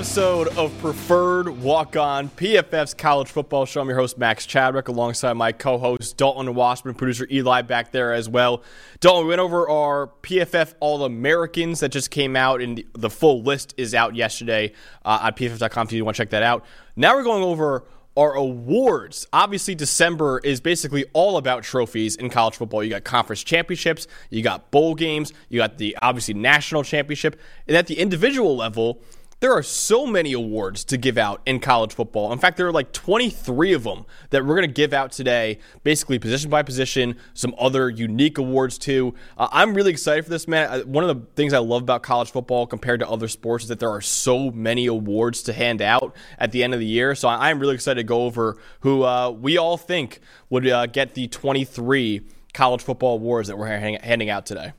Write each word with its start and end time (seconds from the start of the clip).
episode 0.00 0.48
of 0.56 0.72
Preferred 0.78 1.46
Walk 1.46 1.94
On, 1.94 2.30
PFF's 2.30 2.94
college 2.94 3.28
football 3.28 3.66
show. 3.66 3.82
I'm 3.82 3.86
your 3.86 3.98
host, 3.98 4.16
Max 4.16 4.46
Chadwick, 4.46 4.88
alongside 4.88 5.34
my 5.34 5.52
co 5.52 5.76
host, 5.76 6.16
Dalton 6.16 6.54
Wasserman, 6.54 6.94
producer 6.94 7.26
Eli 7.30 7.60
back 7.60 7.92
there 7.92 8.14
as 8.14 8.26
well. 8.26 8.62
Dalton, 9.00 9.24
we 9.24 9.28
went 9.28 9.42
over 9.42 9.68
our 9.68 10.06
PFF 10.22 10.72
All 10.80 11.04
Americans 11.04 11.80
that 11.80 11.90
just 11.90 12.10
came 12.10 12.34
out, 12.34 12.62
and 12.62 12.82
the 12.94 13.10
full 13.10 13.42
list 13.42 13.74
is 13.76 13.94
out 13.94 14.16
yesterday 14.16 14.72
uh, 15.04 15.18
at 15.24 15.36
PFF.com 15.36 15.88
if 15.88 15.92
you 15.92 16.02
want 16.02 16.16
to 16.16 16.22
check 16.22 16.30
that 16.30 16.42
out. 16.42 16.64
Now 16.96 17.14
we're 17.14 17.22
going 17.22 17.44
over 17.44 17.84
our 18.16 18.32
awards. 18.32 19.26
Obviously, 19.34 19.74
December 19.74 20.40
is 20.42 20.62
basically 20.62 21.04
all 21.12 21.36
about 21.36 21.62
trophies 21.62 22.16
in 22.16 22.30
college 22.30 22.56
football. 22.56 22.82
You 22.82 22.88
got 22.88 23.04
conference 23.04 23.42
championships, 23.42 24.06
you 24.30 24.42
got 24.42 24.70
bowl 24.70 24.94
games, 24.94 25.34
you 25.50 25.58
got 25.58 25.76
the 25.76 25.94
obviously 26.00 26.32
national 26.32 26.84
championship, 26.84 27.38
and 27.68 27.76
at 27.76 27.86
the 27.86 27.98
individual 27.98 28.56
level, 28.56 29.02
there 29.40 29.52
are 29.52 29.62
so 29.62 30.06
many 30.06 30.34
awards 30.34 30.84
to 30.84 30.98
give 30.98 31.16
out 31.16 31.40
in 31.46 31.60
college 31.60 31.94
football. 31.94 32.30
In 32.30 32.38
fact, 32.38 32.58
there 32.58 32.66
are 32.66 32.72
like 32.72 32.92
23 32.92 33.72
of 33.72 33.84
them 33.84 34.04
that 34.28 34.44
we're 34.44 34.54
going 34.54 34.68
to 34.68 34.72
give 34.72 34.92
out 34.92 35.12
today, 35.12 35.58
basically 35.82 36.18
position 36.18 36.50
by 36.50 36.62
position, 36.62 37.16
some 37.32 37.54
other 37.58 37.88
unique 37.88 38.36
awards 38.36 38.76
too. 38.76 39.14
Uh, 39.38 39.48
I'm 39.50 39.72
really 39.72 39.90
excited 39.90 40.24
for 40.24 40.30
this, 40.30 40.46
man. 40.46 40.80
One 40.82 41.08
of 41.08 41.18
the 41.18 41.26
things 41.34 41.54
I 41.54 41.58
love 41.58 41.82
about 41.82 42.02
college 42.02 42.30
football 42.30 42.66
compared 42.66 43.00
to 43.00 43.08
other 43.08 43.28
sports 43.28 43.64
is 43.64 43.68
that 43.70 43.80
there 43.80 43.90
are 43.90 44.02
so 44.02 44.50
many 44.50 44.86
awards 44.86 45.42
to 45.44 45.54
hand 45.54 45.80
out 45.80 46.14
at 46.38 46.52
the 46.52 46.62
end 46.62 46.74
of 46.74 46.80
the 46.80 46.86
year. 46.86 47.14
So 47.14 47.28
I'm 47.28 47.58
really 47.58 47.74
excited 47.74 48.00
to 48.00 48.04
go 48.04 48.24
over 48.24 48.58
who 48.80 49.04
uh, 49.04 49.30
we 49.30 49.56
all 49.56 49.78
think 49.78 50.20
would 50.50 50.68
uh, 50.68 50.84
get 50.84 51.14
the 51.14 51.28
23 51.28 52.20
college 52.52 52.82
football 52.82 53.14
awards 53.14 53.48
that 53.48 53.56
we're 53.56 53.68
handing 53.68 54.28
out 54.28 54.44
today. 54.44 54.72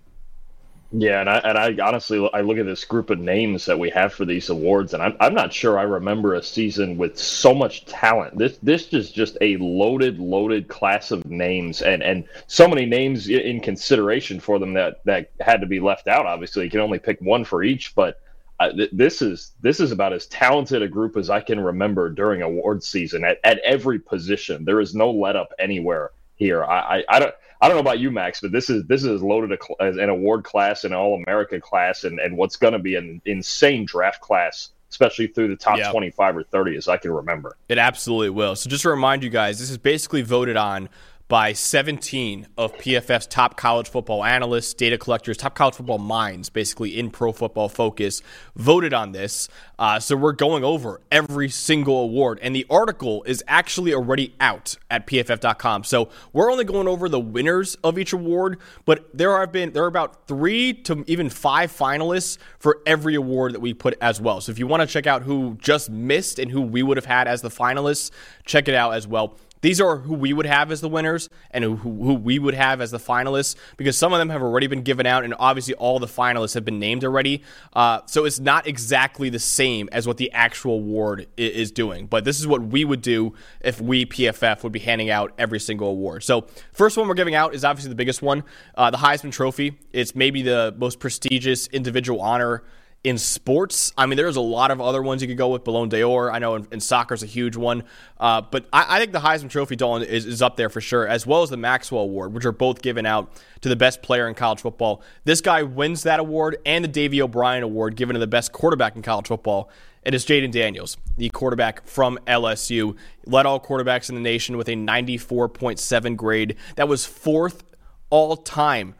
Yeah, 0.92 1.22
and 1.22 1.30
I, 1.30 1.38
and 1.38 1.58
I 1.58 1.88
honestly 1.88 2.30
I 2.34 2.42
look 2.42 2.58
at 2.58 2.66
this 2.66 2.84
group 2.86 3.12
of 3.12 3.20
names 3.20 3.66
that 3.68 3.80
we 3.80 3.92
have 3.92 4.14
for 4.14 4.26
these 4.26 4.50
awards, 4.50 4.94
and 4.94 5.04
I'm, 5.04 5.16
I'm 5.22 5.36
not 5.36 5.54
sure 5.54 5.80
I 5.80 5.84
remember 5.84 6.34
a 6.34 6.44
season 6.44 6.98
with 6.98 7.18
so 7.18 7.54
much 7.54 7.86
talent. 7.86 8.38
This 8.38 8.58
this 8.58 8.94
is 8.94 9.12
just 9.12 9.38
a 9.40 9.58
loaded 9.58 10.20
loaded 10.20 10.68
class 10.68 11.12
of 11.12 11.26
names, 11.26 11.82
and 11.82 12.04
and 12.04 12.26
so 12.48 12.68
many 12.68 12.88
names 12.88 13.30
in 13.30 13.62
consideration 13.62 14.42
for 14.42 14.60
them 14.60 14.74
that 14.74 15.02
that 15.06 15.32
had 15.40 15.62
to 15.62 15.68
be 15.68 15.80
left 15.80 16.10
out. 16.10 16.26
Obviously, 16.26 16.66
you 16.66 16.72
can 16.72 16.82
only 16.82 17.00
pick 17.00 17.22
one 17.22 17.46
for 17.46 17.64
each, 17.64 17.96
but 17.96 18.20
uh, 18.60 18.74
th- 18.74 18.92
this 18.92 19.22
is 19.22 19.54
this 19.62 19.80
is 19.80 19.94
about 19.94 20.12
as 20.12 20.28
talented 20.28 20.82
a 20.82 20.90
group 20.90 21.16
as 21.18 21.30
I 21.30 21.42
can 21.42 21.60
remember 21.62 22.10
during 22.10 22.42
award 22.42 22.84
season 22.84 23.24
at, 23.24 23.40
at 23.46 23.60
every 23.60 24.00
position. 24.00 24.66
There 24.66 24.82
is 24.82 24.96
no 24.96 25.12
let 25.12 25.38
up 25.38 25.54
anywhere 25.60 26.12
here. 26.36 26.66
I, 26.66 26.98
I, 26.98 27.04
I 27.08 27.20
don't 27.20 27.36
I 27.62 27.68
don't 27.68 27.78
know 27.78 27.82
about 27.82 28.00
you, 28.00 28.10
Max, 28.10 28.42
but 28.42 28.52
this 28.52 28.70
is 28.70 28.84
this 28.86 29.04
is 29.04 29.22
loaded 29.22 29.52
a, 29.52 29.84
as 29.84 29.98
an 29.98 30.10
award 30.10 30.44
class, 30.44 30.84
an 30.84 30.94
All 30.94 31.16
America 31.16 31.62
class, 31.62 32.04
and, 32.04 32.20
and 32.20 32.36
what's 32.36 32.56
going 32.56 32.74
to 32.74 32.80
be 32.80 32.96
an 32.96 33.22
insane 33.26 33.86
draft 33.86 34.20
class, 34.20 34.70
especially 34.90 35.28
through 35.28 35.50
the 35.50 35.56
top 35.56 35.78
yep. 35.78 35.92
25 35.92 36.38
or 36.38 36.44
30, 36.44 36.78
as 36.78 36.88
I 36.88 36.98
can 36.98 37.12
remember. 37.12 37.56
It 37.70 37.78
absolutely 37.78 38.32
will. 38.32 38.56
So 38.56 38.68
just 38.68 38.82
to 38.82 38.90
remind 38.90 39.24
you 39.24 39.30
guys, 39.30 39.60
this 39.60 39.70
is 39.70 39.78
basically 39.78 40.24
voted 40.24 40.58
on 40.58 40.90
by 41.32 41.54
17 41.54 42.46
of 42.58 42.74
PFF's 42.74 43.26
top 43.26 43.56
college 43.56 43.88
football 43.88 44.22
analysts, 44.26 44.74
data 44.74 44.98
collectors, 44.98 45.38
top 45.38 45.56
college 45.56 45.76
football 45.76 45.98
minds, 45.98 46.50
basically 46.50 47.00
in 47.00 47.10
pro 47.10 47.32
football 47.32 47.70
focus, 47.70 48.22
voted 48.58 48.94
on 48.94 49.14
this. 49.14 49.48
Uh, 49.80 49.98
so 49.98 50.18
we're 50.18 50.34
going 50.34 50.66
over 50.66 51.00
every 51.10 51.48
single 51.48 52.00
award. 52.00 52.38
And 52.42 52.54
the 52.54 52.66
article 52.70 53.24
is 53.24 53.42
actually 53.48 53.94
already 53.94 54.36
out 54.42 54.76
at 54.90 55.08
pff.com. 55.08 55.86
So 55.86 56.10
we're 56.34 56.52
only 56.52 56.66
going 56.66 56.90
over 56.90 57.08
the 57.08 57.22
winners 57.22 57.76
of 57.76 57.98
each 57.98 58.12
award, 58.12 58.60
but 58.84 59.08
there 59.14 59.40
have 59.40 59.54
been, 59.54 59.72
there 59.72 59.86
are 59.86 59.88
about 59.88 60.28
three 60.28 60.74
to 60.74 61.06
even 61.08 61.30
five 61.30 61.72
finalists 61.72 62.40
for 62.60 62.80
every 62.86 63.16
award 63.16 63.54
that 63.54 63.62
we 63.62 63.74
put 63.74 63.98
as 64.02 64.20
well. 64.20 64.42
So 64.42 64.52
if 64.52 64.60
you 64.60 64.68
want 64.68 64.82
to 64.82 64.88
check 64.88 65.08
out 65.08 65.22
who 65.22 65.58
just 65.62 65.90
missed 65.90 66.40
and 66.40 66.52
who 66.52 66.62
we 66.62 66.84
would 66.84 66.98
have 66.98 67.06
had 67.06 67.30
as 67.30 67.42
the 67.42 67.50
finalists, 67.50 68.12
check 68.44 68.68
it 68.68 68.76
out 68.76 68.96
as 68.96 69.08
well. 69.08 69.38
These 69.62 69.80
are 69.80 69.98
who 69.98 70.14
we 70.14 70.34
would 70.34 70.46
have 70.46 70.72
as 70.72 70.82
the 70.82 70.90
winners 70.90 71.30
and 71.52 71.64
who, 71.64 71.76
who 71.76 72.14
we 72.16 72.40
would 72.40 72.54
have 72.54 72.82
as 72.82 72.92
the 72.92 72.98
finalists 72.98 73.56
because 73.78 73.98
some 73.98 74.12
of 74.12 74.20
them 74.20 74.30
have 74.30 74.42
already 74.42 74.68
been 74.68 74.82
given 74.82 75.06
out, 75.06 75.24
and 75.24 75.36
obviously 75.38 75.74
all 75.76 76.00
the 76.00 76.08
finalists 76.08 76.56
have 76.56 76.66
been 76.66 76.80
named 76.80 77.06
already. 77.06 77.44
Uh, 77.74 78.02
so 78.06 78.26
it's 78.26 78.40
not 78.40 78.68
exactly 78.68 79.30
the 79.30 79.40
same 79.40 79.88
as 79.92 80.08
what 80.08 80.18
the 80.18 80.32
actual 80.32 80.76
award 80.76 81.28
is 81.38 81.72
doing. 81.72 82.08
But 82.08 82.26
this 82.26 82.40
is 82.40 82.48
what 82.48 82.62
we 82.62 82.84
would 82.84 83.02
do 83.02 83.34
if 83.62 83.80
we, 83.80 84.06
PFF, 84.06 84.64
would 84.64 84.72
be 84.72 84.80
handing 84.80 85.10
out 85.10 85.34
every 85.38 85.60
single 85.60 85.90
award. 85.90 86.24
So, 86.24 86.48
first 86.74 86.98
one 86.98 87.08
we're 87.08 87.14
giving 87.14 87.36
out 87.36 87.54
is 87.54 87.64
obviously 87.64 87.90
the 87.90 87.96
biggest 87.96 88.22
one 88.22 88.44
uh, 88.76 88.90
the 88.90 88.98
Heisman 88.98 89.32
Trophy. 89.32 89.80
It's 89.94 90.16
maybe 90.16 90.42
the 90.42 90.74
most 90.78 91.00
prestigious 91.00 91.68
individual 91.68 92.22
honor 92.22 92.64
in 93.04 93.18
sports, 93.18 93.92
I 93.98 94.06
mean, 94.06 94.16
there's 94.16 94.36
a 94.36 94.42
lot 94.42 94.70
of 94.70 94.80
other 94.80 95.02
ones 95.02 95.24
you 95.24 95.28
could 95.28 95.38
go 95.38 95.50
with. 95.50 95.64
Ballon 95.64 95.90
d'Or, 95.90 96.32
I 96.32 96.38
know 96.38 96.56
in, 96.56 96.68
in 96.72 96.80
soccer 96.80 97.16
is 97.16 97.24
a 97.24 97.28
huge 97.28 97.56
one. 97.56 97.84
Uh, 98.20 98.42
but 98.42 98.68
I, 98.72 98.98
I, 98.98 99.00
think 99.00 99.12
the 99.12 99.20
Heisman 99.20 99.50
Trophy, 99.50 99.76
Dalton, 99.76 100.08
is, 100.08 100.28
is 100.28 100.42
up 100.42 100.56
there 100.56 100.70
for 100.70 100.82
sure, 100.82 101.08
as 101.08 101.26
well 101.26 101.42
as 101.42 101.50
the 101.50 101.58
Maxwell 101.58 102.04
Award, 102.04 102.34
which 102.34 102.46
are 102.46 102.52
both 102.52 102.84
given 102.84 103.08
out 103.08 103.32
to 103.62 103.70
the 103.70 103.76
best 103.76 104.04
player 104.04 104.28
in 104.28 104.36
college 104.36 104.62
football. 104.62 105.02
This 105.24 105.42
guy 105.42 105.64
wins 105.64 106.04
that 106.04 106.20
award 106.20 106.58
and 106.64 106.84
the 106.84 106.88
Davy 106.88 107.24
O'Brien 107.24 107.64
Award, 107.64 107.96
given 107.96 108.14
to 108.14 108.20
the 108.20 108.28
best 108.28 108.52
quarterback 108.52 108.96
in 108.96 109.02
college 109.02 109.28
football. 109.28 109.72
It 110.04 110.14
is 110.14 110.24
Jayden 110.24 110.52
Daniels, 110.52 110.98
the 111.18 111.30
quarterback 111.30 111.88
from 111.88 112.20
LSU. 112.28 112.96
Led 113.26 113.48
all 113.48 113.60
quarterbacks 113.60 114.10
in 114.10 114.16
the 114.16 114.22
nation 114.22 114.58
with 114.58 114.68
a 114.68 114.74
94.7 114.74 116.16
grade. 116.16 116.56
That 116.76 116.88
was 116.88 117.06
fourth 117.06 117.64
all 118.12 118.38
time 118.38 118.94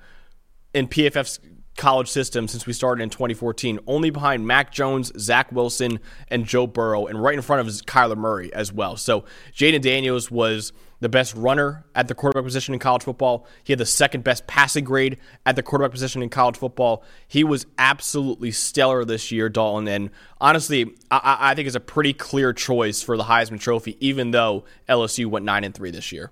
in 0.74 0.88
PFF's 0.88 1.40
college 1.78 2.10
system 2.10 2.48
since 2.48 2.66
we 2.68 2.74
started 2.74 3.02
in 3.02 3.10
2014, 3.10 3.80
only 3.88 4.10
behind 4.10 4.46
Mac 4.46 4.72
Jones, 4.72 5.12
Zach 5.18 5.52
Wilson, 5.52 6.00
and 6.28 6.46
Joe 6.46 6.68
Burrow, 6.68 7.08
and 7.08 7.22
right 7.22 7.36
in 7.36 7.42
front 7.42 7.68
of 7.68 7.74
Kyler 7.86 8.18
Murray 8.18 8.54
as 8.54 8.72
well. 8.72 8.98
So 8.98 9.26
Jayden 9.54 9.82
Daniels 9.82 10.30
was 10.30 10.74
the 11.02 11.10
best 11.10 11.36
runner 11.36 11.84
at 11.96 12.08
the 12.08 12.16
quarterback 12.16 12.46
position 12.46 12.74
in 12.74 12.80
college 12.80 13.04
football. 13.04 13.48
He 13.64 13.74
had 13.74 13.80
the 13.80 13.86
second 13.86 14.24
best 14.24 14.46
passing 14.48 14.84
grade 14.84 15.18
at 15.46 15.56
the 15.56 15.64
quarterback 15.64 15.92
position 15.92 16.22
in 16.22 16.30
college 16.30 16.58
football. 16.58 17.04
He 17.28 17.44
was 17.44 17.66
absolutely 17.78 18.52
stellar 18.52 19.04
this 19.04 19.32
year, 19.32 19.50
Dalton. 19.50 19.88
And 19.88 20.12
honestly, 20.40 20.96
I, 21.10 21.38
I 21.40 21.56
think 21.56 21.66
it's 21.66 21.76
a 21.76 21.80
pretty 21.80 22.14
clear 22.14 22.54
choice 22.54 23.02
for 23.02 23.18
the 23.18 23.24
Heisman 23.24 23.60
Trophy, 23.60 23.98
even 24.00 24.32
though 24.32 24.64
LSU 24.88 25.26
went 25.26 25.44
nine 25.44 25.64
and 25.64 25.74
three 25.74 25.90
this 25.90 26.12
year. 26.12 26.32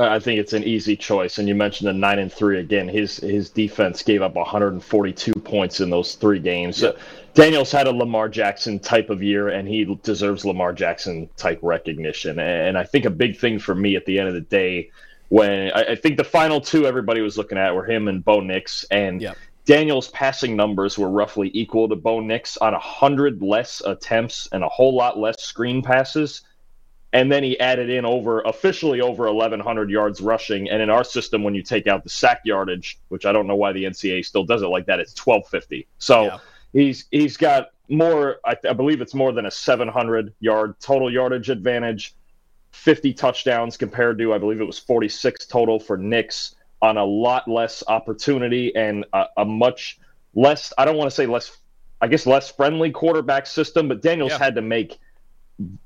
I 0.00 0.18
think 0.18 0.40
it's 0.40 0.52
an 0.52 0.64
easy 0.64 0.96
choice. 0.96 1.38
And 1.38 1.46
you 1.46 1.54
mentioned 1.54 1.88
the 1.88 1.92
nine 1.92 2.18
and 2.18 2.32
three 2.32 2.58
again. 2.58 2.88
His 2.88 3.18
his 3.18 3.50
defense 3.50 4.02
gave 4.02 4.22
up 4.22 4.34
142 4.34 5.32
points 5.32 5.80
in 5.80 5.90
those 5.90 6.14
three 6.14 6.38
games. 6.38 6.80
Yep. 6.80 6.98
Daniels 7.34 7.70
had 7.70 7.86
a 7.86 7.92
Lamar 7.92 8.28
Jackson 8.28 8.78
type 8.78 9.10
of 9.10 9.22
year, 9.22 9.48
and 9.48 9.68
he 9.68 9.84
deserves 10.02 10.44
Lamar 10.44 10.72
Jackson 10.72 11.28
type 11.36 11.60
recognition. 11.62 12.38
And 12.38 12.76
I 12.76 12.84
think 12.84 13.04
a 13.04 13.10
big 13.10 13.38
thing 13.38 13.58
for 13.58 13.74
me 13.74 13.94
at 13.94 14.04
the 14.06 14.18
end 14.18 14.28
of 14.28 14.34
the 14.34 14.40
day, 14.40 14.90
when 15.28 15.70
I, 15.72 15.92
I 15.92 15.94
think 15.94 16.16
the 16.16 16.24
final 16.24 16.60
two 16.60 16.86
everybody 16.86 17.20
was 17.20 17.38
looking 17.38 17.58
at 17.58 17.74
were 17.74 17.84
him 17.84 18.08
and 18.08 18.24
Bo 18.24 18.40
Nix, 18.40 18.84
and 18.90 19.20
yep. 19.20 19.36
Daniels' 19.64 20.08
passing 20.08 20.56
numbers 20.56 20.98
were 20.98 21.10
roughly 21.10 21.50
equal 21.54 21.88
to 21.88 21.94
Bo 21.94 22.20
Nix 22.20 22.56
on 22.56 22.74
a 22.74 22.78
hundred 22.78 23.42
less 23.42 23.80
attempts 23.84 24.48
and 24.52 24.64
a 24.64 24.68
whole 24.68 24.94
lot 24.94 25.18
less 25.18 25.42
screen 25.42 25.82
passes 25.82 26.42
and 27.12 27.30
then 27.30 27.42
he 27.42 27.58
added 27.58 27.90
in 27.90 28.04
over 28.04 28.40
officially 28.42 29.00
over 29.00 29.24
1100 29.24 29.90
yards 29.90 30.20
rushing 30.20 30.70
and 30.70 30.82
in 30.82 30.90
our 30.90 31.04
system 31.04 31.42
when 31.42 31.54
you 31.54 31.62
take 31.62 31.86
out 31.86 32.04
the 32.04 32.10
sack 32.10 32.40
yardage 32.44 32.98
which 33.08 33.26
i 33.26 33.32
don't 33.32 33.46
know 33.46 33.56
why 33.56 33.72
the 33.72 33.84
ncaa 33.84 34.24
still 34.24 34.44
does 34.44 34.62
it 34.62 34.66
like 34.66 34.86
that 34.86 35.00
it's 35.00 35.14
1250 35.14 35.86
so 35.98 36.24
yeah. 36.24 36.38
he's 36.72 37.06
he's 37.10 37.36
got 37.36 37.70
more 37.88 38.38
I, 38.44 38.56
I, 38.68 38.72
believe 38.72 39.00
it's 39.00 39.14
more 39.14 39.32
than 39.32 39.46
a 39.46 39.50
700 39.50 40.32
yard 40.40 40.78
total 40.80 41.12
yardage 41.12 41.50
advantage 41.50 42.14
50 42.72 43.12
touchdowns 43.14 43.76
compared 43.76 44.18
to 44.18 44.32
i 44.32 44.38
believe 44.38 44.60
it 44.60 44.66
was 44.66 44.78
46 44.78 45.46
total 45.46 45.80
for 45.80 45.96
Nix 45.96 46.54
on 46.82 46.96
a 46.96 47.04
lot 47.04 47.48
less 47.48 47.82
opportunity 47.88 48.74
and 48.74 49.04
a, 49.12 49.24
a 49.38 49.44
much 49.44 49.98
less 50.34 50.72
i 50.78 50.84
don't 50.84 50.96
want 50.96 51.10
to 51.10 51.14
say 51.14 51.26
less 51.26 51.58
i 52.00 52.06
guess 52.06 52.26
less 52.26 52.50
friendly 52.50 52.92
quarterback 52.92 53.46
system 53.46 53.88
but 53.88 54.00
daniels 54.00 54.30
yeah. 54.30 54.38
had 54.38 54.54
to 54.54 54.62
make 54.62 55.00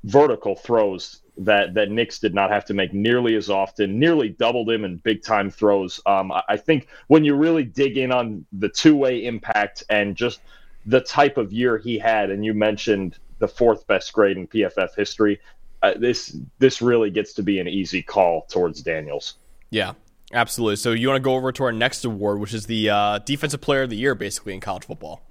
vertical 0.03 0.55
throws 0.55 1.21
that 1.37 1.73
that 1.73 1.91
Nix 1.91 2.19
did 2.19 2.33
not 2.33 2.49
have 2.49 2.65
to 2.65 2.73
make 2.73 2.93
nearly 2.93 3.35
as 3.35 3.49
often, 3.49 3.99
nearly 3.99 4.29
doubled 4.29 4.69
him 4.69 4.85
in 4.85 4.97
big 4.97 5.23
time 5.23 5.49
throws. 5.49 5.99
Um, 6.05 6.31
I 6.47 6.57
think 6.57 6.87
when 7.07 7.25
you 7.25 7.35
really 7.35 7.63
dig 7.63 7.97
in 7.97 8.11
on 8.11 8.45
the 8.53 8.69
two 8.69 8.95
way 8.95 9.25
impact 9.25 9.83
and 9.89 10.15
just 10.15 10.39
the 10.85 11.01
type 11.01 11.37
of 11.37 11.51
year 11.51 11.77
he 11.77 11.97
had, 11.97 12.29
and 12.29 12.45
you 12.45 12.53
mentioned 12.53 13.17
the 13.39 13.47
fourth 13.47 13.85
best 13.87 14.13
grade 14.13 14.37
in 14.37 14.47
PFF 14.47 14.95
history, 14.95 15.39
uh, 15.83 15.93
this 15.97 16.37
this 16.59 16.81
really 16.81 17.09
gets 17.09 17.33
to 17.33 17.43
be 17.43 17.59
an 17.59 17.67
easy 17.67 18.01
call 18.01 18.45
towards 18.49 18.81
Daniels. 18.81 19.35
Yeah, 19.71 19.93
absolutely. 20.33 20.77
So 20.77 20.91
you 20.91 21.07
want 21.09 21.17
to 21.17 21.23
go 21.23 21.35
over 21.35 21.51
to 21.51 21.63
our 21.65 21.73
next 21.73 22.05
award, 22.05 22.39
which 22.39 22.53
is 22.53 22.65
the 22.65 22.89
uh, 22.89 23.19
defensive 23.19 23.61
player 23.61 23.83
of 23.83 23.89
the 23.89 23.97
year, 23.97 24.15
basically 24.15 24.53
in 24.53 24.61
college 24.61 24.85
football. 24.85 25.21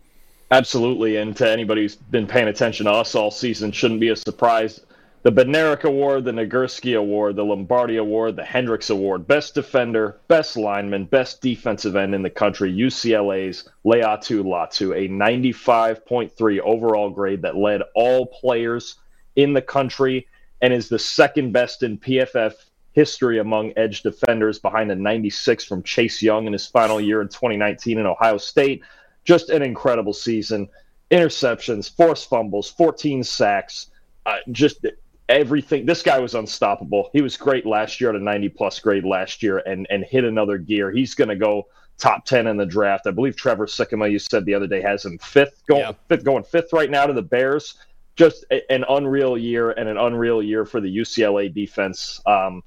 Absolutely, 0.55 1.17
and 1.17 1.37
to 1.39 1.51
anybody 1.51 1.83
who's 1.83 1.97
been 1.97 2.29
paying 2.29 2.47
attention 2.47 2.87
to 2.87 2.93
us 2.93 3.17
all 3.17 3.33
season, 3.33 3.73
shouldn't 3.73 3.99
be 3.99 4.11
a 4.11 4.15
surprise. 4.15 4.81
the 5.25 5.33
Bednarik 5.33 5.83
Award, 5.83 6.25
the 6.25 6.31
Nagurski 6.31 6.97
Award, 6.97 7.35
the 7.35 7.45
Lombardi 7.45 7.97
Award, 7.97 8.37
the 8.37 8.45
Hendricks 8.45 8.89
Award, 8.89 9.27
Best 9.27 9.57
Defender, 9.57 10.21
Best 10.29 10.57
Lineman, 10.57 11.07
Best 11.07 11.41
Defensive 11.41 11.97
End 11.97 12.15
in 12.15 12.23
the 12.23 12.31
country, 12.31 12.73
UCLA's 12.73 13.69
Laiatu 13.85 14.45
Latu, 14.45 14.95
a 14.95 15.09
95.3 15.09 16.61
overall 16.61 17.11
grade 17.11 17.43
that 17.43 17.57
led 17.57 17.83
all 17.97 18.25
players 18.27 18.95
in 19.35 19.55
the 19.55 19.63
country 19.63 20.29
and 20.63 20.73
is 20.73 20.89
the 20.89 21.01
second 21.01 21.53
best 21.53 21.83
in 21.83 21.99
PFF 21.99 22.55
history 22.93 23.41
among 23.41 23.73
edge 23.77 24.03
defenders 24.03 24.61
behind 24.61 24.89
the 24.89 24.95
96 24.95 25.65
from 25.65 25.83
Chase 25.83 26.23
Young 26.23 26.47
in 26.47 26.53
his 26.53 26.69
final 26.69 27.01
year 27.01 27.21
in 27.21 27.27
2019 27.27 27.99
in 27.99 28.07
Ohio 28.07 28.39
State. 28.39 28.85
Just 29.25 29.51
an 29.51 29.63
incredible 29.63 30.13
season. 30.13 30.69
Interceptions, 31.11 31.95
forced 31.95 32.29
fumbles, 32.29 32.71
14 32.71 33.23
sacks. 33.23 33.91
Uh, 34.27 34.37
just 34.53 34.87
everything. 35.29 35.87
This 35.87 36.03
guy 36.03 36.19
was 36.19 36.35
unstoppable. 36.35 37.11
He 37.13 37.23
was 37.23 37.37
great 37.37 37.67
last 37.67 38.01
year 38.01 38.11
at 38.11 38.17
a 38.17 38.21
90 38.21 38.49
plus 38.51 38.79
grade 38.79 39.05
last 39.05 39.43
year 39.43 39.59
and, 39.67 39.87
and 39.91 40.05
hit 40.05 40.25
another 40.25 40.59
gear. 40.59 40.91
He's 40.91 41.15
going 41.15 41.29
to 41.29 41.37
go 41.37 41.67
top 41.99 42.25
10 42.25 42.47
in 42.47 42.57
the 42.57 42.67
draft. 42.67 43.07
I 43.07 43.11
believe 43.11 43.37
Trevor 43.37 43.67
Sikkema, 43.67 44.11
you 44.11 44.19
said 44.19 44.45
the 44.45 44.55
other 44.55 44.67
day, 44.67 44.81
has 44.83 45.05
him 45.05 45.19
fifth, 45.19 45.63
going, 45.67 45.81
yeah. 45.81 45.93
fifth, 46.09 46.25
going 46.25 46.45
fifth 46.45 46.73
right 46.73 46.91
now 46.91 47.07
to 47.07 47.13
the 47.13 47.23
Bears. 47.23 47.75
Just 48.17 48.45
a, 48.51 48.71
an 48.73 48.85
unreal 48.89 49.37
year 49.37 49.73
and 49.73 49.89
an 49.89 49.97
unreal 49.97 50.43
year 50.43 50.65
for 50.65 50.81
the 50.81 50.95
UCLA 50.97 51.53
defense. 51.53 52.21
Um, 52.27 52.63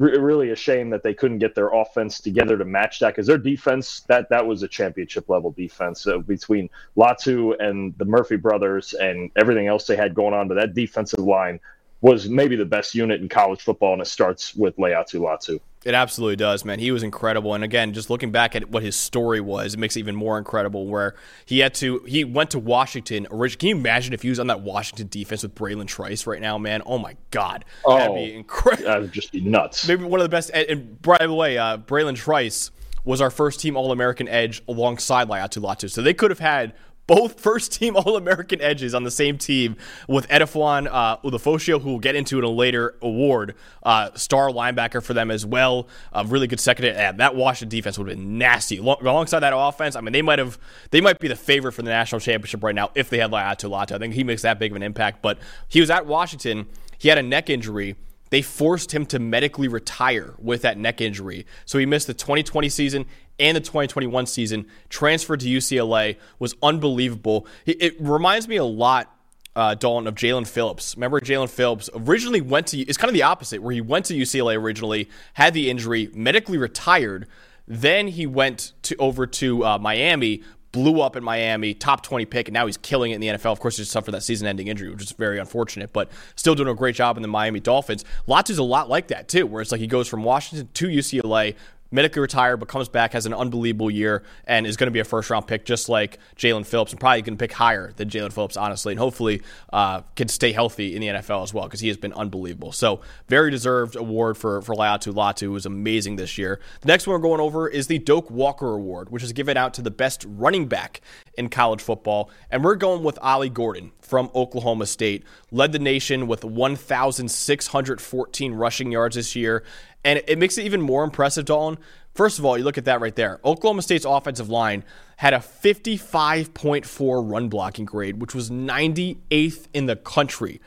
really 0.00 0.50
a 0.50 0.56
shame 0.56 0.90
that 0.90 1.02
they 1.02 1.12
couldn't 1.12 1.38
get 1.38 1.54
their 1.54 1.68
offense 1.68 2.20
together 2.20 2.56
to 2.56 2.64
match 2.64 3.00
that 3.00 3.08
because 3.08 3.26
their 3.26 3.38
defense 3.38 4.00
that 4.08 4.28
that 4.30 4.46
was 4.46 4.62
a 4.62 4.68
championship 4.68 5.28
level 5.28 5.50
defense 5.50 6.06
uh, 6.06 6.18
between 6.18 6.70
Latu 6.96 7.54
and 7.60 7.96
the 7.98 8.06
Murphy 8.06 8.36
brothers 8.36 8.94
and 8.94 9.30
everything 9.36 9.66
else 9.66 9.86
they 9.86 9.96
had 9.96 10.14
going 10.14 10.32
on. 10.32 10.48
But 10.48 10.54
that 10.54 10.74
defensive 10.74 11.20
line 11.20 11.60
was 12.00 12.28
maybe 12.28 12.56
the 12.56 12.64
best 12.64 12.94
unit 12.94 13.20
in 13.20 13.28
college 13.28 13.60
football, 13.60 13.92
and 13.92 14.00
it 14.00 14.06
starts 14.06 14.54
with 14.54 14.76
Laiatu 14.78 15.20
Latu. 15.20 15.60
It 15.82 15.94
absolutely 15.94 16.36
does, 16.36 16.62
man. 16.62 16.78
He 16.78 16.92
was 16.92 17.02
incredible, 17.02 17.54
and 17.54 17.64
again, 17.64 17.94
just 17.94 18.10
looking 18.10 18.30
back 18.30 18.54
at 18.54 18.68
what 18.68 18.82
his 18.82 18.94
story 18.94 19.40
was, 19.40 19.72
it 19.72 19.80
makes 19.80 19.96
it 19.96 20.00
even 20.00 20.14
more 20.14 20.36
incredible. 20.36 20.86
Where 20.86 21.14
he 21.46 21.60
had 21.60 21.72
to, 21.76 22.00
he 22.00 22.22
went 22.22 22.50
to 22.50 22.58
Washington. 22.58 23.26
originally. 23.30 23.58
Can 23.58 23.68
you 23.70 23.76
imagine 23.76 24.12
if 24.12 24.20
he 24.20 24.28
was 24.28 24.38
on 24.38 24.48
that 24.48 24.60
Washington 24.60 25.08
defense 25.08 25.42
with 25.42 25.54
Bralen 25.54 25.86
Trice 25.86 26.26
right 26.26 26.40
now, 26.40 26.58
man? 26.58 26.82
Oh 26.84 26.98
my 26.98 27.16
God, 27.30 27.64
oh, 27.86 27.96
that'd 27.96 28.14
be 28.14 28.34
incredible. 28.34 28.90
That'd 28.90 29.12
just 29.12 29.32
be 29.32 29.40
nuts. 29.40 29.88
Maybe 29.88 30.04
one 30.04 30.20
of 30.20 30.24
the 30.24 30.28
best. 30.28 30.50
And, 30.50 31.00
by 31.00 31.16
the 31.18 31.32
way, 31.32 31.56
uh, 31.56 31.78
Bralen 31.78 32.14
Trice 32.14 32.70
was 33.04 33.22
our 33.22 33.30
first 33.30 33.60
team 33.60 33.74
All 33.74 33.90
American 33.90 34.28
edge 34.28 34.62
alongside 34.68 35.28
Laiatu 35.28 35.62
Latu, 35.62 35.90
so 35.90 36.02
they 36.02 36.12
could 36.12 36.30
have 36.30 36.40
had 36.40 36.74
both 37.06 37.40
first 37.40 37.72
team 37.72 37.96
All 38.00 38.16
American 38.16 38.60
edges 38.60 38.94
on 38.94 39.04
the 39.04 39.10
same 39.10 39.38
team 39.38 39.76
with 40.08 40.28
Edefuan 40.28 40.88
uh, 40.90 41.18
Ulofoshio, 41.18 41.80
who 41.80 41.90
we'll 41.90 41.98
get 41.98 42.14
into 42.14 42.38
in 42.38 42.44
a 42.44 42.48
later 42.48 42.94
award, 43.02 43.54
uh, 43.82 44.10
star 44.14 44.48
linebacker 44.48 45.02
for 45.02 45.14
them 45.14 45.30
as 45.30 45.44
well. 45.44 45.88
A 46.12 46.24
really 46.24 46.46
good 46.46 46.60
second. 46.60 46.86
Yeah, 46.86 47.12
that 47.12 47.34
Washington 47.34 47.76
defense 47.76 47.98
would 47.98 48.08
have 48.08 48.16
been 48.16 48.38
nasty. 48.38 48.78
Alongside 48.78 49.40
that 49.40 49.56
offense, 49.56 49.96
I 49.96 50.00
mean, 50.00 50.12
they 50.12 50.22
might 50.22 50.38
have 50.38 50.58
they 50.90 51.00
might 51.00 51.18
be 51.18 51.28
the 51.28 51.36
favorite 51.36 51.72
for 51.72 51.82
the 51.82 51.90
national 51.90 52.20
championship 52.20 52.62
right 52.62 52.74
now 52.74 52.90
if 52.94 53.10
they 53.10 53.18
had 53.18 53.30
Latu. 53.30 53.70
I 53.92 53.98
think 53.98 54.14
he 54.14 54.24
makes 54.24 54.42
that 54.42 54.58
big 54.58 54.72
of 54.72 54.76
an 54.76 54.82
impact. 54.82 55.22
But 55.22 55.38
he 55.68 55.80
was 55.80 55.90
at 55.90 56.06
Washington. 56.06 56.66
He 56.98 57.08
had 57.08 57.18
a 57.18 57.22
neck 57.22 57.50
injury 57.50 57.96
they 58.30 58.42
forced 58.42 58.92
him 58.92 59.04
to 59.06 59.18
medically 59.18 59.68
retire 59.68 60.34
with 60.38 60.62
that 60.62 60.78
neck 60.78 61.00
injury. 61.00 61.46
So 61.64 61.78
he 61.78 61.86
missed 61.86 62.06
the 62.06 62.14
2020 62.14 62.68
season 62.68 63.06
and 63.40 63.56
the 63.56 63.60
2021 63.60 64.26
season. 64.26 64.66
Transferred 64.88 65.40
to 65.40 65.48
UCLA 65.48 66.16
was 66.38 66.54
unbelievable. 66.62 67.46
It 67.66 67.96
reminds 68.00 68.46
me 68.46 68.56
a 68.56 68.64
lot, 68.64 69.12
uh, 69.56 69.74
Dalton, 69.74 70.06
of 70.06 70.14
Jaelan 70.14 70.46
Phillips. 70.46 70.94
Remember, 70.96 71.20
Jaelan 71.20 71.48
Phillips 71.48 71.90
originally 71.94 72.40
went 72.40 72.68
to. 72.68 72.78
It's 72.78 72.98
kind 72.98 73.08
of 73.08 73.14
the 73.14 73.22
opposite, 73.22 73.62
where 73.62 73.72
he 73.72 73.80
went 73.80 74.06
to 74.06 74.14
UCLA 74.14 74.56
originally, 74.56 75.08
had 75.34 75.54
the 75.54 75.70
injury, 75.70 76.10
medically 76.14 76.58
retired. 76.58 77.26
Then 77.66 78.08
he 78.08 78.26
went 78.26 78.72
to 78.82 78.96
over 78.96 79.26
to 79.26 79.64
uh, 79.64 79.78
Miami, 79.78 80.42
blew 80.72 81.00
up 81.00 81.16
in 81.16 81.24
Miami, 81.24 81.74
top 81.74 82.02
20 82.02 82.24
pick, 82.26 82.48
and 82.48 82.54
now 82.54 82.66
he's 82.66 82.76
killing 82.76 83.10
it 83.10 83.16
in 83.16 83.20
the 83.20 83.28
NFL. 83.28 83.52
Of 83.52 83.60
course, 83.60 83.76
he 83.76 83.84
suffered 83.84 84.12
that 84.12 84.22
season 84.22 84.46
ending 84.46 84.68
injury, 84.68 84.90
which 84.90 85.02
is 85.02 85.12
very 85.12 85.38
unfortunate, 85.38 85.92
but 85.92 86.10
still 86.36 86.54
doing 86.54 86.68
a 86.68 86.74
great 86.74 86.94
job 86.94 87.16
in 87.16 87.22
the 87.22 87.28
Miami 87.28 87.60
Dolphins. 87.60 88.04
Latu's 88.26 88.58
a 88.58 88.62
lot 88.62 88.88
like 88.88 89.08
that, 89.08 89.28
too, 89.28 89.46
where 89.46 89.62
it's 89.62 89.72
like 89.72 89.80
he 89.80 89.86
goes 89.86 90.08
from 90.08 90.22
Washington 90.22 90.68
to 90.74 90.88
UCLA, 90.88 91.56
medically 91.90 92.20
retired, 92.20 92.58
but 92.58 92.68
comes 92.68 92.88
back, 92.88 93.12
has 93.12 93.26
an 93.26 93.34
unbelievable 93.34 93.90
year, 93.90 94.22
and 94.46 94.66
is 94.66 94.76
going 94.76 94.86
to 94.86 94.92
be 94.92 95.00
a 95.00 95.04
first 95.04 95.30
round 95.30 95.46
pick, 95.46 95.64
just 95.64 95.88
like 95.88 96.18
Jaelan 96.36 96.66
Phillips, 96.66 96.92
and 96.92 97.00
probably 97.00 97.22
can 97.22 97.36
pick 97.36 97.52
higher 97.52 97.92
than 97.96 98.08
Jaelan 98.08 98.32
Phillips, 98.32 98.56
honestly, 98.56 98.92
and 98.92 98.98
hopefully 98.98 99.42
uh, 99.72 100.02
can 100.16 100.28
stay 100.28 100.52
healthy 100.52 100.94
in 100.94 101.00
the 101.00 101.08
NFL 101.08 101.42
as 101.42 101.54
well 101.54 101.64
because 101.64 101.80
he 101.80 101.88
has 101.88 101.96
been 101.96 102.12
unbelievable. 102.12 102.72
So, 102.72 103.00
very 103.28 103.50
deserved 103.50 103.96
award 103.96 104.36
for, 104.36 104.62
for 104.62 104.74
Laiatu 104.74 105.12
Latu, 105.12 105.42
who 105.42 105.52
was 105.52 105.66
amazing 105.66 106.16
this 106.16 106.38
year. 106.38 106.60
The 106.80 106.88
next 106.88 107.06
one 107.06 107.14
we're 107.14 107.20
going 107.20 107.40
over 107.40 107.68
is 107.68 107.86
the 107.86 107.98
Doak 107.98 108.30
Walker 108.30 108.74
Award, 108.74 109.10
which 109.10 109.22
is 109.22 109.32
given 109.32 109.56
out 109.56 109.74
to 109.74 109.82
the 109.82 109.90
best 109.90 110.24
running 110.28 110.66
back 110.66 111.00
in 111.36 111.48
college 111.48 111.80
football. 111.80 112.30
And 112.50 112.64
we're 112.64 112.76
going 112.76 113.02
with 113.02 113.18
Ollie 113.22 113.48
Gordon 113.48 113.92
from 114.00 114.30
Oklahoma 114.34 114.86
State. 114.86 115.24
Led 115.50 115.72
the 115.72 115.78
nation 115.78 116.26
with 116.26 116.44
1,614 116.44 118.54
rushing 118.54 118.92
yards 118.92 119.16
this 119.16 119.36
year 119.36 119.62
and 120.04 120.22
it 120.26 120.38
makes 120.38 120.58
it 120.58 120.64
even 120.64 120.80
more 120.80 121.04
impressive, 121.04 121.44
Dalton. 121.44 121.82
First 122.14 122.38
of 122.38 122.44
all, 122.44 122.58
you 122.58 122.64
look 122.64 122.78
at 122.78 122.86
that 122.86 123.00
right 123.00 123.14
there. 123.14 123.40
Oklahoma 123.44 123.82
State's 123.82 124.04
offensive 124.04 124.48
line 124.48 124.84
had 125.16 125.32
a 125.32 125.38
55.4 125.38 127.30
run 127.30 127.48
blocking 127.48 127.84
grade, 127.84 128.20
which 128.20 128.34
was 128.34 128.50
98th 128.50 129.68
in 129.72 129.86
the 129.86 129.96
country. 129.96 130.60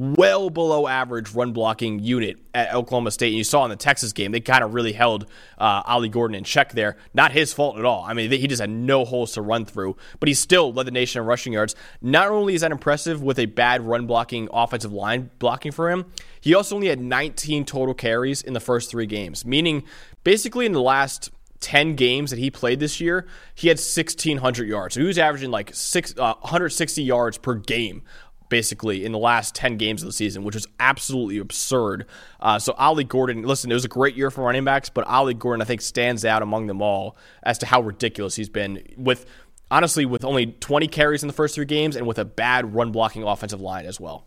Well 0.00 0.48
below 0.48 0.88
average 0.88 1.34
run 1.34 1.52
blocking 1.52 1.98
unit 1.98 2.38
at 2.54 2.72
Oklahoma 2.72 3.10
State. 3.10 3.28
And 3.28 3.36
you 3.36 3.44
saw 3.44 3.64
in 3.64 3.70
the 3.70 3.76
Texas 3.76 4.14
game, 4.14 4.32
they 4.32 4.40
kind 4.40 4.64
of 4.64 4.72
really 4.72 4.94
held 4.94 5.26
uh, 5.58 5.82
Ollie 5.84 6.08
Gordon 6.08 6.34
in 6.34 6.42
check 6.42 6.72
there. 6.72 6.96
Not 7.12 7.32
his 7.32 7.52
fault 7.52 7.78
at 7.78 7.84
all. 7.84 8.02
I 8.08 8.14
mean, 8.14 8.30
he 8.30 8.46
just 8.46 8.62
had 8.62 8.70
no 8.70 9.04
holes 9.04 9.32
to 9.32 9.42
run 9.42 9.66
through, 9.66 9.98
but 10.18 10.26
he 10.26 10.34
still 10.34 10.72
led 10.72 10.86
the 10.86 10.90
nation 10.90 11.20
in 11.20 11.26
rushing 11.26 11.52
yards. 11.52 11.76
Not 12.00 12.28
only 12.28 12.54
is 12.54 12.62
that 12.62 12.72
impressive 12.72 13.22
with 13.22 13.38
a 13.38 13.44
bad 13.44 13.82
run 13.82 14.06
blocking 14.06 14.48
offensive 14.54 14.90
line 14.90 15.28
blocking 15.38 15.70
for 15.70 15.90
him, 15.90 16.06
he 16.40 16.54
also 16.54 16.76
only 16.76 16.88
had 16.88 16.98
19 16.98 17.66
total 17.66 17.92
carries 17.92 18.40
in 18.40 18.54
the 18.54 18.60
first 18.60 18.90
three 18.90 19.04
games, 19.04 19.44
meaning 19.44 19.82
basically 20.24 20.64
in 20.64 20.72
the 20.72 20.80
last 20.80 21.30
10 21.60 21.94
games 21.94 22.30
that 22.30 22.38
he 22.38 22.50
played 22.50 22.80
this 22.80 23.02
year, 23.02 23.26
he 23.54 23.68
had 23.68 23.76
1,600 23.76 24.66
yards. 24.66 24.94
So 24.94 25.00
he 25.00 25.06
was 25.06 25.18
averaging 25.18 25.50
like 25.50 25.74
six, 25.74 26.14
uh, 26.16 26.34
160 26.40 27.02
yards 27.02 27.36
per 27.36 27.54
game 27.54 28.00
basically 28.50 29.04
in 29.04 29.12
the 29.12 29.18
last 29.18 29.54
10 29.54 29.78
games 29.78 30.02
of 30.02 30.06
the 30.06 30.12
season, 30.12 30.44
which 30.44 30.54
is 30.54 30.66
absolutely 30.78 31.38
absurd. 31.38 32.04
Uh, 32.38 32.58
so 32.58 32.74
Ollie 32.74 33.04
Gordon, 33.04 33.42
listen, 33.42 33.70
it 33.70 33.74
was 33.74 33.86
a 33.86 33.88
great 33.88 34.14
year 34.14 34.30
for 34.30 34.44
running 34.44 34.64
backs, 34.64 34.90
but 34.90 35.06
Ollie 35.06 35.32
Gordon, 35.32 35.62
I 35.62 35.64
think, 35.64 35.80
stands 35.80 36.26
out 36.26 36.42
among 36.42 36.66
them 36.66 36.82
all 36.82 37.16
as 37.42 37.56
to 37.58 37.66
how 37.66 37.80
ridiculous 37.80 38.36
he's 38.36 38.50
been 38.50 38.82
with, 38.98 39.24
honestly, 39.70 40.04
with 40.04 40.24
only 40.24 40.46
20 40.46 40.88
carries 40.88 41.22
in 41.22 41.28
the 41.28 41.32
first 41.32 41.54
three 41.54 41.64
games 41.64 41.96
and 41.96 42.06
with 42.06 42.18
a 42.18 42.24
bad 42.26 42.74
run 42.74 42.92
blocking 42.92 43.22
offensive 43.22 43.62
line 43.62 43.86
as 43.86 43.98
well. 43.98 44.26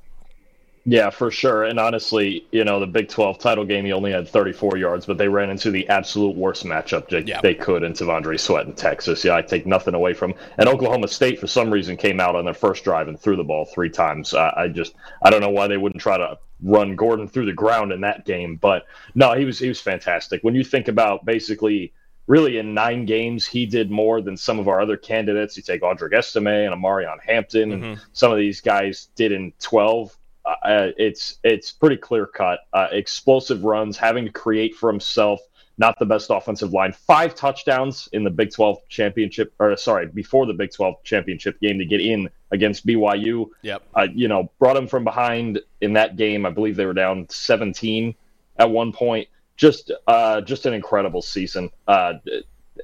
Yeah, 0.86 1.12
for 1.12 1.32
sure. 1.32 1.64
And 1.64 1.80
honestly, 1.80 2.46
you 2.52 2.66
know, 2.66 2.80
the 2.80 2.88
Big 2.88 3.08
12 3.08 3.40
title 3.40 3.64
game, 3.64 3.86
he 3.86 3.94
only 3.94 4.12
had 4.12 4.28
34 4.28 4.78
yards, 4.78 5.06
but 5.06 5.18
they 5.18 5.30
ran 5.30 5.50
into 5.50 5.72
the 5.72 5.88
absolute 5.88 6.36
worst 6.36 6.66
matchup 6.66 7.08
they, 7.08 7.22
yeah. 7.22 7.40
they 7.42 7.56
could 7.56 7.84
in 7.84 7.94
T'Vondre 7.94 8.38
Sweat 8.38 8.66
in 8.66 8.74
Texas. 8.74 9.24
Yeah, 9.24 9.36
I 9.36 9.42
take 9.42 9.66
nothing 9.66 9.94
away 9.94 10.14
from. 10.14 10.34
And 10.58 10.68
Oklahoma 10.68 11.08
State, 11.08 11.40
for 11.40 11.48
some 11.48 11.72
reason, 11.72 11.96
came 11.96 12.20
out 12.20 12.36
on 12.36 12.44
their 12.44 12.54
first 12.54 12.84
drive 12.84 13.08
and 13.08 13.18
threw 13.18 13.38
the 13.38 13.46
ball 13.46 13.66
three 13.66 13.90
times. 13.90 14.34
I, 14.34 14.54
I 14.58 14.68
just, 14.68 14.94
I 15.22 15.30
don't 15.30 15.40
know 15.40 15.50
why 15.50 15.68
they 15.68 15.78
wouldn't 15.78 16.02
try 16.02 16.18
to 16.18 16.38
run 16.62 16.96
Gordon 16.96 17.30
through 17.30 17.46
the 17.46 17.54
ground 17.54 17.94
in 17.94 18.02
that 18.02 18.26
game. 18.26 18.58
But 18.58 18.86
no, 19.16 19.34
he 19.34 19.46
was 19.46 19.60
he 19.60 19.70
was 19.70 19.80
fantastic. 19.80 20.44
When 20.44 20.56
you 20.56 20.66
think 20.66 20.90
about 20.90 21.24
basically 21.24 21.94
really 22.28 22.58
in 22.58 22.74
nine 22.74 23.06
games, 23.06 23.46
he 23.46 23.66
did 23.66 23.90
more 23.90 24.22
than 24.22 24.36
some 24.36 24.60
of 24.60 24.68
our 24.68 24.82
other 24.82 24.98
candidates. 24.98 25.56
You 25.56 25.64
take 25.64 25.82
Audric 25.82 26.14
Estime 26.14 26.48
and 26.48 26.74
Omarion 26.74 27.18
Hampton, 27.26 27.72
mm-hmm. 27.72 27.84
and 27.84 28.02
some 28.12 28.32
of 28.34 28.38
these 28.38 28.62
guys 28.62 29.10
did 29.16 29.32
in 29.32 29.54
12 29.62 30.18
uh, 30.46 30.92
it's 30.98 31.38
it's 31.44 31.72
pretty 31.72 31.98
clear 31.98 32.26
cut. 32.26 32.60
Uh, 32.74 32.88
explosive 32.92 33.64
runs, 33.64 33.98
having 33.98 34.26
to 34.26 34.32
create 34.32 34.76
for 34.76 34.90
himself. 34.92 35.40
Not 35.78 35.98
the 35.98 36.06
best 36.06 36.30
offensive 36.30 36.72
line. 36.72 36.94
Five 36.94 37.34
touchdowns 37.34 38.08
in 38.14 38.24
the 38.24 38.30
Big 38.30 38.52
12 38.52 38.88
championship, 38.90 39.54
or 39.58 39.76
sorry, 39.76 40.06
before 40.06 40.46
the 40.46 40.54
Big 40.54 40.72
12 40.72 41.04
championship 41.04 41.60
game 41.60 41.80
to 41.80 41.86
get 41.86 42.00
in 42.00 42.30
against 42.52 42.86
BYU. 42.86 43.48
Yep. 43.64 43.82
Uh, 43.96 44.08
you 44.14 44.28
know, 44.28 44.52
brought 44.60 44.78
him 44.78 44.86
from 44.86 45.04
behind 45.04 45.60
in 45.82 45.94
that 45.94 46.16
game. 46.16 46.46
I 46.46 46.52
believe 46.52 46.76
they 46.76 46.86
were 46.86 46.94
down 46.94 47.28
17 47.28 48.14
at 48.58 48.70
one 48.70 48.92
point. 48.92 49.28
Just, 49.58 49.92
uh, 50.06 50.42
just 50.42 50.68
an 50.68 50.76
incredible 50.76 51.24
season. 51.24 51.72
Uh, 51.88 52.14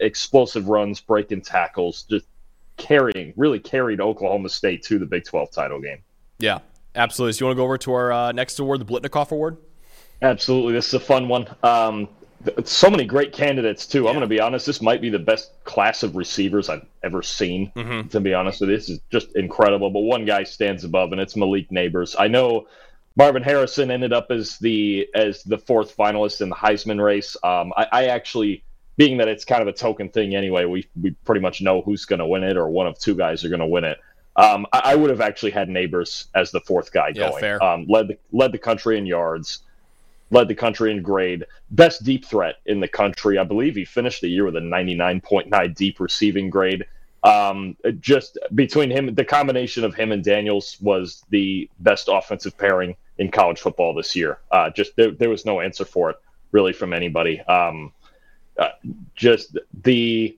explosive 0.01 0.67
runs, 0.67 0.99
breaking 0.99 1.41
tackles, 1.41 2.07
just 2.09 2.25
carrying, 2.77 3.33
really 3.35 3.59
carried 3.59 4.01
Oklahoma 4.01 4.49
State 4.49 4.81
to 4.83 4.97
the 4.97 5.05
Big 5.05 5.25
12 5.25 5.51
title 5.51 5.79
game. 5.79 6.01
Yeah, 6.39 6.59
Absolutely. 6.99 7.33
So 7.33 7.43
you 7.43 7.47
want 7.47 7.55
to 7.55 7.59
go 7.59 7.63
over 7.63 7.77
to 7.77 7.93
our 7.93 8.11
uh, 8.11 8.31
next 8.33 8.59
award, 8.59 8.81
the 8.81 8.85
Biletnikoff 8.85 9.31
Award? 9.31 9.57
Absolutely. 10.21 10.73
This 10.73 10.89
is 10.89 10.95
a 10.95 10.99
fun 10.99 11.29
one. 11.29 11.47
Um, 11.63 12.09
so 12.63 12.89
many 12.89 13.05
great 13.05 13.31
candidates 13.31 13.87
too. 13.87 14.03
Yeah. 14.03 14.09
I'm 14.09 14.15
going 14.15 14.21
to 14.21 14.27
be 14.27 14.41
honest. 14.41 14.65
This 14.65 14.81
might 14.81 15.01
be 15.01 15.09
the 15.09 15.19
best 15.19 15.51
class 15.63 16.03
of 16.03 16.15
receivers 16.15 16.69
I've 16.69 16.85
ever 17.03 17.21
seen. 17.21 17.71
Mm-hmm. 17.75 18.09
To 18.09 18.19
be 18.19 18.33
honest 18.33 18.61
with 18.61 18.69
you, 18.69 18.75
this 18.75 18.89
is 18.89 18.99
just 19.09 19.35
incredible. 19.35 19.89
But 19.89 20.01
one 20.01 20.25
guy 20.25 20.43
stands 20.43 20.83
above, 20.83 21.11
and 21.13 21.21
it's 21.21 21.35
Malik 21.35 21.69
Nabers. 21.69 22.15
I 22.19 22.27
know 22.27 22.67
Marvin 23.15 23.43
Harrison 23.43 23.91
ended 23.91 24.13
up 24.13 24.27
as 24.29 24.57
the 24.57 25.07
as 25.15 25.43
the 25.43 25.57
fourth 25.57 25.95
finalist 25.95 26.41
in 26.41 26.49
the 26.49 26.55
Heisman 26.55 27.03
race. 27.03 27.35
Um, 27.43 27.73
I, 27.75 27.87
I 27.91 28.05
actually, 28.07 28.63
being 28.97 29.17
that 29.17 29.27
it's 29.27 29.45
kind 29.45 29.61
of 29.61 29.67
a 29.67 29.73
token 29.73 30.09
thing 30.09 30.35
anyway, 30.35 30.65
we 30.65 30.87
we 31.01 31.11
pretty 31.25 31.41
much 31.41 31.61
know 31.61 31.81
who's 31.81 32.05
going 32.05 32.19
to 32.19 32.27
win 32.27 32.43
it, 32.43 32.57
or 32.57 32.69
one 32.69 32.87
of 32.87 32.99
two 32.99 33.15
guys 33.15 33.43
are 33.45 33.49
going 33.49 33.59
to 33.59 33.67
win 33.67 33.85
it. 33.85 33.99
Um, 34.39 34.65
I, 34.71 34.81
I, 34.85 34.95
would 34.95 35.09
have 35.09 35.21
actually 35.21 35.51
had 35.51 35.67
Nabers 35.67 36.27
as 36.33 36.51
the 36.51 36.61
fourth 36.61 36.93
guy 36.93 37.11
yeah, 37.13 37.29
going. 37.29 37.41
Fair. 37.41 37.63
Um, 37.63 37.85
led 37.89 38.07
the 38.07 38.17
led 38.31 38.51
the 38.51 38.57
country 38.57 38.97
in 38.97 39.05
yards, 39.05 39.59
led 40.31 40.47
the 40.47 40.55
country 40.55 40.91
in 40.91 41.01
grade, 41.01 41.45
best 41.71 42.03
deep 42.03 42.25
threat 42.25 42.55
in 42.65 42.79
the 42.79 42.87
country. 42.87 43.37
I 43.37 43.43
believe 43.43 43.75
he 43.75 43.85
finished 43.85 44.21
the 44.21 44.29
year 44.29 44.45
with 44.45 44.55
a 44.55 44.61
99.9 44.61 45.75
deep 45.75 45.99
receiving 45.99 46.49
grade. 46.49 46.85
Um, 47.21 47.75
just 47.99 48.37
between 48.55 48.89
him, 48.89 49.13
the 49.13 49.25
combination 49.25 49.83
of 49.83 49.93
him 49.93 50.13
and 50.13 50.23
Daniels 50.23 50.77
was 50.79 51.21
the 51.29 51.69
best 51.79 52.07
offensive 52.09 52.57
pairing 52.57 52.95
in 53.17 53.29
college 53.29 53.59
football 53.59 53.93
this 53.93 54.15
year. 54.15 54.39
Uh, 54.51 54.69
just 54.69 54.95
there, 54.95 55.11
there 55.11 55.29
was 55.29 55.45
no 55.45 55.59
answer 55.59 55.83
for 55.83 56.11
it 56.11 56.15
really 56.53 56.71
from 56.71 56.93
anybody. 56.93 57.41
Um, 57.41 57.91
uh, 58.57 58.69
just 59.15 59.57
the 59.83 60.37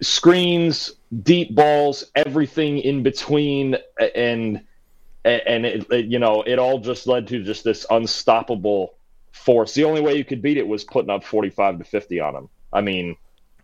screens, 0.00 0.92
deep 1.22 1.54
balls, 1.54 2.04
everything 2.14 2.78
in 2.78 3.02
between, 3.02 3.76
and 4.14 4.62
and 5.24 5.66
it, 5.66 5.90
it, 5.90 6.06
you 6.06 6.18
know 6.18 6.42
it 6.42 6.58
all 6.58 6.78
just 6.78 7.06
led 7.06 7.26
to 7.28 7.42
just 7.42 7.64
this 7.64 7.86
unstoppable 7.90 8.96
force. 9.32 9.74
The 9.74 9.84
only 9.84 10.00
way 10.00 10.16
you 10.16 10.24
could 10.24 10.42
beat 10.42 10.56
it 10.56 10.66
was 10.66 10.84
putting 10.84 11.10
up 11.10 11.24
forty 11.24 11.50
five 11.50 11.78
to 11.78 11.84
fifty 11.84 12.20
on 12.20 12.34
them. 12.34 12.48
I 12.72 12.80
mean, 12.80 13.16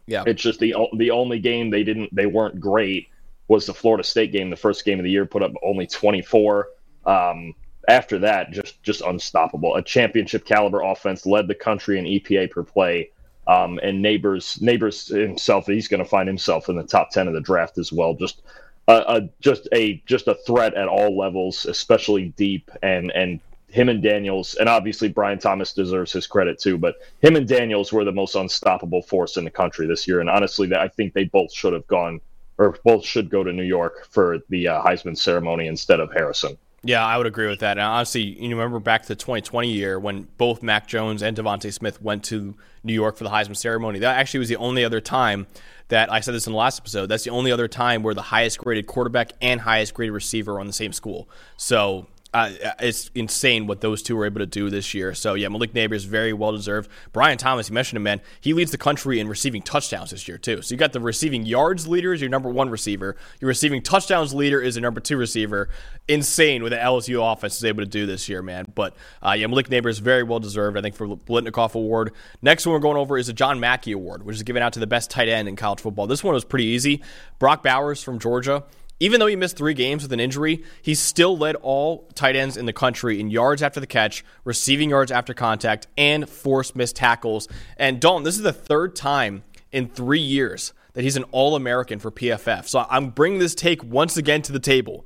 yeah, 0.06 0.24
it's 0.26 0.42
just 0.42 0.60
the 0.60 0.74
the 0.96 1.10
only 1.10 1.38
game 1.38 1.70
they 1.70 1.84
didn't 1.84 2.14
they 2.14 2.26
weren't 2.26 2.60
great 2.60 3.08
was 3.48 3.66
the 3.66 3.74
Florida 3.74 4.04
State 4.04 4.32
game, 4.32 4.50
the 4.50 4.56
first 4.56 4.84
game 4.84 4.98
of 4.98 5.04
the 5.04 5.10
year, 5.10 5.26
put 5.26 5.42
up 5.42 5.52
only 5.62 5.86
twenty 5.86 6.22
four. 6.22 6.68
Um, 7.04 7.54
after 7.88 8.18
that, 8.20 8.52
just 8.52 8.82
just 8.82 9.00
unstoppable. 9.02 9.74
A 9.76 9.82
championship 9.82 10.44
caliber 10.44 10.80
offense 10.80 11.26
led 11.26 11.48
the 11.48 11.54
country 11.54 11.98
in 11.98 12.04
EPA 12.04 12.50
per 12.50 12.62
play. 12.62 13.10
Um, 13.52 13.78
and 13.82 14.04
Nabers, 14.04 14.61
Nabers 14.61 15.09
himself, 15.09 15.66
he's 15.66 15.88
going 15.88 16.02
to 16.02 16.09
find 16.09 16.28
himself 16.28 16.68
in 16.68 16.76
the 16.76 16.85
top 16.85 17.11
ten 17.11 17.28
of 17.28 17.35
the 17.35 17.40
draft 17.40 17.76
as 17.78 17.92
well. 17.92 18.14
Just 18.14 18.42
a, 18.88 19.04
a 19.16 19.28
just 19.40 19.68
a 19.73 20.02
just 20.06 20.28
a 20.28 20.35
threat 20.47 20.75
at 20.75 20.88
all 20.88 21.16
levels, 21.16 21.66
especially 21.66 22.28
deep 22.37 22.71
and 22.82 23.11
and 23.12 23.40
him 23.68 23.88
and 23.88 24.02
Daniels, 24.02 24.54
and 24.54 24.68
obviously 24.68 25.09
Brian 25.09 25.38
Thomas 25.38 25.73
deserves 25.73 26.12
his 26.12 26.26
credit 26.26 26.59
too. 26.59 26.76
But 26.76 26.97
him 27.21 27.37
and 27.37 27.49
Daniels 27.49 27.92
were 27.92 28.04
the 28.04 28.12
most 28.12 28.35
unstoppable 28.35 29.02
force 29.02 29.37
in 29.38 29.44
the 29.44 29.50
country 29.50 29.87
this 29.87 30.06
year, 30.06 30.21
and 30.21 30.28
honestly, 30.30 30.71
I 30.75 30.88
think 30.88 31.14
they 31.14 31.25
both 31.25 31.52
should 31.52 31.73
have 31.73 31.87
gone, 31.87 32.21
or 32.59 32.76
both 32.85 33.04
should 33.04 33.30
go 33.30 33.42
to 33.42 33.52
New 33.52 33.62
York 33.62 34.06
for 34.11 34.40
the 34.50 34.68
uh, 34.68 34.82
Heisman 34.82 35.16
ceremony 35.16 35.66
instead 35.68 36.00
of 36.00 36.12
Harrison. 36.12 36.59
Yeah, 36.84 37.06
I 37.06 37.16
would 37.16 37.26
agree 37.26 37.46
with 37.46 37.60
that. 37.60 37.78
And 37.78 37.86
honestly, 37.86 38.22
you 38.22 38.48
remember 38.50 38.80
back 38.80 39.02
to 39.02 39.08
the 39.08 39.14
2020 39.14 39.70
year 39.70 40.00
when 40.00 40.26
both 40.36 40.62
Mac 40.64 40.88
Jones 40.88 41.22
and 41.22 41.36
DeVonta 41.36 41.72
Smith 41.72 42.02
went 42.02 42.24
to 42.24 42.56
New 42.82 42.92
York 42.92 43.16
for 43.16 43.22
the 43.22 43.30
Heisman 43.30 43.56
ceremony. 43.56 44.00
That 44.00 44.18
actually 44.18 44.40
was 44.40 44.48
the 44.48 44.56
only 44.56 44.84
other 44.84 45.00
time 45.00 45.46
that 45.88 46.10
I 46.10 46.18
said 46.18 46.34
this 46.34 46.46
in 46.48 46.52
the 46.52 46.58
last 46.58 46.80
episode. 46.80 47.06
That's 47.06 47.22
the 47.22 47.30
only 47.30 47.52
other 47.52 47.68
time 47.68 48.02
where 48.02 48.14
the 48.14 48.22
highest 48.22 48.58
graded 48.58 48.88
quarterback 48.88 49.32
and 49.40 49.60
highest 49.60 49.94
graded 49.94 50.12
receiver 50.12 50.54
are 50.54 50.60
on 50.60 50.66
the 50.66 50.72
same 50.72 50.92
school. 50.92 51.28
So 51.56 52.08
uh, 52.34 52.50
it's 52.80 53.10
insane 53.14 53.66
what 53.66 53.80
those 53.82 54.02
two 54.02 54.16
were 54.16 54.24
able 54.24 54.38
to 54.38 54.46
do 54.46 54.70
this 54.70 54.94
year. 54.94 55.14
So 55.14 55.34
yeah, 55.34 55.48
Malik 55.48 55.74
Nabers 55.74 56.06
very 56.06 56.32
well 56.32 56.52
deserved. 56.52 56.90
Brian 57.12 57.36
Thomas, 57.36 57.68
you 57.68 57.74
mentioned 57.74 57.96
him, 57.96 58.04
man. 58.04 58.20
He 58.40 58.54
leads 58.54 58.70
the 58.70 58.78
country 58.78 59.20
in 59.20 59.28
receiving 59.28 59.60
touchdowns 59.60 60.10
this 60.10 60.26
year 60.26 60.38
too. 60.38 60.62
So 60.62 60.74
you 60.74 60.78
got 60.78 60.92
the 60.92 61.00
receiving 61.00 61.44
yards 61.44 61.86
leader 61.86 62.12
is 62.14 62.20
your 62.22 62.30
number 62.30 62.48
one 62.48 62.70
receiver. 62.70 63.16
Your 63.40 63.48
receiving 63.48 63.82
touchdowns 63.82 64.32
leader 64.32 64.60
is 64.62 64.76
your 64.76 64.82
number 64.82 65.00
two 65.00 65.18
receiver. 65.18 65.68
Insane 66.08 66.62
what 66.62 66.70
the 66.70 66.76
LSU 66.76 67.32
offense 67.32 67.56
is 67.56 67.64
able 67.64 67.82
to 67.82 67.88
do 67.88 68.06
this 68.06 68.28
year, 68.28 68.42
man. 68.42 68.66
But 68.74 68.96
uh, 69.22 69.32
yeah, 69.32 69.46
Malik 69.46 69.68
Nabers 69.68 70.00
very 70.00 70.22
well 70.22 70.40
deserved. 70.40 70.78
I 70.78 70.80
think 70.80 70.94
for 70.94 71.06
Biletnikoff 71.06 71.74
Award. 71.74 72.12
Next 72.40 72.64
one 72.66 72.72
we're 72.72 72.80
going 72.80 72.96
over 72.96 73.18
is 73.18 73.26
the 73.26 73.34
John 73.34 73.60
Mackey 73.60 73.92
Award, 73.92 74.22
which 74.22 74.36
is 74.36 74.42
given 74.42 74.62
out 74.62 74.72
to 74.72 74.80
the 74.80 74.86
best 74.86 75.10
tight 75.10 75.28
end 75.28 75.48
in 75.48 75.56
college 75.56 75.80
football. 75.80 76.06
This 76.06 76.24
one 76.24 76.32
was 76.32 76.44
pretty 76.44 76.66
easy. 76.66 77.02
Brock 77.38 77.62
Bowers 77.62 78.02
from 78.02 78.18
Georgia. 78.18 78.64
Even 79.02 79.18
though 79.18 79.26
he 79.26 79.35
missed 79.35 79.56
three 79.56 79.75
games 79.75 80.04
with 80.04 80.12
an 80.12 80.21
injury, 80.21 80.62
he 80.80 80.94
still 80.94 81.37
led 81.37 81.56
all 81.56 82.09
tight 82.14 82.37
ends 82.37 82.56
in 82.56 82.66
the 82.66 82.73
country 82.73 83.18
in 83.18 83.30
yards 83.30 83.61
after 83.61 83.80
the 83.80 83.87
catch, 83.87 84.25
receiving 84.44 84.90
yards 84.90 85.11
after 85.11 85.35
contact, 85.35 85.88
and 85.99 86.28
forced 86.28 86.76
missed 86.76 86.94
tackles. 86.94 87.49
And 87.76 88.00
Dalton, 88.00 88.23
this 88.23 88.37
is 88.37 88.42
the 88.42 88.52
third 88.52 88.94
time 88.94 89.42
in 89.73 89.88
three 89.88 90.21
years 90.21 90.73
that 90.92 91.02
he's 91.02 91.16
an 91.16 91.25
All 91.32 91.56
American 91.56 91.99
for 91.99 92.12
PFF. 92.12 92.68
So 92.68 92.87
I'm 92.88 93.11
bringing 93.11 93.40
this 93.40 93.56
take 93.56 93.82
once 93.82 94.16
again 94.16 94.40
to 94.42 94.52
the 94.52 94.61
table. 94.61 95.04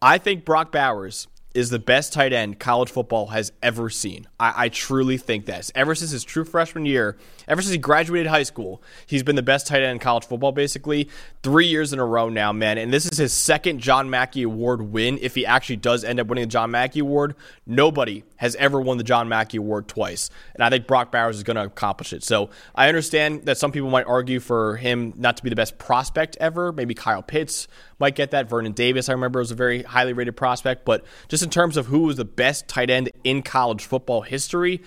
I 0.00 0.16
think 0.16 0.46
Brock 0.46 0.72
Bowers 0.72 1.28
is 1.54 1.68
the 1.68 1.78
best 1.78 2.14
tight 2.14 2.32
end 2.32 2.58
college 2.58 2.90
football 2.90 3.26
has 3.26 3.52
ever 3.62 3.90
seen. 3.90 4.26
I, 4.40 4.64
I, 4.64 4.68
truly 4.70 5.18
think 5.18 5.46
that. 5.46 5.70
Ever 5.74 5.94
since 5.94 6.10
his 6.10 6.24
true 6.24 6.44
freshman 6.44 6.84
year, 6.84 7.16
ever 7.48 7.62
since 7.62 7.72
he 7.72 7.78
graduated 7.78 8.28
high 8.28 8.42
school, 8.42 8.82
he's 9.06 9.22
been 9.22 9.36
the 9.36 9.42
best 9.42 9.66
tight 9.66 9.82
end 9.82 9.92
in 9.92 9.98
college 9.98 10.24
football 10.24 10.52
basically 10.52 11.08
three 11.42 11.66
years 11.66 11.92
in 11.92 11.98
a 11.98 12.04
row 12.04 12.28
now, 12.28 12.52
man. 12.52 12.78
And 12.78 12.92
this 12.92 13.06
is 13.06 13.18
his 13.18 13.32
second 13.32 13.80
John 13.80 14.10
Mackey 14.10 14.42
Award 14.42 14.82
win. 14.82 15.18
If 15.20 15.34
he 15.34 15.46
actually 15.46 15.76
does 15.76 16.04
end 16.04 16.20
up 16.20 16.26
winning 16.26 16.44
the 16.44 16.50
John 16.50 16.70
Mackey 16.70 17.00
Award, 17.00 17.34
nobody 17.66 18.24
has 18.36 18.56
ever 18.56 18.80
won 18.80 18.98
the 18.98 19.04
John 19.04 19.28
Mackey 19.28 19.58
Award 19.58 19.88
twice. 19.88 20.30
And 20.54 20.62
I 20.62 20.70
think 20.70 20.86
Brock 20.86 21.12
Bowers 21.12 21.36
is 21.36 21.42
going 21.42 21.56
to 21.56 21.64
accomplish 21.64 22.12
it. 22.12 22.22
So 22.22 22.50
I 22.74 22.88
understand 22.88 23.46
that 23.46 23.58
some 23.58 23.72
people 23.72 23.90
might 23.90 24.06
argue 24.06 24.40
for 24.40 24.76
him 24.76 25.12
not 25.16 25.36
to 25.36 25.42
be 25.42 25.50
the 25.50 25.56
best 25.56 25.78
prospect 25.78 26.36
ever. 26.40 26.72
Maybe 26.72 26.94
Kyle 26.94 27.22
Pitts 27.22 27.68
might 27.98 28.14
get 28.14 28.30
that. 28.32 28.48
Vernon 28.48 28.72
Davis, 28.72 29.08
I 29.08 29.12
remember, 29.12 29.38
was 29.38 29.50
a 29.50 29.54
very 29.54 29.82
highly 29.82 30.12
rated 30.12 30.36
prospect. 30.36 30.84
But 30.84 31.04
just 31.28 31.42
in 31.42 31.50
terms 31.50 31.76
of 31.76 31.86
who 31.86 32.00
was 32.00 32.16
the 32.16 32.24
best 32.24 32.68
tight 32.68 32.90
end 32.90 33.10
in 33.22 33.42
college 33.42 33.84
football 33.84 34.22
history, 34.22 34.82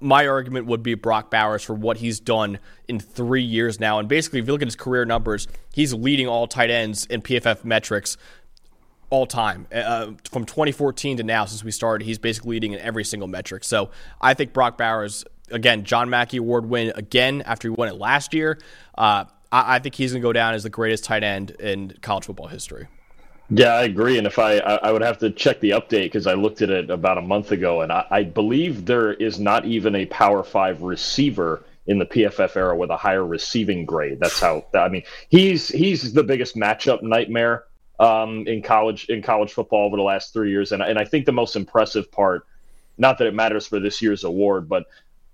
my 0.00 0.26
argument 0.26 0.66
would 0.66 0.82
be 0.82 0.94
Brock 0.94 1.30
Bowers 1.30 1.62
for 1.62 1.74
what 1.74 1.98
he's 1.98 2.20
done 2.20 2.58
in 2.86 3.00
three 3.00 3.42
years 3.42 3.80
now. 3.80 3.98
And 3.98 4.08
basically, 4.08 4.40
if 4.40 4.46
you 4.46 4.52
look 4.52 4.62
at 4.62 4.68
his 4.68 4.76
career 4.76 5.04
numbers, 5.04 5.48
he's 5.72 5.94
leading 5.94 6.28
all 6.28 6.46
tight 6.46 6.70
ends 6.70 7.06
in 7.06 7.22
PFF 7.22 7.64
metrics 7.64 8.16
all 9.08 9.26
time. 9.26 9.66
Uh, 9.72 10.12
from 10.30 10.44
2014 10.44 11.18
to 11.18 11.22
now, 11.22 11.44
since 11.44 11.64
we 11.64 11.70
started, 11.70 12.04
he's 12.04 12.18
basically 12.18 12.50
leading 12.50 12.72
in 12.72 12.80
every 12.80 13.04
single 13.04 13.28
metric. 13.28 13.64
So 13.64 13.90
I 14.20 14.34
think 14.34 14.52
Brock 14.52 14.76
Bowers, 14.76 15.24
again, 15.50 15.84
John 15.84 16.10
Mackey 16.10 16.38
Award 16.38 16.66
win 16.66 16.92
again 16.94 17.42
after 17.42 17.68
he 17.68 17.74
won 17.74 17.88
it 17.88 17.94
last 17.94 18.34
year. 18.34 18.58
Uh, 18.96 19.24
I, 19.50 19.76
I, 19.76 19.78
think 19.78 19.94
he's 19.94 20.12
going 20.12 20.22
to 20.22 20.26
go 20.26 20.32
down 20.32 20.54
as 20.54 20.64
the 20.64 20.70
greatest 20.70 21.04
tight 21.04 21.22
end 21.22 21.52
in 21.52 21.94
college 22.02 22.24
football 22.24 22.48
history. 22.48 22.88
Yeah, 23.48 23.74
I 23.74 23.84
agree. 23.84 24.18
And 24.18 24.26
if 24.26 24.38
I, 24.38 24.56
I 24.58 24.90
would 24.90 25.02
have 25.02 25.18
to 25.18 25.30
check 25.30 25.60
the 25.60 25.70
update 25.70 26.04
because 26.04 26.26
I 26.26 26.34
looked 26.34 26.62
at 26.62 26.70
it 26.70 26.90
about 26.90 27.16
a 27.18 27.22
month 27.22 27.52
ago, 27.52 27.80
and 27.82 27.92
I, 27.92 28.04
I 28.10 28.22
believe 28.24 28.86
there 28.86 29.12
is 29.12 29.38
not 29.38 29.64
even 29.66 29.94
a 29.94 30.06
Power 30.06 30.42
Five 30.42 30.82
receiver 30.82 31.62
in 31.86 31.98
the 31.98 32.06
PFF 32.06 32.56
era 32.56 32.76
with 32.76 32.90
a 32.90 32.96
higher 32.96 33.24
receiving 33.24 33.84
grade. 33.86 34.18
That's 34.18 34.40
how. 34.40 34.66
I 34.74 34.88
mean, 34.88 35.04
he's 35.28 35.68
he's 35.68 36.12
the 36.12 36.24
biggest 36.24 36.56
matchup 36.56 37.02
nightmare 37.02 37.64
um, 38.00 38.48
in 38.48 38.62
college 38.62 39.08
in 39.08 39.22
college 39.22 39.52
football 39.52 39.86
over 39.86 39.96
the 39.96 40.02
last 40.02 40.32
three 40.32 40.50
years, 40.50 40.72
and 40.72 40.82
and 40.82 40.98
I 40.98 41.04
think 41.04 41.24
the 41.24 41.32
most 41.32 41.54
impressive 41.54 42.10
part, 42.10 42.46
not 42.98 43.18
that 43.18 43.28
it 43.28 43.34
matters 43.34 43.68
for 43.68 43.78
this 43.78 44.02
year's 44.02 44.24
award, 44.24 44.68
but 44.68 44.86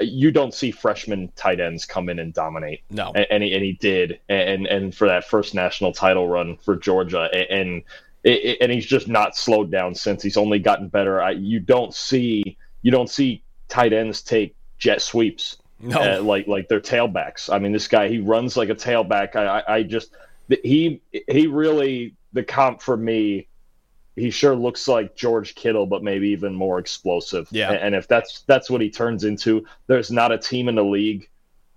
you 0.02 0.30
don't 0.30 0.54
see 0.54 0.70
freshman 0.70 1.30
tight 1.36 1.60
ends 1.60 1.84
come 1.84 2.08
in 2.08 2.18
and 2.18 2.32
dominate. 2.32 2.82
No, 2.90 3.12
and, 3.14 3.26
and 3.30 3.42
he, 3.42 3.54
and 3.54 3.62
he 3.62 3.72
did, 3.72 4.20
and 4.28 4.66
and 4.66 4.94
for 4.94 5.08
that 5.08 5.24
first 5.24 5.54
national 5.54 5.92
title 5.92 6.28
run 6.28 6.56
for 6.56 6.76
Georgia, 6.76 7.28
and 7.50 7.82
and 8.24 8.72
he's 8.72 8.86
just 8.86 9.08
not 9.08 9.36
slowed 9.36 9.70
down 9.70 9.94
since. 9.94 10.22
He's 10.22 10.36
only 10.36 10.58
gotten 10.58 10.88
better. 10.88 11.20
I, 11.20 11.32
you 11.32 11.60
don't 11.60 11.94
see 11.94 12.56
you 12.82 12.90
don't 12.90 13.10
see 13.10 13.42
tight 13.68 13.92
ends 13.92 14.22
take 14.22 14.54
jet 14.78 15.02
sweeps. 15.02 15.58
No, 15.80 16.00
uh, 16.00 16.22
like 16.22 16.46
like 16.46 16.68
their 16.68 16.80
tailbacks. 16.80 17.52
I 17.52 17.58
mean, 17.58 17.72
this 17.72 17.88
guy 17.88 18.08
he 18.08 18.18
runs 18.18 18.56
like 18.56 18.68
a 18.68 18.74
tailback. 18.74 19.34
I, 19.34 19.60
I, 19.60 19.74
I 19.76 19.82
just 19.82 20.12
he 20.62 21.00
he 21.10 21.46
really 21.46 22.14
the 22.32 22.44
comp 22.44 22.80
for 22.80 22.96
me 22.96 23.48
he 24.16 24.30
sure 24.30 24.54
looks 24.54 24.88
like 24.88 25.16
George 25.16 25.54
Kittle, 25.54 25.86
but 25.86 26.02
maybe 26.02 26.28
even 26.28 26.54
more 26.54 26.78
explosive. 26.78 27.48
Yeah. 27.50 27.72
And 27.72 27.94
if 27.94 28.08
that's 28.08 28.42
that's 28.42 28.68
what 28.68 28.80
he 28.80 28.90
turns 28.90 29.24
into, 29.24 29.64
there's 29.86 30.10
not 30.10 30.32
a 30.32 30.38
team 30.38 30.68
in 30.68 30.74
the 30.74 30.84
league 30.84 31.28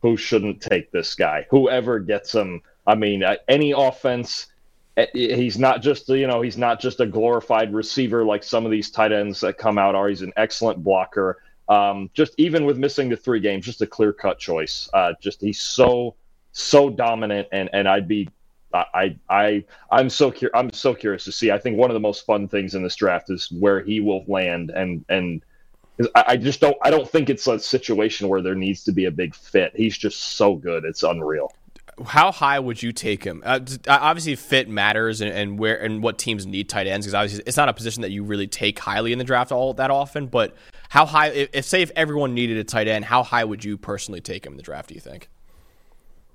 who 0.02 0.18
shouldn't 0.18 0.62
take 0.62 0.92
this 0.92 1.16
guy. 1.16 1.48
Whoever 1.50 2.00
gets 2.00 2.34
him, 2.34 2.62
I 2.86 2.96
mean, 2.96 3.24
uh, 3.24 3.38
any 3.48 3.72
offense. 3.72 4.48
He's 5.14 5.58
not 5.58 5.82
just 5.82 6.08
you 6.08 6.28
know 6.28 6.42
he's 6.42 6.58
not 6.58 6.80
just 6.80 7.02
a 7.02 7.06
glorified 7.06 7.74
receiver 7.74 8.24
like 8.24 8.44
some 8.44 8.64
of 8.64 8.72
these 8.72 8.90
tight 8.90 9.12
ends 9.12 9.42
that 9.42 9.58
come 9.58 9.78
out 9.78 9.94
are. 9.94 10.08
He's 10.08 10.22
an 10.22 10.32
excellent 10.38 10.84
blocker. 10.84 11.42
Um, 11.68 12.10
just 12.14 12.34
even 12.38 12.64
with 12.64 12.78
missing 12.78 13.10
the 13.10 13.18
three 13.18 13.42
games, 13.42 13.66
just 13.66 13.82
a 13.82 13.88
clear 13.88 14.14
cut 14.14 14.40
choice. 14.40 14.90
Uh, 14.94 15.14
just 15.22 15.42
he's 15.42 15.60
so 15.60 16.16
so 16.54 16.90
dominant, 16.90 17.50
and 17.52 17.70
and 17.74 17.90
I'd 17.90 18.08
be 18.08 18.30
I 18.76 19.18
I 19.30 19.64
I'm 19.92 20.10
so 20.10 20.32
cur- 20.32 20.52
I'm 20.54 20.72
so 20.74 20.94
curious 20.94 21.24
to 21.26 21.32
see. 21.32 21.52
I 21.52 21.58
think 21.58 21.78
one 21.78 21.90
of 21.90 21.94
the 21.94 22.00
most 22.00 22.26
fun 22.26 22.48
things 22.48 22.76
in 22.76 22.84
this 22.84 22.96
draft 22.96 23.30
is 23.30 23.52
where 23.52 23.82
he 23.82 24.00
will 24.00 24.24
land, 24.28 24.72
and 24.72 25.06
and 25.10 25.44
I 26.14 26.38
just 26.38 26.60
don't 26.60 26.76
I 26.82 26.90
don't 26.90 27.10
think 27.10 27.30
it's 27.30 27.48
a 27.48 27.60
situation 27.60 28.28
where 28.28 28.42
there 28.42 28.56
needs 28.56 28.84
to 28.86 28.92
be 28.92 29.06
a 29.06 29.12
big 29.12 29.34
fit. 29.34 29.72
He's 29.76 29.98
just 29.98 30.20
so 30.38 30.56
good, 30.56 30.84
it's 30.84 31.04
unreal. 31.04 31.52
how 32.06 32.32
high 32.32 32.60
would 32.60 32.84
you 32.84 32.92
take 32.92 33.24
him? 33.24 33.42
Uh, 33.46 33.60
obviously, 33.88 34.36
fit 34.36 34.68
matters, 34.68 35.22
and, 35.22 35.32
and, 35.32 35.58
where 35.58 35.82
and 35.82 36.04
what 36.04 36.18
teams 36.18 36.46
need 36.46 36.68
tight 36.68 36.88
ends 36.88 37.06
because 37.06 37.14
obviously 37.14 37.44
it's 37.48 37.58
not 37.58 37.70
a 37.70 37.74
position 37.74 38.02
that 38.02 38.12
you 38.12 38.24
really 38.24 38.48
take 38.48 38.78
highly 38.80 39.14
in 39.14 39.18
the 39.18 39.24
draft 39.24 39.52
all 39.52 39.74
that 39.76 39.92
often. 39.92 40.28
But 40.28 40.56
how 40.90 41.06
high? 41.06 41.28
If, 41.28 41.50
if 41.54 41.66
say 41.66 41.82
if 41.82 41.92
everyone 41.96 42.34
needed 42.34 42.58
a 42.58 42.64
tight 42.64 42.88
end, 42.88 43.06
how 43.06 43.24
high 43.24 43.46
would 43.46 43.64
you 43.64 43.78
personally 43.78 44.22
take 44.22 44.46
him 44.46 44.54
in 44.54 44.58
the 44.58 44.64
draft? 44.64 44.90
Do 44.90 44.96
you 44.96 45.02
think? 45.02 45.30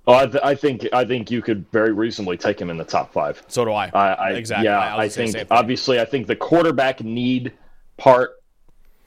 Oh, 0.07 0.15
I, 0.15 0.27
th- 0.27 0.43
I, 0.43 0.55
think 0.55 0.89
I 0.93 1.05
think 1.05 1.31
you 1.31 1.43
could 1.43 1.71
very 1.71 1.93
reasonably 1.93 2.37
take 2.37 2.61
him 2.61 2.71
in 2.71 2.77
the 2.77 2.85
top 2.85 3.13
five. 3.13 3.43
So 3.49 3.65
do 3.65 3.73
I. 3.73 3.91
I, 3.93 4.13
I 4.13 4.31
exactly. 4.31 4.65
Yeah, 4.67 4.79
I, 4.79 5.03
I 5.03 5.09
think 5.09 5.37
obviously 5.51 6.01
I 6.01 6.05
think 6.05 6.27
the 6.27 6.37
quarterback 6.37 7.03
need 7.03 7.53
part 7.97 8.43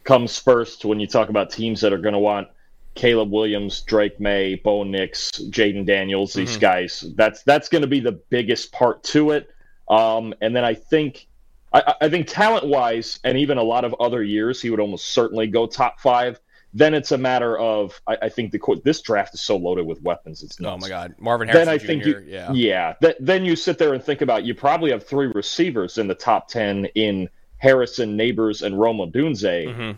comes 0.03 0.37
first 0.37 0.85
when 0.85 0.99
you 0.99 1.07
talk 1.07 1.29
about 1.29 1.49
teams 1.49 1.81
that 1.81 1.93
are 1.93 1.97
going 1.97 2.13
to 2.13 2.19
want 2.19 2.47
Caleb 2.95 3.31
Williams, 3.31 3.81
Drake 3.81 4.19
Maye, 4.19 4.55
Bo 4.55 4.83
Nix, 4.83 5.31
Jayden 5.31 5.85
Daniels, 5.85 6.33
these 6.33 6.51
mm-hmm. 6.51 6.59
guys. 6.59 7.05
That's 7.15 7.43
that's 7.43 7.69
going 7.69 7.81
to 7.81 7.87
be 7.87 7.99
the 7.99 8.11
biggest 8.11 8.71
part 8.71 9.03
to 9.05 9.31
it. 9.31 9.49
Um, 9.89 10.33
and 10.41 10.55
then 10.55 10.63
I 10.63 10.75
think 10.75 11.27
I, 11.73 11.95
I 12.01 12.09
think 12.09 12.27
talent 12.27 12.67
wise, 12.67 13.19
and 13.23 13.37
even 13.37 13.57
a 13.57 13.63
lot 13.63 13.83
of 13.83 13.95
other 13.99 14.23
years, 14.23 14.61
he 14.61 14.69
would 14.69 14.79
almost 14.79 15.09
certainly 15.09 15.47
go 15.47 15.65
top 15.65 15.99
five. 15.99 16.39
Then 16.73 16.93
it's 16.93 17.11
a 17.11 17.17
matter 17.17 17.57
of 17.57 17.99
I, 18.07 18.17
I 18.23 18.29
think 18.29 18.51
the 18.51 18.81
this 18.83 19.01
draft 19.01 19.33
is 19.33 19.41
so 19.41 19.57
loaded 19.57 19.85
with 19.85 20.01
weapons. 20.01 20.41
It's 20.41 20.59
nuts. 20.59 20.73
oh 20.73 20.77
my 20.77 20.89
god, 20.89 21.15
Marvin 21.19 21.47
Harrison. 21.47 21.65
Then 21.67 21.73
I 21.73 21.77
Jr., 21.77 21.85
think 21.85 22.05
you, 22.05 22.23
yeah, 22.25 22.51
yeah. 22.51 22.93
Th- 23.01 23.15
then 23.19 23.45
you 23.45 23.55
sit 23.55 23.77
there 23.77 23.93
and 23.93 24.03
think 24.03 24.21
about 24.21 24.43
you 24.43 24.55
probably 24.55 24.91
have 24.91 25.05
three 25.05 25.27
receivers 25.27 25.97
in 25.97 26.07
the 26.07 26.15
top 26.15 26.47
ten 26.47 26.85
in 26.95 27.29
Harrison, 27.57 28.17
Nabers, 28.17 28.61
and 28.61 28.79
Rome 28.79 28.97
Odunze. 28.97 29.67
Mm-hmm. 29.67 29.91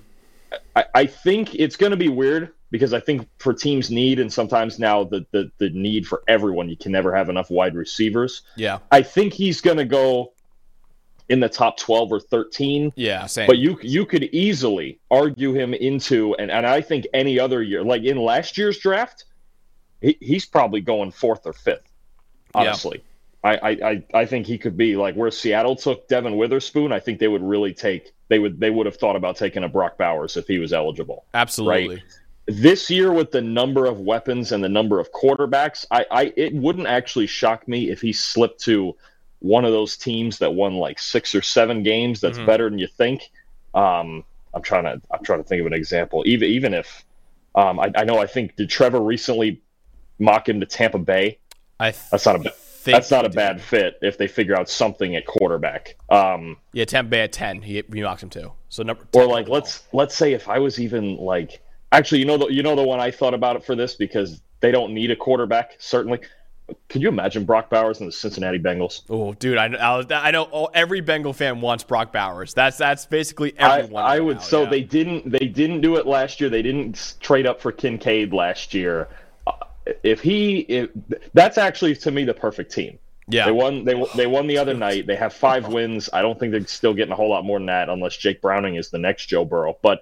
I, 0.76 0.86
I 0.94 1.06
think 1.06 1.56
it's 1.56 1.76
going 1.76 1.92
to 1.92 1.98
be 1.98 2.10
weird 2.10 2.54
because 2.72 2.94
I 2.94 3.00
think 3.00 3.28
for 3.40 3.54
teams 3.54 3.90
need 3.90 4.20
and 4.20 4.32
sometimes 4.32 4.78
now 4.78 5.04
the, 5.04 5.26
the 5.32 5.52
the 5.58 5.70
need 5.70 6.08
for 6.08 6.24
everyone, 6.28 6.70
you 6.70 6.78
can 6.78 6.92
never 6.92 7.16
have 7.16 7.30
enough 7.30 7.50
wide 7.50 7.76
receivers. 7.76 8.42
Yeah, 8.56 8.80
I 8.92 9.02
think 9.02 9.34
he's 9.34 9.62
going 9.62 9.78
to 9.78 9.86
go 9.86 10.34
in 11.30 11.40
the 11.40 11.50
top 11.50 11.78
12 11.78 12.12
or 12.12 12.20
13. 12.20 12.94
Yeah, 12.96 13.26
same. 13.26 13.48
But 13.48 13.58
you 13.58 13.78
you 13.82 14.06
could 14.06 14.24
easily 14.26 15.00
argue 15.10 15.54
him 15.54 15.74
into 15.74 16.36
and, 16.36 16.52
and 16.52 16.66
I 16.66 16.82
think 16.82 17.06
any 17.14 17.40
other 17.40 17.62
year, 17.62 17.84
like 17.84 18.04
in 18.04 18.18
last 18.18 18.58
year's 18.58 18.80
draft, 18.80 19.26
he, 20.02 20.18
he's 20.22 20.46
probably 20.46 20.82
going 20.82 21.12
fourth 21.12 21.46
or 21.46 21.54
fifth. 21.54 21.92
Honestly. 22.54 22.98
Yeah. 22.98 23.12
I, 23.46 23.70
I, 23.70 24.04
I 24.22 24.26
think 24.26 24.48
he 24.48 24.58
could 24.58 24.76
be 24.76 24.96
like 24.96 25.14
where 25.14 25.30
Seattle 25.30 25.76
took 25.76 26.08
Devon 26.08 26.36
Witherspoon. 26.36 26.92
I 26.92 27.00
think 27.00 27.20
they 27.20 27.28
would 27.28 27.44
really 27.44 27.76
take 27.76 28.12
they 28.28 28.40
would 28.40 28.60
they 28.60 28.72
would 28.72 28.88
have 28.88 28.96
thought 28.96 29.16
about 29.16 29.38
taking 29.38 29.64
a 29.64 29.70
Brock 29.70 29.98
Bowers 30.00 30.36
if 30.36 30.48
he 30.48 30.58
was 30.58 30.74
eligible. 30.74 31.26
Absolutely. 31.34 31.96
Right? 31.96 32.04
This 32.48 32.90
year 32.90 33.12
with 33.12 33.32
the 33.32 33.42
number 33.42 33.86
of 33.86 34.00
weapons 34.00 34.52
and 34.52 34.64
the 34.64 34.70
number 34.70 35.00
of 35.00 35.12
quarterbacks, 35.12 35.86
I, 35.92 36.06
I 36.10 36.34
it 36.36 36.54
wouldn't 36.54 36.88
actually 36.88 37.28
shock 37.28 37.68
me 37.68 37.92
if 37.92 38.02
he 38.02 38.14
slipped 38.14 38.62
to 38.62 38.96
one 39.40 39.66
of 39.66 39.72
those 39.72 39.98
teams 39.98 40.40
that 40.40 40.54
won 40.54 40.76
like 40.76 41.00
six 41.00 41.36
or 41.36 41.42
seven 41.42 41.84
games 41.84 42.22
that's 42.22 42.38
mm-hmm. 42.38 42.48
better 42.48 42.70
than 42.70 42.80
you 42.80 42.88
think. 42.88 43.30
Um, 43.74 44.24
I'm 44.54 44.62
trying 44.62 44.86
to 44.86 45.02
I'm 45.12 45.24
trying 45.24 45.44
to 45.44 45.48
think 45.48 45.60
of 45.60 45.68
an 45.68 45.74
example. 45.74 46.24
Even 46.26 46.50
even 46.50 46.74
if 46.74 47.06
um, 47.56 47.80
I, 47.80 47.92
I, 47.96 48.04
know 48.04 48.20
I 48.20 48.28
think 48.28 48.56
did 48.56 48.70
Trevor 48.70 49.02
recently 49.02 49.62
mock 50.20 50.48
him 50.50 50.60
to 50.60 50.66
Tampa 50.66 51.00
Bay? 51.00 51.40
I 51.80 51.92
th- 51.92 52.04
that's 52.12 52.26
not 52.26 52.46
a 52.46 52.54
that's 52.86 53.12
not 53.12 53.26
a 53.26 53.30
bad 53.30 53.62
fit 53.62 53.98
if 54.02 54.18
they 54.18 54.28
figure 54.28 54.58
out 54.58 54.70
something 54.70 55.16
at 55.16 55.26
quarterback. 55.26 55.96
Um, 56.10 56.58
yeah, 56.74 56.86
Tampa 56.86 57.10
Bay 57.10 57.22
at 57.22 57.32
ten, 57.32 57.62
he, 57.62 57.84
he 57.92 58.02
mocked 58.02 58.24
him 58.24 58.30
too. 58.30 58.52
So 58.70 58.84
number 58.84 59.04
or 59.14 59.26
like 59.26 59.48
let's 59.48 59.84
let's 59.92 60.16
say 60.16 60.34
if 60.34 60.48
I 60.48 60.60
was 60.60 60.80
even 60.80 61.18
like 61.18 61.62
actually 61.92 62.20
you 62.20 62.26
know 62.26 62.38
the 62.38 62.48
you 62.48 62.64
know 62.64 62.76
the 62.76 62.84
one 62.84 63.00
I 63.00 63.12
thought 63.12 63.34
about 63.34 63.56
it 63.56 63.64
for 63.64 63.76
this 63.76 63.96
because 63.96 64.42
they 64.62 64.72
don't 64.72 64.94
need 64.94 65.12
a 65.12 65.16
quarterback 65.16 65.76
certainly. 65.80 66.20
Could 66.90 67.02
you 67.02 67.10
imagine 67.10 67.46
Brock 67.46 67.70
Bowers 67.70 68.00
and 68.00 68.08
the 68.08 68.12
Cincinnati 68.12 68.58
Bengals? 68.58 69.04
Oh, 69.10 69.34
dude, 69.34 69.58
I, 69.58 69.68
I, 69.68 70.04
I 70.10 70.32
know 70.32 70.50
oh, 70.52 70.66
every 70.74 71.00
Bengal 71.00 71.34
fan 71.34 71.62
wants 71.62 71.84
Brock 71.84 72.12
Bowers. 72.12 72.54
That's 72.56 72.78
that's 72.78 73.06
basically 73.06 73.54
everyone. 73.58 74.04
I, 74.04 74.16
I 74.16 74.20
would. 74.20 74.38
Now, 74.38 74.44
so 74.44 74.64
yeah. 74.64 74.70
they 74.70 74.82
didn't 74.82 75.30
they 75.30 75.48
didn't 75.48 75.82
do 75.82 75.98
it 75.98 76.08
last 76.08 76.42
year. 76.42 76.50
They 76.50 76.64
didn't 76.64 77.16
trade 77.20 77.46
up 77.46 77.62
for 77.62 77.72
Kincaid 77.72 78.34
last 78.34 78.74
year. 78.74 79.10
Uh, 79.46 79.52
if 80.02 80.22
he, 80.22 80.60
if, 80.62 80.90
that's 81.34 81.60
actually 81.60 81.96
to 81.98 82.12
me 82.12 82.24
the 82.24 82.34
perfect 82.34 82.72
team. 82.72 82.98
Yeah, 83.28 83.46
they 83.46 83.52
won. 83.52 83.84
They 83.84 84.04
they 84.16 84.26
won 84.26 84.48
the 84.48 84.58
other 84.60 84.74
night. 84.74 85.06
They 85.06 85.16
have 85.16 85.34
five 85.34 85.68
wins. 85.68 86.10
I 86.14 86.24
don't 86.24 86.40
think 86.40 86.52
they're 86.52 86.66
still 86.66 86.96
getting 86.96 87.12
a 87.12 87.16
whole 87.16 87.30
lot 87.30 87.46
more 87.46 87.60
than 87.60 87.68
that, 87.68 87.90
unless 87.90 88.18
Jake 88.18 88.42
Browning 88.42 88.76
is 88.76 88.90
the 88.90 89.00
next 89.00 89.28
Joe 89.28 89.46
Burrow. 89.46 89.78
But 89.84 90.02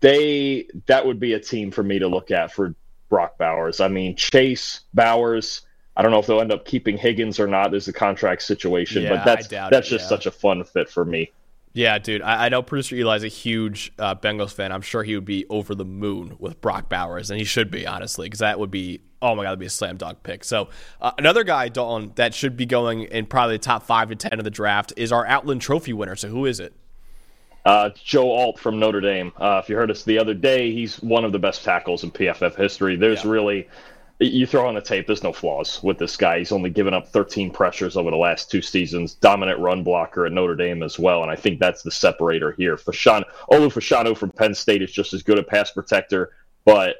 they 0.00 0.66
that 0.86 1.06
would 1.06 1.20
be 1.20 1.34
a 1.34 1.40
team 1.40 1.70
for 1.70 1.82
me 1.82 2.00
to 2.00 2.08
look 2.08 2.30
at 2.30 2.52
for 2.52 2.74
Brock 3.14 3.38
Bowers. 3.38 3.78
I 3.80 3.86
mean, 3.86 4.16
Chase 4.16 4.80
Bowers. 4.92 5.60
I 5.96 6.02
don't 6.02 6.10
know 6.10 6.18
if 6.18 6.26
they'll 6.26 6.40
end 6.40 6.50
up 6.50 6.64
keeping 6.64 6.96
Higgins 6.96 7.38
or 7.38 7.46
not. 7.46 7.70
There's 7.70 7.86
a 7.86 7.92
contract 7.92 8.42
situation, 8.42 9.04
yeah, 9.04 9.10
but 9.10 9.24
that's 9.24 9.46
that's 9.46 9.88
just 9.88 10.06
yeah. 10.06 10.08
such 10.08 10.26
a 10.26 10.32
fun 10.32 10.64
fit 10.64 10.90
for 10.90 11.04
me. 11.04 11.30
Yeah, 11.74 11.96
dude. 12.00 12.22
I, 12.22 12.46
I 12.46 12.48
know 12.48 12.60
producer 12.60 12.96
Eli's 12.96 13.22
a 13.22 13.28
huge 13.28 13.92
uh, 14.00 14.16
Bengals 14.16 14.52
fan. 14.52 14.72
I'm 14.72 14.82
sure 14.82 15.04
he 15.04 15.14
would 15.14 15.24
be 15.24 15.46
over 15.48 15.76
the 15.76 15.84
moon 15.84 16.34
with 16.40 16.60
Brock 16.60 16.88
Bowers, 16.88 17.30
and 17.30 17.38
he 17.38 17.44
should 17.44 17.70
be 17.70 17.86
honestly, 17.86 18.26
because 18.26 18.40
that 18.40 18.58
would 18.58 18.72
be 18.72 19.00
oh 19.22 19.36
my 19.36 19.44
god, 19.44 19.50
that'd 19.50 19.60
be 19.60 19.66
a 19.66 19.70
slam 19.70 19.96
dunk 19.96 20.24
pick. 20.24 20.42
So 20.42 20.70
uh, 21.00 21.12
another 21.16 21.44
guy, 21.44 21.68
Dalton, 21.68 22.10
that 22.16 22.34
should 22.34 22.56
be 22.56 22.66
going 22.66 23.02
in 23.02 23.26
probably 23.26 23.54
the 23.54 23.62
top 23.62 23.84
five 23.84 24.08
to 24.08 24.16
ten 24.16 24.40
of 24.40 24.44
the 24.44 24.50
draft 24.50 24.92
is 24.96 25.12
our 25.12 25.24
Outland 25.24 25.60
Trophy 25.60 25.92
winner. 25.92 26.16
So 26.16 26.26
who 26.30 26.46
is 26.46 26.58
it? 26.58 26.74
Uh, 27.64 27.90
Joe 28.02 28.30
Alt 28.30 28.58
from 28.58 28.78
Notre 28.78 29.00
Dame. 29.00 29.32
Uh, 29.38 29.60
if 29.62 29.70
you 29.70 29.76
heard 29.76 29.90
us 29.90 30.04
the 30.04 30.18
other 30.18 30.34
day, 30.34 30.70
he's 30.72 31.00
one 31.00 31.24
of 31.24 31.32
the 31.32 31.38
best 31.38 31.64
tackles 31.64 32.04
in 32.04 32.10
PFF 32.10 32.54
history. 32.56 32.96
There's 32.96 33.24
yeah. 33.24 33.30
really, 33.30 33.68
you 34.18 34.46
throw 34.46 34.68
on 34.68 34.74
the 34.74 34.82
tape, 34.82 35.06
there's 35.06 35.22
no 35.22 35.32
flaws 35.32 35.82
with 35.82 35.98
this 35.98 36.16
guy. 36.16 36.38
He's 36.38 36.52
only 36.52 36.68
given 36.68 36.92
up 36.92 37.08
13 37.08 37.50
pressures 37.50 37.96
over 37.96 38.10
the 38.10 38.18
last 38.18 38.50
two 38.50 38.60
seasons. 38.60 39.14
Dominant 39.14 39.60
run 39.60 39.82
blocker 39.82 40.26
at 40.26 40.32
Notre 40.32 40.56
Dame 40.56 40.82
as 40.82 40.98
well, 40.98 41.22
and 41.22 41.30
I 41.30 41.36
think 41.36 41.58
that's 41.58 41.82
the 41.82 41.90
separator 41.90 42.52
here. 42.52 42.76
Fashan, 42.76 43.24
Olu 43.50 43.72
Fashanu 43.72 44.16
from 44.16 44.30
Penn 44.30 44.54
State 44.54 44.82
is 44.82 44.92
just 44.92 45.14
as 45.14 45.22
good 45.22 45.38
a 45.38 45.42
pass 45.42 45.70
protector, 45.70 46.32
but 46.66 46.96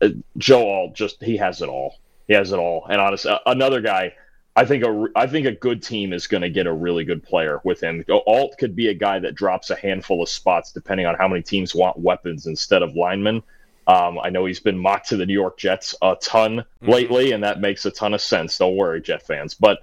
uh, 0.00 0.08
Joe 0.38 0.70
Alt 0.70 0.94
just 0.94 1.22
he 1.22 1.36
has 1.36 1.60
it 1.60 1.68
all. 1.68 1.98
He 2.28 2.34
has 2.34 2.52
it 2.52 2.58
all. 2.58 2.86
And 2.88 2.98
honestly, 2.98 3.36
another 3.44 3.82
guy 3.82 4.14
I 4.58 4.64
think 4.64 4.82
a 4.82 5.06
I 5.14 5.28
think 5.28 5.46
a 5.46 5.52
good 5.52 5.84
team 5.84 6.12
is 6.12 6.26
going 6.26 6.40
to 6.40 6.50
get 6.50 6.66
a 6.66 6.72
really 6.72 7.04
good 7.04 7.22
player 7.22 7.60
with 7.62 7.80
him. 7.80 8.04
Alt 8.26 8.58
could 8.58 8.74
be 8.74 8.88
a 8.88 8.94
guy 8.94 9.20
that 9.20 9.36
drops 9.36 9.70
a 9.70 9.76
handful 9.76 10.20
of 10.20 10.28
spots 10.28 10.72
depending 10.72 11.06
on 11.06 11.14
how 11.14 11.28
many 11.28 11.42
teams 11.42 11.76
want 11.76 11.96
weapons 11.96 12.48
instead 12.48 12.82
of 12.82 12.96
linemen. 12.96 13.44
Um, 13.86 14.18
I 14.18 14.30
know 14.30 14.46
he's 14.46 14.58
been 14.58 14.76
mocked 14.76 15.10
to 15.10 15.16
the 15.16 15.26
New 15.26 15.32
York 15.32 15.58
Jets 15.58 15.94
a 16.02 16.16
ton 16.20 16.56
mm-hmm. 16.56 16.90
lately, 16.90 17.30
and 17.30 17.44
that 17.44 17.60
makes 17.60 17.86
a 17.86 17.92
ton 17.92 18.14
of 18.14 18.20
sense. 18.20 18.58
Don't 18.58 18.74
worry, 18.74 19.00
Jet 19.00 19.24
fans. 19.24 19.54
But 19.54 19.78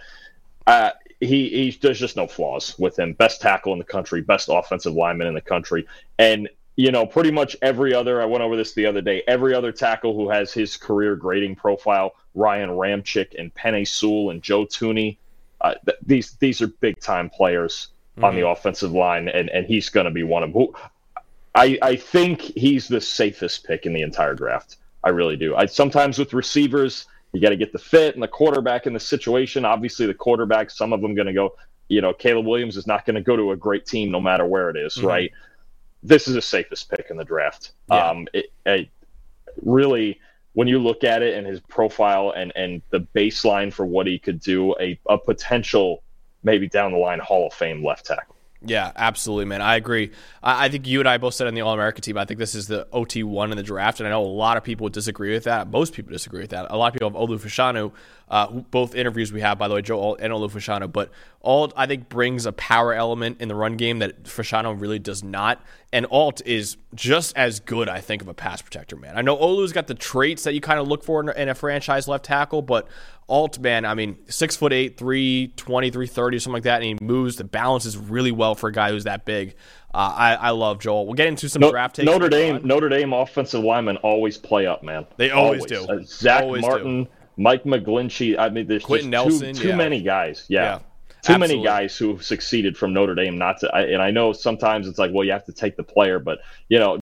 uh, 0.68 0.90
he, 1.22 1.48
he 1.48 1.80
there's 1.82 2.00
just 2.00 2.18
no 2.18 2.28
flaws 2.28 2.78
with 2.78 3.00
him. 3.00 3.14
Best 3.14 3.40
tackle 3.40 3.72
in 3.72 3.80
the 3.80 3.86
country, 3.86 4.20
best 4.24 4.50
offensive 4.52 4.94
lineman 4.94 5.28
in 5.28 5.36
the 5.36 5.42
country, 5.42 5.88
and 6.20 6.50
you 6.76 6.92
know, 6.92 7.06
pretty 7.06 7.32
much 7.32 7.56
every 7.62 7.94
other, 7.94 8.22
I 8.22 8.26
went 8.26 8.44
over 8.44 8.58
this 8.58 8.74
the 8.74 8.86
other 8.86 9.02
day, 9.02 9.24
every 9.28 9.54
other 9.54 9.72
tackle 9.72 10.14
who 10.14 10.30
has 10.30 10.52
his 10.52 10.76
career 10.76 11.16
grading 11.16 11.56
profile, 11.56 12.16
Ryan 12.34 12.72
Ramczyk 12.72 13.40
and 13.40 13.54
Penei 13.54 13.88
Sewell 13.88 14.30
and 14.30 14.42
Joe 14.42 14.66
Thuney, 14.66 15.18
uh, 15.62 15.74
th- 15.86 15.98
these 16.06 16.32
these 16.34 16.62
are 16.62 16.68
big 16.68 17.00
time 17.00 17.30
players 17.30 17.88
mm-hmm. 18.14 18.26
on 18.26 18.36
the 18.36 18.42
mm-hmm. 18.42 18.52
offensive 18.52 18.92
line, 18.92 19.30
and, 19.30 19.50
and 19.50 19.66
he's 19.66 19.90
going 19.90 20.06
to 20.06 20.12
be 20.12 20.24
one 20.24 20.44
of 20.44 20.54
them. 20.54 20.68
I, 21.56 21.80
I 21.82 21.96
think 21.96 22.42
he's 22.42 22.90
the 22.90 23.00
safest 23.00 23.66
pick 23.66 23.86
in 23.86 23.94
the 23.94 24.02
entire 24.02 24.36
draft. 24.36 24.76
I 25.04 25.10
really 25.10 25.38
do. 25.38 25.56
I 25.56 25.68
sometimes 25.68 26.20
with 26.20 26.34
receivers, 26.34 27.06
you 27.32 27.40
got 27.40 27.50
to 27.50 27.56
get 27.56 27.72
the 27.72 27.80
fit 27.80 28.16
and 28.16 28.24
the 28.24 28.28
quarterback 28.28 28.86
in 28.86 28.94
the 28.94 29.00
situation. 29.00 29.64
Obviously, 29.64 30.06
the 30.06 30.14
quarterback, 30.14 30.70
some 30.70 30.92
of 30.92 31.02
them 31.02 31.16
going 31.16 31.28
to 31.28 31.34
go. 31.34 31.56
You 31.88 32.02
know, 32.02 32.14
Caleb 32.14 32.48
Williams 32.48 32.78
is 32.78 32.88
not 32.88 33.06
going 33.06 33.16
to 33.16 33.22
go 33.22 33.38
to 33.38 33.52
a 33.52 33.56
great 33.56 33.86
team 33.86 34.12
no 34.12 34.20
matter 34.20 34.46
where 34.46 34.70
it 34.70 34.76
is, 34.76 34.96
mm-hmm. 34.96 35.08
right? 35.08 35.32
This 36.06 36.28
is 36.28 36.36
the 36.36 36.41
safest 36.41 36.89
pick 36.89 37.08
in 37.10 37.18
the 37.18 37.26
draft. 37.26 37.72
Yeah. 37.89 38.10
Um, 38.10 38.28
it, 38.34 38.46
it, 38.65 38.89
really, 39.62 40.20
when 40.54 40.68
you 40.68 40.80
look 40.80 41.04
at 41.04 41.22
it 41.22 41.38
and 41.38 41.46
his 41.46 41.60
profile 41.62 42.34
and 42.36 42.52
and 42.56 42.82
the 42.91 43.02
baseline 43.15 43.74
for 43.74 43.86
what 43.86 44.08
he 44.08 44.20
could 44.20 44.39
do, 44.39 44.76
a 44.80 45.00
a 45.08 45.18
potential 45.18 46.04
maybe 46.44 46.68
down 46.68 46.91
the 46.91 46.98
line 46.98 47.20
Hall 47.20 47.48
of 47.48 47.54
Fame 47.54 47.84
left 47.84 48.06
tackle. 48.06 48.35
Yeah, 48.67 48.91
absolutely, 48.95 49.45
man. 49.45 49.62
I 49.62 49.75
agree. 49.75 50.12
I, 50.41 50.65
I 50.65 50.69
think 50.69 50.88
you 50.88 50.99
and 50.99 51.08
I 51.08 51.17
both 51.17 51.36
said 51.36 51.47
on 51.47 51.54
the 51.54 51.62
All 51.62 51.73
America 51.73 52.01
team, 52.01 52.17
I 52.17 52.25
think 52.25 52.39
this 52.39 52.56
is 52.56 52.67
the 52.67 52.88
OT 52.91 53.23
one 53.23 53.51
in 53.51 53.58
the 53.58 53.63
draft, 53.63 53.99
and 53.99 54.08
I 54.08 54.10
know 54.10 54.23
a 54.23 54.25
lot 54.25 54.58
of 54.58 54.63
people 54.63 54.86
would 54.86 54.93
disagree 54.93 55.34
with 55.34 55.43
that. 55.43 55.69
Most 55.69 55.93
people 55.93 56.12
disagree 56.12 56.41
with 56.41 56.49
that. 56.49 56.67
A 56.71 56.78
lot 56.78 56.88
of 56.88 56.93
people 56.93 57.10
have 57.10 57.30
Olu 57.30 57.39
Fashanu, 57.39 57.91
uh, 58.28 58.47
both 58.47 58.95
interviews 58.95 59.32
we 59.32 59.41
have, 59.41 59.60
by 59.60 59.67
the 59.67 59.75
way, 59.75 59.82
Joe 59.84 59.99
Alt 59.99 60.19
and 60.19 60.34
Olu 60.34 60.49
Fashanu, 60.49 60.91
but 60.91 61.12
Alt, 61.43 61.73
I 61.78 61.86
think, 61.86 62.10
brings 62.10 62.47
a 62.47 62.51
power 62.54 62.93
element 62.93 63.39
in 63.39 63.49
the 63.49 63.56
run 63.56 63.78
game 63.78 63.99
that 63.99 64.23
Fashanu 64.23 64.80
really 64.82 64.99
does 64.99 65.23
not. 65.23 65.63
And 65.93 66.08
Alt 66.10 66.41
is 66.45 66.78
just 66.95 67.38
as 67.38 67.60
good, 67.60 67.88
I 67.88 68.01
think, 68.01 68.21
of 68.23 68.28
a 68.28 68.34
pass 68.34 68.62
protector, 68.62 68.95
man. 68.95 69.15
I 69.15 69.21
know 69.21 69.38
Olu's 69.38 69.71
got 69.71 69.88
the 69.88 69.93
traits 69.93 70.43
that 70.43 70.56
you 70.56 70.62
kind 70.62 70.80
of 70.80 70.88
look 70.88 71.04
for 71.04 71.21
in, 71.21 71.30
in 71.38 71.49
a 71.49 71.56
franchise 71.56 72.08
left 72.08 72.25
tackle, 72.25 72.63
but 72.63 72.88
Alt, 73.28 73.58
man, 73.58 73.86
I 73.86 73.96
mean, 73.96 74.18
six 74.28 74.56
foot 74.56 74.72
eight, 74.72 74.98
320, 74.98 75.90
330, 75.90 76.40
something 76.40 76.54
like 76.54 76.64
that, 76.64 76.84
and 76.84 76.86
he 77.00 77.06
moves, 77.06 77.38
the 77.38 77.44
balances 77.44 77.98
really 77.98 78.32
well 78.32 78.54
for 78.54 78.70
a 78.70 78.72
guy 78.72 78.92
who's 78.92 79.06
that 79.06 79.26
big. 79.26 79.56
Uh, 79.96 80.14
I, 80.16 80.36
I 80.36 80.50
love 80.52 80.80
Joel. 80.80 81.06
We'll 81.06 81.16
get 81.16 81.28
into 81.28 81.50
some 81.50 81.62
no, 81.62 81.72
draft 81.72 81.96
takes. 81.96 82.06
Notre 82.06 82.30
Dame, 82.30 82.62
Notre 82.64 82.90
Dame 82.90 83.14
offensive 83.14 83.64
linemen 83.64 83.98
always 83.98 84.38
play 84.38 84.68
up, 84.68 84.84
man. 84.84 85.08
They 85.18 85.32
always, 85.32 85.72
always. 85.72 85.88
do. 85.88 85.94
Uh, 85.94 86.04
Zach 86.06 86.44
always 86.44 86.62
Martin, 86.62 87.06
do. 87.06 87.10
Mike 87.38 87.64
McGlinchey. 87.64 88.38
I 88.38 88.50
mean, 88.50 88.68
there's 88.68 88.84
Quenton 88.84 89.12
just 89.12 89.30
Nelson, 89.30 89.56
too, 89.56 89.62
too 89.64 89.68
yeah. 89.70 89.76
many 89.76 90.04
guys. 90.04 90.46
Yeah. 90.48 90.64
Yeah, 90.64 90.78
Too 90.78 90.84
absolutely. 91.34 91.48
many 91.48 91.64
guys 91.64 91.98
who 91.98 92.10
have 92.10 92.24
succeeded 92.24 92.78
from 92.78 92.94
Notre 92.94 93.16
Dame 93.16 93.40
not 93.40 93.60
to, 93.62 93.74
I, 93.74 93.84
and 93.84 94.02
I 94.02 94.12
know 94.12 94.34
sometimes 94.34 94.88
it's 94.88 95.00
like, 95.00 95.12
well, 95.12 95.24
you 95.24 95.32
have 95.32 95.46
to 95.46 95.54
take 95.54 95.78
the 95.78 95.84
player, 95.84 96.20
but 96.20 96.40
you 96.70 96.78
know, 96.78 97.00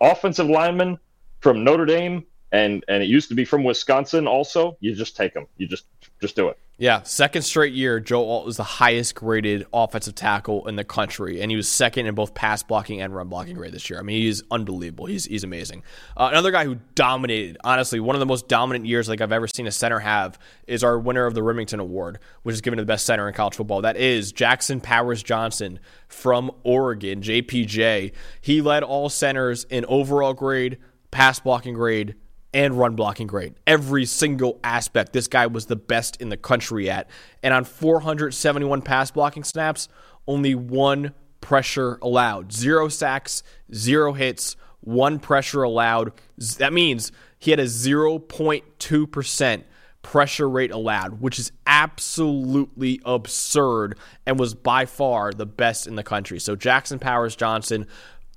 offensive 0.00 0.46
linemen 0.46 0.98
from 1.40 1.64
Notre 1.64 1.86
Dame 1.86 2.24
and 2.54 2.84
and 2.86 3.02
it 3.02 3.06
used 3.06 3.28
to 3.28 3.34
be 3.34 3.44
from 3.44 3.64
Wisconsin. 3.64 4.28
Also, 4.28 4.76
you 4.80 4.94
just 4.94 5.16
take 5.16 5.34
them. 5.34 5.46
You 5.56 5.66
just 5.66 5.86
just 6.20 6.36
do 6.36 6.48
it. 6.48 6.58
Yeah, 6.76 7.02
second 7.02 7.42
straight 7.42 7.72
year, 7.72 8.00
Joe 8.00 8.28
Alt 8.28 8.46
was 8.46 8.56
the 8.56 8.64
highest 8.64 9.14
graded 9.14 9.64
offensive 9.72 10.16
tackle 10.16 10.66
in 10.66 10.74
the 10.74 10.82
country, 10.82 11.40
and 11.40 11.48
he 11.48 11.56
was 11.56 11.68
second 11.68 12.06
in 12.06 12.16
both 12.16 12.34
pass 12.34 12.64
blocking 12.64 13.00
and 13.00 13.14
run 13.14 13.28
blocking 13.28 13.54
grade 13.54 13.72
this 13.72 13.88
year. 13.88 13.98
I 14.00 14.02
mean, 14.02 14.20
he's 14.20 14.42
unbelievable. 14.50 15.06
He's 15.06 15.24
he's 15.24 15.42
amazing. 15.42 15.82
Uh, 16.16 16.28
another 16.30 16.52
guy 16.52 16.64
who 16.64 16.76
dominated, 16.94 17.58
honestly, 17.64 17.98
one 17.98 18.14
of 18.14 18.20
the 18.20 18.26
most 18.26 18.46
dominant 18.46 18.86
years 18.86 19.08
like 19.08 19.20
I've 19.20 19.32
ever 19.32 19.48
seen 19.48 19.66
a 19.66 19.72
center 19.72 19.98
have 19.98 20.38
is 20.68 20.84
our 20.84 20.98
winner 20.98 21.26
of 21.26 21.34
the 21.34 21.42
Remington 21.42 21.80
Award, 21.80 22.20
which 22.44 22.54
is 22.54 22.60
given 22.60 22.76
to 22.76 22.82
the 22.82 22.86
best 22.86 23.04
center 23.04 23.26
in 23.28 23.34
college 23.34 23.54
football. 23.54 23.82
That 23.82 23.96
is 23.96 24.30
Jackson 24.30 24.80
Powers 24.80 25.24
Johnson 25.24 25.80
from 26.06 26.52
Oregon, 26.62 27.20
JPJ. 27.20 28.12
He 28.40 28.62
led 28.62 28.84
all 28.84 29.08
centers 29.08 29.64
in 29.64 29.84
overall 29.86 30.34
grade, 30.34 30.78
pass 31.10 31.40
blocking 31.40 31.74
grade, 31.74 32.14
and 32.54 32.78
run 32.78 32.94
blocking 32.94 33.26
grade. 33.26 33.54
Every 33.66 34.06
single 34.06 34.60
aspect, 34.62 35.12
this 35.12 35.26
guy 35.26 35.48
was 35.48 35.66
the 35.66 35.76
best 35.76 36.22
in 36.22 36.28
the 36.28 36.36
country 36.36 36.88
at. 36.88 37.10
And 37.42 37.52
on 37.52 37.64
471 37.64 38.82
pass 38.82 39.10
blocking 39.10 39.44
snaps, 39.44 39.88
only 40.26 40.54
one 40.54 41.12
pressure 41.40 41.98
allowed. 42.00 42.52
Zero 42.52 42.88
sacks, 42.88 43.42
zero 43.74 44.12
hits, 44.12 44.56
one 44.80 45.18
pressure 45.18 45.64
allowed. 45.64 46.12
That 46.58 46.72
means 46.72 47.10
he 47.38 47.50
had 47.50 47.60
a 47.60 47.64
0.2% 47.64 49.64
pressure 50.04 50.48
rate 50.48 50.70
allowed, 50.70 51.20
which 51.20 51.38
is 51.38 51.50
absolutely 51.66 53.00
absurd 53.04 53.98
and 54.26 54.38
was 54.38 54.54
by 54.54 54.84
far 54.84 55.32
the 55.32 55.46
best 55.46 55.88
in 55.88 55.96
the 55.96 56.04
country. 56.04 56.38
So 56.38 56.54
Jackson 56.54 57.00
Powers 57.00 57.34
Johnson 57.34 57.88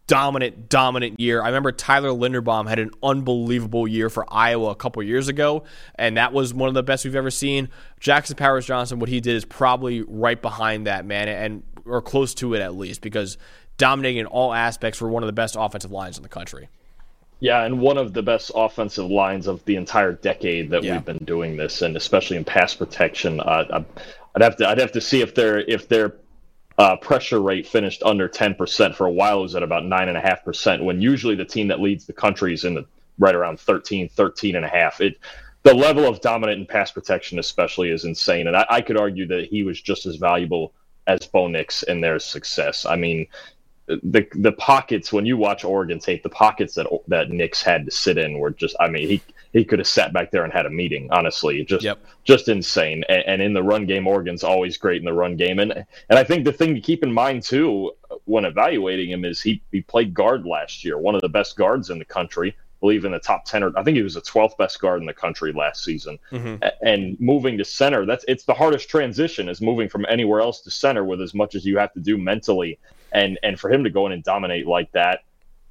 dominant, 0.08 0.70
dominant 0.70 1.20
year. 1.20 1.42
I 1.42 1.48
remember 1.48 1.72
Tyler 1.72 2.10
Linderbaum 2.10 2.68
had 2.68 2.80
an 2.80 2.92
unbelievable 3.04 3.88
year 3.88 4.10
for 4.10 4.26
Iowa 4.34 4.70
a 4.72 4.76
couple 4.76 5.04
years 5.04 5.28
ago, 5.28 5.66
and 5.96 6.18
that 6.18 6.34
was 6.34 6.54
one 6.54 6.70
of 6.70 6.74
the 6.74 6.84
best 6.84 7.04
we've 7.06 7.16
ever 7.16 7.30
seen. 7.30 7.70
Jackson 8.00 8.36
Powers 8.36 8.66
Johnson, 8.66 9.00
what 9.00 9.10
he 9.10 9.20
did 9.20 9.36
is 9.36 9.46
probably 9.46 10.02
right 10.02 10.42
behind 10.42 10.88
that, 10.88 11.06
man, 11.06 11.28
and 11.28 11.64
or 11.86 12.02
close 12.02 12.34
to 12.36 12.54
it 12.54 12.62
at 12.62 12.76
least, 12.76 13.02
because 13.02 13.38
dominating 13.78 14.18
in 14.18 14.26
all 14.26 14.54
aspects 14.54 14.98
for 14.98 15.08
one 15.10 15.24
of 15.24 15.28
the 15.28 15.34
best 15.34 15.56
offensive 15.58 15.92
lines 15.92 16.18
in 16.18 16.24
the 16.24 16.30
country. 16.30 16.68
Yeah, 17.40 17.64
and 17.64 17.80
one 17.80 17.98
of 17.98 18.14
the 18.14 18.24
best 18.24 18.52
offensive 18.56 19.06
lines 19.12 19.46
of 19.46 19.64
the 19.66 19.76
entire 19.76 20.14
decade 20.14 20.72
that 20.72 20.84
Yeah. 20.84 20.94
we've 20.94 21.06
been 21.06 21.24
doing 21.24 21.56
this, 21.56 21.82
and 21.84 21.96
especially 21.96 22.38
in 22.38 22.44
pass 22.44 22.74
protection. 22.74 23.40
Uh, 23.40 23.84
I'd 24.36 24.42
have 24.42 24.56
to 24.58 24.68
I'd 24.68 24.80
have 24.80 24.92
to 24.94 25.02
see 25.02 25.22
if 25.22 25.36
their 25.36 25.60
if 25.60 25.88
their 25.88 26.16
uh, 26.78 26.96
pressure 26.98 27.42
rate 27.42 27.68
finished 27.68 28.04
under 28.04 28.28
ten 28.28 28.54
percent. 28.56 28.96
For 28.96 29.06
a 29.06 29.12
while, 29.12 29.40
it 29.40 29.44
was 29.44 29.56
at 29.56 29.64
about 29.64 29.86
nine 29.86 30.10
and 30.10 30.18
a 30.18 30.22
half 30.22 30.44
percent. 30.44 30.84
When 30.84 31.02
usually 31.02 31.36
the 31.36 31.46
team 31.46 31.68
that 31.70 31.82
leads 31.82 32.06
the 32.06 32.14
country 32.14 32.54
is 32.54 32.64
in 32.64 32.76
the 32.76 32.86
right 33.20 33.36
around 33.36 33.60
13, 33.60 34.10
13 34.10 34.56
and 34.56 34.66
a 34.66 34.68
half. 34.68 35.02
It 35.02 35.18
the 35.64 35.74
level 35.74 36.08
of 36.08 36.22
dominant 36.22 36.62
in 36.62 36.66
pass 36.66 36.92
protection, 36.92 37.40
especially, 37.40 37.90
is 37.90 38.06
insane. 38.06 38.48
And 38.48 38.56
I, 38.56 38.66
I 38.70 38.82
could 38.82 38.98
argue 38.98 39.28
that 39.28 39.46
he 39.46 39.64
was 39.64 39.82
just 39.82 40.06
as 40.06 40.16
valuable 40.16 40.74
as 41.08 41.26
Bo 41.26 41.48
Nix 41.48 41.84
in 41.84 42.00
their 42.00 42.20
success. 42.20 42.86
I 42.86 42.96
mean, 42.96 43.28
the 43.88 44.28
the 44.36 44.54
pockets 44.54 45.12
when 45.12 45.26
you 45.26 45.38
watch 45.38 45.64
Oregon 45.64 46.00
tape, 46.00 46.24
the 46.24 46.30
pockets 46.30 46.76
that 46.76 46.88
that 47.08 47.30
Nix 47.32 47.62
had 47.62 47.86
to 47.86 47.92
sit 47.92 48.18
in 48.18 48.40
were 48.40 48.52
just. 48.52 48.76
I 48.80 48.88
mean, 48.88 49.10
he 49.10 49.22
he 49.58 49.66
could 49.66 49.80
have 49.80 49.88
sat 49.88 50.14
back 50.14 50.32
there 50.32 50.44
and 50.44 50.54
had 50.54 50.66
a 50.66 50.70
meeting. 50.70 51.08
Honestly, 51.12 51.64
just 51.66 51.84
Yep. 51.84 51.98
just 52.24 52.48
insane. 52.48 53.04
And, 53.10 53.24
and 53.28 53.42
in 53.42 53.54
the 53.54 53.64
run 53.64 53.86
game, 53.86 54.08
Oregon's 54.08 54.44
always 54.44 54.78
great 54.78 55.00
in 55.02 55.06
the 55.06 55.14
run 55.14 55.36
game. 55.36 55.60
And 55.60 55.72
and 56.10 56.20
I 56.20 56.24
think 56.24 56.46
the 56.46 56.54
thing 56.54 56.76
to 56.76 56.82
keep 56.82 57.04
in 57.04 57.12
mind 57.12 57.44
too 57.44 57.92
when 58.26 58.46
evaluating 58.46 59.10
him 59.12 59.26
is 59.26 59.42
he 59.42 59.62
he 59.72 59.82
played 59.82 60.14
guard 60.14 60.46
last 60.46 60.84
year, 60.86 60.98
one 60.98 61.16
of 61.16 61.22
the 61.22 61.30
best 61.30 61.58
guards 61.58 61.90
in 61.90 62.00
the 62.00 62.06
country. 62.06 62.50
I 62.58 62.80
believe 62.80 63.06
in 63.06 63.12
the 63.12 63.20
top 63.20 63.46
ten 63.46 63.64
or 63.64 63.72
I 63.78 63.82
think 63.84 63.98
he 63.98 64.04
was 64.04 64.14
the 64.14 64.22
twelfth 64.22 64.56
best 64.58 64.80
guard 64.80 65.00
in 65.02 65.08
the 65.08 65.14
country 65.14 65.52
last 65.52 65.84
season. 65.84 66.20
Mm-hmm. 66.32 66.64
A- 66.64 66.86
And 66.86 67.20
moving 67.20 67.58
to 67.58 67.66
center, 67.66 68.06
that's 68.06 68.24
it's 68.28 68.44
the 68.46 68.54
hardest 68.54 68.88
transition 68.90 69.50
is 69.50 69.62
moving 69.62 69.90
from 69.90 70.06
anywhere 70.08 70.42
else 70.42 70.62
to 70.62 70.72
center 70.72 71.04
with 71.04 71.20
as 71.22 71.34
much 71.34 71.56
as 71.56 71.66
you 71.66 71.78
have 71.80 71.92
to 71.94 72.00
do 72.00 72.18
mentally. 72.18 72.78
And 73.14 73.40
and 73.42 73.60
for 73.60 73.72
him 73.72 73.84
to 73.84 73.90
go 73.90 74.06
in 74.06 74.12
and 74.12 74.24
dominate 74.24 74.68
like 74.68 74.92
that 74.92 75.22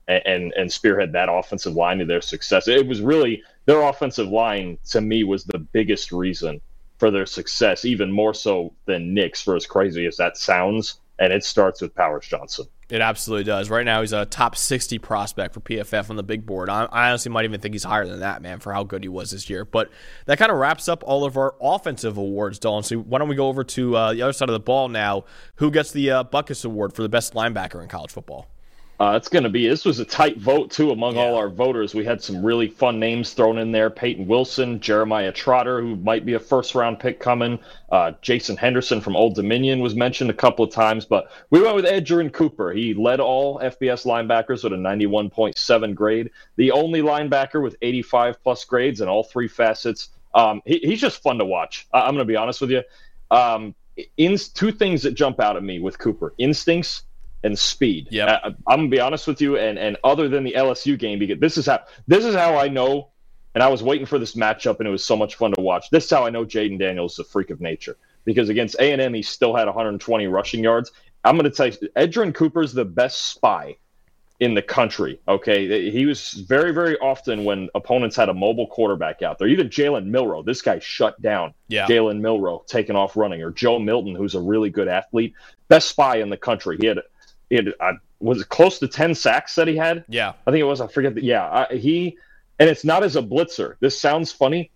and, 0.08 0.52
and 0.54 0.70
spearhead 0.70 1.12
that 1.12 1.28
offensive 1.30 1.74
line 1.74 1.98
to 1.98 2.04
their 2.04 2.20
success. 2.20 2.68
It 2.68 2.86
was 2.86 3.00
really 3.00 3.42
their 3.64 3.82
offensive 3.82 4.28
line 4.28 4.78
to 4.90 5.00
me 5.00 5.24
was 5.24 5.44
the 5.44 5.58
biggest 5.58 6.12
reason 6.12 6.60
for 6.98 7.10
their 7.10 7.26
success, 7.26 7.84
even 7.84 8.10
more 8.10 8.32
so 8.32 8.72
than 8.86 9.12
Nix's. 9.12 9.42
For 9.42 9.56
as 9.56 9.66
crazy 9.66 10.06
as 10.06 10.16
that 10.16 10.36
sounds, 10.36 11.00
and 11.18 11.32
it 11.32 11.44
starts 11.44 11.80
with 11.80 11.94
Powers 11.94 12.26
Johnson. 12.26 12.66
It 12.88 13.00
absolutely 13.00 13.44
does. 13.44 13.68
Right 13.68 13.84
now, 13.84 14.00
he's 14.02 14.12
a 14.12 14.26
top 14.26 14.54
60 14.54 14.98
prospect 14.98 15.54
for 15.54 15.60
PFF 15.60 16.08
on 16.08 16.14
the 16.14 16.22
big 16.22 16.46
board. 16.46 16.70
I, 16.70 16.84
I 16.84 17.08
honestly 17.08 17.32
might 17.32 17.44
even 17.44 17.60
think 17.60 17.74
he's 17.74 17.82
higher 17.82 18.06
than 18.06 18.20
that, 18.20 18.42
man, 18.42 18.60
for 18.60 18.72
how 18.72 18.84
good 18.84 19.02
he 19.02 19.08
was 19.08 19.32
this 19.32 19.50
year. 19.50 19.64
But 19.64 19.90
that 20.26 20.38
kind 20.38 20.52
of 20.52 20.58
wraps 20.58 20.88
up 20.88 21.02
all 21.04 21.24
of 21.24 21.36
our 21.36 21.56
offensive 21.60 22.16
awards, 22.16 22.60
Dalton. 22.60 22.84
So 22.84 22.98
why 22.98 23.18
don't 23.18 23.28
we 23.28 23.34
go 23.34 23.48
over 23.48 23.64
to 23.64 23.96
uh, 23.96 24.12
the 24.12 24.22
other 24.22 24.32
side 24.32 24.48
of 24.48 24.52
the 24.52 24.60
ball 24.60 24.88
now? 24.88 25.24
Who 25.56 25.72
gets 25.72 25.90
the 25.90 26.12
uh, 26.12 26.24
Butkus 26.24 26.64
Award 26.64 26.92
for 26.92 27.02
the 27.02 27.08
best 27.08 27.34
linebacker 27.34 27.82
in 27.82 27.88
college 27.88 28.12
football? 28.12 28.46
Uh, 28.98 29.12
it's 29.14 29.28
going 29.28 29.42
to 29.42 29.50
be. 29.50 29.68
This 29.68 29.85
was 29.85 29.98
a 29.98 30.06
tight 30.06 30.38
vote 30.38 30.70
too 30.70 30.90
among 30.90 31.16
Yeah. 31.16 31.22
all 31.24 31.35
our 31.37 31.50
voters. 31.50 31.94
We 31.94 32.04
had 32.04 32.22
some 32.22 32.42
really 32.42 32.68
fun 32.68 32.98
names 32.98 33.35
thrown 33.35 33.59
in 33.59 33.70
there: 33.70 33.90
Peyton 33.90 34.26
Wilson, 34.26 34.80
Jeremiah 34.80 35.32
Trotter, 35.32 35.82
who 35.82 35.96
might 35.96 36.24
be 36.24 36.32
a 36.32 36.38
first-round 36.38 36.98
pick 36.98 37.20
coming. 37.20 37.59
Uh, 37.90 38.12
Jason 38.22 38.56
Henderson 38.56 39.02
from 39.02 39.14
Old 39.14 39.35
Dominion 39.35 39.80
was 39.80 39.94
mentioned 39.94 40.30
a 40.30 40.35
couple 40.35 40.64
of 40.64 40.72
times, 40.72 41.04
but 41.04 41.30
we 41.50 41.61
went 41.61 41.76
with 41.76 41.85
Edgerrin 41.85 42.32
Cooper. 42.32 42.72
He 42.72 42.94
led 42.94 43.20
all 43.20 43.59
FBS 43.61 44.06
linebackers 44.06 44.64
with 44.64 44.72
a 44.72 44.76
91.7 44.76 45.94
grade. 45.94 46.30
The 46.56 46.72
only 46.72 47.02
linebacker 47.02 47.62
with 47.62 47.76
85 47.82 48.42
plus 48.42 48.64
grades 48.64 49.02
in 49.02 49.09
all 49.09 49.24
three 49.24 49.48
facets. 49.48 50.09
Um, 50.35 50.62
he, 50.64 50.78
he's 50.78 51.00
just 51.00 51.22
fun 51.22 51.37
to 51.38 51.44
watch. 51.44 51.87
I, 51.92 52.00
I'm 52.00 52.14
going 52.14 52.18
to 52.18 52.24
be 52.24 52.37
honest 52.37 52.62
with 52.62 52.70
you. 52.70 52.82
Um, 53.30 53.74
in 54.16 54.37
two 54.54 54.72
things 54.72 55.02
that 55.02 55.12
jump 55.14 55.40
out 55.40 55.56
at 55.56 55.62
me 55.62 55.80
with 55.80 55.98
Cooper: 55.98 56.35
instincts 56.38 57.02
and 57.46 57.59
speed. 57.59 58.09
Yep. 58.11 58.28
Uh, 58.28 58.50
I'm 58.66 58.78
gonna 58.80 58.88
be 58.88 59.00
honest 59.00 59.26
with 59.26 59.40
you, 59.40 59.56
and 59.56 59.78
and 59.78 59.96
other 60.04 60.28
than 60.28 60.44
the 60.44 60.52
LSU 60.52 60.98
game, 60.98 61.18
because 61.18 61.40
this 61.40 61.56
is 61.56 61.66
how 61.66 61.80
this 62.06 62.24
is 62.24 62.35
how 62.35 62.56
I 62.56 62.68
know. 62.68 63.11
And 63.54 63.62
I 63.62 63.68
was 63.68 63.82
waiting 63.82 64.04
for 64.04 64.18
this 64.18 64.35
matchup, 64.35 64.80
and 64.80 64.87
it 64.87 64.90
was 64.90 65.02
so 65.02 65.16
much 65.16 65.37
fun 65.37 65.52
to 65.54 65.62
watch. 65.62 65.88
This 65.88 66.04
is 66.04 66.11
how 66.11 66.26
I 66.26 66.30
know 66.30 66.44
Jayden 66.44 66.78
Daniels 66.78 67.14
is 67.14 67.20
a 67.20 67.24
freak 67.24 67.48
of 67.48 67.62
nature 67.62 67.96
because 68.26 68.50
against 68.50 68.76
A 68.78 68.92
and 68.92 69.00
M, 69.00 69.14
he 69.14 69.22
still 69.22 69.56
had 69.56 69.64
120 69.64 70.26
rushing 70.26 70.62
yards. 70.62 70.92
I'm 71.24 71.38
going 71.38 71.50
to 71.50 71.56
tell 71.56 71.68
you, 71.68 71.88
Edgerrin 71.96 72.35
Cooper's 72.35 72.74
the 72.74 72.85
best 72.85 73.28
spy 73.30 73.76
in 74.40 74.52
the 74.54 74.62
country. 74.62 75.18
Okay, 75.26 75.90
he 75.90 76.04
was 76.04 76.32
very, 76.32 76.72
very 76.72 76.98
often 76.98 77.44
when 77.44 77.70
opponents 77.74 78.14
had 78.14 78.28
a 78.28 78.35
mobile 78.35 78.66
quarterback 78.66 79.22
out 79.22 79.38
there. 79.38 79.48
Even 79.48 79.68
Jalen 79.70 80.06
Milroe, 80.06 80.42
this 80.42 80.61
guy 80.61 80.78
shut 80.78 81.20
down 81.22 81.54
Yeah. 81.68 81.87
Jalen 81.87 82.20
Milroe 82.20 82.62
taking 82.66 82.96
off 82.96 83.16
running, 83.16 83.42
or 83.42 83.50
Joe 83.50 83.78
Milton, 83.78 84.14
who's 84.14 84.35
a 84.35 84.40
really 84.40 84.68
good 84.68 84.88
athlete, 84.88 85.32
best 85.68 85.88
spy 85.88 86.16
in 86.16 86.28
the 86.28 86.37
country. 86.37 86.76
He 86.78 86.87
had, 86.87 87.00
had, 87.54 87.68
uh, 87.78 87.92
was 88.18 88.40
it 88.40 88.48
close 88.48 88.78
to 88.80 88.88
ten 88.88 89.14
sacks 89.14 89.54
that 89.54 89.68
he 89.68 89.76
had. 89.76 90.04
Yeah. 90.09 90.32
I 90.46 90.50
think 90.50 90.61
it 90.61 90.64
was. 90.64 90.80
I 90.80 90.88
forget. 90.88 91.14
The, 91.14 91.22
yeah, 91.22 91.66
I, 91.70 91.74
he, 91.74 92.18
and 92.59 92.68
it's 92.68 92.85
not 92.85 93.04
as 93.04 93.16
a 93.16 93.22
blitzer. 93.22 93.76
This 93.80 93.98
sounds 93.98 94.32
funny. 94.32 94.70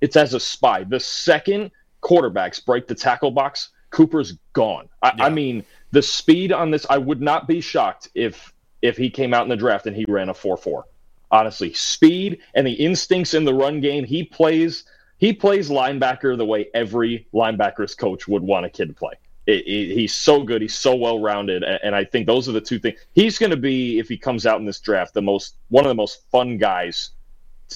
It's 0.00 0.16
as 0.16 0.34
a 0.34 0.40
spy. 0.40 0.84
The 0.84 1.00
second 1.00 1.70
quarterbacks 2.02 2.64
break 2.64 2.86
the 2.86 2.94
tackle 2.94 3.30
box, 3.30 3.70
Cooper's 3.90 4.38
gone. 4.52 4.88
I, 5.02 5.12
Yeah. 5.16 5.24
I 5.24 5.30
mean, 5.30 5.64
the 5.92 6.02
speed 6.02 6.52
on 6.52 6.70
this. 6.70 6.86
I 6.90 6.98
would 6.98 7.20
not 7.20 7.46
be 7.46 7.60
shocked 7.60 8.08
if 8.14 8.52
if 8.82 8.96
he 8.96 9.08
came 9.08 9.32
out 9.32 9.44
in 9.44 9.48
the 9.48 9.56
draft 9.56 9.86
and 9.86 9.96
he 9.96 10.04
ran 10.08 10.28
a 10.28 10.34
four 10.34 10.56
four. 10.56 10.86
Honestly, 11.30 11.72
speed 11.72 12.38
and 12.54 12.66
the 12.66 12.72
instincts 12.72 13.34
in 13.34 13.44
the 13.44 13.54
run 13.54 13.80
game. 13.80 14.04
He 14.04 14.24
plays. 14.24 14.84
He 15.18 15.32
plays 15.32 15.70
linebacker 15.70 16.36
the 16.36 16.44
way 16.44 16.68
every 16.74 17.26
linebacker's 17.32 17.94
coach 17.94 18.26
would 18.26 18.42
want 18.42 18.66
a 18.66 18.68
kid 18.68 18.88
to 18.88 18.94
play. 18.94 19.14
It, 19.46 19.66
it, 19.66 19.94
he's 19.94 20.14
so 20.14 20.42
good. 20.42 20.62
He's 20.62 20.74
so 20.74 20.94
well 20.94 21.20
rounded, 21.20 21.62
and, 21.62 21.78
and 21.82 21.94
I 21.94 22.04
think 22.04 22.26
those 22.26 22.48
are 22.48 22.52
the 22.52 22.60
two 22.60 22.78
things. 22.78 22.98
He's 23.12 23.38
going 23.38 23.50
to 23.50 23.56
be, 23.56 23.98
if 23.98 24.08
he 24.08 24.16
comes 24.16 24.46
out 24.46 24.58
in 24.58 24.66
this 24.66 24.80
draft, 24.80 25.14
the 25.14 25.22
most 25.22 25.56
one 25.68 25.84
of 25.84 25.88
the 25.88 25.94
most 25.94 26.22
fun 26.30 26.56
guys 26.56 27.10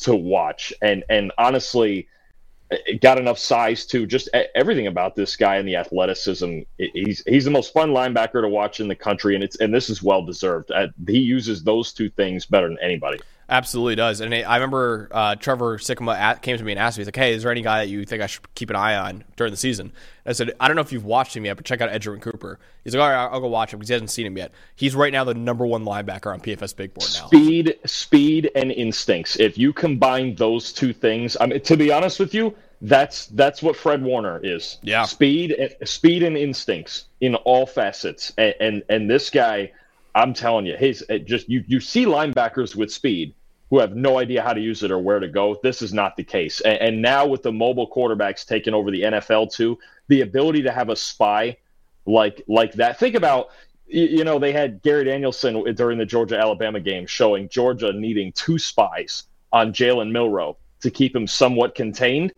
to 0.03 0.15
watch. 0.15 0.73
And 0.81 1.05
and 1.09 1.33
honestly, 1.37 2.09
got 3.01 3.19
enough 3.19 3.39
size 3.39 3.87
to 3.87 4.07
just 4.07 4.29
everything 4.55 4.87
about 4.87 5.15
this 5.17 5.37
guy 5.37 5.57
and 5.57 5.69
the 5.69 5.77
athleticism. 5.77 6.61
He's 6.77 7.23
he's 7.27 7.45
the 7.45 7.51
most 7.51 7.73
fun 7.73 7.91
linebacker 7.91 8.43
to 8.43 8.49
watch 8.49 8.81
in 8.81 8.89
the 8.89 8.95
country, 8.95 9.35
and 9.35 9.45
it's 9.45 9.57
and 9.57 9.73
this 9.75 9.91
is 9.91 10.03
well 10.03 10.25
deserved. 10.25 10.71
Uh, 10.71 10.89
he 11.07 11.19
uses 11.19 11.65
those 11.65 11.93
two 11.93 12.11
things 12.11 12.47
better 12.47 12.69
than 12.69 12.79
anybody. 12.81 13.19
Absolutely 13.51 13.95
does. 13.95 14.21
And 14.21 14.35
I 14.35 14.57
remember 14.57 15.09
uh, 15.11 15.35
Trevor 15.37 15.79
Sikkema 15.79 16.43
came 16.43 16.59
to 16.59 16.65
me 16.65 16.73
and 16.73 16.79
asked 16.79 16.99
me, 16.99 17.03
he's 17.03 17.07
like, 17.07 17.17
hey, 17.17 17.33
is 17.33 17.45
there 17.45 17.51
any 17.51 17.63
guy 17.63 17.79
that 17.79 17.91
you 17.91 18.05
think 18.05 18.23
I 18.23 18.27
should 18.27 18.55
keep 18.55 18.69
an 18.69 18.77
eye 18.77 18.95
on 18.95 19.25
during 19.37 19.51
the 19.51 19.57
season? 19.57 19.87
And 19.87 20.31
I 20.31 20.33
said, 20.33 20.53
I 20.61 20.69
don't 20.69 20.75
know 20.75 20.83
if 20.83 20.93
you've 20.93 21.07
watched 21.07 21.35
him 21.35 21.47
yet, 21.47 21.57
but 21.57 21.65
check 21.65 21.81
out 21.81 21.91
Edgerrin 21.91 22.21
Cooper. 22.21 22.59
He's 22.85 22.95
like, 22.95 23.03
all 23.03 23.09
right, 23.09 23.33
I'll 23.33 23.41
go 23.41 23.49
watch 23.49 23.73
him 23.73 23.79
because 23.79 23.89
he 23.89 23.95
hasn't 23.95 24.11
seen 24.11 24.27
him 24.27 24.37
yet. 24.37 24.53
He's 24.77 24.95
right 24.95 25.13
now 25.13 25.25
the 25.25 25.33
number 25.33 25.65
one 25.65 25.85
linebacker 25.85 26.31
on 26.31 26.41
PFF's 26.41 26.75
Big 26.75 26.93
Board 26.93 27.09
now. 27.15 27.27
Speed, 27.27 27.79
speed, 27.87 28.51
and 28.55 28.71
instincts. 28.71 29.41
If 29.41 29.57
you 29.57 29.73
combine 29.73 30.35
those 30.35 30.71
two 30.71 30.93
things, 30.93 31.35
I 31.41 31.47
mean, 31.47 31.61
to 31.63 31.77
be 31.77 31.91
honest 31.91 32.21
with 32.21 32.35
you, 32.35 32.55
that's 32.83 33.27
that's 33.29 33.63
what 33.63 33.77
Fred 33.77 34.03
Warner 34.03 34.41
is. 34.43 34.79
Yeah, 34.83 35.05
speed, 35.05 35.57
speed, 35.85 36.23
and 36.23 36.37
instincts 36.37 37.07
in 37.21 37.35
all 37.35 37.67
facets. 37.67 38.33
And 38.39 38.55
and, 38.61 38.83
and 38.89 39.11
this 39.11 39.31
guy, 39.31 39.73
I'm 40.15 40.33
telling 40.33 40.67
you, 40.67 40.77
his 40.77 41.05
just 41.25 41.49
you 41.49 41.65
you 41.67 41.81
see 41.81 42.05
linebackers 42.05 42.77
with 42.77 42.93
speed 42.93 43.35
who 43.71 43.79
have 43.79 43.95
no 43.95 44.19
idea 44.19 44.43
how 44.43 44.53
to 44.53 44.61
use 44.61 44.83
it 44.83 44.91
or 44.91 44.99
where 44.99 45.21
to 45.21 45.29
go. 45.29 45.59
This 45.63 45.83
is 45.83 45.93
not 45.93 46.17
the 46.17 46.25
case. 46.25 46.61
And, 46.61 46.79
and 46.79 47.03
now 47.03 47.27
with 47.27 47.43
the 47.43 47.53
mobile 47.53 47.91
quarterbacks 47.91 48.47
taking 48.47 48.75
over 48.75 48.91
the 48.91 49.03
NFL 49.03 49.53
too, 49.53 49.79
the 50.09 50.23
ability 50.23 50.63
to 50.63 50.73
have 50.73 50.89
a 50.89 50.97
spy 50.97 51.57
like 52.07 52.43
like 52.49 52.73
that. 52.75 52.99
Think 52.99 53.15
about 53.15 53.49
you 53.87 54.25
know 54.25 54.39
they 54.39 54.53
had 54.53 54.83
Gary 54.83 55.05
Danielson 55.05 55.75
during 55.75 55.99
the 55.99 56.07
Georgia 56.07 56.39
Alabama 56.39 56.81
game 56.81 57.07
showing 57.07 57.49
Georgia 57.49 57.93
needing 57.93 58.33
two 58.33 58.59
spies 58.59 59.25
on 59.53 59.73
Jalen 59.73 60.11
Milroe 60.11 60.57
to 60.81 60.91
keep 60.91 61.15
him 61.15 61.27
somewhat 61.27 61.75
contained. 61.75 62.33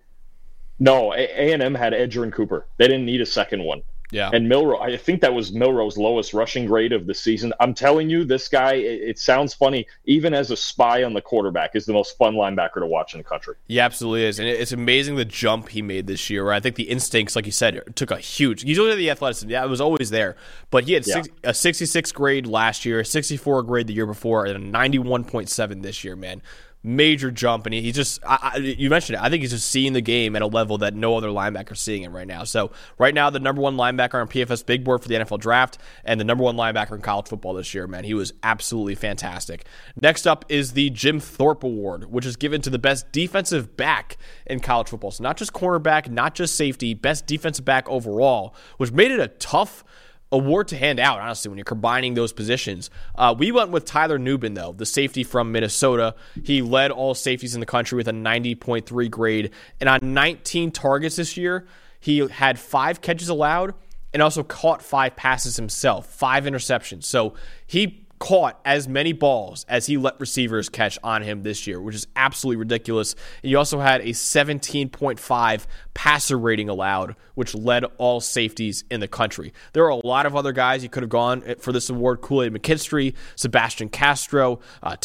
No, 0.78 1.12
A 1.12 1.52
and 1.52 1.62
M 1.62 1.74
had 1.74 1.92
Edgerrin 1.92 2.32
Cooper. 2.32 2.66
They 2.78 2.88
didn't 2.88 3.04
need 3.04 3.20
a 3.20 3.26
second 3.26 3.62
one. 3.62 3.82
Yeah. 4.10 4.30
And 4.32 4.48
Milroe, 4.48 4.80
I 4.80 4.96
think 4.96 5.20
that 5.20 5.32
was 5.32 5.52
Milroe's 5.52 5.96
lowest 5.96 6.34
rushing 6.34 6.66
grade 6.66 6.92
of 6.92 7.06
the 7.06 7.14
season. 7.14 7.52
I'm 7.60 7.74
telling 7.74 8.10
you, 8.10 8.24
this 8.24 8.48
guy, 8.48 8.74
it, 8.74 9.02
it, 9.02 9.18
sounds 9.18 9.54
funny, 9.54 9.86
even 10.04 10.34
as 10.34 10.50
a 10.50 10.56
spy 10.56 11.04
on 11.04 11.12
the 11.14 11.20
quarterback, 11.20 11.76
is 11.76 11.86
the 11.86 11.92
most 11.92 12.16
fun 12.16 12.34
linebacker 12.34 12.80
to 12.80 12.86
watch 12.86 13.14
in 13.14 13.18
the 13.18 13.24
country. 13.24 13.54
He 13.68 13.78
absolutely 13.78 14.24
is. 14.24 14.38
And 14.38 14.48
it's 14.48 14.72
amazing 14.72 15.16
the 15.16 15.24
jump 15.24 15.68
he 15.68 15.82
made 15.82 16.06
this 16.06 16.30
year, 16.30 16.44
where 16.44 16.52
I 16.52 16.60
think 16.60 16.76
the 16.76 16.84
instincts, 16.84 17.36
like 17.36 17.46
you 17.46 17.52
said, 17.52 17.82
took 17.94 18.10
a 18.10 18.18
huge. 18.18 18.62
He's 18.62 18.78
looked 18.78 18.92
at 18.92 18.98
the 18.98 19.10
athleticism. 19.10 19.50
Yeah, 19.50 19.64
it 19.64 19.68
was 19.68 19.80
always 19.80 20.10
there. 20.10 20.36
But 20.70 20.84
he 20.84 20.94
had 20.94 21.06
yeah. 21.06 21.22
six, 21.22 21.28
a 21.44 21.54
66 21.54 22.12
grade 22.12 22.46
last 22.46 22.84
year, 22.84 23.00
a 23.00 23.04
64 23.04 23.62
grade 23.62 23.86
the 23.86 23.94
year 23.94 24.06
before, 24.06 24.46
and 24.46 24.74
a 24.74 24.78
91.7 24.78 25.82
this 25.82 26.04
year, 26.04 26.16
man 26.16 26.42
major 26.82 27.30
jump, 27.30 27.66
and 27.66 27.74
he, 27.74 27.92
just 27.92 28.20
I, 28.24 28.52
I, 28.54 28.56
you 28.56 28.88
mentioned 28.88 29.18
it. 29.18 29.22
I 29.22 29.28
think 29.28 29.42
he's 29.42 29.50
just 29.50 29.70
seeing 29.70 29.92
the 29.92 30.00
game 30.00 30.34
at 30.34 30.42
a 30.42 30.46
level 30.46 30.78
that 30.78 30.94
no 30.94 31.16
other 31.16 31.28
linebacker 31.28 31.72
is 31.72 31.80
seeing 31.80 32.02
it 32.02 32.10
right 32.10 32.26
now. 32.26 32.44
So 32.44 32.70
right 32.98 33.14
now, 33.14 33.28
the 33.30 33.40
number 33.40 33.60
one 33.60 33.76
linebacker 33.76 34.14
on 34.14 34.28
PFF's 34.28 34.62
Big 34.62 34.84
Board 34.84 35.02
for 35.02 35.08
the 35.08 35.16
NFL 35.16 35.40
Draft, 35.40 35.78
and 36.04 36.18
the 36.18 36.24
number 36.24 36.42
one 36.42 36.56
linebacker 36.56 36.92
in 36.92 37.02
college 37.02 37.28
football 37.28 37.54
this 37.54 37.74
year. 37.74 37.86
Man, 37.86 38.04
he 38.04 38.14
was 38.14 38.32
absolutely 38.42 38.94
fantastic. 38.94 39.66
Next 40.00 40.26
up 40.26 40.44
is 40.48 40.72
the 40.72 40.90
Jim 40.90 41.20
Thorpe 41.20 41.64
Award, 41.64 42.10
which 42.10 42.24
is 42.24 42.36
given 42.36 42.62
to 42.62 42.70
the 42.70 42.78
best 42.78 43.12
defensive 43.12 43.76
back 43.76 44.16
in 44.46 44.60
college 44.60 44.88
football. 44.88 45.10
So 45.10 45.22
not 45.22 45.36
just 45.36 45.52
cornerback, 45.52 46.08
not 46.08 46.34
just 46.34 46.54
safety, 46.56 46.94
best 46.94 47.26
defensive 47.26 47.64
back 47.64 47.88
overall, 47.88 48.54
which 48.78 48.92
made 48.92 49.10
it 49.10 49.20
a 49.20 49.28
tough 49.28 49.84
award 50.32 50.68
to 50.68 50.76
hand 50.76 51.00
out, 51.00 51.18
honestly, 51.20 51.48
when 51.48 51.58
you're 51.58 51.64
combining 51.64 52.14
those 52.14 52.32
positions. 52.32 52.90
Uh, 53.16 53.34
we 53.36 53.50
went 53.52 53.70
with 53.70 53.84
Tyler 53.84 54.18
Nubin, 54.18 54.54
though, 54.54 54.72
the 54.72 54.86
safety 54.86 55.24
from 55.24 55.52
Minnesota. 55.52 56.14
He 56.44 56.62
led 56.62 56.90
all 56.90 57.14
safeties 57.14 57.54
in 57.54 57.60
the 57.60 57.66
country 57.66 57.96
with 57.96 58.08
a 58.08 58.12
90.3 58.12 59.10
grade. 59.10 59.50
And 59.80 59.88
on 59.88 60.00
19 60.02 60.70
targets 60.70 61.16
this 61.16 61.36
year, 61.36 61.66
he 61.98 62.18
had 62.28 62.58
five 62.58 63.00
catches 63.00 63.28
allowed 63.28 63.74
and 64.12 64.22
also 64.22 64.42
caught 64.42 64.82
five 64.82 65.16
passes 65.16 65.56
himself, 65.56 66.06
five 66.06 66.44
interceptions. 66.44 67.04
So 67.04 67.34
he 67.66 68.06
caught 68.20 68.60
as 68.66 68.86
many 68.86 69.12
balls 69.12 69.64
as 69.66 69.86
he 69.86 69.96
let 69.96 70.20
receivers 70.20 70.68
catch 70.68 70.98
on 71.02 71.22
him 71.22 71.42
this 71.42 71.66
year, 71.66 71.80
which 71.80 71.94
is 71.94 72.06
absolutely 72.14 72.58
ridiculous. 72.58 73.16
He 73.42 73.54
also 73.54 73.80
had 73.80 74.02
a 74.02 74.10
17.5 74.10 75.66
passer 75.94 76.38
rating 76.38 76.68
allowed, 76.68 77.16
which 77.34 77.54
led 77.54 77.84
all 77.96 78.20
safeties 78.20 78.84
in 78.90 79.00
the 79.00 79.08
country. 79.08 79.52
There 79.72 79.84
are 79.84 79.88
a 79.88 80.06
lot 80.06 80.26
of 80.26 80.36
other 80.36 80.52
guys 80.52 80.82
you 80.82 80.90
could 80.90 81.02
have 81.02 81.10
gone 81.10 81.42
for 81.60 81.72
this 81.72 81.88
award 81.88 82.20
Kool 82.20 82.42
Aid 82.42 82.52
McKinstry, 82.52 83.14
Sebastian 83.36 83.88
Castro, 83.88 84.60
uh, 84.82 84.96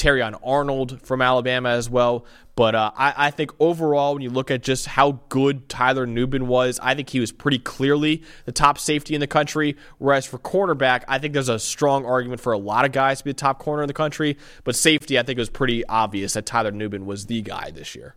Arnold 0.44 1.02
from 1.02 1.22
Alabama 1.22 1.70
as 1.70 1.90
well. 1.90 2.26
But 2.56 2.74
uh, 2.74 2.92
I, 2.96 3.14
I, 3.18 3.32
think 3.32 3.52
overall, 3.60 4.14
when 4.14 4.22
you 4.22 4.30
look 4.30 4.50
at 4.50 4.64
just 4.64 4.86
how 4.86 5.20
good 5.28 5.68
Tyler 5.68 6.08
Nubin 6.08 6.44
was, 6.44 6.80
I 6.82 6.96
think 6.96 7.10
he 7.10 7.20
was 7.20 7.34
pretty 7.34 7.60
clearly 7.60 8.24
the 8.46 8.54
top 8.54 8.80
safety 8.80 9.14
in 9.14 9.20
the 9.20 9.28
country. 9.28 9.76
Whereas 9.98 10.26
for 10.26 10.40
cornerback, 10.40 11.04
I 11.10 11.20
think 11.20 11.34
there's 11.34 11.50
a 11.50 11.60
strong 11.60 12.06
argument 12.06 12.40
for 12.40 12.54
a 12.54 12.58
lot 12.58 12.86
of 12.86 12.94
guys 12.94 13.20
to 13.20 13.26
be 13.26 13.32
the 13.32 13.36
top 13.36 13.60
corner 13.60 13.84
in 13.84 13.88
the 13.88 13.94
country. 13.94 14.38
But 14.64 14.78
safety, 14.78 15.20
I 15.20 15.24
think 15.24 15.38
it 15.38 15.42
was 15.42 15.50
pretty 15.50 15.86
obvious 15.88 16.34
that 16.34 16.46
Tyler 16.46 16.72
Nubin 16.72 17.06
was 17.06 17.26
the 17.26 17.42
guy 17.42 17.72
this 17.72 17.94
year. 17.94 18.16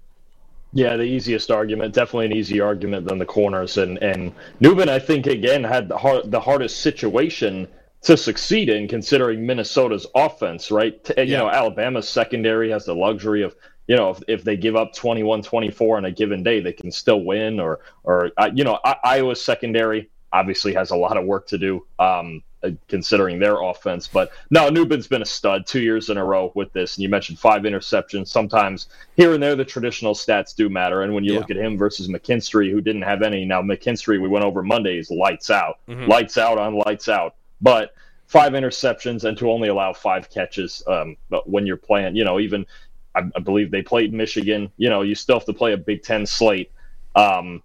Yeah, 0.73 0.97
the 0.97 1.05
easiest 1.05 1.51
argument, 1.51 1.95
definitely 1.95 2.27
an 2.27 2.33
easy 2.33 2.61
argument 2.61 3.09
than 3.09 3.19
the 3.19 3.25
corners, 3.25 3.79
and 3.79 3.97
and 4.03 4.35
Nubin, 4.61 4.89
I 4.89 4.99
think 4.99 5.27
again 5.27 5.65
had 5.65 5.89
the 5.89 5.97
hard, 5.97 6.31
the 6.31 6.41
hardest 6.41 6.81
situation 6.81 7.67
to 8.03 8.17
succeed 8.19 8.69
in, 8.69 8.87
considering 8.87 9.47
Minnesota's 9.47 10.07
offense, 10.15 10.71
right? 10.71 11.01
You 11.17 11.25
yeah. 11.25 11.39
know, 11.39 11.49
Alabama's 11.49 12.07
secondary 12.07 12.71
has 12.71 12.85
the 12.85 12.95
luxury 12.95 13.43
of 13.43 13.57
you 13.89 13.97
know, 13.97 14.11
if, 14.11 14.23
if 14.29 14.45
they 14.45 14.57
give 14.57 14.77
up 14.77 14.95
21 14.95 15.43
24 15.43 15.97
on 15.97 16.05
a 16.05 16.13
given 16.13 16.43
day, 16.43 16.61
they 16.61 16.73
can 16.73 16.93
still 16.93 17.25
win. 17.25 17.59
Or, 17.59 17.81
or 18.05 18.31
uh, 18.37 18.51
you 18.55 18.63
know, 18.63 18.79
I, 18.85 18.97
Iowa's 19.03 19.43
secondary 19.43 20.11
obviously 20.31 20.75
has 20.75 20.91
a 20.91 20.97
lot 20.97 21.17
of 21.17 21.25
work 21.25 21.49
to 21.49 21.59
do 21.59 21.87
um, 21.99 22.43
uh, 22.63 22.71
considering 22.87 23.39
their 23.39 23.63
offense. 23.63 24.07
But 24.07 24.31
no, 24.51 24.69
Nubin's 24.69 25.07
been 25.07 25.23
a 25.23 25.27
stud 25.27 25.67
two 25.67 25.81
years 25.81 26.11
in 26.11 26.19
a 26.19 26.25
row 26.25 26.53
with 26.55 26.71
this. 26.75 26.97
And 26.97 27.03
you 27.03 27.09
mentioned 27.09 27.39
five 27.39 27.63
interceptions. 27.63 28.29
Sometimes 28.29 28.89
here 29.17 29.33
and 29.33 29.43
there, 29.43 29.57
the 29.57 29.65
traditional 29.65 30.15
stats 30.15 30.55
do 30.55 30.69
matter. 30.69 31.01
And 31.01 31.15
when 31.15 31.25
you 31.25 31.33
yeah. 31.33 31.39
look 31.39 31.51
at 31.51 31.57
him 31.57 31.79
versus 31.79 32.09
McKinstry, 32.09 32.71
who 32.71 32.83
didn't 32.83 33.03
have 33.03 33.23
any, 33.23 33.47
now 33.47 33.63
McKinstry, 33.63 34.21
we 34.21 34.29
went 34.29 34.45
over 34.45 34.63
Mondays, 34.63 35.11
lights 35.11 35.51
out, 35.51 35.79
mm-hmm. 35.89 36.11
lights 36.11 36.37
out 36.37 36.59
on 36.59 36.75
lights 36.75 37.09
out. 37.09 37.37
But 37.63 37.95
five 38.27 38.53
interceptions 38.53 39.25
and 39.25 39.39
to 39.39 39.51
only 39.51 39.69
allow 39.69 39.93
five 39.95 40.29
catches 40.29 40.83
um, 40.87 41.17
when 41.47 41.67
you're 41.67 41.79
playing, 41.79 42.15
you 42.15 42.25
know, 42.25 42.39
even 42.39 42.67
I, 43.19 43.31
I, 43.37 43.41
believe 43.41 43.71
they 43.71 43.83
played 43.83 44.13
Michigan. 44.13 44.71
You 44.77 44.91
know, 44.91 45.03
you 45.03 45.15
still 45.15 45.39
have 45.39 45.47
to 45.47 45.53
play 45.53 45.73
a 45.73 45.77
Big 45.77 46.03
Ten 46.03 46.27
slate. 46.27 46.71
Um, 47.15 47.63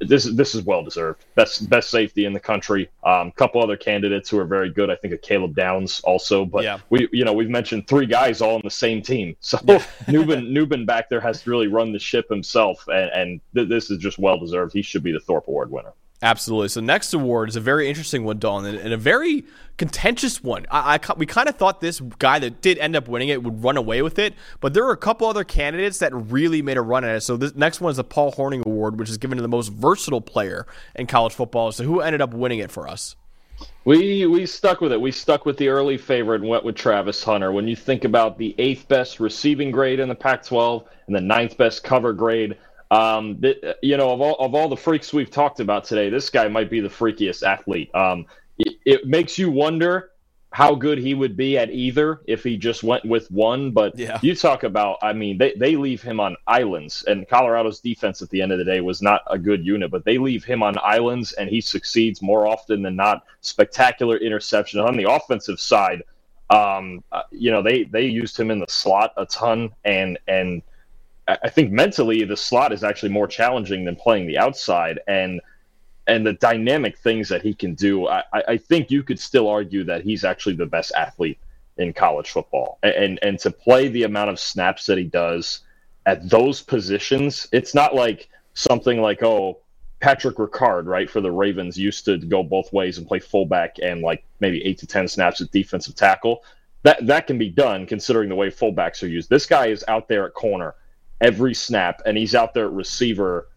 this 0.00 0.26
is 0.26 0.34
this 0.36 0.54
is 0.54 0.62
well 0.64 0.82
deserved. 0.82 1.24
Best 1.34 1.68
best 1.68 1.90
safety 1.90 2.24
in 2.24 2.32
the 2.32 2.40
country. 2.40 2.88
A 3.04 3.10
um, 3.10 3.32
couple 3.32 3.62
other 3.62 3.76
candidates 3.76 4.28
who 4.28 4.38
are 4.38 4.44
very 4.44 4.70
good. 4.70 4.90
I 4.90 4.96
think 4.96 5.14
of 5.14 5.22
Caleb 5.22 5.54
Downs 5.54 6.00
also. 6.00 6.44
But 6.44 6.64
yeah. 6.64 6.78
we 6.90 7.08
you 7.12 7.24
know 7.24 7.32
we've 7.32 7.50
mentioned 7.50 7.86
three 7.86 8.06
guys 8.06 8.40
all 8.40 8.56
on 8.56 8.62
the 8.64 8.70
same 8.70 9.02
team. 9.02 9.36
So 9.46 9.60
yeah. 9.64 9.84
Nubin 10.08 10.50
Nubin 10.50 10.86
back 10.86 11.08
there 11.08 11.20
has 11.20 11.42
to 11.42 11.50
really 11.50 11.68
run 11.68 11.92
the 11.92 11.98
ship 11.98 12.28
himself, 12.28 12.86
and, 12.88 13.10
and 13.10 13.40
th- 13.54 13.68
this 13.68 13.90
is 13.90 13.98
just 13.98 14.18
well 14.18 14.38
deserved. 14.38 14.72
He 14.72 14.82
should 14.82 15.02
be 15.02 15.12
the 15.12 15.20
Thorpe 15.20 15.46
Award 15.46 15.70
winner. 15.70 15.92
Absolutely. 16.22 16.68
So 16.68 16.80
next 16.80 17.12
award 17.12 17.50
is 17.50 17.56
a 17.56 17.60
very 17.60 17.88
interesting 17.88 18.24
one, 18.24 18.38
Dawn, 18.38 18.64
and 18.64 18.92
a 18.92 18.96
very 18.96 19.44
contentious 19.76 20.42
one. 20.42 20.64
I, 20.70 20.94
I, 20.94 21.12
we 21.16 21.26
kind 21.26 21.46
of 21.46 21.56
thought 21.56 21.80
this 21.82 22.00
guy 22.18 22.38
that 22.38 22.62
did 22.62 22.78
end 22.78 22.96
up 22.96 23.06
winning 23.06 23.28
it 23.28 23.42
would 23.42 23.62
run 23.62 23.76
away 23.76 24.00
with 24.00 24.18
it, 24.18 24.34
but 24.60 24.72
there 24.72 24.84
were 24.84 24.92
a 24.92 24.96
couple 24.96 25.26
other 25.26 25.44
candidates 25.44 25.98
that 25.98 26.14
really 26.14 26.62
made 26.62 26.78
a 26.78 26.82
run 26.82 27.04
at 27.04 27.16
it. 27.16 27.20
So 27.20 27.36
this 27.36 27.54
next 27.54 27.82
one 27.82 27.90
is 27.90 27.98
the 27.98 28.04
Paul 28.04 28.32
Hornung 28.32 28.64
Award, 28.64 28.98
which 28.98 29.10
is 29.10 29.18
given 29.18 29.36
to 29.36 29.42
the 29.42 29.48
most 29.48 29.68
versatile 29.68 30.22
player 30.22 30.66
in 30.94 31.06
college 31.06 31.34
football. 31.34 31.70
So 31.70 31.84
who 31.84 32.00
ended 32.00 32.22
up 32.22 32.32
winning 32.32 32.60
it 32.60 32.70
for 32.70 32.88
us? 32.88 33.14
We 33.84 34.26
we 34.26 34.44
stuck 34.46 34.80
with 34.80 34.92
it. 34.92 35.00
We 35.00 35.12
stuck 35.12 35.46
with 35.46 35.56
the 35.56 35.68
early 35.68 35.96
favorite 35.96 36.40
and 36.40 36.50
went 36.50 36.64
with 36.64 36.74
Travis 36.74 37.22
Hunter. 37.22 37.52
When 37.52 37.68
you 37.68 37.76
think 37.76 38.04
about 38.04 38.36
the 38.36 38.54
eighth 38.58 38.88
best 38.88 39.20
receiving 39.20 39.70
grade 39.70 40.00
in 40.00 40.08
the 40.08 40.14
Pac-12 40.14 40.84
and 41.06 41.16
the 41.16 41.20
ninth 41.20 41.56
best 41.56 41.84
cover 41.84 42.12
grade, 42.12 42.56
um, 42.90 43.42
you 43.82 43.96
know, 43.96 44.10
of 44.10 44.20
all 44.20 44.36
of 44.36 44.54
all 44.54 44.68
the 44.68 44.76
freaks 44.76 45.12
we've 45.12 45.30
talked 45.30 45.60
about 45.60 45.84
today, 45.84 46.08
this 46.08 46.30
guy 46.30 46.48
might 46.48 46.70
be 46.70 46.80
the 46.80 46.88
freakiest 46.88 47.42
athlete. 47.42 47.92
Um, 47.94 48.26
it, 48.58 48.76
it, 48.84 49.06
makes 49.06 49.38
you 49.38 49.50
wonder 49.50 50.12
how 50.52 50.74
good 50.74 50.96
he 50.96 51.12
would 51.12 51.36
be 51.36 51.58
at 51.58 51.70
either 51.70 52.22
if 52.26 52.42
he 52.42 52.56
just 52.56 52.82
went 52.82 53.04
with 53.04 53.30
one. 53.30 53.72
But 53.72 53.98
yeah. 53.98 54.18
you 54.22 54.34
talk 54.34 54.62
about, 54.62 54.98
I 55.02 55.12
mean, 55.12 55.36
they, 55.36 55.52
they 55.54 55.76
leave 55.76 56.00
him 56.00 56.20
on 56.20 56.36
islands, 56.46 57.04
and 57.06 57.28
Colorado's 57.28 57.80
defense 57.80 58.22
at 58.22 58.30
the 58.30 58.40
end 58.40 58.52
of 58.52 58.58
the 58.58 58.64
day 58.64 58.80
was 58.80 59.02
not 59.02 59.22
a 59.26 59.38
good 59.38 59.66
unit, 59.66 59.90
but 59.90 60.04
they 60.04 60.16
leave 60.16 60.44
him 60.44 60.62
on 60.62 60.76
islands, 60.82 61.32
and 61.32 61.50
he 61.50 61.60
succeeds 61.60 62.22
more 62.22 62.46
often 62.46 62.82
than 62.82 62.96
not. 62.96 63.24
Spectacular 63.40 64.16
interception 64.16 64.80
on 64.80 64.96
the 64.96 65.10
offensive 65.10 65.60
side. 65.60 66.02
Um, 66.48 67.02
uh, 67.10 67.22
you 67.32 67.50
know, 67.50 67.60
they 67.60 67.84
they 67.84 68.06
used 68.06 68.38
him 68.38 68.52
in 68.52 68.60
the 68.60 68.66
slot 68.68 69.12
a 69.16 69.26
ton, 69.26 69.70
and 69.84 70.18
and 70.28 70.62
I 71.28 71.48
think 71.48 71.72
mentally 71.72 72.24
the 72.24 72.36
slot 72.36 72.72
is 72.72 72.84
actually 72.84 73.08
more 73.08 73.26
challenging 73.26 73.84
than 73.84 73.96
playing 73.96 74.26
the 74.26 74.38
outside, 74.38 75.00
and 75.06 75.40
and 76.06 76.24
the 76.24 76.34
dynamic 76.34 76.96
things 76.98 77.28
that 77.28 77.42
he 77.42 77.52
can 77.52 77.74
do. 77.74 78.06
I, 78.06 78.22
I 78.32 78.56
think 78.56 78.90
you 78.90 79.02
could 79.02 79.18
still 79.18 79.48
argue 79.48 79.82
that 79.84 80.02
he's 80.02 80.24
actually 80.24 80.54
the 80.54 80.66
best 80.66 80.92
athlete 80.94 81.38
in 81.78 81.92
college 81.92 82.30
football, 82.30 82.78
and 82.82 83.18
and 83.22 83.38
to 83.40 83.50
play 83.50 83.88
the 83.88 84.04
amount 84.04 84.30
of 84.30 84.38
snaps 84.38 84.86
that 84.86 84.98
he 84.98 85.04
does 85.04 85.60
at 86.06 86.28
those 86.28 86.62
positions, 86.62 87.48
it's 87.52 87.74
not 87.74 87.94
like 87.94 88.28
something 88.54 89.00
like 89.00 89.22
oh 89.22 89.58
Patrick 90.00 90.36
Ricard, 90.36 90.86
right, 90.86 91.10
for 91.10 91.20
the 91.20 91.32
Ravens 91.32 91.76
used 91.76 92.04
to 92.04 92.18
go 92.18 92.42
both 92.42 92.72
ways 92.72 92.98
and 92.98 93.08
play 93.08 93.18
fullback 93.18 93.76
and 93.82 94.02
like 94.02 94.24
maybe 94.40 94.64
eight 94.64 94.78
to 94.78 94.86
ten 94.86 95.08
snaps 95.08 95.40
at 95.40 95.50
defensive 95.50 95.94
tackle 95.96 96.44
that 96.86 97.04
that 97.04 97.26
can 97.26 97.36
be 97.36 97.50
done 97.50 97.84
considering 97.84 98.28
the 98.28 98.34
way 98.36 98.48
fullbacks 98.48 99.02
are 99.02 99.08
used. 99.08 99.28
This 99.28 99.44
guy 99.44 99.66
is 99.66 99.84
out 99.88 100.06
there 100.06 100.24
at 100.24 100.34
corner 100.34 100.76
every 101.20 101.54
snap, 101.54 102.02
and 102.06 102.16
he's 102.16 102.34
out 102.34 102.54
there 102.54 102.66
at 102.66 102.72
receiver 102.72 103.48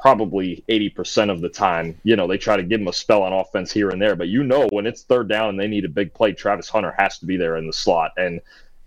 probably 0.00 0.64
80% 0.68 1.30
of 1.30 1.40
the 1.40 1.48
time. 1.48 1.98
You 2.04 2.16
know, 2.16 2.26
they 2.26 2.38
try 2.38 2.56
to 2.56 2.62
give 2.62 2.80
him 2.80 2.88
a 2.88 2.92
spell 2.92 3.22
on 3.22 3.32
offense 3.32 3.72
here 3.72 3.90
and 3.90 4.00
there, 4.00 4.16
but 4.16 4.28
you 4.28 4.44
know, 4.44 4.68
when 4.70 4.86
it's 4.86 5.02
third 5.02 5.28
down 5.28 5.50
and 5.50 5.60
they 5.60 5.66
need 5.66 5.84
a 5.84 5.88
big 5.88 6.14
play, 6.14 6.32
Travis 6.32 6.68
Hunter 6.68 6.94
has 6.96 7.18
to 7.18 7.26
be 7.26 7.36
there 7.36 7.56
in 7.56 7.66
the 7.66 7.72
slot. 7.72 8.12
And 8.16 8.40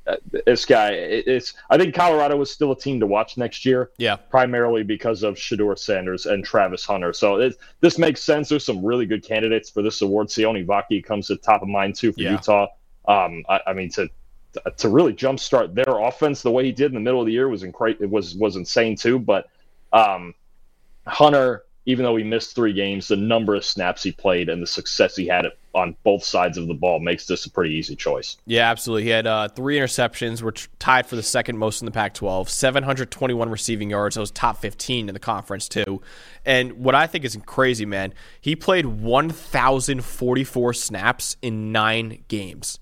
uh, 0.07 0.15
this 0.45 0.65
guy, 0.65 0.91
it's, 0.91 1.53
I 1.69 1.77
think 1.77 1.93
Colorado 1.93 2.39
is 2.41 2.49
still 2.49 2.71
a 2.71 2.77
team 2.77 2.99
to 3.01 3.05
watch 3.05 3.37
next 3.37 3.65
year. 3.65 3.91
Yeah. 3.97 4.15
Primarily 4.15 4.83
because 4.83 5.21
of 5.23 5.35
Shedeur 5.35 5.77
Sanders 5.77 6.25
and 6.25 6.43
Travis 6.43 6.85
Hunter. 6.85 7.13
So 7.13 7.35
it, 7.35 7.57
this 7.81 7.97
makes 7.97 8.21
sense. 8.21 8.49
There's 8.49 8.65
some 8.65 8.83
really 8.83 9.05
good 9.05 9.23
candidates 9.23 9.69
for 9.69 9.81
this 9.81 10.01
award. 10.01 10.27
Sione 10.27 10.65
Vaki 10.65 11.03
comes 11.03 11.27
to 11.27 11.35
the 11.35 11.41
top 11.41 11.61
of 11.61 11.67
mind 11.67 11.95
too 11.95 12.13
for 12.13 12.21
yeah. 12.21 12.31
Utah. 12.31 12.67
Um, 13.07 13.43
I, 13.49 13.59
I 13.67 13.73
mean, 13.73 13.89
to, 13.91 14.09
to 14.77 14.89
really 14.89 15.13
jumpstart 15.13 15.73
their 15.73 15.99
offense 15.99 16.41
the 16.41 16.51
way 16.51 16.65
he 16.65 16.71
did 16.71 16.87
in 16.87 16.93
the 16.93 16.99
middle 16.99 17.19
of 17.19 17.25
the 17.25 17.33
year 17.33 17.47
was 17.47 17.63
incredible. 17.63 18.03
It 18.03 18.09
was 18.09 18.35
was 18.35 18.55
insane 18.55 18.95
too. 18.95 19.19
But 19.19 19.49
um, 19.93 20.33
Hunter, 21.07 21.63
even 21.85 22.03
though 22.03 22.15
he 22.15 22.23
missed 22.23 22.55
three 22.55 22.73
games, 22.73 23.07
the 23.07 23.15
number 23.15 23.55
of 23.55 23.65
snaps 23.65 24.03
he 24.03 24.11
played 24.11 24.49
and 24.49 24.61
the 24.61 24.67
success 24.67 25.15
he 25.15 25.27
had 25.27 25.45
on 25.73 25.95
both 26.03 26.23
sides 26.23 26.57
of 26.57 26.67
the 26.67 26.73
ball 26.73 26.99
makes 26.99 27.25
this 27.25 27.45
a 27.45 27.49
pretty 27.49 27.73
easy 27.73 27.95
choice. 27.95 28.37
Yeah, 28.45 28.69
absolutely. 28.69 29.03
He 29.03 29.09
had 29.09 29.25
uh, 29.25 29.47
three 29.47 29.77
interceptions, 29.77 30.41
which 30.41 30.69
tied 30.79 31.05
for 31.07 31.15
the 31.15 31.23
second 31.23 31.57
most 31.57 31.81
in 31.81 31.85
the 31.85 31.91
Pac-12. 31.91 32.49
721 32.49 33.49
receiving 33.49 33.89
yards. 33.89 34.15
That 34.15 34.21
was 34.21 34.31
top 34.31 34.57
15 34.57 35.07
in 35.07 35.13
the 35.13 35.19
conference 35.19 35.69
too. 35.69 36.01
And 36.45 36.73
what 36.73 36.93
I 36.93 37.07
think 37.07 37.23
is 37.23 37.37
crazy, 37.45 37.85
man, 37.85 38.13
he 38.41 38.55
played 38.55 38.85
1,044 38.85 40.73
snaps 40.73 41.37
in 41.41 41.71
nine 41.71 42.25
games. 42.27 42.79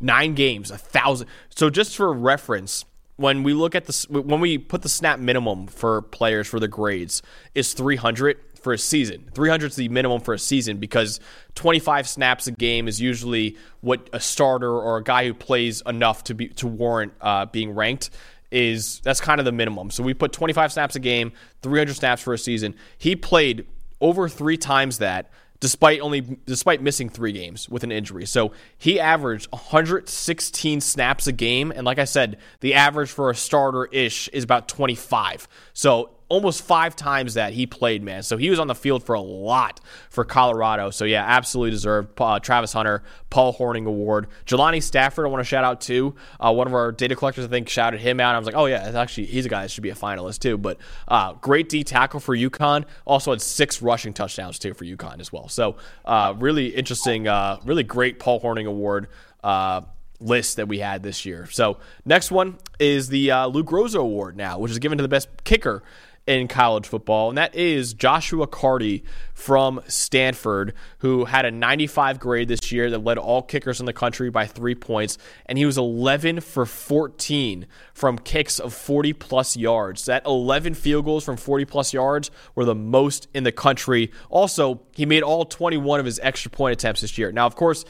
Nine 0.00 0.34
games, 0.34 0.70
a 0.70 0.78
thousand. 0.78 1.28
So 1.50 1.70
just 1.70 1.96
for 1.96 2.12
reference, 2.12 2.84
when 3.16 3.42
we 3.42 3.52
look 3.52 3.74
at 3.74 3.84
the 3.84 4.06
when 4.10 4.40
we 4.40 4.56
put 4.56 4.80
the 4.80 4.88
snap 4.88 5.18
minimum 5.18 5.66
for 5.66 6.00
players 6.00 6.48
for 6.48 6.58
the 6.58 6.68
grades 6.68 7.20
is 7.54 7.74
300 7.74 8.38
for 8.60 8.72
a 8.72 8.78
season. 8.78 9.28
300 9.34 9.66
is 9.66 9.76
the 9.76 9.88
minimum 9.88 10.20
for 10.20 10.34
a 10.34 10.38
season 10.38 10.78
because 10.78 11.20
25 11.54 12.08
snaps 12.08 12.46
a 12.46 12.52
game 12.52 12.88
is 12.88 13.00
usually 13.00 13.56
what 13.80 14.08
a 14.12 14.20
starter 14.20 14.72
or 14.72 14.98
a 14.98 15.02
guy 15.02 15.26
who 15.26 15.34
plays 15.34 15.82
enough 15.86 16.24
to 16.24 16.34
be 16.34 16.48
to 16.48 16.66
warrant 16.66 17.12
uh, 17.20 17.46
being 17.46 17.74
ranked 17.74 18.08
is 18.50 19.00
that's 19.00 19.20
kind 19.20 19.38
of 19.38 19.44
the 19.44 19.52
minimum. 19.52 19.90
So 19.90 20.02
we 20.02 20.14
put 20.14 20.32
25 20.32 20.72
snaps 20.72 20.96
a 20.96 21.00
game, 21.00 21.32
300 21.62 21.94
snaps 21.94 22.22
for 22.22 22.32
a 22.32 22.38
season. 22.38 22.74
He 22.98 23.16
played 23.16 23.66
over 24.00 24.30
3 24.30 24.56
times 24.56 24.98
that 24.98 25.30
despite 25.60 26.00
only 26.00 26.38
despite 26.46 26.82
missing 26.82 27.08
three 27.08 27.32
games 27.32 27.68
with 27.68 27.84
an 27.84 27.92
injury. 27.92 28.26
So 28.26 28.52
he 28.78 28.98
averaged 28.98 29.50
116 29.52 30.80
snaps 30.80 31.26
a 31.26 31.32
game, 31.32 31.70
and 31.70 31.84
like 31.84 31.98
I 31.98 32.04
said, 32.04 32.38
the 32.60 32.74
average 32.74 33.10
for 33.10 33.30
a 33.30 33.34
starter 33.34 33.86
ish 33.86 34.28
is 34.28 34.42
about 34.42 34.68
25. 34.68 35.46
So 35.72 36.10
almost 36.30 36.62
five 36.62 36.94
times 36.94 37.34
that 37.34 37.52
he 37.52 37.66
played, 37.66 38.02
man. 38.02 38.22
So 38.22 38.36
he 38.36 38.48
was 38.48 38.58
on 38.60 38.68
the 38.68 38.74
field 38.74 39.04
for 39.04 39.14
a 39.14 39.20
lot 39.20 39.80
for 40.08 40.24
Colorado. 40.24 40.90
So 40.90 41.04
yeah, 41.04 41.24
absolutely 41.26 41.72
deserved. 41.72 42.18
Uh, 42.18 42.38
Travis 42.38 42.72
Hunter, 42.72 43.02
Paul 43.30 43.52
Hornung 43.52 43.86
Award. 43.86 44.28
Jelani 44.46 44.80
Stafford, 44.80 45.26
I 45.26 45.28
want 45.28 45.40
to 45.40 45.44
shout 45.44 45.64
out 45.64 45.80
too. 45.80 46.14
Uh, 46.38 46.52
one 46.52 46.68
of 46.68 46.72
our 46.72 46.92
data 46.92 47.16
collectors, 47.16 47.44
I 47.44 47.48
think, 47.48 47.68
shouted 47.68 48.00
him 48.00 48.20
out. 48.20 48.36
I 48.36 48.38
was 48.38 48.46
like, 48.46 48.54
oh 48.54 48.66
yeah, 48.66 48.92
actually 48.94 49.26
he's 49.26 49.44
a 49.44 49.48
guy 49.48 49.62
that 49.62 49.72
should 49.72 49.82
be 49.82 49.90
a 49.90 49.94
finalist 49.94 50.38
too. 50.38 50.56
But 50.56 50.78
uh, 51.08 51.32
great 51.34 51.68
D 51.68 51.82
tackle 51.82 52.20
for 52.20 52.36
UConn. 52.36 52.84
Also 53.04 53.32
had 53.32 53.42
six 53.42 53.82
rushing 53.82 54.12
touchdowns 54.12 54.58
too 54.58 54.72
for 54.72 54.84
UConn 54.84 55.20
as 55.20 55.32
well. 55.32 55.48
So 55.48 55.76
uh, 56.04 56.34
really 56.38 56.68
interesting, 56.68 57.26
uh, 57.26 57.58
really 57.64 57.82
great 57.82 58.20
Paul 58.20 58.40
Hornung 58.40 58.66
Award 58.66 59.08
uh, 59.42 59.80
list 60.20 60.56
that 60.56 60.68
we 60.68 60.78
had 60.78 61.02
this 61.02 61.24
year. 61.26 61.48
So 61.50 61.78
next 62.04 62.30
one 62.30 62.58
is 62.78 63.08
the 63.08 63.32
uh, 63.32 63.46
Lou 63.46 63.64
Groza 63.64 63.98
Award 63.98 64.36
now, 64.36 64.58
which 64.58 64.70
is 64.70 64.78
given 64.78 64.98
to 64.98 65.02
the 65.02 65.08
best 65.08 65.28
kicker 65.44 65.82
in 66.26 66.46
college 66.48 66.86
football, 66.86 67.28
and 67.28 67.38
that 67.38 67.54
is 67.54 67.94
Joshua 67.94 68.46
Karty 68.46 69.02
from 69.34 69.80
Stanford, 69.88 70.74
who 70.98 71.24
had 71.24 71.44
a 71.44 71.50
95 71.50 72.20
grade 72.20 72.48
this 72.48 72.70
year 72.70 72.90
that 72.90 73.02
led 73.02 73.18
all 73.18 73.42
kickers 73.42 73.80
in 73.80 73.86
the 73.86 73.92
country 73.92 74.30
by 74.30 74.46
three 74.46 74.74
points, 74.74 75.18
and 75.46 75.58
he 75.58 75.66
was 75.66 75.78
11 75.78 76.40
for 76.40 76.66
14 76.66 77.66
from 77.94 78.18
kicks 78.18 78.60
of 78.60 78.72
40 78.72 79.12
plus 79.14 79.56
yards. 79.56 80.04
That 80.04 80.24
11 80.26 80.74
field 80.74 81.04
goals 81.04 81.24
from 81.24 81.36
40 81.36 81.64
plus 81.64 81.92
yards 81.92 82.30
were 82.54 82.64
the 82.64 82.74
most 82.74 83.28
in 83.34 83.44
the 83.44 83.52
country. 83.52 84.12
Also, 84.28 84.82
he 84.94 85.06
made 85.06 85.22
all 85.22 85.44
21 85.44 86.00
of 86.00 86.06
his 86.06 86.20
extra 86.22 86.50
point 86.50 86.74
attempts 86.74 87.00
this 87.00 87.18
year. 87.18 87.32
Now, 87.32 87.46
of 87.46 87.56
course, 87.56 87.84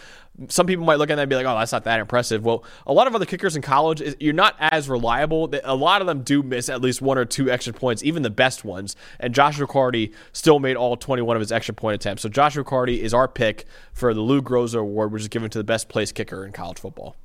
some 0.48 0.66
people 0.66 0.85
might 0.85 0.96
look 0.98 1.11
at 1.11 1.16
that 1.16 1.22
and 1.22 1.31
be 1.31 1.37
like, 1.37 1.46
"Oh, 1.46 1.59
that's 1.59 1.72
not 1.72 1.85
that 1.85 2.00
impressive." 2.00 2.44
Well, 2.44 2.64
a 2.87 2.92
lot 2.92 3.07
of 3.07 3.14
other 3.14 3.26
kickers 3.26 3.57
in 3.57 3.62
college, 3.62 4.03
you're 4.20 4.33
not 4.33 4.57
as 4.59 4.88
reliable. 4.88 5.53
A 5.64 5.74
lot 5.74 6.00
of 6.00 6.07
them 6.07 6.22
do 6.22 6.42
miss 6.42 6.68
at 6.68 6.81
least 6.81 7.03
one 7.03 7.18
or 7.18 7.24
two 7.24 7.50
extra 7.50 7.72
points, 7.72 8.03
even 8.03 8.22
the 8.22 8.31
best 8.31 8.64
ones. 8.64 8.96
And 9.18 9.35
Joshua 9.35 9.66
Karty 9.66 10.12
still 10.33 10.59
made 10.59 10.76
all 10.76 10.96
21 10.96 11.37
of 11.37 11.40
his 11.40 11.53
extra 11.53 11.74
point 11.74 11.94
attempts. 11.94 12.22
So 12.22 12.29
Joshua 12.29 12.64
Karty 12.64 12.98
is 12.98 13.12
our 13.12 13.29
pick 13.29 13.66
for 13.92 14.14
the 14.14 14.20
Lou 14.20 14.40
Groza 14.40 14.81
Award, 14.81 15.12
which 15.12 15.22
is 15.22 15.29
given 15.29 15.50
to 15.50 15.59
the 15.59 15.64
best 15.64 15.88
place 15.88 16.12
kicker 16.12 16.44
in 16.44 16.53
college 16.53 16.79
football. 16.79 17.16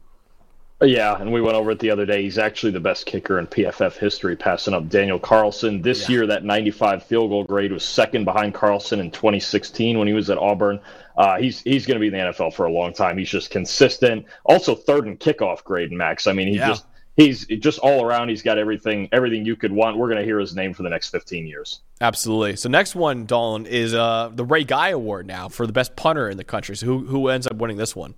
Yeah, 0.82 1.16
and 1.20 1.32
we 1.32 1.40
went 1.40 1.56
over 1.56 1.72
it 1.72 1.80
the 1.80 1.90
other 1.90 2.06
day. 2.06 2.24
He's 2.24 2.38
actually 2.38 2.74
the 2.74 2.82
best 2.82 3.06
kicker 3.06 3.40
in 3.40 3.48
PFF 3.48 3.98
history, 3.98 4.36
passing 4.36 4.74
up 4.74 4.90
Daniel 4.90 5.18
Carlson. 5.18 5.82
This 5.82 6.10
yeah. 6.10 6.16
year, 6.16 6.28
that 6.28 6.44
95 6.44 7.04
field 7.04 7.30
goal 7.30 7.46
grade 7.46 7.72
was 7.72 7.86
second 7.86 8.26
behind 8.26 8.54
Carlson 8.54 9.00
in 9.00 9.10
2016 9.10 9.98
when 9.98 10.08
he 10.08 10.14
was 10.14 10.30
at 10.30 10.38
Auburn. 10.38 10.82
Uh, 11.18 11.38
he's 11.38 11.62
he's 11.62 11.86
going 11.86 11.96
to 11.96 12.00
be 12.00 12.08
in 12.08 12.14
the 12.14 12.32
NFL 12.32 12.54
for 12.54 12.66
a 12.66 12.72
long 12.72 12.94
time. 12.94 13.18
He's 13.18 13.30
just 13.30 13.50
consistent. 13.50 14.26
Also, 14.44 14.76
third 14.76 15.08
in 15.08 15.18
kickoff 15.18 15.64
grade, 15.64 15.92
Max. 15.92 16.28
I 16.28 16.34
mean, 16.34 16.48
he 16.48 16.56
yeah. 16.56 16.68
just 16.68 16.86
he's 17.16 17.46
just 17.46 17.80
all 17.80 18.04
around. 18.04 18.30
He's 18.30 18.42
got 18.42 18.58
everything 18.58 19.10
everything 19.12 19.46
you 19.46 19.56
could 19.56 19.72
want. 19.72 19.98
We're 19.98 20.08
going 20.08 20.20
to 20.20 20.26
hear 20.26 20.40
his 20.40 20.56
name 20.56 20.74
for 20.74 20.84
the 20.84 20.90
next 20.90 21.10
15 21.10 21.48
years. 21.48 21.82
Absolutely. 22.02 22.58
So 22.58 22.70
next 22.70 22.96
one, 22.96 23.26
Dalton, 23.26 23.66
is 23.66 23.94
uh, 23.94 24.30
the 24.34 24.44
Ray 24.44 24.64
Guy 24.64 24.90
Award 24.90 25.26
now 25.26 25.48
for 25.48 25.66
the 25.66 25.74
best 25.74 25.96
punter 25.96 26.30
in 26.30 26.38
the 26.38 26.44
country. 26.44 26.76
So 26.76 26.86
who 26.86 27.06
who 27.06 27.30
ends 27.30 27.48
up 27.48 27.56
winning 27.56 27.78
this 27.78 27.96
one? 27.96 28.16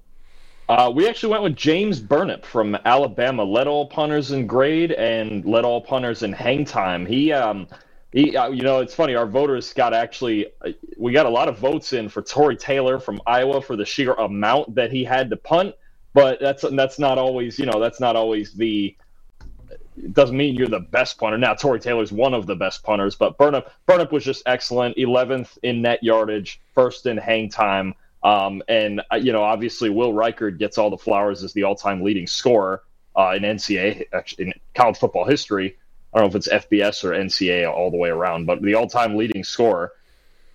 Uh, 0.69 0.91
we 0.93 1.07
actually 1.07 1.31
went 1.31 1.43
with 1.43 1.55
James 1.55 2.01
Burnip 2.01 2.45
from 2.45 2.77
Alabama. 2.83 3.43
Led 3.43 3.67
all 3.67 3.87
punters 3.87 4.31
in 4.31 4.47
grade 4.47 4.91
and 4.91 5.45
led 5.45 5.63
all 5.63 5.79
punters 5.79 6.23
in 6.23 6.33
hang 6.33 6.65
time. 6.65 7.05
He 7.05 7.31
um, 7.31 7.67
he, 8.13 8.37
uh, 8.37 8.49
you 8.49 8.63
know, 8.63 8.79
it's 8.79 8.93
funny. 8.93 9.15
Our 9.15 9.25
voters 9.25 9.73
got 9.73 9.93
actually, 9.93 10.47
uh, 10.61 10.71
we 10.97 11.11
got 11.11 11.25
a 11.25 11.29
lot 11.29 11.49
of 11.49 11.57
votes 11.57 11.93
in 11.93 12.07
for 12.09 12.21
Tory 12.21 12.55
Taylor 12.55 12.99
from 12.99 13.21
Iowa 13.27 13.61
for 13.61 13.75
the 13.75 13.85
sheer 13.85 14.13
amount 14.13 14.75
that 14.75 14.91
he 14.91 15.03
had 15.03 15.29
to 15.29 15.37
punt. 15.37 15.75
But 16.13 16.39
that's 16.39 16.65
that's 16.71 16.97
not 16.97 17.17
always, 17.17 17.59
you 17.59 17.65
know, 17.65 17.79
that's 17.79 17.99
not 17.99 18.15
always 18.15 18.53
the. 18.53 18.95
It 19.97 20.13
doesn't 20.13 20.37
mean 20.37 20.55
you're 20.55 20.67
the 20.67 20.79
best 20.79 21.19
punter. 21.19 21.37
Now, 21.37 21.53
Tory 21.53 21.79
Taylor's 21.79 22.11
one 22.11 22.33
of 22.33 22.45
the 22.45 22.55
best 22.55 22.83
punters, 22.83 23.15
but 23.15 23.37
Burnip 23.37 23.71
Burnip 23.87 24.11
was 24.11 24.23
just 24.23 24.43
excellent. 24.45 24.95
11th 24.97 25.57
in 25.63 25.81
net 25.81 26.01
yardage, 26.03 26.61
first 26.73 27.07
in 27.07 27.17
hang 27.17 27.49
time, 27.49 27.93
um, 28.23 28.63
and 28.67 29.01
uh, 29.11 29.15
you 29.17 29.31
know, 29.31 29.43
obviously, 29.43 29.89
Will 29.89 30.13
Reichard 30.13 30.57
gets 30.57 30.77
all 30.77 30.89
the 30.89 30.97
flowers 30.97 31.43
as 31.43 31.53
the 31.53 31.63
all-time 31.63 32.01
leading 32.01 32.25
scorer 32.25 32.83
uh, 33.15 33.33
in 33.35 33.43
NCAA 33.43 34.05
in 34.39 34.53
college 34.73 34.97
football 34.97 35.25
history 35.25 35.77
I 36.13 36.19
don't 36.19 36.25
know 36.25 36.29
if 36.29 36.35
it's 36.35 36.65
FBS 36.65 37.03
or 37.03 37.11
NCAA 37.11 37.71
all 37.71 37.91
the 37.91 37.97
way 37.97 38.09
around, 38.09 38.45
but 38.45 38.61
the 38.61 38.75
all-time 38.75 39.15
leading 39.15 39.43
scorer. 39.43 39.91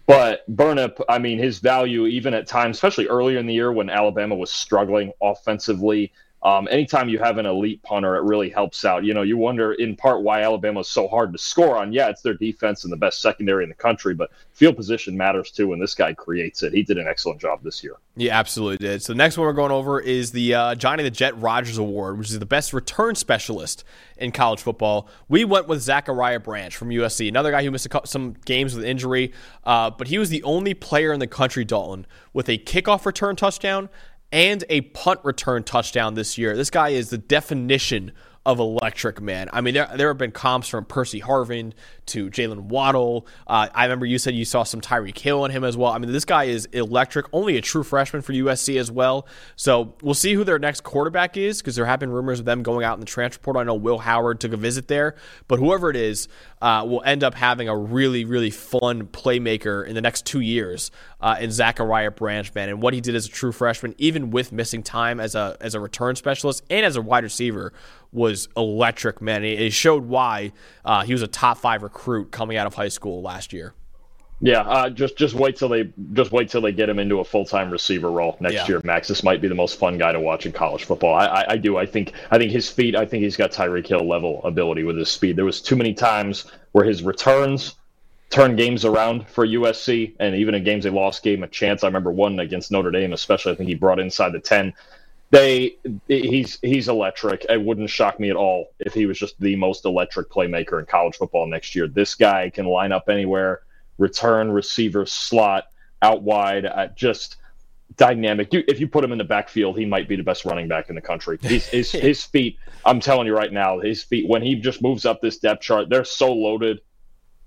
But 0.07 0.45
Burnip, 0.49 1.01
I 1.09 1.19
mean, 1.19 1.39
his 1.39 1.59
value 1.59 2.07
even 2.07 2.35
at 2.35 2.47
times, 2.47 2.77
especially 2.77 3.07
earlier 3.07 3.39
in 3.39 3.47
the 3.47 3.55
year 3.55 3.73
when 3.73 3.89
Alabama 3.89 4.35
was 4.35 4.51
struggling 4.51 5.13
offensively, 5.23 6.13
um, 6.45 6.67
anytime 6.71 7.09
you 7.09 7.21
have 7.21 7.39
an 7.39 7.47
elite 7.47 7.81
punter, 7.85 8.17
it 8.17 8.23
really 8.23 8.51
helps 8.51 8.85
out. 8.85 9.05
You 9.05 9.15
know, 9.15 9.23
you 9.23 9.37
wonder 9.37 9.75
in 9.75 9.95
part 9.95 10.23
why 10.23 10.43
Alabama 10.43 10.81
is 10.81 10.89
so 10.89 11.07
hard 11.07 11.33
to 11.33 11.39
score 11.39 11.77
on. 11.77 11.93
Yeah, 11.93 12.09
it's 12.09 12.21
their 12.23 12.35
defense 12.35 12.83
and 12.83 12.93
the 12.93 12.97
best 12.97 13.23
secondary 13.23 13.63
in 13.63 13.69
the 13.69 13.77
country, 13.77 14.13
but 14.13 14.31
field 14.53 14.77
position 14.77 15.17
matters 15.17 15.53
too, 15.53 15.73
and 15.73 15.81
this 15.81 15.95
guy 15.95 16.13
creates 16.13 16.65
it. 16.65 16.73
He 16.73 16.83
did 16.83 16.99
an 16.99 17.07
excellent 17.07 17.41
job 17.41 17.63
this 17.63 17.85
year. 17.85 17.97
He 18.17 18.29
absolutely 18.29 18.79
did. 18.79 19.03
So 19.03 19.13
the 19.13 19.19
next 19.19 19.39
one 19.39 19.47
we're 19.47 19.53
going 19.53 19.71
over 19.71 20.01
is 20.01 20.33
the 20.33 20.55
uh, 20.55 20.75
Johnny 20.75 21.05
the 21.05 21.11
Jet 21.11 21.41
Rodgers 21.41 21.79
Award, 21.79 22.19
which 22.19 22.31
is 22.31 22.39
the 22.41 22.45
best 22.45 22.73
return 22.73 23.15
specialist 23.15 23.85
in 24.17 24.33
college 24.33 24.61
football. 24.61 25.09
We 25.29 25.45
went 25.45 25.69
with 25.69 25.81
Zachariah 25.81 26.41
Branch 26.41 26.75
from 26.75 26.89
USC, 26.89 27.29
another 27.29 27.53
guy 27.53 27.63
who 27.63 27.71
missed 27.71 27.87
some 28.05 28.35
games 28.45 28.75
with 28.75 28.85
injury, 28.85 29.33
uh, 29.65 29.91
but 29.91 30.09
he 30.09 30.19
was 30.19 30.29
the 30.29 30.43
only 30.43 30.75
player 30.75 31.13
in 31.13 31.21
the 31.21 31.27
country, 31.29 31.65
Dalton, 31.65 32.07
with 32.33 32.49
a 32.49 32.59
kickoff 32.59 33.07
return 33.07 33.37
touchdown 33.37 33.89
and 34.33 34.65
a 34.69 34.81
punt 34.81 35.21
return 35.23 35.63
touchdown 35.63 36.15
this 36.15 36.39
year. 36.39 36.57
This 36.57 36.71
guy 36.71 36.91
is 36.91 37.11
the 37.11 37.19
definition 37.19 38.13
of 38.45 38.59
electric, 38.59 39.21
man. 39.21 39.49
I 39.53 39.61
mean, 39.61 39.75
there, 39.75 39.89
there 39.95 40.09
have 40.09 40.19
been 40.19 40.33
comps 40.33 40.67
from 40.67 40.85
Percy 40.85 41.21
Harvin 41.21 41.75
to 42.07 42.31
Jaylen 42.31 42.63
Waddle. 42.63 43.27
Uh, 43.47 43.69
I 43.75 43.85
remember 43.85 44.07
you 44.07 44.19
said 44.19 44.35
you 44.35 44.45
saw 44.45 44.63
some 44.63 44.81
Tyreek 44.81 45.19
Hill 45.19 45.43
on 45.43 45.51
him 45.51 45.65
as 45.65 45.77
well. 45.77 45.93
I 45.93 45.99
mean, 45.99 46.13
this 46.13 46.25
guy 46.25 46.45
is 46.45 46.67
electric, 46.67 47.27
only 47.33 47.57
a 47.57 47.61
true 47.61 47.83
freshman 47.83 48.23
for 48.23 48.33
USC 48.33 48.79
as 48.79 48.91
well. 48.91 49.27
So 49.57 49.95
we'll 50.03 50.15
see 50.15 50.35
who 50.35 50.45
their 50.45 50.59
next 50.59 50.83
quarterback 50.83 51.37
is 51.37 51.61
because 51.61 51.77
there 51.77 51.87
have 51.87 52.01
been 52.01 52.11
rumors 52.11 52.41
of 52.41 52.45
them 52.45 52.63
going 52.63 52.85
out 52.85 52.95
in 52.95 53.01
the 53.01 53.07
transfer 53.07 53.41
portal. 53.41 53.61
I 53.61 53.65
know 53.65 53.75
Will 53.75 53.99
Howard 53.99 54.41
took 54.41 54.53
a 54.53 54.57
visit 54.57 54.89
there, 54.89 55.15
but 55.49 55.59
whoever 55.59 55.91
it 55.91 55.97
is 55.97 56.29
uh, 56.61 56.85
will 56.87 57.03
end 57.05 57.25
up 57.25 57.35
having 57.35 57.69
a 57.69 57.77
really, 57.77 58.25
really 58.25 58.51
fun 58.51 59.07
playmaker 59.07 59.87
in 59.87 59.95
the 59.95 60.01
next 60.01 60.27
two 60.27 60.41
years 60.41 60.91
uh, 61.21 61.37
in 61.41 61.51
Zachariah 61.51 62.11
Branchman 62.11 62.69
and 62.69 62.83
what 62.83 62.95
he 62.95 63.01
did 63.01 63.15
as 63.15 63.27
a 63.27 63.29
true 63.29 63.53
freshman, 63.53 63.95
even 63.99 64.31
with 64.31 64.53
missing 64.53 64.83
time 64.83 65.21
as 65.21 65.35
a 65.35 65.57
as 65.61 65.75
a 65.75 65.81
return 65.81 66.17
specialist 66.17 66.65
and 66.71 66.85
as 66.85 66.97
a 66.97 67.03
wide 67.03 67.25
receiver, 67.25 67.73
was 68.13 68.49
electric. 68.57 69.23
Man, 69.23 69.43
it 69.45 69.73
showed 69.73 70.05
why 70.05 70.53
uh, 70.85 71.03
he 71.03 71.13
was 71.13 71.23
a 71.23 71.27
top 71.27 71.59
five 71.59 71.83
recruit 71.93 72.31
coming 72.31 72.57
out 72.57 72.67
of 72.67 72.75
high 72.75 72.89
school 72.89 73.23
last 73.23 73.53
year. 73.53 73.75
Yeah, 74.45 74.63
uh, 74.63 74.91
just 74.91 75.17
just 75.17 75.35
wait 75.35 75.57
till 75.57 75.69
they 75.69 75.93
just 76.15 76.33
wait 76.33 76.49
till 76.49 76.61
they 76.61 76.73
get 76.73 76.89
him 76.89 76.99
into 76.99 77.21
a 77.21 77.25
full 77.25 77.45
time 77.45 77.71
receiver 77.71 78.11
role 78.11 78.37
next 78.41 78.55
yeah. 78.55 78.67
year. 78.67 78.81
Max, 78.83 79.07
this 79.07 79.23
might 79.23 79.41
be 79.41 79.47
the 79.47 79.55
most 79.55 79.79
fun 79.79 79.99
guy 79.99 80.11
to 80.11 80.19
watch 80.19 80.47
in 80.47 80.53
college 80.53 80.83
football. 80.83 81.15
I, 81.15 81.27
I, 81.27 81.45
I, 81.51 81.57
do. 81.57 81.77
I 81.77 81.87
think 81.87 82.13
I 82.33 82.39
think 82.39 82.51
his 82.51 82.69
feet. 82.69 82.97
I 82.97 83.07
think 83.07 83.23
he's 83.23 83.37
got 83.37 83.53
Tyreek 83.53 83.87
Hill 83.87 84.07
level 84.09 84.43
ability 84.43 84.83
with 84.83 84.97
his 84.97 85.09
speed. 85.09 85.37
There 85.37 85.45
was 85.45 85.63
too 85.63 85.77
many 85.77 85.95
times 85.95 86.51
where 86.73 86.85
his 86.85 87.05
returns 87.05 87.77
turn 88.31 88.57
games 88.57 88.85
around 88.85 89.29
for 89.29 89.47
USC, 89.47 90.17
and 90.19 90.35
even 90.35 90.57
in 90.57 90.65
games 90.65 90.83
they 90.85 90.91
lost, 90.91 91.23
gave 91.23 91.39
him 91.39 91.45
a 91.45 91.49
chance. 91.49 91.85
I 91.85 91.87
remember 91.87 92.11
one 92.11 92.41
against 92.41 92.73
Notre 92.73 92.91
Dame, 92.91 93.13
especially. 93.13 93.53
I 93.53 93.55
think 93.55 93.69
he 93.69 93.77
brought 93.77 94.01
inside 94.01 94.33
the 94.33 94.41
ten. 94.41 94.73
They 95.33 95.79
he's 96.09 96.59
he's 96.61 96.89
electric. 96.89 97.47
It 97.49 97.61
wouldn't 97.61 97.89
shock 97.89 98.21
me 98.21 98.29
at 98.29 98.37
all 98.37 98.67
if 98.79 98.93
he 98.93 99.07
was 99.07 99.19
just 99.19 99.41
the 99.41 99.57
most 99.57 99.87
electric 99.87 100.29
playmaker 100.29 100.79
in 100.79 100.85
college 100.85 101.17
football 101.17 101.47
next 101.47 101.75
year. 101.75 101.89
This 101.89 102.15
guy 102.15 102.51
can 102.51 102.67
line 102.67 102.93
up 102.93 103.09
anywhere 103.09 103.63
return, 103.99 104.51
receiver, 104.51 105.07
slot, 105.07 105.65
out 106.03 106.23
wide, 106.23 106.67
uh, 106.67 106.89
just 106.89 107.37
dynamic. 107.97 108.49
If 108.53 108.81
you 108.81 108.89
put 108.89 109.05
him 109.05 109.13
in 109.13 109.19
the 109.19 109.25
backfield, 109.25 109.79
he 109.79 109.87
might 109.87 110.09
be 110.09 110.17
the 110.17 110.23
best 110.23 110.45
running 110.45 110.69
back 110.69 110.89
in 110.89 110.95
the 110.95 111.01
country. 111.01 111.39
His, 111.41 111.67
his, 111.67 111.93
his 112.09 112.25
feet, 112.25 112.59
I'm 112.85 113.01
telling 113.01 113.27
you 113.27 113.35
right 113.35 113.53
now, 113.53 113.79
his 113.79 114.03
feet, 114.03 114.29
when 114.29 114.43
he 114.43 114.57
just 114.57 114.83
moves 114.83 115.07
up 115.07 115.21
this 115.23 115.39
depth 115.39 115.63
chart, 115.63 115.89
they're 115.89 116.05
so 116.05 116.33
loaded 116.33 116.81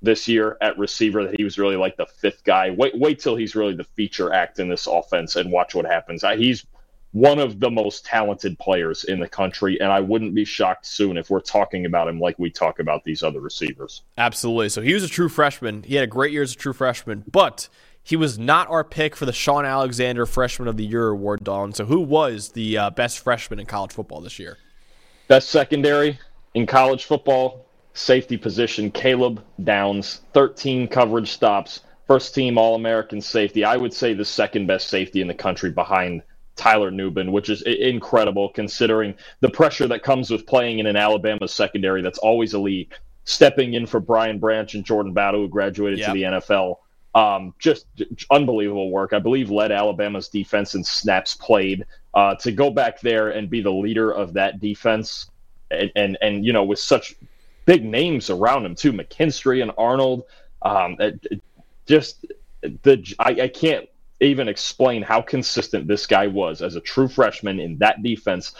this 0.02 0.28
year 0.28 0.58
at 0.62 0.78
receiver 0.78 1.24
that 1.26 1.36
he 1.38 1.44
was 1.44 1.58
really 1.58 1.76
like 1.76 1.98
the 1.98 2.06
fifth 2.06 2.44
guy. 2.44 2.70
Wait, 2.72 2.98
wait 2.98 3.20
till 3.20 3.36
he's 3.36 3.56
really 3.56 3.76
the 3.76 3.84
feature 3.84 4.34
act 4.34 4.60
in 4.60 4.70
this 4.70 4.88
offense 4.88 5.36
and 5.36 5.52
watch 5.52 5.76
what 5.76 5.86
happens. 5.86 6.24
He's 6.38 6.66
one 7.16 7.40
of 7.40 7.62
the 7.62 7.72
most 7.72 8.04
talented 8.04 8.60
players 8.60 9.06
in 9.06 9.22
the 9.22 9.28
country, 9.28 9.80
and 9.80 9.90
I 9.90 10.02
wouldn't 10.02 10.36
be 10.36 10.44
shocked 10.44 10.86
soon 10.86 11.16
if 11.16 11.30
we're 11.30 11.40
talking 11.40 11.86
about 11.86 12.10
him 12.10 12.20
like 12.20 12.38
we 12.38 12.50
talk 12.50 12.80
about 12.80 13.06
these 13.06 13.24
other 13.24 13.40
receivers. 13.40 14.02
Absolutely. 14.18 14.68
So 14.68 14.82
he 14.82 14.94
was 14.94 15.06
a 15.06 15.08
true 15.08 15.30
freshman. 15.30 15.84
He 15.84 15.96
had 15.96 16.04
a 16.04 16.08
great 16.08 16.34
year 16.34 16.44
as 16.44 16.52
a 16.52 16.58
true 16.58 16.74
freshman, 16.74 17.24
but 17.32 17.70
he 18.04 18.18
was 18.18 18.38
not 18.38 18.70
our 18.70 18.84
pick 18.84 19.16
for 19.16 19.26
the 19.26 19.32
Shaun 19.32 19.64
Alexander 19.64 20.26
Freshman 20.26 20.68
of 20.68 20.76
the 20.76 20.86
Year 20.86 21.08
award, 21.08 21.46
Dawn. 21.46 21.72
So 21.72 21.86
who 21.86 22.02
was 22.02 22.50
the 22.50 22.78
uh, 22.78 22.90
best 22.90 23.20
freshman 23.20 23.60
in 23.60 23.66
college 23.66 23.94
football 23.94 24.20
this 24.20 24.38
year? 24.38 24.58
Best 25.30 25.50
secondary 25.52 26.20
in 26.54 26.66
college 26.66 27.06
football, 27.06 27.66
safety 27.94 28.36
position, 28.36 28.92
Caleb 28.92 29.42
Downs, 29.64 30.20
13 30.34 30.90
coverage 30.90 31.32
stops, 31.32 31.80
first 32.08 32.36
team 32.36 32.58
All 32.58 32.76
American 32.76 33.22
safety. 33.22 33.64
I 33.64 33.78
would 33.78 33.94
say 33.94 34.14
the 34.14 34.26
second 34.26 34.68
best 34.68 34.90
safety 34.90 35.22
in 35.22 35.30
the 35.30 35.34
country 35.34 35.72
behind 35.72 36.22
Tyler 36.56 36.92
Nubin, 36.92 37.32
which 37.32 37.50
is 37.50 37.62
incredible 37.64 38.50
considering 38.50 39.16
the 39.42 39.50
pressure 39.50 39.88
that 39.88 40.04
comes 40.04 40.30
with 40.30 40.46
playing 40.46 40.80
in 40.80 40.86
an 40.86 40.96
Alabama 40.96 41.48
secondary 41.48 42.02
that's 42.02 42.20
always 42.20 42.54
elite. 42.54 42.94
Stepping 43.28 43.74
in 43.74 43.88
for 43.88 44.00
Brian 44.00 44.38
Branch 44.38 44.76
and 44.76 44.86
Jordan 44.86 45.12
Battle, 45.12 45.42
who 45.42 45.48
graduated 45.48 45.98
yep. 46.00 46.10
to 46.10 46.14
the 46.14 46.22
NFL. 46.24 46.78
Um, 47.16 47.56
just, 47.58 47.88
just, 47.96 48.26
unbelievable 48.30 48.92
work. 48.92 49.14
I 49.14 49.20
believe 49.20 49.50
led 49.50 49.72
Alabama's 49.72 50.30
defense 50.30 50.76
in 50.76 50.84
snaps 50.84 51.34
played. 51.34 51.86
Uh, 52.14 52.36
to 52.36 52.52
go 52.52 52.70
back 52.70 53.02
there 53.02 53.30
and 53.30 53.50
be 53.50 53.62
the 53.62 53.72
leader 53.72 54.12
of 54.12 54.34
that 54.34 54.62
defense, 54.62 55.30
and 55.72 55.92
and, 55.96 56.18
and 56.22 56.46
you 56.46 56.54
know 56.54 56.64
with 56.64 56.80
such 56.80 57.16
big 57.66 57.84
names 57.84 58.30
around 58.30 58.66
him 58.66 58.76
too, 58.76 58.94
McKinstry 58.94 59.62
and 59.62 59.72
Arnold. 59.78 60.24
Um, 60.62 60.96
it, 61.00 61.20
it 61.30 61.42
just 61.86 62.26
the 62.62 63.16
I, 63.20 63.42
I 63.42 63.48
can't 63.48 63.90
even 64.20 64.48
explain 64.48 65.02
how 65.02 65.22
consistent 65.22 65.88
this 65.88 66.08
guy 66.08 66.28
was 66.28 66.62
as 66.62 66.76
a 66.76 66.82
true 66.82 67.08
freshman 67.08 67.60
in 67.60 67.78
that 67.80 68.02
defense. 68.02 68.54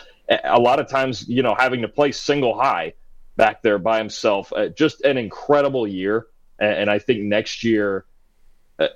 A 0.44 0.58
lot 0.58 0.80
of 0.80 0.88
times, 0.88 1.28
you 1.28 1.42
know, 1.42 1.54
having 1.54 1.82
to 1.82 1.88
play 1.88 2.12
single 2.12 2.58
high 2.58 2.94
back 3.36 3.62
there 3.62 3.78
by 3.78 3.98
himself, 3.98 4.52
uh, 4.52 4.68
just 4.68 5.02
an 5.02 5.16
incredible 5.18 5.86
year. 5.86 6.26
And, 6.58 6.88
I 6.90 6.98
think 6.98 7.20
next 7.20 7.64
year 7.64 8.06
uh, 8.78 8.88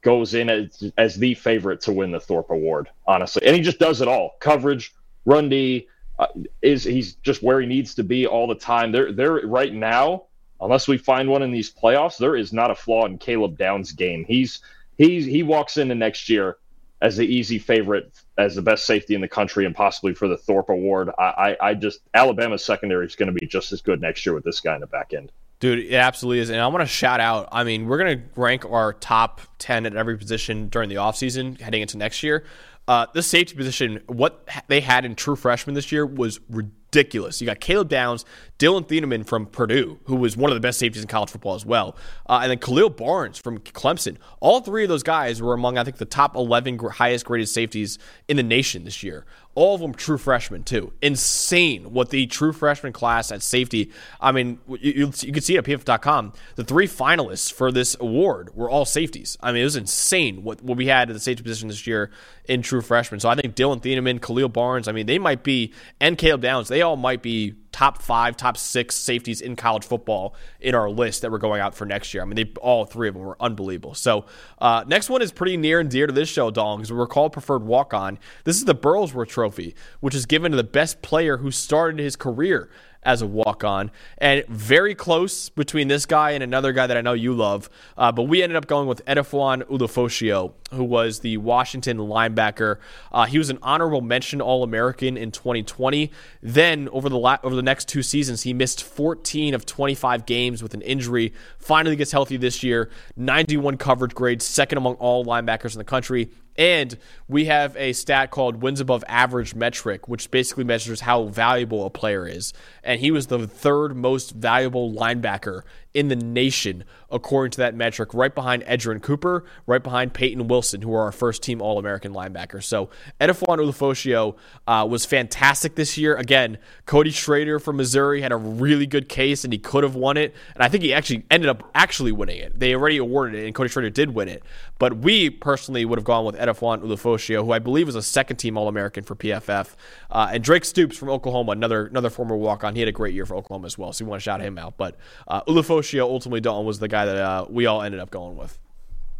goes 0.00 0.32
in 0.32 0.48
as, 0.48 0.92
as 0.96 1.14
the 1.16 1.34
favorite 1.34 1.82
to 1.82 1.92
win 1.92 2.10
the 2.10 2.20
Thorpe 2.20 2.50
Award, 2.50 2.88
honestly. 3.06 3.46
And 3.46 3.54
he 3.54 3.60
just 3.60 3.78
does 3.78 4.00
it 4.00 4.08
all 4.08 4.36
coverage, 4.40 4.94
run 5.26 5.48
D. 5.48 5.88
Uh, 6.18 6.26
is 6.60 6.84
he's 6.84 7.14
just 7.16 7.42
where 7.42 7.60
he 7.60 7.66
needs 7.66 7.94
to 7.96 8.04
be 8.04 8.26
all 8.26 8.46
the 8.46 8.54
time. 8.54 8.92
There, 8.92 9.12
there 9.12 9.46
right 9.46 9.72
now, 9.72 10.24
unless 10.60 10.88
we 10.88 10.96
find 10.96 11.28
one 11.28 11.42
in 11.42 11.50
these 11.50 11.72
playoffs, 11.72 12.16
there 12.16 12.36
is 12.36 12.52
not 12.52 12.70
a 12.70 12.74
flaw 12.74 13.06
in 13.06 13.18
Caleb 13.18 13.58
Downs' 13.58 13.92
game. 13.92 14.24
He's 14.26 14.60
he 15.02 15.22
he 15.22 15.42
walks 15.42 15.76
into 15.76 15.94
next 15.94 16.28
year 16.28 16.56
as 17.00 17.16
the 17.16 17.26
easy 17.26 17.58
favorite 17.58 18.12
as 18.38 18.54
the 18.54 18.62
best 18.62 18.86
safety 18.86 19.14
in 19.14 19.20
the 19.20 19.28
country 19.28 19.66
and 19.66 19.74
possibly 19.74 20.14
for 20.14 20.28
the 20.28 20.36
Thorpe 20.36 20.68
Award. 20.68 21.10
I, 21.18 21.22
I, 21.22 21.56
I 21.68 21.74
just 21.74 22.00
Alabama's 22.14 22.64
secondary 22.64 23.06
is 23.06 23.16
going 23.16 23.26
to 23.26 23.32
be 23.32 23.46
just 23.46 23.72
as 23.72 23.82
good 23.82 24.00
next 24.00 24.24
year 24.24 24.34
with 24.34 24.44
this 24.44 24.60
guy 24.60 24.74
in 24.74 24.80
the 24.80 24.86
back 24.86 25.12
end. 25.12 25.32
Dude, 25.58 25.78
it 25.78 25.94
absolutely 25.94 26.40
is. 26.40 26.50
And 26.50 26.60
I 26.60 26.66
want 26.68 26.82
to 26.82 26.86
shout 26.86 27.20
out. 27.20 27.48
I 27.52 27.62
mean, 27.62 27.86
we're 27.86 27.98
going 27.98 28.18
to 28.18 28.24
rank 28.40 28.64
our 28.64 28.92
top 28.92 29.40
10 29.58 29.86
at 29.86 29.94
every 29.94 30.18
position 30.18 30.68
during 30.68 30.88
the 30.88 30.96
offseason 30.96 31.60
heading 31.60 31.82
into 31.82 31.98
next 31.98 32.22
year. 32.24 32.44
Uh, 32.88 33.06
the 33.14 33.22
safety 33.22 33.54
position, 33.54 34.02
what 34.08 34.48
they 34.66 34.80
had 34.80 35.04
in 35.04 35.14
true 35.14 35.36
freshmen 35.36 35.74
this 35.74 35.92
year 35.92 36.04
was 36.04 36.40
ridiculous. 36.48 36.81
You 36.94 37.46
got 37.46 37.60
Caleb 37.60 37.88
Downs, 37.88 38.24
Dillon 38.58 38.84
Thieneman 38.84 39.26
from 39.26 39.46
Purdue, 39.46 39.98
who 40.04 40.14
was 40.14 40.36
one 40.36 40.50
of 40.50 40.54
the 40.54 40.60
best 40.60 40.78
safeties 40.78 41.02
in 41.02 41.08
college 41.08 41.30
football 41.30 41.54
as 41.54 41.66
well, 41.66 41.96
uh, 42.28 42.40
and 42.42 42.50
then 42.50 42.58
Khalil 42.58 42.90
Barnes 42.90 43.38
from 43.38 43.58
Clemson. 43.58 44.18
All 44.40 44.60
three 44.60 44.84
of 44.84 44.88
those 44.88 45.02
guys 45.02 45.42
were 45.42 45.54
among, 45.54 45.78
I 45.78 45.84
think, 45.84 45.96
the 45.96 46.04
top 46.04 46.36
11 46.36 46.78
highest 46.78 47.24
graded 47.24 47.48
safeties 47.48 47.98
in 48.28 48.36
the 48.36 48.42
nation 48.42 48.84
this 48.84 49.02
year. 49.02 49.26
All 49.54 49.74
of 49.74 49.80
them 49.82 49.92
true 49.92 50.16
freshmen, 50.16 50.62
too. 50.62 50.92
Insane 51.02 51.92
what 51.92 52.10
the 52.10 52.26
true 52.26 52.52
freshman 52.52 52.92
class 52.92 53.32
at 53.32 53.42
safety. 53.42 53.90
I 54.20 54.32
mean, 54.32 54.60
you, 54.66 54.92
you, 54.92 55.12
you 55.20 55.32
can 55.32 55.42
see 55.42 55.56
it 55.56 55.58
at 55.58 55.64
pff.com. 55.64 56.32
The 56.54 56.64
three 56.64 56.86
finalists 56.86 57.52
for 57.52 57.70
this 57.72 57.96
award 58.00 58.54
were 58.54 58.70
all 58.70 58.84
safeties. 58.84 59.36
I 59.42 59.52
mean, 59.52 59.62
it 59.62 59.64
was 59.64 59.76
insane 59.76 60.42
what, 60.42 60.62
what 60.62 60.78
we 60.78 60.86
had 60.86 61.10
at 61.10 61.14
the 61.14 61.20
safety 61.20 61.42
position 61.42 61.68
this 61.68 61.86
year 61.86 62.10
in 62.44 62.62
true 62.62 62.80
freshmen. 62.80 63.20
So 63.20 63.28
I 63.28 63.34
think 63.34 63.54
Dillon 63.54 63.80
Thieneman, 63.80 64.22
Khalil 64.22 64.48
Barnes, 64.48 64.88
I 64.88 64.92
mean, 64.92 65.06
they 65.06 65.18
might 65.18 65.42
be, 65.42 65.72
and 66.00 66.16
Caleb 66.16 66.40
Downs, 66.42 66.68
they 66.68 66.81
all 66.82 66.96
might 66.96 67.22
be 67.22 67.54
top 67.72 68.02
five, 68.02 68.36
top 68.36 68.56
six 68.56 68.94
safeties 68.94 69.40
in 69.40 69.56
college 69.56 69.84
football 69.84 70.34
in 70.60 70.74
our 70.74 70.90
list 70.90 71.22
that 71.22 71.30
we're 71.30 71.38
going 71.38 71.60
out 71.60 71.74
for 71.74 71.86
next 71.86 72.12
year. 72.12 72.22
I 72.22 72.26
mean, 72.26 72.36
they 72.36 72.52
all 72.60 72.84
three 72.84 73.08
of 73.08 73.14
them 73.14 73.22
were 73.22 73.36
unbelievable. 73.40 73.94
So, 73.94 74.26
uh, 74.58 74.84
next 74.86 75.08
one 75.08 75.22
is 75.22 75.32
pretty 75.32 75.56
near 75.56 75.80
and 75.80 75.90
dear 75.90 76.06
to 76.06 76.12
this 76.12 76.28
show, 76.28 76.50
Dong, 76.50 76.78
because 76.78 76.92
we're 76.92 77.06
called 77.06 77.32
preferred 77.32 77.62
walk 77.64 77.94
on. 77.94 78.18
This 78.44 78.56
is 78.56 78.66
the 78.66 78.74
Burlsworth 78.74 79.28
Trophy, 79.28 79.74
which 80.00 80.14
is 80.14 80.26
given 80.26 80.52
to 80.52 80.56
the 80.56 80.64
best 80.64 81.02
player 81.02 81.38
who 81.38 81.50
started 81.50 81.98
his 81.98 82.16
career 82.16 82.68
as 83.02 83.22
a 83.22 83.26
walk 83.26 83.64
on. 83.64 83.90
And 84.18 84.44
very 84.46 84.94
close 84.94 85.48
between 85.48 85.88
this 85.88 86.06
guy 86.06 86.32
and 86.32 86.42
another 86.42 86.72
guy 86.72 86.86
that 86.86 86.96
I 86.96 87.00
know 87.00 87.12
you 87.12 87.34
love. 87.34 87.68
Uh, 87.96 88.12
but 88.12 88.24
we 88.24 88.42
ended 88.42 88.56
up 88.56 88.66
going 88.66 88.86
with 88.86 89.04
Edefuan 89.06 89.62
Ulofoshio, 89.64 90.52
who 90.72 90.84
was 90.84 91.20
the 91.20 91.36
Washington 91.38 91.98
linebacker. 91.98 92.78
Uh, 93.10 93.26
he 93.26 93.38
was 93.38 93.50
an 93.50 93.58
honorable 93.62 94.00
mention 94.00 94.40
All 94.40 94.62
American 94.62 95.16
in 95.16 95.30
2020. 95.32 96.10
Then 96.42 96.88
over 96.90 97.08
the 97.08 97.18
la- 97.18 97.38
over 97.42 97.56
the 97.56 97.62
next 97.62 97.88
two 97.88 98.02
seasons, 98.02 98.42
he 98.42 98.52
missed 98.52 98.82
14 98.82 99.54
of 99.54 99.66
25 99.66 100.26
games 100.26 100.62
with 100.62 100.74
an 100.74 100.82
injury. 100.82 101.32
Finally 101.58 101.96
gets 101.96 102.12
healthy 102.12 102.36
this 102.36 102.62
year. 102.62 102.90
91 103.16 103.76
coverage 103.78 104.14
grade, 104.14 104.42
second 104.42 104.78
among 104.78 104.94
all 104.94 105.24
linebackers 105.24 105.72
in 105.72 105.78
the 105.78 105.84
country. 105.84 106.30
And 106.56 106.98
we 107.28 107.46
have 107.46 107.76
a 107.76 107.92
stat 107.92 108.30
called 108.30 108.62
wins 108.62 108.80
above 108.80 109.04
average 109.08 109.54
metric, 109.54 110.08
which 110.08 110.30
basically 110.30 110.64
measures 110.64 111.00
how 111.00 111.24
valuable 111.24 111.86
a 111.86 111.90
player 111.90 112.26
is. 112.26 112.52
And 112.84 113.00
he 113.00 113.10
was 113.10 113.28
the 113.28 113.46
third 113.46 113.96
most 113.96 114.32
valuable 114.32 114.92
linebacker 114.92 115.62
in 115.94 116.08
the 116.08 116.16
nation, 116.16 116.84
according 117.10 117.50
to 117.52 117.58
that 117.58 117.74
metric, 117.74 118.14
right 118.14 118.34
behind 118.34 118.64
Edgerrin 118.64 119.02
Cooper, 119.02 119.44
right 119.66 119.82
behind 119.82 120.14
Payton 120.14 120.48
Wilson, 120.48 120.82
who 120.82 120.94
are 120.94 121.02
our 121.02 121.12
first 121.12 121.42
team 121.42 121.60
All 121.60 121.78
American 121.78 122.12
linebackers. 122.12 122.64
So 122.64 122.88
Edefuan 123.20 123.58
Ulofoshio 123.58 124.36
uh, 124.66 124.86
was 124.88 125.04
fantastic 125.04 125.74
this 125.74 125.98
year. 125.98 126.16
Again, 126.16 126.58
Cody 126.86 127.10
Schrader 127.10 127.58
from 127.58 127.76
Missouri 127.76 128.22
had 128.22 128.32
a 128.32 128.36
really 128.36 128.86
good 128.86 129.08
case, 129.08 129.44
and 129.44 129.52
he 129.52 129.58
could 129.58 129.84
have 129.84 129.94
won 129.94 130.16
it. 130.16 130.34
And 130.54 130.62
I 130.62 130.68
think 130.68 130.82
he 130.82 130.94
actually 130.94 131.24
ended 131.30 131.50
up 131.50 131.70
actually 131.74 132.12
winning 132.12 132.38
it. 132.38 132.58
They 132.58 132.74
already 132.74 132.96
awarded 132.96 133.42
it, 133.42 133.46
and 133.46 133.54
Cody 133.54 133.68
Schrader 133.68 133.90
did 133.90 134.14
win 134.14 134.28
it. 134.28 134.42
But 134.78 134.98
we 134.98 135.28
personally 135.30 135.84
would 135.84 135.98
have 135.98 136.04
gone 136.04 136.24
with 136.24 136.36
Edefuan 136.36 136.82
Ulofoshio, 136.82 137.44
who 137.44 137.52
I 137.52 137.58
believe 137.58 137.86
was 137.86 137.96
a 137.96 138.02
second 138.02 138.36
team 138.36 138.56
All 138.56 138.68
American 138.68 139.04
for 139.04 139.14
PFF, 139.14 139.74
uh, 140.10 140.30
and 140.32 140.42
Drake 140.42 140.64
Stoops 140.64 140.96
from 140.96 141.10
Oklahoma, 141.10 141.52
another 141.52 141.86
another 141.86 142.10
former 142.10 142.36
walk 142.36 142.64
on. 142.64 142.74
He 142.74 142.80
had 142.80 142.88
a 142.88 142.92
great 142.92 143.14
year 143.14 143.26
for 143.26 143.36
Oklahoma 143.36 143.66
as 143.66 143.76
well, 143.76 143.92
so 143.92 144.04
we 144.04 144.08
want 144.08 144.20
to 144.20 144.24
shout 144.24 144.40
him 144.40 144.58
out. 144.58 144.76
But 144.76 144.96
uh, 145.28 145.42
Ufoshio 145.82 146.02
ultimately 146.02 146.40
Dalton 146.40 146.66
was 146.66 146.78
the 146.78 146.88
guy 146.88 147.06
that 147.06 147.16
uh, 147.16 147.46
we 147.48 147.66
all 147.66 147.82
ended 147.82 148.00
up 148.00 148.10
going 148.10 148.36
with. 148.36 148.58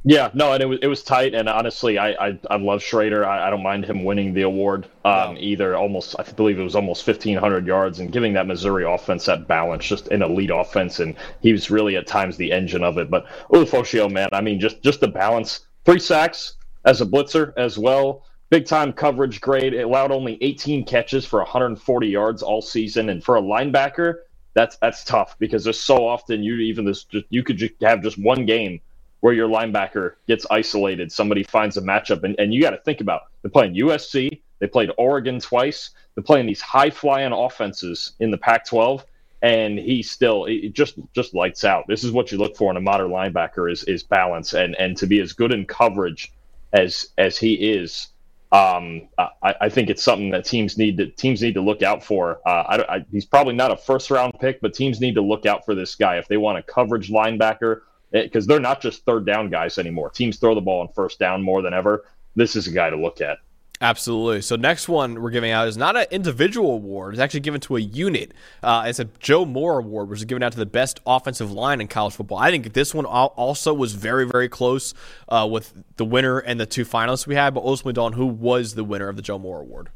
Yeah, 0.04 0.30
no, 0.34 0.52
and 0.52 0.60
it 0.60 0.66
was 0.66 0.80
it 0.82 0.88
was 0.88 1.04
tight. 1.04 1.32
And 1.32 1.48
honestly, 1.48 1.96
I 1.96 2.10
I, 2.10 2.38
I 2.50 2.56
love 2.56 2.82
Schrader. 2.82 3.24
I, 3.24 3.46
I, 3.46 3.50
don't 3.50 3.62
mind 3.62 3.84
him 3.84 4.02
winning 4.02 4.34
the 4.34 4.42
award 4.42 4.88
um, 5.04 5.34
no. 5.34 5.40
either. 5.40 5.76
Almost, 5.76 6.16
I 6.18 6.24
believe 6.24 6.58
it 6.58 6.64
was 6.64 6.74
almost 6.74 7.04
fifteen 7.04 7.38
hundred 7.38 7.68
yards 7.68 8.00
and 8.00 8.10
giving 8.10 8.32
that 8.32 8.48
Missouri 8.48 8.84
offense 8.84 9.26
that 9.26 9.46
balance, 9.46 9.86
just 9.86 10.08
an 10.08 10.22
elite 10.22 10.50
offense. 10.52 10.98
And 10.98 11.14
he 11.40 11.52
was 11.52 11.70
really 11.70 11.96
at 11.96 12.08
times 12.08 12.36
the 12.36 12.50
engine 12.50 12.82
of 12.82 12.98
it. 12.98 13.10
But 13.10 13.26
Ufoshio, 13.50 14.10
man, 14.10 14.28
I 14.32 14.40
mean, 14.40 14.58
just 14.58 14.82
just 14.82 15.00
the 15.00 15.08
balance, 15.08 15.66
three 15.84 16.00
sacks 16.00 16.56
as 16.84 17.00
a 17.00 17.06
blitzer 17.06 17.52
as 17.56 17.78
well. 17.78 18.24
Big 18.50 18.66
time 18.66 18.92
coverage 18.92 19.40
grade. 19.40 19.72
It 19.72 19.82
allowed 19.82 20.10
only 20.10 20.36
18 20.42 20.84
catches 20.84 21.24
for 21.24 21.38
140 21.38 22.08
yards 22.08 22.42
all 22.42 22.60
season, 22.60 23.08
and 23.08 23.22
for 23.22 23.36
a 23.36 23.40
linebacker, 23.40 24.16
that's 24.55 24.76
that's 24.76 25.05
tough 25.05 25.36
because 25.38 25.64
there's 25.64 25.80
so 25.80 26.07
often 26.07 26.42
you 26.42 26.55
even 26.57 26.84
this 26.84 27.05
just, 27.05 27.26
you 27.30 27.42
could 27.42 27.57
just 27.57 27.74
have 27.82 28.03
just 28.03 28.18
one 28.18 28.46
game 28.46 28.80
where 29.20 29.32
your 29.32 29.48
linebacker 29.48 30.14
gets 30.26 30.44
isolated, 30.50 31.12
somebody 31.12 31.44
finds 31.44 31.76
a 31.76 31.80
matchup, 31.80 32.24
and, 32.24 32.34
and 32.40 32.53
you 32.53 32.61
got 32.61 32.70
to 32.70 32.78
think 32.78 33.00
about 33.00 33.22
they're 33.40 33.50
playing 33.50 33.74
USC, 33.74 34.40
they 34.59 34.66
played 34.66 34.90
Oregon 34.98 35.38
twice, 35.38 35.90
they're 36.14 36.24
playing 36.24 36.46
these 36.46 36.61
high 36.61 36.90
flying 36.90 37.32
offenses 37.32 38.14
in 38.18 38.30
the 38.32 38.38
Pac-12, 38.38 39.05
and 39.42 39.78
he 39.78 40.03
still 40.03 40.46
it 40.46 40.72
just 40.72 40.94
just 41.14 41.34
lights 41.34 41.64
out. 41.64 41.84
This 41.88 42.05
is 42.05 42.12
what 42.12 42.32
you 42.32 42.38
look 42.38 42.57
for 42.57 42.70
in 42.70 42.76
a 42.76 42.80
modern 42.80 43.11
linebacker 43.11 43.70
is 43.70 43.84
is 43.84 44.03
balance 44.03 44.55
and 44.55 44.74
and 44.76 44.96
to 44.98 45.07
be 45.07 45.20
as 45.20 45.32
good 45.32 45.53
in 45.53 45.66
coverage 45.66 46.32
as 46.72 47.09
as 47.18 47.38
he 47.38 47.55
is. 47.55 48.09
Um, 48.53 49.09
I, 49.16 49.55
I, 49.62 49.68
think 49.70 49.88
it's 49.88 50.03
something 50.03 50.30
that 50.32 50.44
teams 50.44 50.76
need 50.76 50.98
to 50.98 51.07
teams 51.07 51.40
need 51.40 51.55
to 51.55 51.62
look 51.62 51.82
out 51.82 52.05
for. 52.05 52.38
Uh, 52.46 52.50
I, 52.50 52.96
I, 52.96 53.07
he's 53.11 53.24
probably 53.24 53.55
not 53.55 53.70
a 53.70 53.76
first 53.78 54.11
round 54.11 54.34
pick, 54.40 54.61
but 54.61 54.74
teams 54.74 55.00
need 55.00 55.14
to 55.14 55.22
look 55.22 55.46
out 55.46 55.64
for 55.64 55.74
this 55.74 55.94
guy 55.94 56.18
if 56.18 56.28
they 56.28 56.36
want 56.36 56.59
a 56.59 56.62
coverage 56.62 57.11
linebacker 57.11 57.80
because 58.12 58.46
they're 58.46 58.61
not 58.61 58.82
just 58.82 59.07
third 59.07 59.24
down 59.24 59.48
guys 59.48 59.78
anymore. 59.78 60.11
Teams 60.11 60.36
throw 60.36 60.55
the 60.55 60.61
ball 60.61 60.82
on 60.82 60.88
first 60.94 61.18
down 61.18 61.42
more 61.42 61.62
than 61.62 61.72
ever. 61.72 62.05
This 62.36 62.55
is 62.55 62.66
a 62.66 62.72
guy 62.72 62.90
to 62.90 62.96
look 62.96 63.22
at. 63.22 63.38
Absolutely. 63.82 64.42
So 64.42 64.54
next 64.54 64.88
one 64.88 65.20
we're 65.20 65.30
giving 65.30 65.50
out 65.50 65.66
is 65.66 65.76
not 65.76 65.96
an 65.96 66.06
individual 66.12 66.74
award. 66.74 67.14
It's 67.14 67.20
actually 67.20 67.40
given 67.40 67.60
to 67.62 67.76
a 67.76 67.80
unit. 67.80 68.32
Uh, 68.62 68.84
it's 68.86 69.00
a 69.00 69.06
Joe 69.18 69.44
Moore 69.44 69.80
Award, 69.80 70.08
which 70.08 70.20
is 70.20 70.24
given 70.24 70.40
out 70.44 70.52
to 70.52 70.58
the 70.58 70.64
best 70.64 71.00
offensive 71.04 71.50
line 71.50 71.80
in 71.80 71.88
college 71.88 72.14
football. 72.14 72.38
I 72.38 72.52
think 72.52 72.74
this 72.74 72.94
one 72.94 73.06
also 73.06 73.74
was 73.74 73.94
very, 73.94 74.24
very 74.24 74.48
close 74.48 74.94
uh, 75.28 75.48
with 75.50 75.74
the 75.96 76.04
winner 76.04 76.38
and 76.38 76.60
the 76.60 76.66
two 76.66 76.84
finalists 76.84 77.26
we 77.26 77.34
had. 77.34 77.54
But 77.54 77.64
ultimately, 77.64 77.94
Don, 77.94 78.12
who 78.12 78.26
was 78.26 78.76
the 78.76 78.84
winner 78.84 79.08
of 79.08 79.16
the 79.16 79.22
Joe 79.22 79.38
Moore 79.38 79.58
Award? 79.58 79.90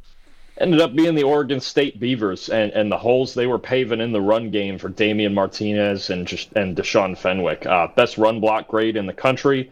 ended 0.59 0.81
up 0.81 0.95
being 0.95 1.15
the 1.15 1.23
Oregon 1.23 1.61
State 1.61 2.01
Beavers 2.01 2.49
and, 2.49 2.73
and 2.73 2.91
the 2.91 2.97
holes 2.97 3.35
they 3.35 3.47
were 3.47 3.59
paving 3.59 4.01
in 4.01 4.13
the 4.13 4.21
run 4.21 4.51
game 4.51 4.79
for 4.79 4.89
Damien 4.89 5.35
Martinez 5.35 6.11
and 6.11 6.27
just 6.27 6.51
and 6.53 6.77
Deshaun 6.77 7.17
Fenwick. 7.17 7.67
Uh, 7.67 7.89
best 7.89 8.19
run 8.19 8.41
block 8.41 8.69
grade 8.69 8.97
in 8.97 9.07
the 9.07 9.13
country, 9.13 9.71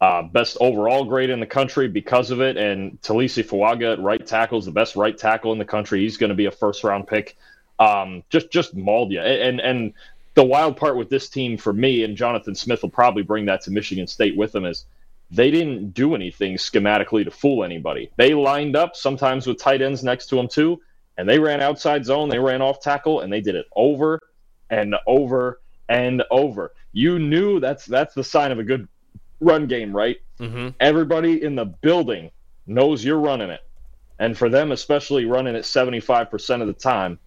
uh, 0.00 0.22
best 0.22 0.56
overall 0.60 1.04
grade 1.04 1.30
in 1.30 1.40
the 1.40 1.46
country 1.46 1.88
because 1.88 2.30
of 2.30 2.40
it. 2.40 2.56
And 2.56 3.00
Taliese 3.00 3.44
Fuaga 3.44 3.94
at 3.94 4.00
right 4.00 4.24
tackle 4.24 4.58
is 4.58 4.66
the 4.66 4.70
best 4.70 4.96
right 4.96 5.16
tackle 5.16 5.52
in 5.52 5.58
the 5.58 5.64
country. 5.64 6.00
He's 6.00 6.16
going 6.16 6.30
to 6.30 6.36
be 6.36 6.46
a 6.46 6.50
first 6.50 6.84
round 6.84 7.06
pick. 7.06 7.36
Um, 7.78 8.22
just 8.30 8.50
just 8.50 8.74
mauled 8.74 9.12
you. 9.12 9.20
And 9.20 9.60
and 9.60 9.92
the 10.34 10.44
wild 10.44 10.76
part 10.76 10.96
with 10.96 11.08
this 11.08 11.28
team 11.28 11.56
for 11.56 11.72
me 11.72 12.04
and 12.04 12.16
Jonathan 12.16 12.54
Smith 12.54 12.82
will 12.82 12.90
probably 12.90 13.22
bring 13.22 13.46
that 13.46 13.62
to 13.62 13.70
Michigan 13.70 14.06
State 14.06 14.36
with 14.36 14.54
him 14.54 14.66
is 14.66 14.84
they 15.30 15.50
didn't 15.50 15.92
do 15.92 16.14
anything 16.14 16.56
schematically 16.56 17.24
to 17.24 17.30
fool 17.30 17.64
anybody. 17.64 18.10
They 18.16 18.34
lined 18.34 18.76
up 18.76 18.96
sometimes 18.96 19.46
with 19.46 19.58
tight 19.58 19.82
ends 19.82 20.04
next 20.04 20.26
to 20.26 20.36
them 20.36 20.46
too, 20.46 20.80
and 21.16 21.28
they 21.28 21.38
ran 21.38 21.60
outside 21.60 22.04
zone, 22.04 22.28
they 22.28 22.38
ran 22.38 22.62
off 22.62 22.80
tackle, 22.80 23.20
and 23.20 23.32
they 23.32 23.40
did 23.40 23.56
it 23.56 23.66
over 23.74 24.20
and 24.70 24.94
over 25.06 25.60
and 25.88 26.22
over. 26.30 26.72
You 26.92 27.18
knew 27.18 27.58
that's 27.58 27.86
that's 27.86 28.14
the 28.14 28.24
sign 28.24 28.52
of 28.52 28.58
a 28.58 28.64
good 28.64 28.88
run 29.40 29.66
game, 29.66 29.94
right? 29.94 30.16
Mm-hmm. 30.40 30.68
Everybody 30.80 31.42
in 31.42 31.54
the 31.54 31.64
building 31.64 32.30
knows 32.66 33.04
you're 33.04 33.18
running 33.18 33.50
it, 33.50 33.60
and 34.18 34.36
for 34.36 34.48
them, 34.48 34.72
especially 34.72 35.24
running 35.24 35.54
it 35.54 35.64
75% 35.64 36.60
of 36.60 36.66
the 36.66 36.72
time, 36.72 37.18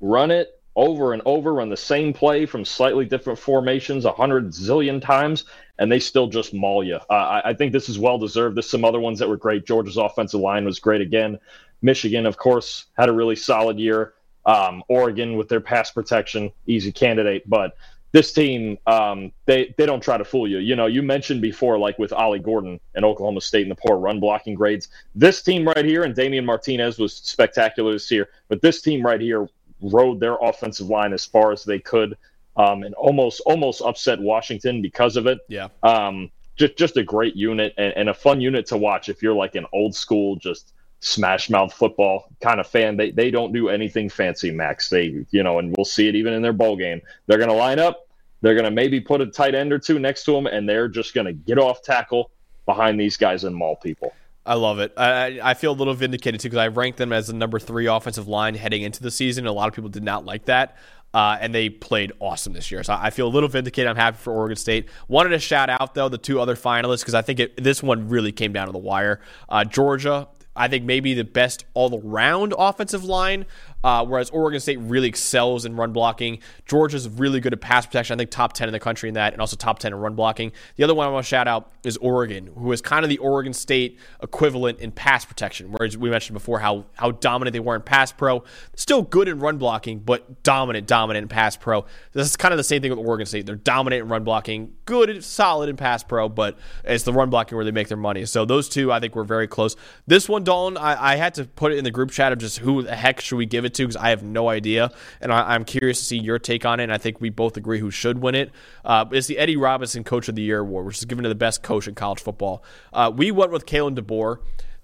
run 0.00 0.30
it 0.30 0.58
over 0.78 1.12
and 1.12 1.22
over, 1.24 1.54
run 1.54 1.68
the 1.68 1.76
same 1.76 2.12
play 2.12 2.46
from 2.46 2.64
slightly 2.64 3.04
different 3.04 3.38
formations 3.38 4.04
a 4.04 4.12
hundred 4.12 4.46
zillion 4.48 5.02
times, 5.02 5.44
and 5.78 5.90
they 5.90 5.98
still 5.98 6.28
just 6.28 6.54
maul 6.54 6.84
you. 6.84 7.00
Uh, 7.10 7.12
I, 7.12 7.50
I, 7.50 7.54
think 7.54 7.72
this 7.72 7.88
is 7.88 7.98
well 7.98 8.16
deserved. 8.16 8.56
There's 8.56 8.70
some 8.70 8.84
other 8.84 9.00
ones 9.00 9.18
that 9.18 9.28
were 9.28 9.36
great. 9.36 9.66
Georgia's 9.66 9.96
offensive 9.96 10.40
line 10.40 10.64
was 10.64 10.78
great 10.78 11.00
again. 11.00 11.40
Michigan, 11.82 12.26
of 12.26 12.36
course, 12.36 12.86
had 12.96 13.08
a 13.08 13.12
really 13.12 13.34
solid 13.34 13.80
year. 13.80 14.14
Um, 14.46 14.84
Oregon 14.88 15.36
with 15.36 15.48
their 15.48 15.60
pass 15.60 15.90
protection, 15.90 16.52
easy 16.66 16.92
candidate, 16.92 17.42
but 17.48 17.76
this 18.12 18.32
team, 18.32 18.78
um, 18.86 19.32
they 19.44 19.74
they 19.76 19.84
don't 19.84 20.02
try 20.02 20.16
to 20.16 20.24
fool 20.24 20.48
you. 20.48 20.58
You 20.58 20.76
know, 20.76 20.86
you 20.86 21.02
mentioned 21.02 21.42
before, 21.42 21.78
like 21.78 21.98
with 21.98 22.12
Ollie 22.12 22.38
Gordon 22.38 22.80
and 22.94 23.04
Oklahoma 23.04 23.40
State 23.40 23.62
and 23.62 23.70
the 23.70 23.76
poor 23.76 23.98
run 23.98 24.18
blocking 24.18 24.54
grades. 24.54 24.88
This 25.14 25.42
team 25.42 25.66
right 25.66 25.84
here, 25.84 26.04
and 26.04 26.14
Damien 26.14 26.44
Martinez 26.44 26.98
was 26.98 27.14
spectacular 27.14 27.92
this 27.92 28.10
year, 28.10 28.30
but 28.48 28.62
this 28.62 28.80
team 28.80 29.04
right 29.04 29.20
here 29.20 29.48
rode 29.80 30.20
their 30.20 30.36
offensive 30.40 30.88
line 30.88 31.12
as 31.12 31.24
far 31.24 31.52
as 31.52 31.64
they 31.64 31.78
could, 31.78 32.16
um, 32.56 32.82
and 32.82 32.94
almost 32.94 33.40
almost 33.44 33.82
upset 33.82 34.18
Washington 34.20 34.80
because 34.80 35.16
of 35.16 35.26
it. 35.26 35.38
Yeah. 35.48 35.68
Um, 35.82 36.30
just 36.56 36.76
just 36.76 36.96
a 36.96 37.02
great 37.02 37.36
unit 37.36 37.74
and, 37.76 37.92
and 37.94 38.08
a 38.08 38.14
fun 38.14 38.40
unit 38.40 38.66
to 38.66 38.76
watch 38.76 39.08
if 39.08 39.22
you're 39.22 39.34
like 39.34 39.54
an 39.54 39.66
old 39.72 39.94
school 39.94 40.36
just 40.36 40.72
smash 41.00 41.48
mouth 41.48 41.72
football 41.72 42.28
kind 42.40 42.60
of 42.60 42.66
fan. 42.66 42.96
They 42.96 43.10
they 43.10 43.30
don't 43.30 43.52
do 43.52 43.68
anything 43.68 44.08
fancy, 44.08 44.50
Max. 44.50 44.88
They 44.88 45.24
you 45.30 45.42
know, 45.42 45.58
and 45.58 45.74
we'll 45.76 45.84
see 45.84 46.08
it 46.08 46.14
even 46.14 46.32
in 46.32 46.42
their 46.42 46.52
bowl 46.52 46.76
game. 46.76 47.00
They're 47.26 47.38
gonna 47.38 47.54
line 47.54 47.78
up. 47.78 48.08
They're 48.40 48.54
gonna 48.54 48.70
maybe 48.70 49.00
put 49.00 49.20
a 49.20 49.26
tight 49.26 49.54
end 49.54 49.72
or 49.72 49.78
two 49.78 49.98
next 49.98 50.24
to 50.24 50.32
them, 50.32 50.46
and 50.46 50.68
they're 50.68 50.88
just 50.88 51.14
gonna 51.14 51.32
get 51.32 51.58
off 51.58 51.82
tackle 51.82 52.30
behind 52.66 53.00
these 53.00 53.16
guys 53.16 53.44
and 53.44 53.54
maul 53.54 53.76
people. 53.76 54.12
I 54.44 54.54
love 54.54 54.78
it. 54.78 54.94
I, 54.96 55.40
I 55.42 55.54
feel 55.54 55.72
a 55.72 55.74
little 55.76 55.92
vindicated 55.92 56.40
too 56.40 56.48
because 56.48 56.58
I 56.58 56.68
ranked 56.68 56.96
them 56.96 57.12
as 57.12 57.26
the 57.26 57.34
number 57.34 57.58
three 57.58 57.86
offensive 57.86 58.28
line 58.28 58.54
heading 58.54 58.82
into 58.82 59.02
the 59.02 59.10
season. 59.10 59.46
A 59.46 59.52
lot 59.52 59.68
of 59.68 59.74
people 59.74 59.90
did 59.90 60.02
not 60.02 60.24
like 60.24 60.46
that. 60.46 60.78
Uh, 61.12 61.38
and 61.40 61.54
they 61.54 61.70
played 61.70 62.12
awesome 62.20 62.52
this 62.52 62.70
year. 62.70 62.82
So 62.82 62.94
I 62.98 63.10
feel 63.10 63.26
a 63.26 63.30
little 63.30 63.48
vindicated. 63.48 63.88
I'm 63.88 63.96
happy 63.96 64.18
for 64.18 64.32
Oregon 64.32 64.56
State. 64.56 64.88
Wanted 65.08 65.30
to 65.30 65.38
shout 65.38 65.70
out, 65.70 65.94
though, 65.94 66.08
the 66.08 66.18
two 66.18 66.38
other 66.38 66.54
finalists 66.54 67.00
because 67.00 67.14
I 67.14 67.22
think 67.22 67.40
it, 67.40 67.62
this 67.62 67.82
one 67.82 68.08
really 68.08 68.30
came 68.30 68.52
down 68.52 68.66
to 68.66 68.72
the 68.72 68.78
wire. 68.78 69.20
Uh, 69.48 69.64
Georgia, 69.64 70.28
I 70.58 70.66
think 70.66 70.84
maybe 70.84 71.14
the 71.14 71.24
best 71.24 71.64
all 71.72 72.02
around 72.04 72.52
offensive 72.58 73.04
line 73.04 73.46
uh, 73.84 74.04
whereas 74.04 74.30
Oregon 74.30 74.60
State 74.60 74.78
really 74.80 75.08
excels 75.08 75.64
in 75.64 75.76
run 75.76 75.92
blocking. 75.92 76.40
Georgia's 76.66 77.08
really 77.08 77.40
good 77.40 77.52
at 77.52 77.60
pass 77.60 77.86
protection. 77.86 78.14
I 78.14 78.18
think 78.18 78.30
top 78.30 78.52
10 78.52 78.68
in 78.68 78.72
the 78.72 78.80
country 78.80 79.08
in 79.08 79.14
that, 79.14 79.32
and 79.32 79.40
also 79.40 79.56
top 79.56 79.78
10 79.78 79.92
in 79.92 79.98
run 79.98 80.14
blocking. 80.14 80.52
The 80.76 80.84
other 80.84 80.94
one 80.94 81.06
I 81.06 81.10
want 81.10 81.24
to 81.24 81.28
shout 81.28 81.46
out 81.46 81.72
is 81.84 81.96
Oregon, 81.98 82.50
who 82.56 82.72
is 82.72 82.80
kind 82.80 83.04
of 83.04 83.08
the 83.08 83.18
Oregon 83.18 83.52
State 83.52 83.98
equivalent 84.22 84.80
in 84.80 84.90
pass 84.90 85.24
protection, 85.24 85.70
whereas 85.70 85.96
we 85.96 86.10
mentioned 86.10 86.34
before 86.34 86.58
how, 86.58 86.86
how 86.94 87.12
dominant 87.12 87.52
they 87.52 87.60
were 87.60 87.76
in 87.76 87.82
pass 87.82 88.10
pro. 88.12 88.42
Still 88.74 89.02
good 89.02 89.28
in 89.28 89.38
run 89.38 89.58
blocking, 89.58 90.00
but 90.00 90.42
dominant, 90.42 90.86
dominant 90.86 91.22
in 91.22 91.28
pass 91.28 91.56
pro. 91.56 91.84
This 92.12 92.28
is 92.28 92.36
kind 92.36 92.52
of 92.52 92.58
the 92.58 92.64
same 92.64 92.82
thing 92.82 92.90
with 92.90 92.98
Oregon 92.98 93.26
State. 93.26 93.46
They're 93.46 93.56
dominant 93.56 94.02
in 94.02 94.08
run 94.08 94.24
blocking, 94.24 94.74
good, 94.84 95.22
solid 95.22 95.68
in 95.68 95.76
pass 95.76 96.02
pro, 96.02 96.28
but 96.28 96.58
it's 96.84 97.04
the 97.04 97.12
run 97.12 97.30
blocking 97.30 97.56
where 97.56 97.64
they 97.64 97.70
make 97.70 97.88
their 97.88 97.96
money. 97.96 98.24
So 98.26 98.44
those 98.44 98.68
two, 98.68 98.92
I 98.92 99.00
think, 99.00 99.14
were 99.14 99.24
very 99.24 99.46
close. 99.46 99.76
This 100.06 100.28
one, 100.28 100.42
Dalton, 100.44 100.76
I, 100.76 101.12
I 101.12 101.16
had 101.16 101.34
to 101.34 101.44
put 101.44 101.72
it 101.72 101.78
in 101.78 101.84
the 101.84 101.90
group 101.90 102.10
chat 102.10 102.32
of 102.32 102.38
just 102.38 102.58
who 102.58 102.82
the 102.82 102.96
heck 102.96 103.20
should 103.20 103.36
we 103.36 103.46
give 103.46 103.64
it 103.64 103.67
it 103.68 103.74
to 103.74 103.84
because 103.84 103.96
I 103.96 104.10
have 104.10 104.22
no 104.22 104.48
idea, 104.48 104.90
and 105.20 105.32
I, 105.32 105.54
am 105.54 105.64
curious 105.64 106.00
to 106.00 106.04
see 106.04 106.18
your 106.18 106.38
take 106.38 106.66
on 106.66 106.80
it. 106.80 106.84
And 106.84 106.92
I 106.92 106.98
think 106.98 107.20
we 107.20 107.30
both 107.30 107.56
agree 107.56 107.78
who 107.78 107.90
should 107.90 108.20
win 108.20 108.34
it. 108.34 108.50
Uh, 108.84 109.04
it's 109.12 109.26
the 109.26 109.38
Eddie 109.38 109.56
Robinson 109.56 110.04
Coach 110.04 110.28
of 110.28 110.34
the 110.34 110.42
Year 110.42 110.60
award, 110.60 110.86
which 110.86 110.98
is 110.98 111.04
given 111.04 111.22
to 111.22 111.28
the 111.28 111.34
best 111.34 111.62
coach 111.62 111.86
in 111.86 111.94
college 111.94 112.20
football. 112.20 112.64
Uh, 112.92 113.12
we 113.14 113.30
went 113.30 113.52
with 113.52 113.66
Kalen 113.66 113.96
DeBoer 113.96 114.38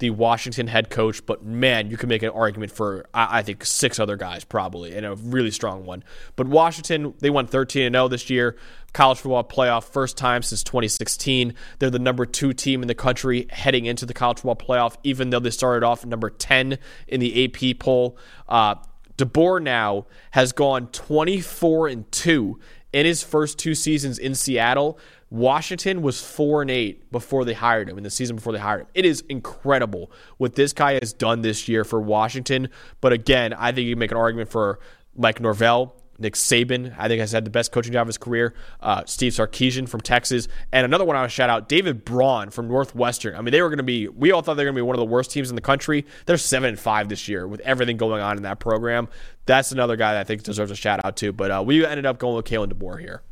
the 0.05 0.11
Washington 0.11 0.67
head 0.67 0.91
coach, 0.91 1.25
but 1.25 1.43
man, 1.43 1.91
you 1.91 1.97
can 1.97 2.11
make 2.11 2.23
an 2.23 2.29
argument 2.29 2.71
for 2.71 3.07
I, 3.15 3.39
I 3.39 3.43
think 3.43 3.65
six 3.65 3.99
other 3.99 4.19
guys 4.19 4.45
probably, 4.45 4.95
and 4.95 5.07
a 5.07 5.15
really 5.15 5.51
strong 5.51 5.87
one. 5.87 6.05
But 6.37 6.47
Washington, 6.47 7.15
they 7.21 7.31
won 7.31 7.47
13 7.47 7.85
and 7.85 7.95
0 7.95 8.09
this 8.09 8.29
year, 8.29 8.55
college 8.93 9.17
football 9.17 9.45
playoff, 9.45 9.85
first 9.85 10.19
time 10.19 10.43
since 10.43 10.63
2016. 10.63 11.55
They're 11.79 11.89
the 11.89 11.99
number 11.99 12.27
two 12.27 12.53
team 12.53 12.83
in 12.83 12.89
the 12.89 12.95
country 12.95 13.47
heading 13.49 13.87
into 13.87 14.05
the 14.05 14.13
college 14.13 14.41
football 14.41 14.57
playoff, 14.57 14.97
even 15.05 15.31
though 15.31 15.41
they 15.41 15.49
started 15.49 15.87
off 15.87 16.05
number 16.05 16.29
10 16.29 16.79
in 17.09 17.21
the 17.21 17.45
AP 17.47 17.79
poll. 17.79 18.19
Uh, 18.47 18.75
DeBoer 19.17 19.63
now 19.63 20.07
has 20.33 20.53
gone 20.53 20.89
24 20.89 21.89
and 21.89 22.13
2 22.13 22.61
in 22.93 23.07
his 23.07 23.23
first 23.23 23.59
two 23.59 23.75
seasons 23.75 24.19
in 24.19 24.35
Seattle. 24.35 24.99
Washington 25.35 26.01
was 26.01 26.22
four 26.22 26.62
and 26.62 26.70
eight 26.70 27.11
before 27.11 27.45
they 27.45 27.55
hired 27.55 27.89
him 27.89 27.99
in 27.99 28.05
the 28.05 28.11
season 28.11 28.37
before 28.37 28.53
they 28.53 28.59
hired 28.61 28.82
him. 28.82 28.87
It 28.95 29.05
is 29.05 29.24
incredible 29.28 30.12
what 30.37 30.55
this 30.55 30.72
guy 30.72 30.93
has 31.03 31.12
done 31.12 31.43
this 31.43 31.66
year 31.66 31.82
for 31.82 32.01
Washington. 32.01 32.68
But 33.01 33.12
again, 33.12 33.53
I 33.53 33.72
think 33.72 33.87
you 33.87 33.95
can 33.95 33.99
make 33.99 34.12
an 34.12 34.16
argument 34.16 34.49
for 34.49 34.78
Mike 35.16 35.41
Norvell, 35.41 35.97
Nick 36.20 36.35
Saban, 36.35 36.95
I 36.97 37.09
think, 37.09 37.18
has 37.18 37.32
had 37.32 37.45
the 37.45 37.51
best 37.51 37.72
coaching 37.72 37.93
job 37.93 38.03
of 38.03 38.07
his 38.07 38.16
career. 38.16 38.55
Uh, 38.78 39.03
Steve 39.07 39.32
Sarkisian 39.32 39.89
from 39.89 40.03
Texas. 40.03 40.47
And 40.70 40.85
another 40.85 41.05
one 41.05 41.16
I 41.16 41.22
want 41.22 41.32
to 41.32 41.35
shout 41.35 41.51
out, 41.51 41.68
David 41.68 42.05
Braun 42.05 42.51
from 42.51 42.68
Northwestern. 42.68 43.35
I 43.35 43.41
mean, 43.41 43.51
they 43.51 43.61
were 43.61 43.70
going 43.70 43.78
to 43.78 43.82
be, 43.82 44.07
we 44.07 44.30
all 44.30 44.41
thought 44.41 44.55
they 44.55 44.62
were 44.62 44.70
going 44.70 44.76
to 44.76 44.82
be 44.85 44.87
one 44.87 44.95
of 44.95 45.01
the 45.01 45.12
worst 45.12 45.32
teams 45.32 45.51
in 45.51 45.57
the 45.57 45.62
country. 45.62 46.07
They're 46.26 46.37
7 46.37 46.68
and 46.68 46.78
5 46.78 47.09
this 47.09 47.26
year 47.26 47.49
with 47.49 47.59
everything 47.62 47.97
going 47.97 48.22
on 48.22 48.37
in 48.37 48.45
that 48.45 48.61
program. 48.61 49.09
That's 49.47 49.72
another 49.72 49.97
guy 49.97 50.12
that 50.12 50.20
I 50.20 50.24
think 50.24 50.45
deserves 50.45 50.70
a 50.70 50.76
shout 50.76 51.05
out 51.05 51.16
too. 51.16 51.32
But 51.32 51.51
uh, 51.51 51.64
we 51.66 51.85
ended 51.85 52.07
up 52.07 52.20
going 52.20 52.37
with 52.37 52.45
Kalen 52.45 52.72
DeBoer 52.72 53.01
here. 53.01 53.22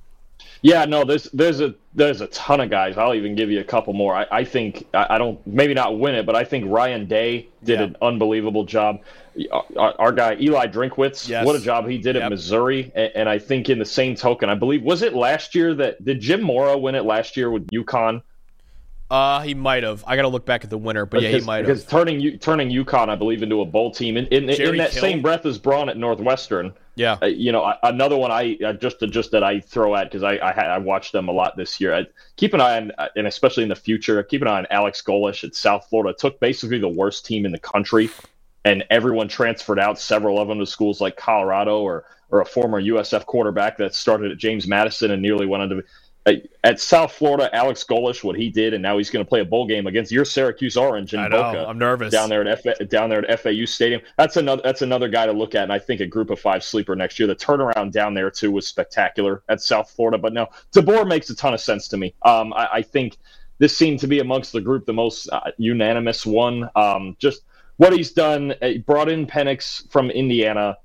Yeah, 0.63 0.85
no, 0.85 1.05
there's 1.05 1.25
there's 1.33 1.61
a 1.61 1.75
there's 1.95 2.21
a 2.21 2.29
ton 2.29 2.61
of 2.61 2.71
guys. 2.71 2.97
I'll 2.97 3.15
even 3.15 3.35
give 3.35 3.51
you 3.51 3.61
a 3.61 3.65
couple 3.65 3.93
more. 3.93 4.15
I, 4.15 4.27
I 4.31 4.45
think 4.45 4.87
I, 4.95 5.07
I 5.11 5.19
don't 5.19 5.45
maybe 5.47 5.75
not 5.75 5.99
win 5.99 6.15
it, 6.15 6.25
but 6.25 6.37
I 6.37 6.45
think 6.45 6.67
Ryan 6.69 7.07
Day 7.07 7.49
did 7.65 7.81
yeah. 7.81 7.87
an 7.87 7.97
unbelievable 8.01 8.65
job. 8.65 9.01
Our, 9.77 9.95
our, 9.99 10.13
guy 10.13 10.37
Eli 10.39 10.67
Drinkwitz, 10.67 11.27
yes. 11.27 11.47
what 11.47 11.57
a 11.57 11.61
job 11.61 11.89
he 11.89 11.97
did 11.97 12.17
yep. 12.17 12.25
at 12.25 12.31
Missouri. 12.31 12.93
And, 12.95 13.13
and, 13.15 13.29
I 13.31 13.39
think 13.39 13.71
in 13.71 13.79
the 13.79 13.85
same 13.85 14.15
token, 14.15 14.51
I 14.51 14.55
believe 14.55 14.83
was 14.83 15.01
it 15.01 15.15
last 15.15 15.55
year 15.55 15.75
that 15.77 16.05
did 16.05 16.21
Jim 16.21 16.43
Mora 16.43 16.77
win 16.77 16.95
it 16.95 17.07
last 17.07 17.35
year 17.35 17.51
with 17.51 17.67
UConn? 17.69 18.21
Uh, 19.13 19.43
he 19.43 19.53
might 19.53 19.83
have. 19.83 20.03
I 20.07 20.17
got 20.17 20.23
to 20.23 20.29
look 20.29 20.47
back 20.47 20.65
at 20.65 20.71
the 20.71 20.79
winner, 20.79 21.05
but 21.05 21.21
because, 21.21 21.33
yeah, 21.35 21.39
he 21.41 21.45
might 21.45 21.57
have. 21.59 21.67
Because 21.67 21.85
turning 21.85 22.39
turning 22.39 22.71
UConn, 22.71 23.11
I 23.11 23.15
believe, 23.15 23.43
into 23.43 23.61
a 23.61 23.67
bowl 23.67 23.91
team 23.91 24.17
in 24.17 24.25
in, 24.29 24.49
in 24.49 24.79
that 24.79 24.93
Kill. 24.93 25.03
same 25.03 25.21
breath 25.21 25.45
as 25.45 25.59
Braun 25.59 25.91
at 25.91 25.99
Northwestern. 25.99 26.73
Yeah, 26.95 27.19
uh, 27.21 27.27
you 27.27 27.53
know, 27.53 27.75
another 27.83 28.17
one 28.17 28.31
I 28.31 28.57
uh, 28.65 28.73
just 28.73 29.01
just 29.01 29.31
that 29.33 29.45
I 29.45 29.61
throw 29.61 29.95
at 29.97 30.05
because 30.05 30.23
I 30.23 30.37
I, 30.37 30.53
I 30.53 30.79
watched 30.79 31.13
them 31.13 31.29
a 31.29 31.33
lot 31.33 31.59
this 31.59 31.79
year. 31.79 31.95
I, 31.95 32.07
keep 32.37 32.55
an 32.55 32.63
eye 32.63 32.79
on, 32.79 32.93
uh, 32.97 33.09
and 33.15 33.27
especially 33.27 33.65
in 33.65 33.69
the 33.69 33.77
future, 33.77 34.23
keep 34.23 34.41
an 34.41 34.49
eye 34.49 34.61
on 34.61 34.67
Alex 34.71 35.03
Golesh 35.03 35.45
at 35.45 35.55
South 35.55 35.87
Florida. 35.91 36.17
Took 36.19 36.41
basically 36.41 36.79
the 36.79 36.89
worst 36.89 37.27
team 37.27 37.45
in 37.45 37.53
the 37.53 37.59
country, 37.59 38.09
and 38.65 38.83
everyone 38.89 39.29
transferred 39.29 39.79
out. 39.79 39.99
Several 39.99 40.39
of 40.39 40.49
them 40.49 40.59
to 40.59 40.65
schools 40.65 41.03
like 41.03 41.19
Colorado 41.19 41.83
or 41.83 42.07
or 42.31 42.41
a 42.41 42.47
former 42.47 42.81
USF 42.81 43.27
quarterback 43.27 43.77
that 43.77 43.95
started 43.95 44.33
at 44.33 44.39
James 44.39 44.67
Madison 44.67 45.11
and 45.11 45.21
nearly 45.21 45.45
went 45.45 45.65
on 45.65 45.69
to 45.69 45.83
at 46.25 46.79
South 46.79 47.13
Florida, 47.13 47.55
Alex 47.55 47.85
Golesh, 47.89 48.23
what 48.23 48.37
he 48.37 48.49
did, 48.49 48.75
and 48.75 48.83
now 48.83 48.97
he's 48.97 49.11
going 49.11 49.25
to 49.25 49.29
play 49.29 49.41
a 49.41 49.45
bowl 49.45 49.67
game 49.67 49.89
against 49.89 50.13
your 50.13 50.25
Syracuse 50.25 50.77
Orange 50.77 51.13
know, 51.13 51.29
Boca. 51.29 51.67
I'm 51.67 51.79
nervous 51.79 52.13
down 52.13 52.29
there 52.29 52.47
at 52.47 52.67
F- 52.67 52.89
down 52.89 53.11
there 53.11 53.29
at 53.29 53.41
FAU 53.41 53.65
Stadium. 53.65 54.01
That's 54.17 54.37
another 54.37 54.63
that's 54.63 54.83
another 54.83 55.09
guy 55.09 55.27
to 55.27 55.33
look 55.33 55.55
at, 55.55 55.65
and 55.65 55.73
I 55.73 55.81
think 55.81 56.01
a 56.01 56.07
Group 56.07 56.31
of 56.31 56.39
Five 56.39 56.63
sleeper 56.63 56.95
next 56.95 57.19
year. 57.19 57.27
The 57.27 57.35
turnaround 57.35 57.91
down 57.91 58.15
there 58.15 58.31
too 58.31 58.53
was 58.53 58.69
spectacular 58.69 59.43
at 59.49 59.61
South 59.61 59.91
Florida, 59.91 60.17
but 60.17 60.33
no, 60.33 60.47
DeBoer 60.73 61.09
makes 61.09 61.29
a 61.31 61.35
ton 61.35 61.55
of 61.55 61.61
sense 61.61 61.89
to 61.89 61.97
me. 61.97 62.15
Um, 62.23 62.53
I, 62.53 62.69
I, 62.73 62.83
think 62.83 63.17
this 63.59 63.77
seemed 63.77 63.99
to 64.01 64.07
be 64.07 64.21
amongst 64.21 64.53
the 64.53 64.61
group 64.61 64.87
the 64.87 64.93
most 64.93 65.29
uh, 65.33 65.51
unanimous 65.59 66.25
one. 66.25 66.71
Um, 66.77 67.17
just 67.19 67.43
what 67.79 67.93
he's 67.93 68.13
done, 68.13 68.55
he 68.63 68.79
brought 68.79 69.09
in 69.09 69.27
Penix 69.27 69.91
from 69.91 70.11
Indiana 70.11 70.77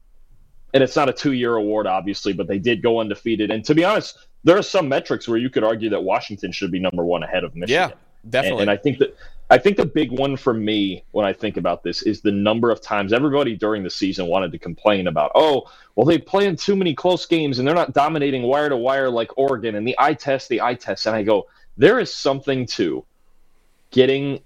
and 0.74 0.84
it's 0.84 0.96
not 0.96 1.10
a 1.10 1.14
two-year 1.14 1.56
award, 1.56 1.88
obviously, 1.88 2.34
but 2.34 2.48
they 2.48 2.60
did 2.60 2.82
go 2.82 3.00
undefeated. 3.00 3.52
And 3.52 3.64
to 3.66 3.74
be 3.74 3.84
honest, 3.84 4.27
there 4.48 4.58
are 4.58 4.64
some 4.64 4.88
metrics 4.88 5.28
where 5.28 5.38
you 5.38 5.50
could 5.50 5.66
argue 5.66 5.90
that 5.90 6.02
Washington 6.02 6.54
should 6.54 6.72
be 6.72 6.80
number 6.80 7.04
one 7.04 7.22
ahead 7.22 7.44
of 7.44 7.54
Michigan. 7.54 7.90
Yeah, 7.90 8.30
definitely. 8.30 8.62
And, 8.62 8.70
and 8.70 8.80
I 8.80 8.82
think 8.82 8.98
that 9.00 9.18
I 9.50 9.58
think 9.58 9.76
the 9.76 9.86
big 9.86 10.10
one 10.18 10.38
for 10.38 10.54
me 10.54 11.04
when 11.12 11.26
I 11.26 11.34
think 11.34 11.58
about 11.58 11.84
this 11.84 12.02
is 12.02 12.22
the 12.22 12.32
number 12.32 12.72
of 12.72 12.82
times 12.82 13.12
everybody 13.12 13.58
during 13.58 13.84
the 13.84 13.90
season 13.90 14.28
wanted 14.28 14.54
to 14.54 14.58
complain 14.58 15.08
about, 15.08 15.34
oh, 15.36 15.70
well, 15.96 16.06
they 16.06 16.18
play 16.18 16.46
in 16.46 16.56
too 16.56 16.78
many 16.78 16.94
close 16.94 17.26
games 17.26 17.60
and 17.60 17.68
they're 17.68 17.76
not 17.76 17.94
dominating 17.94 18.44
wire 18.44 18.70
to 18.70 18.78
wire 18.78 19.10
like 19.10 19.38
Oregon 19.38 19.76
and 19.76 19.86
the 19.86 19.96
eye 20.00 20.14
test, 20.14 20.48
the 20.48 20.62
eye 20.62 20.76
test. 20.76 21.08
And 21.08 21.16
I 21.16 21.24
go, 21.24 21.48
there 21.76 22.00
is 22.00 22.14
something 22.14 22.66
to 22.68 23.04
getting, 23.92 24.40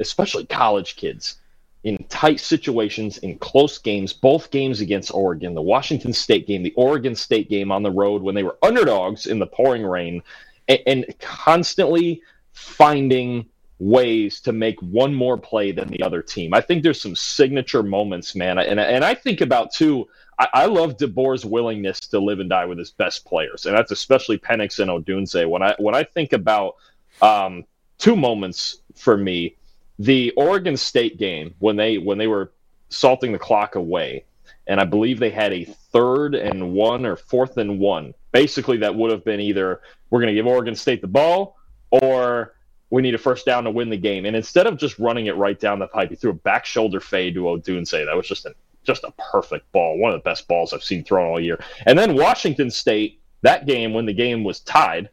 especially 0.00 0.46
college 0.46 0.96
kids, 0.96 1.36
in 1.84 1.98
tight 2.08 2.38
situations, 2.38 3.18
in 3.18 3.38
close 3.38 3.78
games, 3.78 4.12
both 4.12 4.50
games 4.50 4.80
against 4.80 5.12
Oregon, 5.12 5.54
the 5.54 5.62
Washington 5.62 6.12
State 6.12 6.46
game, 6.46 6.62
the 6.62 6.74
Oregon 6.76 7.14
State 7.16 7.48
game 7.48 7.72
on 7.72 7.82
the 7.82 7.90
road 7.90 8.22
when 8.22 8.34
they 8.34 8.44
were 8.44 8.56
underdogs 8.62 9.26
in 9.26 9.38
the 9.38 9.46
pouring 9.46 9.84
rain, 9.84 10.22
and, 10.68 10.78
and 10.86 11.14
constantly 11.18 12.22
finding 12.52 13.46
ways 13.80 14.40
to 14.40 14.52
make 14.52 14.80
one 14.80 15.12
more 15.12 15.36
play 15.36 15.72
than 15.72 15.88
the 15.88 16.04
other 16.04 16.22
team. 16.22 16.54
I 16.54 16.60
think 16.60 16.84
there's 16.84 17.00
some 17.00 17.16
signature 17.16 17.82
moments, 17.82 18.36
man. 18.36 18.58
And, 18.58 18.78
and 18.78 19.04
I 19.04 19.14
think 19.14 19.40
about, 19.40 19.72
too, 19.72 20.08
I, 20.38 20.48
I 20.54 20.66
love 20.66 20.98
DeBoer's 20.98 21.44
willingness 21.44 21.98
to 21.98 22.20
live 22.20 22.38
and 22.38 22.48
die 22.48 22.66
with 22.66 22.78
his 22.78 22.92
best 22.92 23.24
players, 23.24 23.66
and 23.66 23.76
that's 23.76 23.90
especially 23.90 24.38
Penix 24.38 24.78
and 24.78 24.88
Odunze. 24.88 25.48
When 25.50 25.64
I, 25.64 25.74
when 25.78 25.96
I 25.96 26.04
think 26.04 26.32
about 26.32 26.76
um, 27.20 27.64
two 27.98 28.14
moments 28.14 28.82
for 28.94 29.16
me, 29.16 29.56
the 30.02 30.32
Oregon 30.32 30.76
State 30.76 31.16
game 31.16 31.54
when 31.60 31.76
they 31.76 31.98
when 31.98 32.18
they 32.18 32.26
were 32.26 32.52
salting 32.88 33.32
the 33.32 33.38
clock 33.38 33.76
away, 33.76 34.24
and 34.66 34.80
I 34.80 34.84
believe 34.84 35.18
they 35.18 35.30
had 35.30 35.52
a 35.52 35.64
third 35.64 36.34
and 36.34 36.72
one 36.72 37.06
or 37.06 37.14
fourth 37.16 37.56
and 37.56 37.78
one. 37.78 38.14
Basically, 38.32 38.78
that 38.78 38.94
would 38.94 39.12
have 39.12 39.24
been 39.24 39.40
either 39.40 39.80
we're 40.10 40.20
going 40.20 40.34
to 40.34 40.34
give 40.34 40.46
Oregon 40.46 40.74
State 40.74 41.02
the 41.02 41.06
ball 41.06 41.56
or 41.90 42.54
we 42.90 43.00
need 43.00 43.14
a 43.14 43.18
first 43.18 43.46
down 43.46 43.64
to 43.64 43.70
win 43.70 43.90
the 43.90 43.96
game. 43.96 44.26
And 44.26 44.34
instead 44.34 44.66
of 44.66 44.76
just 44.76 44.98
running 44.98 45.26
it 45.26 45.36
right 45.36 45.58
down 45.58 45.78
the 45.78 45.86
pipe, 45.86 46.10
he 46.10 46.16
threw 46.16 46.30
a 46.30 46.34
back 46.34 46.66
shoulder 46.66 47.00
fade 47.00 47.34
to 47.34 47.42
Odunze. 47.42 47.90
That 47.90 48.16
was 48.16 48.26
just 48.26 48.44
a 48.44 48.54
just 48.84 49.04
a 49.04 49.12
perfect 49.30 49.70
ball, 49.70 49.98
one 49.98 50.12
of 50.12 50.18
the 50.18 50.28
best 50.28 50.48
balls 50.48 50.72
I've 50.72 50.82
seen 50.82 51.04
thrown 51.04 51.30
all 51.30 51.40
year. 51.40 51.62
And 51.86 51.96
then 51.96 52.16
Washington 52.16 52.68
State, 52.70 53.20
that 53.42 53.66
game 53.66 53.94
when 53.94 54.06
the 54.06 54.12
game 54.12 54.42
was 54.42 54.58
tied, 54.58 55.08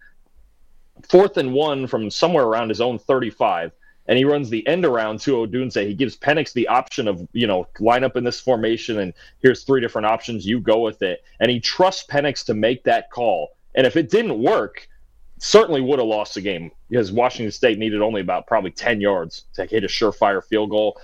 fourth 1.08 1.38
and 1.38 1.54
one 1.54 1.86
from 1.86 2.10
somewhere 2.10 2.46
around 2.46 2.70
his 2.70 2.82
own 2.82 2.98
35 2.98 3.72
and 4.10 4.18
he 4.18 4.26
runs 4.26 4.50
the 4.50 4.66
end 4.68 4.86
around 4.86 5.20
to 5.22 5.36
Odunze. 5.36 5.86
He 5.86 5.94
gives 5.94 6.18
Penix 6.18 6.52
the 6.52 6.68
option 6.68 7.08
of, 7.08 7.28
you 7.32 7.46
know, 7.46 7.68
line 7.80 8.04
up 8.04 8.18
in 8.18 8.24
this 8.24 8.40
formation 8.40 8.98
and 8.98 9.14
here's 9.40 9.64
three 9.64 9.82
different 9.82 10.08
options. 10.08 10.48
You 10.48 10.60
go 10.60 10.80
with 10.80 11.04
it. 11.04 11.24
And 11.40 11.52
he 11.52 11.60
trusts 11.60 12.08
Penix 12.10 12.44
to 12.46 12.56
make 12.56 12.84
that 12.86 13.12
call. 13.12 13.50
And 13.76 13.86
if 13.86 13.96
it 13.96 14.10
didn't 14.10 14.42
work, 14.42 14.90
certainly 15.38 15.80
would 15.80 16.00
have 16.00 16.08
lost 16.08 16.34
the 16.34 16.42
game 16.42 16.72
because 16.90 17.12
Washington 17.12 17.52
State 17.52 17.78
needed 17.78 18.02
only 18.02 18.20
about 18.20 18.48
probably 18.48 18.72
10 18.72 19.00
yards 19.00 19.46
to 19.54 19.68
hit 19.68 19.84
a 19.84 19.88
surefire 19.88 20.44
field 20.44 20.72
goal. 20.72 21.00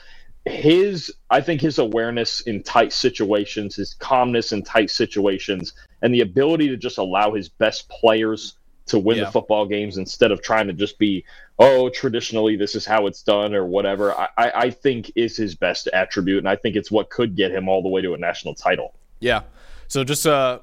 His, 0.45 1.13
I 1.29 1.41
think 1.41 1.61
his 1.61 1.77
awareness 1.77 2.41
in 2.41 2.63
tight 2.63 2.91
situations, 2.91 3.75
his 3.75 3.93
calmness 3.93 4.51
in 4.51 4.63
tight 4.63 4.89
situations, 4.89 5.73
and 6.01 6.11
the 6.11 6.21
ability 6.21 6.69
to 6.69 6.77
just 6.77 6.97
allow 6.97 7.33
his 7.33 7.49
best 7.49 7.87
players 7.87 8.55
to 8.87 8.99
win 8.99 9.17
yeah. 9.17 9.25
the 9.25 9.31
football 9.31 9.65
games 9.65 9.97
instead 9.97 10.31
of 10.31 10.41
trying 10.41 10.67
to 10.67 10.73
just 10.73 10.99
be 10.99 11.25
oh, 11.59 11.89
traditionally 11.89 12.55
this 12.55 12.75
is 12.75 12.85
how 12.85 13.07
it's 13.07 13.23
done 13.23 13.53
or 13.53 13.65
whatever, 13.65 14.13
I, 14.13 14.29
I 14.37 14.69
think 14.69 15.11
is 15.15 15.37
his 15.37 15.55
best 15.55 15.87
attribute. 15.93 16.39
And 16.39 16.49
I 16.49 16.55
think 16.55 16.75
it's 16.75 16.91
what 16.91 17.09
could 17.09 17.35
get 17.35 17.51
him 17.51 17.69
all 17.69 17.81
the 17.81 17.89
way 17.89 18.01
to 18.01 18.13
a 18.13 18.17
national 18.17 18.55
title. 18.55 18.93
Yeah. 19.19 19.43
So 19.87 20.03
just 20.03 20.27
uh, 20.27 20.59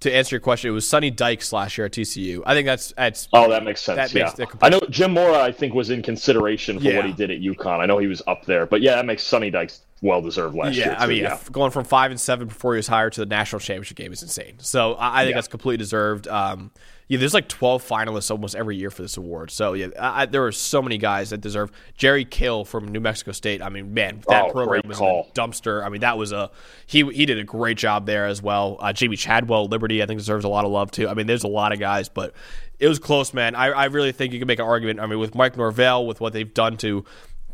to 0.00 0.14
answer 0.14 0.36
your 0.36 0.40
question, 0.40 0.70
it 0.70 0.74
was 0.74 0.88
Sonny 0.88 1.10
Dykes 1.10 1.52
last 1.52 1.76
year 1.76 1.86
at 1.86 1.92
TCU. 1.92 2.42
I 2.46 2.54
think 2.54 2.66
that's 2.66 2.92
that's. 2.96 3.28
Oh, 3.32 3.50
that 3.50 3.64
makes 3.64 3.80
sense. 3.80 4.12
That 4.12 4.16
yeah, 4.16 4.32
makes 4.38 4.54
I 4.62 4.68
know 4.68 4.80
Jim 4.90 5.12
Mora. 5.12 5.40
I 5.40 5.50
think 5.50 5.74
was 5.74 5.90
in 5.90 6.02
consideration 6.02 6.78
for 6.78 6.84
yeah. 6.84 6.96
what 6.96 7.06
he 7.06 7.12
did 7.12 7.30
at 7.30 7.40
UConn. 7.40 7.80
I 7.80 7.86
know 7.86 7.98
he 7.98 8.06
was 8.06 8.22
up 8.26 8.44
there, 8.44 8.66
but 8.66 8.82
yeah, 8.82 8.96
that 8.96 9.06
makes 9.06 9.22
Sonny 9.22 9.50
Dykes 9.50 9.80
well 10.02 10.20
deserved 10.20 10.54
last 10.54 10.76
yeah, 10.76 10.84
year. 10.84 10.94
Too. 10.94 11.00
I 11.00 11.06
mean, 11.06 11.22
yeah. 11.22 11.38
going 11.50 11.70
from 11.70 11.84
five 11.84 12.10
and 12.10 12.20
seven 12.20 12.48
before 12.48 12.74
he 12.74 12.76
was 12.76 12.86
hired 12.86 13.14
to 13.14 13.20
the 13.20 13.26
national 13.26 13.60
championship 13.60 13.96
game 13.96 14.12
is 14.12 14.22
insane. 14.22 14.56
So 14.58 14.94
I, 14.94 15.22
I 15.22 15.24
think 15.24 15.34
that's 15.34 15.48
completely 15.48 15.78
deserved. 15.78 16.28
Um, 16.28 16.70
yeah, 17.08 17.18
there's 17.18 17.34
like 17.34 17.48
12 17.48 17.86
finalists 17.86 18.30
almost 18.32 18.56
every 18.56 18.76
year 18.76 18.90
for 18.90 19.02
this 19.02 19.16
award. 19.16 19.52
So 19.52 19.74
yeah, 19.74 19.88
I, 19.98 20.26
there 20.26 20.44
are 20.44 20.52
so 20.52 20.82
many 20.82 20.98
guys 20.98 21.30
that 21.30 21.40
deserve. 21.40 21.70
Jerry 21.96 22.24
Kill 22.24 22.64
from 22.64 22.88
New 22.88 23.00
Mexico 23.00 23.30
State. 23.32 23.62
I 23.62 23.68
mean, 23.68 23.94
man, 23.94 24.22
that 24.28 24.46
oh, 24.46 24.50
program 24.50 24.82
was 24.86 24.98
call. 24.98 25.28
a 25.30 25.38
dumpster. 25.38 25.84
I 25.84 25.88
mean, 25.88 26.00
that 26.00 26.18
was 26.18 26.32
a 26.32 26.50
he 26.86 27.04
he 27.12 27.24
did 27.24 27.38
a 27.38 27.44
great 27.44 27.76
job 27.76 28.06
there 28.06 28.26
as 28.26 28.42
well. 28.42 28.76
Uh, 28.80 28.86
Jamey 28.86 29.16
Chadwell, 29.16 29.66
Liberty, 29.66 30.02
I 30.02 30.06
think 30.06 30.18
deserves 30.18 30.44
a 30.44 30.48
lot 30.48 30.64
of 30.64 30.72
love 30.72 30.90
too. 30.90 31.08
I 31.08 31.14
mean, 31.14 31.26
there's 31.26 31.44
a 31.44 31.48
lot 31.48 31.72
of 31.72 31.78
guys, 31.78 32.08
but 32.08 32.34
it 32.80 32.88
was 32.88 32.98
close, 32.98 33.32
man. 33.32 33.54
I, 33.54 33.66
I 33.66 33.84
really 33.86 34.12
think 34.12 34.32
you 34.32 34.40
can 34.40 34.48
make 34.48 34.58
an 34.58 34.66
argument. 34.66 34.98
I 34.98 35.06
mean, 35.06 35.20
with 35.20 35.34
Mike 35.34 35.56
Norvell, 35.56 36.06
with 36.06 36.20
what 36.20 36.32
they've 36.32 36.52
done 36.52 36.76
to 36.78 37.04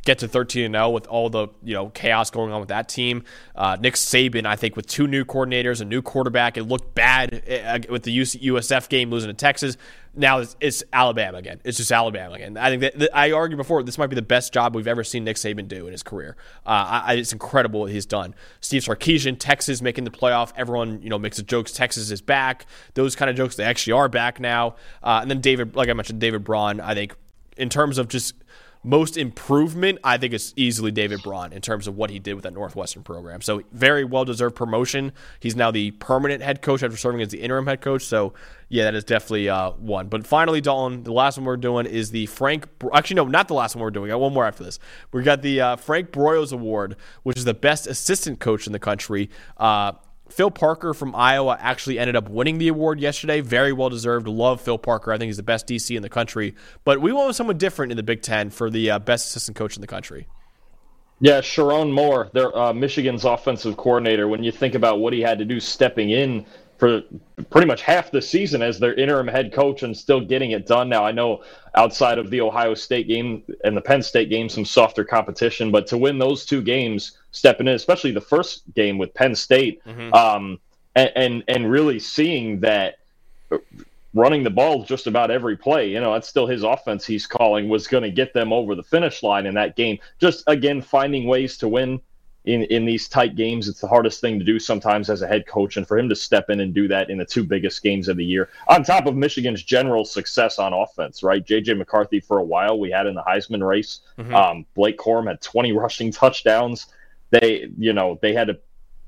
get 0.05 0.19
to 0.19 0.29
13 0.29 0.65
and 0.65 0.75
0 0.75 0.91
with 0.91 1.07
all 1.07 1.31
the 1.31 1.49
you 1.63 1.75
know 1.75 1.89
chaos 1.91 2.31
going 2.31 2.53
on 2.53 2.61
with 2.61 2.69
that 2.69 2.89
team. 2.89 3.25
Uh, 3.55 3.77
Nick 3.81 3.95
Saban, 3.95 4.47
I 4.47 4.57
think, 4.57 4.77
with 4.77 4.87
two 4.87 5.07
new 5.07 5.25
coordinators, 5.25 5.81
a 5.81 5.85
new 5.85 6.03
quarterback, 6.03 6.57
it 6.57 6.65
looked 6.65 6.95
bad 6.95 7.43
uh, 7.49 7.79
with 7.89 8.03
the 8.03 8.17
USF 8.19 8.89
game 8.89 9.11
losing 9.11 9.29
to 9.29 9.35
Texas. 9.35 9.77
Now 10.15 10.41
it's, 10.41 10.57
it's 10.61 10.83
Alabama 10.93 11.39
again. 11.39 11.61
It's 11.65 11.79
just 11.79 11.91
Alabama 11.91 12.35
again. 12.35 12.59
I 12.59 12.69
think 12.69 12.83
that, 12.83 12.99
that, 12.99 13.17
I 13.17 13.33
argued 13.33 13.57
before 13.57 13.83
this 13.83 13.97
might 13.97 14.09
be 14.09 14.15
the 14.17 14.21
best 14.21 14.53
job 14.53 14.75
we've 14.75 14.89
ever 14.89 15.05
seen 15.05 15.25
Nick 15.25 15.37
Saban 15.37 15.69
do 15.69 15.87
in 15.87 15.93
his 15.93 16.03
career. 16.03 16.37
Uh, 16.67 17.03
I, 17.07 17.15
it's 17.15 17.33
incredible 17.33 17.81
what 17.81 17.93
he's 17.93 18.05
done. 18.05 18.35
Steve 18.61 18.83
Sarkisian, 18.83 19.37
Texas 19.39 19.81
making 19.81 20.05
the 20.05 20.11
playoff. 20.11 20.53
Everyone 20.57 21.01
you 21.01 21.09
know 21.09 21.19
makes 21.19 21.39
the 21.39 21.43
jokes. 21.43 21.73
Texas 21.73 22.11
is 22.11 22.21
back. 22.21 22.67
Those 22.95 23.17
kind 23.17 23.31
of 23.31 23.37
jokes 23.37 23.57
they 23.57 23.65
actually 23.65 23.95
are 23.95 24.09
back 24.09 24.39
now. 24.39 24.75
Uh, 25.03 25.21
and 25.23 25.31
then 25.31 25.41
David, 25.41 25.77
like 25.77 25.89
I 25.89 25.95
mentioned, 25.95 26.21
David 26.21 26.45
Braun. 26.45 26.81
I 26.81 26.95
think 26.95 27.15
in 27.57 27.69
terms 27.69 27.99
of 27.99 28.09
just 28.09 28.35
most 28.85 29.17
improvement, 29.17 30.01
I 30.03 30.19
think 30.19 30.35
it's 30.35 30.53
easily 30.57 30.91
David 30.91 31.23
Braun 31.23 31.53
in 31.53 31.61
terms 31.61 31.87
of 31.87 31.97
what 31.97 32.11
he 32.11 32.19
did 32.19 32.35
with 32.35 32.43
that 32.43 32.53
Northwestern 32.53 33.05
program. 33.05 33.41
So 33.41 33.63
very 33.71 34.05
well 34.05 34.25
deserved 34.25 34.57
promotion. 34.57 35.13
He's 35.39 35.55
now 35.55 35.71
the 35.71 35.93
permanent 35.93 36.43
head 36.43 36.63
coach 36.63 36.83
after 36.83 36.97
serving 36.97 37.21
as 37.21 37.29
the 37.29 37.41
interim 37.41 37.67
head 37.67 37.81
coach. 37.81 38.05
So 38.05 38.35
yeah, 38.69 38.85
that 38.85 38.95
is 38.95 39.05
definitely 39.05 39.49
uh, 39.49 39.71
one. 39.73 40.09
But 40.09 40.27
finally, 40.27 40.61
Dalton, 40.61 41.05
the 41.05 41.13
last 41.13 41.39
one 41.39 41.45
we're 41.45 41.57
doing 41.57 41.87
is 41.87 42.11
the 42.11 42.27
Frank. 42.27 42.67
Actually, 42.93 43.17
no, 43.17 43.27
not 43.27 43.47
the 43.47 43.55
last 43.55 43.77
one 43.77 43.83
we're 43.83 43.91
doing. 43.91 44.11
I 44.11 44.15
got 44.15 44.21
one 44.21 44.33
more 44.33 44.47
after 44.47 44.65
this. 44.65 44.81
We 45.13 45.23
got 45.23 45.43
the 45.43 45.61
uh, 45.61 45.77
Frank 45.77 46.11
Broyles 46.11 46.53
Award, 46.53 46.97
which 47.23 47.37
is 47.37 47.45
the 47.45 47.55
best 47.55 47.87
assistant 47.87 48.41
coach 48.41 48.67
in 48.67 48.73
the 48.73 48.81
country. 48.81 49.31
Uh, 49.59 49.93
Phil 50.33 50.51
Parker 50.51 50.95
from 50.95 51.15
Iowa 51.15 51.57
actually 51.61 51.99
ended 51.99 52.17
up 52.17 52.29
winning 52.29 52.59
the 52.59 52.69
award 52.69 53.01
yesterday. 53.01 53.41
Very 53.41 53.73
well 53.73 53.91
deserved. 53.91 54.27
Love 54.27 54.61
Phil 54.61 54.79
Parker. 54.79 55.13
I 55.13 55.19
think 55.19 55.29
he's 55.29 55.37
the 55.37 55.43
best 55.43 55.67
DC 55.67 55.95
in 55.95 56.03
the 56.03 56.09
country. 56.09 56.55
But 56.85 57.01
we 57.01 57.13
went 57.13 57.27
with 57.27 57.37
someone 57.37 57.59
different 57.59 57.93
in 57.93 57.97
the 57.97 58.03
Big 58.03 58.23
Ten 58.23 58.51
for 58.51 58.71
the 58.71 58.93
uh, 58.93 58.99
best 58.99 59.29
assistant 59.29 59.57
coach 59.57 59.77
in 59.77 59.81
the 59.81 59.87
country. 59.87 60.27
Yeah, 61.21 61.41
Sherrone 61.41 61.93
Moore, 61.93 62.31
their 62.33 62.57
uh, 62.57 62.73
Michigan's 62.73 63.25
offensive 63.25 63.77
coordinator. 63.77 64.27
When 64.27 64.43
you 64.43 64.51
think 64.51 64.75
about 64.75 64.99
what 64.99 65.13
he 65.13 65.21
had 65.21 65.39
to 65.39 65.45
do 65.45 65.61
stepping 65.61 66.11
in 66.11 66.45
for 66.83 67.01
pretty 67.51 67.69
much 67.69 67.81
half 67.81 68.11
the 68.11 68.21
season 68.21 68.61
as 68.61 68.81
their 68.81 68.93
interim 68.95 69.29
head 69.29 69.53
coach 69.53 69.85
and 69.85 69.97
still 69.97 70.21
getting 70.21 70.51
it 70.51 70.67
done. 70.67 70.89
Now, 70.89 71.05
I 71.05 71.13
know 71.13 71.45
outside 71.77 72.19
of 72.19 72.29
the 72.29 72.41
Ohio 72.41 72.75
State 72.75 73.07
game 73.07 73.45
and 73.63 73.77
the 73.77 73.81
Penn 73.81 74.03
State 74.03 74.31
game, 74.31 74.49
some 74.49 74.65
softer 74.65 75.05
competition, 75.05 75.71
but 75.71 75.87
to 75.87 75.97
win 75.97 76.19
those 76.19 76.45
two 76.45 76.61
games, 76.61 77.19
stepping 77.31 77.69
in, 77.69 77.75
especially 77.75 78.11
the 78.11 78.21
first 78.21 78.65
game 78.75 78.99
with 78.99 79.15
Penn 79.15 79.37
State, 79.37 79.81
mm-hmm. 79.85 80.13
um, 80.13 80.59
and, 80.97 81.13
and 81.15 81.45
and 81.47 81.71
really 81.71 82.01
seeing 82.01 82.59
that 82.63 82.99
running 84.13 84.43
the 84.43 84.51
ball 84.51 84.83
just 84.83 85.07
about 85.07 85.31
every 85.31 85.57
play. 85.57 85.89
You 85.89 86.01
know, 86.01 86.13
that's 86.13 86.27
still 86.27 86.49
his 86.49 86.65
offense 86.65 87.07
he's 87.07 87.29
calling 87.29 87.69
was 87.69 87.87
going 87.87 88.03
to 88.03 88.11
get 88.11 88.35
them 88.35 88.53
over 88.53 88.75
the 88.75 88.83
finish 88.83 89.23
line 89.23 89.47
in 89.47 89.55
that 89.55 89.77
game. 89.77 90.01
Just 90.19 90.43
again, 90.49 90.83
finding 90.83 91.29
ways 91.29 91.59
to 91.59 91.69
win 91.69 92.01
in 92.45 92.65
in 92.65 92.85
these 92.85 93.09
tight 93.09 93.37
games. 93.37 93.69
It's 93.69 93.81
the 93.81 93.89
hardest 93.89 94.21
thing 94.21 94.39
to 94.39 94.45
do 94.45 94.59
sometimes 94.59 95.11
as 95.11 95.23
a 95.23 95.27
head 95.29 95.47
coach, 95.47 95.77
and 95.77 95.87
for 95.87 95.99
him 95.99 96.09
to 96.09 96.17
step 96.17 96.51
in 96.51 96.61
and 96.61 96.75
do 96.75 96.89
that 96.89 97.11
in 97.11 97.19
the 97.19 97.25
two 97.25 97.45
biggest 97.45 97.83
games 97.83 98.09
of 98.09 98.17
the 98.17 98.25
year, 98.25 98.49
on 98.69 98.83
top 98.83 99.07
of 99.07 99.15
Michigan's 99.15 99.63
general 99.63 100.05
success 100.05 100.59
on 100.59 100.73
offense, 100.73 101.23
right? 101.23 101.45
JJ 101.45 101.79
McCarthy 101.79 102.21
for 102.21 102.39
a 102.39 102.45
while 102.45 102.79
we 102.79 102.91
had 102.91 103.07
in 103.07 103.15
the 103.15 103.23
Heisman 103.23 103.67
race. 103.67 104.01
Mm-hmm. 104.19 104.35
Um, 104.35 104.67
Blake 104.75 104.99
Corum 104.99 105.29
had 105.29 105.41
20 105.41 105.73
rushing 105.73 106.11
touchdowns. 106.11 106.87
They, 107.31 107.71
you 107.79 107.93
know, 107.93 108.19
they 108.21 108.35
had 108.35 108.49
to 108.49 108.59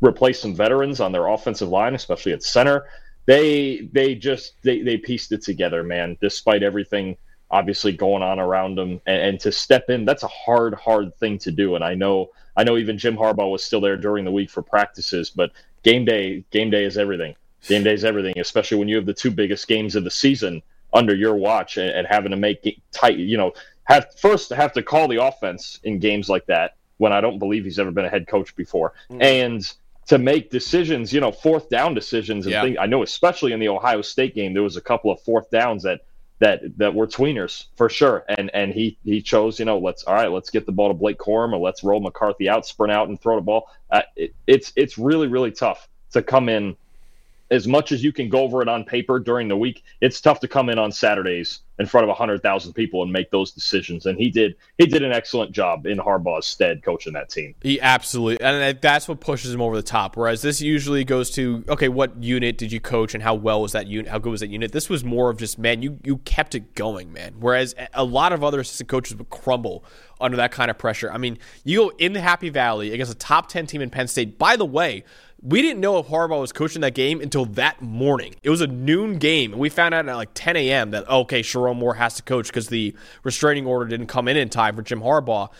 replace 0.01 0.41
some 0.41 0.55
veterans 0.55 1.01
on 1.01 1.13
their 1.13 1.27
offensive 1.27 1.69
line, 1.69 1.95
especially 1.95 2.33
at 2.33 2.43
center. 2.43 2.87
They 3.27 3.89
they 3.93 4.15
just 4.15 4.63
they 4.63 4.83
they 4.83 4.99
pieced 4.99 5.33
it 5.33 5.43
together, 5.43 5.83
man. 5.83 6.17
Despite 6.21 6.63
everything 6.63 7.17
obviously 7.55 7.93
going 7.93 8.23
on 8.23 8.41
around 8.41 8.75
them, 8.75 9.01
and, 9.07 9.23
and 9.23 9.41
to 9.41 9.53
step 9.53 9.89
in, 9.89 10.05
that's 10.05 10.25
a 10.25 10.29
hard 10.29 10.75
hard 10.75 11.17
thing 11.17 11.39
to 11.39 11.53
do. 11.53 11.77
And 11.77 11.85
I 11.85 11.95
know 11.95 12.31
I 12.57 12.65
know 12.65 12.77
even 12.77 12.99
Jim 12.99 13.17
Harbaugh 13.17 13.51
was 13.51 13.63
still 13.63 13.81
there 13.81 13.97
during 13.97 14.25
the 14.25 14.33
week 14.33 14.51
for 14.51 14.61
practices, 14.61 15.31
but 15.31 15.53
game 15.85 16.05
day, 16.05 16.45
game 16.51 16.71
day 16.71 16.85
is 16.85 16.99
everything. 16.99 17.37
Game 17.69 17.85
day 17.85 17.95
is 17.95 18.05
everything, 18.05 18.39
especially 18.39 18.79
when 18.79 18.89
you 18.89 18.97
have 18.97 19.07
the 19.07 19.15
two 19.15 19.31
biggest 19.31 19.69
games 19.69 19.95
of 19.95 20.05
the 20.05 20.11
season 20.11 20.63
under 20.93 21.15
your 21.15 21.37
watch 21.37 21.77
and, 21.79 21.91
and 21.91 22.07
having 22.07 22.31
to 22.33 22.37
make 22.37 22.83
tight. 22.93 23.17
You 23.17 23.37
know, 23.37 23.53
have 23.85 24.09
first 24.19 24.51
have 24.51 24.73
to 24.73 24.83
call 24.83 25.09
the 25.09 25.23
offense 25.23 25.81
in 25.85 26.01
games 26.01 26.29
like 26.29 26.47
that 26.47 26.77
when 26.99 27.13
I 27.13 27.21
don't 27.21 27.39
believe 27.39 27.65
he's 27.65 27.79
ever 27.79 27.93
been 27.93 28.05
a 28.05 28.11
head 28.11 28.27
coach 28.27 28.55
before, 28.57 28.95
mm. 29.11 29.23
and 29.23 29.73
to 30.07 30.19
make 30.19 30.51
decisions, 30.51 31.13
you 31.13 31.21
know, 31.21 31.33
fourth 31.33 31.71
down 31.71 31.95
decisions 31.95 32.47
and 32.47 32.53
yeah. 32.53 32.63
things. 32.63 32.77
I 32.81 32.87
know, 32.87 33.03
especially 33.03 33.53
in 33.53 33.61
the 33.61 33.69
Ohio 33.69 34.03
State 34.03 34.35
game, 34.35 34.53
there 34.53 34.63
was 34.63 34.77
a 34.77 34.83
couple 34.83 35.11
of 35.11 35.21
fourth 35.23 35.51
downs 35.51 35.85
that 35.85 36.03
that 36.41 36.61
that 36.79 36.95
were 36.95 37.07
tweeners 37.07 37.67
for 37.77 37.89
sure. 37.89 38.25
And 38.29 38.51
and 38.55 38.73
he 38.73 38.99
he 39.05 39.23
chose, 39.23 39.59
you 39.59 39.65
know, 39.65 39.79
let's 39.79 40.05
all 40.05 40.15
right, 40.15 40.31
let's 40.31 40.51
get 40.51 40.67
the 40.67 40.73
ball 40.73 40.89
to 40.89 40.95
Blake 40.95 41.19
Corum 41.19 41.53
or 41.53 41.59
let's 41.59 41.85
roll 41.85 42.01
McCarthy 42.01 42.49
out, 42.49 42.67
sprint 42.67 42.93
out, 42.93 43.09
and 43.09 43.21
throw 43.21 43.37
the 43.37 43.43
ball. 43.43 43.69
Uh, 43.91 44.03
it, 44.17 44.35
it's 44.47 44.73
it's 44.77 44.99
really 44.99 45.29
really 45.29 45.53
tough 45.53 45.89
to 46.13 46.23
come 46.23 46.49
in 46.49 46.77
as 47.51 47.67
much 47.67 47.93
as 47.93 48.03
you 48.03 48.13
can 48.13 48.29
go 48.29 48.41
over 48.41 48.63
it 48.63 48.69
on 48.69 48.85
paper 48.85 49.19
during 49.19 49.49
the 49.49 49.57
week, 49.57 49.85
it's 50.01 50.21
tough 50.21 50.41
to 50.41 50.49
come 50.49 50.69
in 50.69 50.79
on 50.79 50.91
Saturdays 50.91 51.61
in 51.79 51.87
front 51.87 52.05
of 52.05 52.09
100,000 52.09 52.73
people 52.73 53.03
and 53.03 53.13
make 53.13 53.31
those 53.31 53.51
decisions. 53.51 54.07
And 54.07 54.17
he 54.17 54.31
did 54.31 54.55
he 54.79 54.87
did 54.87 55.03
an 55.03 55.13
excellent 55.13 55.53
job 55.53 55.87
in 55.87 55.99
Harbaugh's 55.99 56.47
stead 56.47 56.83
coaching 56.83 57.13
that 57.15 57.29
team. 57.29 57.55
He 57.63 57.81
absolutely, 57.81 58.45
and 58.45 58.81
that's 58.81 59.09
what 59.09 59.21
pushes 59.21 59.53
him 59.53 59.61
over 59.61 59.77
the 59.77 59.83
top. 59.83 60.17
Whereas 60.17 60.43
this 60.43 60.61
usually 60.61 61.05
goes 61.05 61.31
to 61.33 61.65
okay, 61.69 61.89
what 61.89 62.23
unit 62.23 62.59
did 62.59 62.73
you 62.73 62.81
coach 62.81 63.15
and 63.15 63.23
how 63.23 63.35
well 63.35 63.61
was 63.61 63.73
that 63.73 63.89
unit? 63.89 64.11
How 64.11 64.19
good 64.19 64.31
was 64.31 64.41
that 64.41 64.51
unit? 64.51 64.73
This 64.73 64.89
was 64.89 65.05
more 65.05 65.31
of 65.31 65.39
just 65.39 65.59
man, 65.59 65.83
you 65.83 65.99
you 66.05 66.19
kept 66.19 66.55
it 66.55 66.75
going, 66.75 67.13
man. 67.13 67.35
Whereas 67.41 67.75
a 67.93 68.05
lot 68.05 68.33
of 68.33 68.45
other 68.45 68.61
assistant 68.61 68.89
coaches 68.89 69.17
would 69.17 69.31
crumble 69.31 69.85
under 70.21 70.37
that 70.37 70.53
kind 70.53 70.71
of 70.71 70.79
pressure. 70.79 71.11
I 71.11 71.19
mean, 71.19 71.39
you 71.65 71.91
go 71.91 71.97
in 71.99 72.13
the 72.13 72.21
Happy 72.21 72.49
Valley 72.49 72.93
against 72.93 73.13
a 73.13 73.17
top 73.17 73.49
10 73.49 73.67
team 73.67 73.81
in 73.81 73.91
Penn 73.91 74.07
State. 74.07 74.39
By 74.39 74.57
the 74.57 74.65
way, 74.65 75.05
we 75.45 75.61
didn't 75.61 75.81
know 75.81 75.99
if 75.99 76.07
Harbaugh 76.07 76.41
was 76.41 76.53
coaching 76.53 76.81
that 76.81 76.95
game 76.95 77.21
until 77.21 77.45
that 77.45 77.83
morning. 77.83 78.35
It 78.43 78.49
was 78.49 78.63
a 78.63 78.67
noon 78.67 79.19
game, 79.19 79.53
and 79.53 79.61
we 79.61 79.69
found 79.69 79.93
out 79.95 80.09
at 80.09 80.15
like 80.15 80.31
10 80.33 80.57
a.m. 80.57 80.91
that 80.93 81.07
okay, 81.09 81.43
Sherrone 81.43 81.77
Moore 81.77 81.95
has 81.95 82.15
to 82.15 82.23
coach 82.23 82.47
because 82.47 82.69
the 82.69 82.97
restraining 83.25 83.67
order 83.67 83.85
didn't 83.85 84.07
come 84.07 84.27
in 84.27 84.39
in 84.39 84.49
time 84.49 84.75
for 84.75 84.83
Jim 84.83 85.01
Harbaugh. 85.01 85.51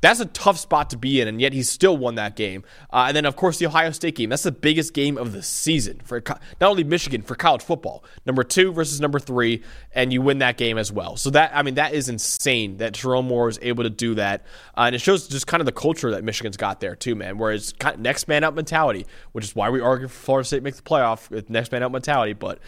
That's 0.00 0.20
a 0.20 0.26
tough 0.26 0.58
spot 0.58 0.90
to 0.90 0.96
be 0.96 1.20
in, 1.20 1.28
and 1.28 1.40
yet 1.40 1.52
he 1.52 1.62
still 1.62 1.96
won 1.96 2.14
that 2.14 2.36
game. 2.36 2.64
Uh, 2.90 3.04
and 3.08 3.16
then, 3.16 3.26
of 3.26 3.36
course, 3.36 3.58
the 3.58 3.66
Ohio 3.66 3.90
State 3.90 4.16
game. 4.16 4.30
That's 4.30 4.42
the 4.42 4.52
biggest 4.52 4.94
game 4.94 5.18
of 5.18 5.32
the 5.32 5.42
season 5.42 6.00
for 6.04 6.22
not 6.26 6.70
only 6.70 6.84
Michigan 6.84 7.22
for 7.22 7.34
college 7.34 7.62
football. 7.62 8.04
Number 8.24 8.42
two 8.42 8.72
versus 8.72 9.00
number 9.00 9.18
three, 9.18 9.62
and 9.92 10.12
you 10.12 10.22
win 10.22 10.38
that 10.38 10.56
game 10.56 10.78
as 10.78 10.90
well. 10.90 11.16
So 11.16 11.30
that 11.30 11.52
I 11.54 11.62
mean, 11.62 11.74
that 11.74 11.92
is 11.92 12.08
insane 12.08 12.78
that 12.78 12.94
Sherrone 12.94 13.26
Moore 13.26 13.48
is 13.48 13.58
able 13.62 13.84
to 13.84 13.90
do 13.90 14.14
that, 14.14 14.44
uh, 14.76 14.82
and 14.82 14.94
it 14.94 15.00
shows 15.00 15.28
just 15.28 15.46
kind 15.46 15.60
of 15.60 15.66
the 15.66 15.72
culture 15.72 16.10
that 16.12 16.24
Michigan's 16.24 16.56
got 16.56 16.80
there 16.80 16.96
too, 16.96 17.14
man. 17.14 17.38
Whereas 17.38 17.72
kind 17.72 17.94
of 17.94 18.00
next 18.00 18.28
man 18.28 18.44
up 18.44 18.54
mentality, 18.54 19.06
which 19.32 19.44
is 19.44 19.54
why 19.54 19.68
we 19.70 19.80
argue 19.80 20.08
for 20.08 20.24
Florida 20.24 20.46
State 20.46 20.62
makes 20.62 20.78
the 20.78 20.82
playoff 20.82 21.28
with 21.30 21.50
next 21.50 21.72
man 21.72 21.82
up 21.82 21.92
mentality, 21.92 22.32
but. 22.32 22.58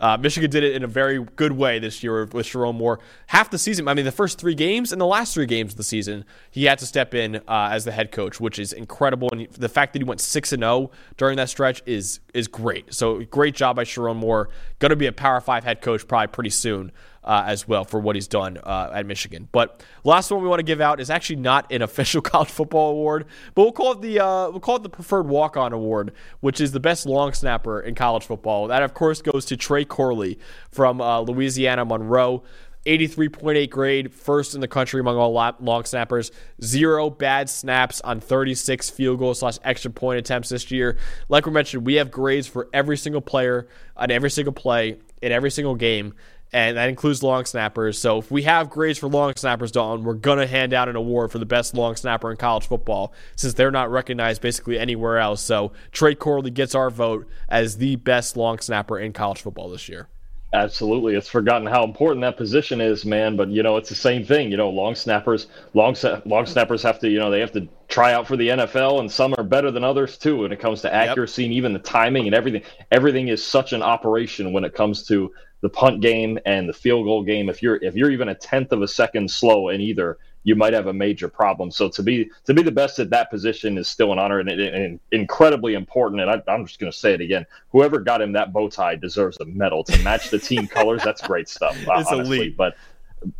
Uh, 0.00 0.16
Michigan 0.16 0.50
did 0.50 0.64
it 0.64 0.74
in 0.74 0.82
a 0.82 0.86
very 0.86 1.22
good 1.36 1.52
way 1.52 1.78
this 1.78 2.02
year 2.02 2.24
with 2.26 2.46
Sherrone 2.46 2.74
Moore. 2.74 3.00
Half 3.26 3.50
the 3.50 3.58
season, 3.58 3.86
I 3.86 3.94
mean, 3.94 4.04
the 4.04 4.12
first 4.12 4.38
three 4.38 4.54
games 4.54 4.92
and 4.92 5.00
the 5.00 5.06
last 5.06 5.34
three 5.34 5.46
games 5.46 5.72
of 5.72 5.76
the 5.76 5.84
season, 5.84 6.24
he 6.50 6.64
had 6.64 6.78
to 6.78 6.86
step 6.86 7.14
in 7.14 7.36
uh, 7.36 7.68
as 7.70 7.84
the 7.84 7.92
head 7.92 8.10
coach, 8.10 8.40
which 8.40 8.58
is 8.58 8.72
incredible. 8.72 9.28
And 9.32 9.48
the 9.50 9.68
fact 9.68 9.92
that 9.92 10.00
he 10.00 10.04
went 10.04 10.20
six 10.20 10.52
and 10.52 10.62
zero 10.62 10.72
oh 10.72 10.90
during 11.16 11.36
that 11.36 11.50
stretch 11.50 11.82
is 11.84 12.20
is 12.32 12.48
great. 12.48 12.94
So 12.94 13.22
great 13.24 13.54
job 13.54 13.76
by 13.76 13.84
Sherrone 13.84 14.16
Moore. 14.16 14.48
Going 14.78 14.90
to 14.90 14.96
be 14.96 15.06
a 15.06 15.12
Power 15.12 15.40
Five 15.40 15.64
head 15.64 15.82
coach 15.82 16.08
probably 16.08 16.28
pretty 16.28 16.50
soon 16.50 16.92
uh, 17.24 17.44
as 17.46 17.68
well 17.68 17.84
for 17.84 18.00
what 18.00 18.16
he's 18.16 18.28
done 18.28 18.58
uh, 18.58 18.90
at 18.94 19.06
Michigan. 19.06 19.48
But 19.52 19.84
last 20.04 20.30
one 20.30 20.42
we 20.42 20.48
want 20.48 20.60
to 20.60 20.64
give 20.64 20.80
out 20.80 21.00
is 21.00 21.10
actually 21.10 21.36
not 21.36 21.70
an 21.72 21.82
official 21.90 22.22
college 22.22 22.48
football 22.48 22.92
award, 22.92 23.26
but 23.54 23.62
we'll 23.62 23.72
call 23.72 23.92
it 23.92 24.00
the 24.00 24.20
uh, 24.20 24.50
we'll 24.50 24.60
call 24.60 24.76
it 24.76 24.82
the 24.82 24.88
preferred 24.88 25.26
walk 25.26 25.56
on 25.56 25.72
award, 25.72 26.12
which 26.40 26.60
is 26.60 26.72
the 26.72 26.80
best 26.80 27.06
long 27.06 27.32
snapper 27.32 27.80
in 27.80 27.94
college 27.94 28.24
football. 28.24 28.68
That 28.68 28.82
of 28.82 28.94
course 28.94 29.22
goes 29.22 29.44
to 29.46 29.56
Trey 29.56 29.84
Corley 29.84 30.38
from 30.70 31.00
uh, 31.00 31.20
Louisiana 31.20 31.84
Monroe. 31.84 32.42
83.8 32.86 33.68
grade, 33.68 34.10
first 34.10 34.54
in 34.54 34.62
the 34.62 34.68
country 34.68 35.00
among 35.00 35.18
all 35.18 35.32
long 35.60 35.84
snappers. 35.84 36.32
Zero 36.64 37.10
bad 37.10 37.50
snaps 37.50 38.00
on 38.00 38.20
36 38.20 38.88
field 38.88 39.18
goal 39.18 39.34
slash 39.34 39.58
extra 39.64 39.90
point 39.90 40.18
attempts 40.18 40.48
this 40.48 40.70
year. 40.70 40.96
Like 41.28 41.44
we 41.44 41.52
mentioned, 41.52 41.84
we 41.84 41.96
have 41.96 42.10
grades 42.10 42.46
for 42.46 42.70
every 42.72 42.96
single 42.96 43.20
player 43.20 43.68
on 43.98 44.10
every 44.10 44.30
single 44.30 44.54
play 44.54 44.96
in 45.20 45.30
every 45.30 45.50
single 45.50 45.74
game 45.74 46.14
and 46.52 46.76
that 46.76 46.88
includes 46.88 47.22
long 47.22 47.44
snappers. 47.44 47.98
So 47.98 48.18
if 48.18 48.30
we 48.30 48.42
have 48.42 48.70
grades 48.70 48.98
for 48.98 49.08
long 49.08 49.34
snappers, 49.36 49.72
Dalton, 49.72 50.04
we're 50.04 50.14
gonna 50.14 50.46
hand 50.46 50.72
out 50.72 50.88
an 50.88 50.96
award 50.96 51.30
for 51.30 51.38
the 51.38 51.46
best 51.46 51.74
long 51.74 51.96
snapper 51.96 52.30
in 52.30 52.36
college 52.36 52.66
football 52.66 53.12
since 53.36 53.54
they're 53.54 53.70
not 53.70 53.90
recognized 53.90 54.42
basically 54.42 54.78
anywhere 54.78 55.18
else. 55.18 55.40
So 55.40 55.72
Trey 55.92 56.14
Corley 56.14 56.50
gets 56.50 56.74
our 56.74 56.90
vote 56.90 57.28
as 57.48 57.76
the 57.76 57.96
best 57.96 58.36
long 58.36 58.58
snapper 58.58 58.98
in 58.98 59.12
college 59.12 59.40
football 59.40 59.70
this 59.70 59.88
year. 59.88 60.08
Absolutely, 60.52 61.14
it's 61.14 61.28
forgotten 61.28 61.64
how 61.68 61.84
important 61.84 62.22
that 62.22 62.36
position 62.36 62.80
is, 62.80 63.04
man. 63.04 63.36
But 63.36 63.50
you 63.50 63.62
know, 63.62 63.76
it's 63.76 63.88
the 63.88 63.94
same 63.94 64.24
thing. 64.24 64.50
You 64.50 64.56
know, 64.56 64.68
long 64.68 64.96
snappers, 64.96 65.46
long 65.74 65.94
long 66.26 66.44
snappers 66.44 66.82
have 66.82 66.98
to, 67.00 67.08
you 67.08 67.20
know, 67.20 67.30
they 67.30 67.38
have 67.38 67.52
to 67.52 67.68
try 67.86 68.12
out 68.14 68.26
for 68.26 68.36
the 68.36 68.48
NFL, 68.48 68.98
and 68.98 69.10
some 69.10 69.32
are 69.38 69.44
better 69.44 69.70
than 69.70 69.84
others 69.84 70.18
too 70.18 70.38
when 70.38 70.50
it 70.50 70.58
comes 70.58 70.80
to 70.82 70.92
accuracy 70.92 71.42
yep. 71.42 71.48
and 71.50 71.54
even 71.54 71.72
the 71.72 71.78
timing 71.78 72.26
and 72.26 72.34
everything. 72.34 72.62
Everything 72.90 73.28
is 73.28 73.44
such 73.44 73.72
an 73.72 73.80
operation 73.80 74.52
when 74.52 74.64
it 74.64 74.74
comes 74.74 75.06
to 75.06 75.32
the 75.60 75.68
punt 75.68 76.00
game 76.00 76.38
and 76.46 76.68
the 76.68 76.72
field 76.72 77.04
goal 77.04 77.22
game. 77.22 77.48
If 77.48 77.62
you're 77.62 77.76
if 77.76 77.94
you're 77.94 78.10
even 78.10 78.28
a 78.28 78.34
tenth 78.34 78.72
of 78.72 78.82
a 78.82 78.88
second 78.88 79.30
slow 79.30 79.68
in 79.68 79.80
either, 79.80 80.18
you 80.42 80.56
might 80.56 80.72
have 80.72 80.86
a 80.86 80.92
major 80.92 81.28
problem. 81.28 81.70
So 81.70 81.88
to 81.90 82.02
be 82.02 82.30
to 82.44 82.54
be 82.54 82.62
the 82.62 82.72
best 82.72 82.98
at 82.98 83.10
that 83.10 83.30
position 83.30 83.76
is 83.76 83.88
still 83.88 84.12
an 84.12 84.18
honor 84.18 84.40
and, 84.40 84.48
and 84.50 85.00
incredibly 85.12 85.74
important. 85.74 86.20
And 86.22 86.30
I, 86.30 86.54
am 86.54 86.66
just 86.66 86.78
going 86.78 86.90
to 86.90 86.96
say 86.96 87.12
it 87.12 87.20
again: 87.20 87.46
whoever 87.70 87.98
got 88.00 88.22
him 88.22 88.32
that 88.32 88.52
bow 88.52 88.68
tie 88.68 88.96
deserves 88.96 89.38
a 89.40 89.44
medal 89.44 89.84
to 89.84 90.02
match 90.02 90.30
the 90.30 90.38
team 90.38 90.66
colors. 90.68 91.02
That's 91.04 91.20
great 91.20 91.48
stuff. 91.48 91.76
it's 91.78 91.88
honestly. 91.88 92.38
elite, 92.38 92.56
but. 92.56 92.76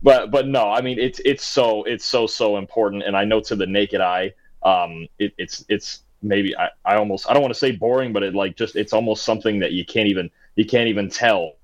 But 0.03 0.31
but 0.31 0.47
no, 0.47 0.71
I 0.71 0.83
mean 0.83 0.99
it's 0.99 1.23
it's 1.25 1.43
so 1.43 1.85
it's 1.85 2.05
so 2.05 2.27
so 2.27 2.59
important, 2.59 3.03
and 3.03 3.17
I 3.17 3.25
know 3.25 3.41
to 3.41 3.57
the 3.57 3.67
naked 3.67 4.03
eye, 4.03 4.35
um, 4.63 5.09
it, 5.19 5.33
it's 5.39 5.65
it's 5.71 6.03
maybe 6.21 6.55
I, 6.55 6.69
I 6.85 6.97
almost 6.97 7.27
I 7.31 7.33
don't 7.33 7.41
want 7.41 7.55
to 7.55 7.59
say 7.59 7.73
boring, 7.73 8.13
but 8.13 8.23
it 8.23 8.35
like 8.35 8.57
just 8.57 8.77
it's 8.77 8.93
almost 8.93 9.25
something 9.25 9.59
that 9.61 9.73
you 9.73 9.87
can't 9.87 10.07
even 10.07 10.31
you 10.57 10.67
can't 10.67 10.89
even 10.89 11.09
tell 11.09 11.55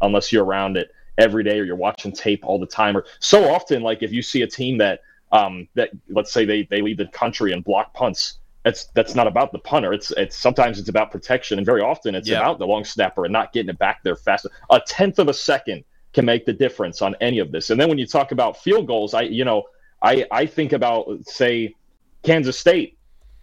unless 0.00 0.32
you're 0.32 0.44
around 0.44 0.76
it 0.76 0.90
every 1.18 1.42
day 1.42 1.58
or 1.58 1.64
you're 1.64 1.76
watching 1.76 2.12
tape 2.12 2.44
all 2.44 2.58
the 2.58 2.66
time. 2.66 2.96
Or 2.96 3.04
so 3.18 3.50
often, 3.50 3.82
like 3.82 4.02
if 4.02 4.12
you 4.12 4.22
see 4.22 4.42
a 4.42 4.46
team 4.46 4.78
that 4.78 5.00
um, 5.32 5.68
that 5.74 5.90
let's 6.08 6.32
say 6.32 6.44
they 6.44 6.64
they 6.64 6.80
lead 6.80 6.98
the 6.98 7.06
country 7.06 7.52
in 7.52 7.62
block 7.62 7.94
punts. 7.94 8.38
That's 8.64 8.86
that's 8.94 9.14
not 9.14 9.26
about 9.26 9.52
the 9.52 9.58
punter. 9.60 9.92
It's 9.92 10.10
it's 10.12 10.36
sometimes 10.36 10.78
it's 10.78 10.88
about 10.88 11.10
protection, 11.12 11.58
and 11.58 11.66
very 11.66 11.82
often 11.82 12.14
it's 12.14 12.28
yeah. 12.28 12.38
about 12.38 12.58
the 12.58 12.66
long 12.66 12.84
snapper 12.84 13.24
and 13.24 13.32
not 13.32 13.52
getting 13.52 13.70
it 13.70 13.78
back 13.78 14.02
there 14.02 14.16
fast. 14.16 14.46
A 14.70 14.80
tenth 14.80 15.18
of 15.18 15.28
a 15.28 15.34
second 15.34 15.84
can 16.12 16.24
make 16.24 16.46
the 16.46 16.52
difference 16.52 17.02
on 17.02 17.14
any 17.20 17.38
of 17.38 17.52
this. 17.52 17.70
And 17.70 17.80
then 17.80 17.88
when 17.88 17.98
you 17.98 18.06
talk 18.06 18.32
about 18.32 18.56
field 18.56 18.86
goals, 18.86 19.14
I 19.14 19.22
you 19.22 19.44
know 19.44 19.64
I 20.02 20.26
I 20.30 20.46
think 20.46 20.72
about 20.72 21.08
say 21.26 21.74
Kansas 22.22 22.58
State 22.58 22.98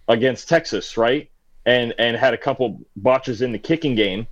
against 0.07 0.49
Texas, 0.49 0.97
right? 0.97 1.29
And 1.65 1.93
and 1.97 2.17
had 2.17 2.33
a 2.33 2.37
couple 2.37 2.81
botches 2.97 3.41
in 3.41 3.51
the 3.53 3.59
kicking 3.59 3.95
game. 3.95 4.27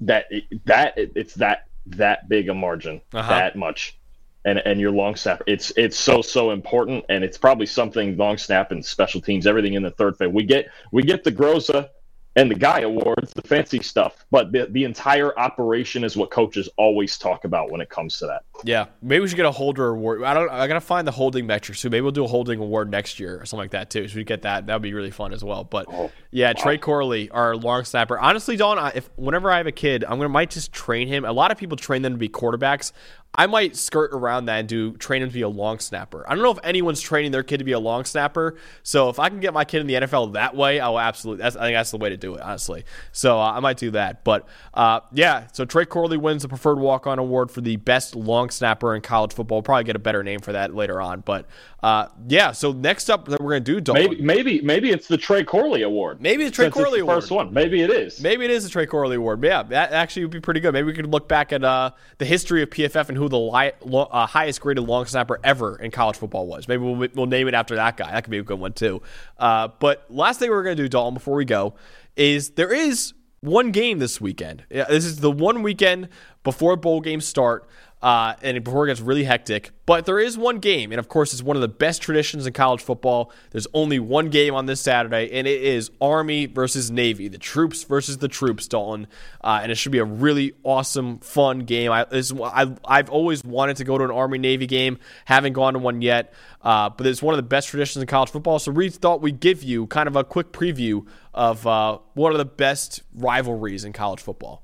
That 0.00 0.26
that 0.64 0.94
it's 0.96 1.34
that 1.34 1.66
that 1.86 2.28
big 2.28 2.48
a 2.48 2.54
margin, 2.54 3.00
uh-huh. 3.12 3.28
that 3.28 3.56
much, 3.56 3.98
and 4.44 4.58
and 4.58 4.80
your 4.80 4.90
long 4.90 5.16
snap. 5.16 5.42
It's 5.46 5.72
it's 5.76 5.98
so 5.98 6.22
so 6.22 6.50
important, 6.50 7.04
and 7.08 7.22
it's 7.24 7.38
probably 7.38 7.66
something 7.66 8.16
long 8.16 8.38
snap 8.38 8.72
and 8.72 8.84
special 8.84 9.20
teams, 9.20 9.46
everything 9.46 9.74
in 9.74 9.82
the 9.82 9.90
third 9.90 10.16
phase. 10.16 10.28
We 10.32 10.44
get 10.44 10.70
we 10.92 11.02
get 11.02 11.24
the 11.24 11.32
Groza 11.32 11.90
and 12.36 12.50
the 12.50 12.54
guy 12.54 12.80
awards, 12.80 13.32
the 13.32 13.42
fancy 13.42 13.82
stuff. 13.82 14.24
But 14.30 14.52
the, 14.52 14.66
the 14.70 14.84
entire 14.84 15.36
operation 15.38 16.04
is 16.04 16.16
what 16.16 16.30
coaches 16.30 16.68
always 16.76 17.18
talk 17.18 17.44
about 17.44 17.70
when 17.70 17.80
it 17.80 17.88
comes 17.88 18.18
to 18.18 18.26
that. 18.26 18.44
Yeah, 18.62 18.86
maybe 19.02 19.20
we 19.20 19.28
should 19.28 19.36
get 19.36 19.46
a 19.46 19.50
holder 19.50 19.88
award. 19.88 20.22
I 20.22 20.34
don't. 20.34 20.50
I 20.50 20.66
gotta 20.66 20.80
find 20.80 21.06
the 21.06 21.12
holding 21.12 21.46
metric. 21.46 21.78
So 21.78 21.88
maybe 21.88 22.02
we'll 22.02 22.12
do 22.12 22.24
a 22.24 22.28
holding 22.28 22.60
award 22.60 22.90
next 22.90 23.18
year 23.18 23.40
or 23.40 23.46
something 23.46 23.64
like 23.64 23.70
that 23.72 23.90
too. 23.90 24.06
So 24.06 24.16
we 24.16 24.24
get 24.24 24.42
that. 24.42 24.66
That 24.66 24.74
would 24.74 24.82
be 24.82 24.94
really 24.94 25.10
fun 25.10 25.32
as 25.32 25.42
well. 25.42 25.64
But 25.64 25.86
oh, 25.90 26.10
yeah, 26.30 26.52
wow. 26.56 26.62
Trey 26.62 26.78
Corley, 26.78 27.30
our 27.30 27.56
long 27.56 27.84
snapper. 27.84 28.18
Honestly, 28.18 28.56
Don, 28.56 28.92
if 28.94 29.08
whenever 29.16 29.50
I 29.50 29.56
have 29.56 29.66
a 29.66 29.72
kid, 29.72 30.04
I'm 30.04 30.18
gonna 30.18 30.28
might 30.28 30.50
just 30.50 30.72
train 30.72 31.08
him. 31.08 31.24
A 31.24 31.32
lot 31.32 31.50
of 31.50 31.58
people 31.58 31.76
train 31.76 32.02
them 32.02 32.12
to 32.12 32.18
be 32.18 32.28
quarterbacks. 32.28 32.92
I 33.32 33.46
might 33.46 33.76
skirt 33.76 34.12
around 34.12 34.46
that 34.46 34.58
and 34.58 34.68
do 34.68 34.92
train 34.94 35.22
him 35.22 35.28
to 35.28 35.34
be 35.34 35.42
a 35.42 35.48
long 35.48 35.78
snapper. 35.78 36.24
I 36.28 36.34
don't 36.34 36.42
know 36.42 36.50
if 36.50 36.58
anyone's 36.64 37.00
training 37.00 37.30
their 37.30 37.44
kid 37.44 37.58
to 37.58 37.64
be 37.64 37.72
a 37.72 37.78
long 37.78 38.04
snapper. 38.04 38.56
So 38.82 39.08
if 39.08 39.20
I 39.20 39.28
can 39.28 39.38
get 39.38 39.54
my 39.54 39.64
kid 39.64 39.80
in 39.80 39.86
the 39.86 39.94
NFL 39.94 40.32
that 40.32 40.56
way, 40.56 40.80
I 40.80 40.88
will 40.88 40.98
absolutely. 40.98 41.42
That's, 41.42 41.54
I 41.54 41.66
think 41.66 41.76
that's 41.76 41.92
the 41.92 41.98
way 41.98 42.10
to 42.10 42.16
do 42.16 42.34
it, 42.34 42.40
honestly. 42.40 42.84
So 43.12 43.38
uh, 43.38 43.52
I 43.52 43.60
might 43.60 43.76
do 43.76 43.92
that. 43.92 44.24
But 44.24 44.48
uh, 44.74 45.00
yeah, 45.12 45.46
so 45.52 45.64
Trey 45.64 45.84
Corley 45.84 46.16
wins 46.16 46.42
the 46.42 46.48
preferred 46.48 46.80
walk 46.80 47.06
on 47.06 47.20
award 47.20 47.52
for 47.52 47.60
the 47.60 47.76
best 47.76 48.16
long 48.16 48.50
snapper 48.50 48.96
in 48.96 49.02
college 49.02 49.32
football. 49.32 49.58
We'll 49.58 49.62
probably 49.62 49.84
get 49.84 49.96
a 49.96 50.00
better 50.00 50.24
name 50.24 50.40
for 50.40 50.52
that 50.52 50.74
later 50.74 51.00
on. 51.00 51.20
But 51.20 51.46
uh, 51.84 52.08
yeah, 52.26 52.50
so 52.50 52.72
next 52.72 53.08
up 53.08 53.26
that 53.28 53.40
we're 53.40 53.52
gonna 53.52 53.60
do, 53.60 53.80
Dalton, 53.80 54.10
maybe 54.10 54.22
maybe 54.22 54.60
maybe 54.60 54.90
it's 54.90 55.06
the 55.06 55.16
Trey 55.16 55.44
Corley 55.44 55.82
Award. 55.82 56.20
Maybe 56.20 56.44
it's 56.44 56.56
Trey 56.56 56.68
Corley 56.68 56.98
it's 56.98 57.02
Award. 57.02 57.22
First 57.22 57.30
one. 57.30 57.54
Maybe 57.54 57.80
it 57.80 57.90
is. 57.90 58.20
Maybe 58.20 58.44
it 58.44 58.50
is 58.50 58.64
the 58.64 58.70
Trey 58.70 58.86
Corley 58.86 59.16
Award. 59.16 59.40
But 59.40 59.46
yeah, 59.46 59.62
that 59.62 59.92
actually 59.92 60.24
would 60.24 60.32
be 60.32 60.40
pretty 60.40 60.58
good. 60.58 60.72
Maybe 60.72 60.86
we 60.86 60.94
could 60.94 61.06
look 61.06 61.28
back 61.28 61.52
at 61.52 61.62
uh, 61.62 61.92
the 62.18 62.24
history 62.24 62.62
of 62.62 62.70
PFF 62.70 63.08
and 63.08 63.19
who 63.20 63.28
the 63.28 63.38
li- 63.38 63.72
lo- 63.84 64.08
uh, 64.10 64.26
highest 64.26 64.60
graded 64.60 64.84
long 64.84 65.06
snapper 65.06 65.38
ever 65.44 65.76
in 65.76 65.90
college 65.90 66.16
football 66.16 66.46
was. 66.46 66.66
Maybe 66.66 66.82
we'll, 66.82 67.08
we'll 67.14 67.26
name 67.26 67.46
it 67.46 67.54
after 67.54 67.76
that 67.76 67.96
guy. 67.96 68.10
That 68.10 68.24
could 68.24 68.30
be 68.30 68.38
a 68.38 68.42
good 68.42 68.58
one 68.58 68.72
too. 68.72 69.02
Uh, 69.38 69.68
but 69.78 70.06
last 70.08 70.40
thing 70.40 70.50
we're 70.50 70.62
gonna 70.64 70.74
do, 70.74 70.88
Dalton, 70.88 71.14
before 71.14 71.36
we 71.36 71.44
go, 71.44 71.74
is 72.16 72.50
there 72.50 72.72
is 72.72 73.12
one 73.40 73.70
game 73.70 73.98
this 73.98 74.20
weekend. 74.20 74.64
This 74.68 75.04
is 75.04 75.20
the 75.20 75.30
one 75.30 75.62
weekend 75.62 76.08
before 76.44 76.76
bowl 76.76 77.00
games 77.00 77.24
start 77.26 77.68
uh, 78.02 78.34
and 78.42 78.62
before 78.64 78.86
it 78.86 78.90
gets 78.90 79.00
really 79.00 79.24
hectic. 79.24 79.70
But 79.84 80.06
there 80.06 80.18
is 80.18 80.38
one 80.38 80.58
game, 80.58 80.92
and 80.92 80.98
of 80.98 81.08
course, 81.08 81.32
it's 81.32 81.42
one 81.42 81.56
of 81.56 81.60
the 81.60 81.68
best 81.68 82.00
traditions 82.00 82.46
in 82.46 82.52
college 82.52 82.80
football. 82.80 83.32
There's 83.50 83.66
only 83.74 83.98
one 83.98 84.30
game 84.30 84.54
on 84.54 84.66
this 84.66 84.80
Saturday, 84.80 85.30
and 85.32 85.46
it 85.46 85.62
is 85.62 85.90
Army 86.00 86.46
versus 86.46 86.90
Navy, 86.90 87.28
the 87.28 87.38
troops 87.38 87.84
versus 87.84 88.18
the 88.18 88.28
troops, 88.28 88.68
Dalton. 88.68 89.06
Uh, 89.42 89.60
and 89.62 89.72
it 89.72 89.74
should 89.74 89.92
be 89.92 89.98
a 89.98 90.04
really 90.04 90.54
awesome, 90.62 91.18
fun 91.18 91.60
game. 91.60 91.92
I, 91.92 92.04
this, 92.04 92.32
I, 92.32 92.72
I've 92.84 93.10
always 93.10 93.44
wanted 93.44 93.76
to 93.78 93.84
go 93.84 93.98
to 93.98 94.04
an 94.04 94.10
Army 94.10 94.38
Navy 94.38 94.66
game, 94.66 94.98
haven't 95.24 95.52
gone 95.52 95.74
to 95.74 95.78
one 95.78 96.00
yet, 96.00 96.32
uh, 96.62 96.88
but 96.90 97.06
it's 97.06 97.22
one 97.22 97.34
of 97.34 97.38
the 97.38 97.42
best 97.42 97.68
traditions 97.68 98.00
in 98.00 98.06
college 98.06 98.30
football. 98.30 98.58
So 98.58 98.70
we 98.70 98.88
thought 98.88 99.20
we'd 99.20 99.40
give 99.40 99.62
you 99.62 99.86
kind 99.88 100.06
of 100.06 100.16
a 100.16 100.24
quick 100.24 100.52
preview 100.52 101.06
of 101.34 101.66
uh, 101.66 101.98
one 102.14 102.32
of 102.32 102.38
the 102.38 102.44
best 102.44 103.02
rivalries 103.14 103.84
in 103.84 103.92
college 103.92 104.20
football. 104.20 104.62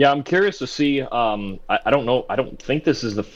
Yeah, 0.00 0.10
I'm 0.10 0.22
curious 0.22 0.56
to 0.60 0.66
see. 0.66 1.02
Um, 1.02 1.60
I, 1.68 1.78
I, 1.84 1.90
don't 1.90 2.06
know. 2.06 2.24
I 2.30 2.34
don't 2.34 2.60
think 2.60 2.84
this 2.84 3.04
is 3.04 3.16
the. 3.16 3.26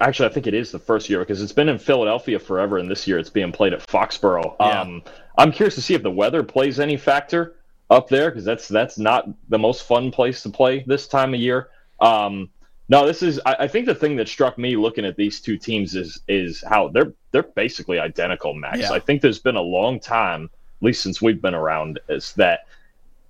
Actually, 0.00 0.28
I 0.28 0.32
think 0.32 0.48
it 0.48 0.54
is 0.54 0.72
the 0.72 0.78
first 0.80 1.08
year 1.08 1.20
because 1.20 1.40
it's 1.40 1.52
been 1.52 1.68
in 1.68 1.78
Philadelphia 1.78 2.40
forever, 2.40 2.78
and 2.78 2.90
this 2.90 3.06
year 3.06 3.16
it's 3.16 3.30
being 3.30 3.52
played 3.52 3.72
at 3.72 3.86
Foxborough. 3.86 4.56
Yeah. 4.58 4.80
Um, 4.80 5.04
I'm 5.38 5.52
curious 5.52 5.76
to 5.76 5.82
see 5.82 5.94
if 5.94 6.02
the 6.02 6.10
weather 6.10 6.42
plays 6.42 6.80
any 6.80 6.96
factor 6.96 7.54
up 7.90 8.08
there 8.08 8.28
because 8.28 8.44
that's 8.44 8.66
that's 8.66 8.98
not 8.98 9.28
the 9.50 9.58
most 9.58 9.84
fun 9.84 10.10
place 10.10 10.42
to 10.42 10.50
play 10.50 10.82
this 10.84 11.06
time 11.06 11.32
of 11.32 11.38
year. 11.38 11.68
Um, 12.00 12.50
no, 12.88 13.06
this 13.06 13.22
is. 13.22 13.40
I, 13.46 13.54
I, 13.60 13.68
think 13.68 13.86
the 13.86 13.94
thing 13.94 14.16
that 14.16 14.26
struck 14.26 14.58
me 14.58 14.74
looking 14.74 15.04
at 15.04 15.14
these 15.14 15.40
two 15.40 15.56
teams 15.56 15.94
is 15.94 16.22
is 16.26 16.64
how 16.68 16.88
they're 16.88 17.12
they're 17.30 17.44
basically 17.44 18.00
identical. 18.00 18.52
Max, 18.52 18.80
yeah. 18.80 18.90
I 18.90 18.98
think 18.98 19.22
there's 19.22 19.38
been 19.38 19.54
a 19.54 19.62
long 19.62 20.00
time, 20.00 20.46
at 20.46 20.82
least 20.84 21.04
since 21.04 21.22
we've 21.22 21.40
been 21.40 21.54
around, 21.54 22.00
is 22.08 22.32
that 22.32 22.66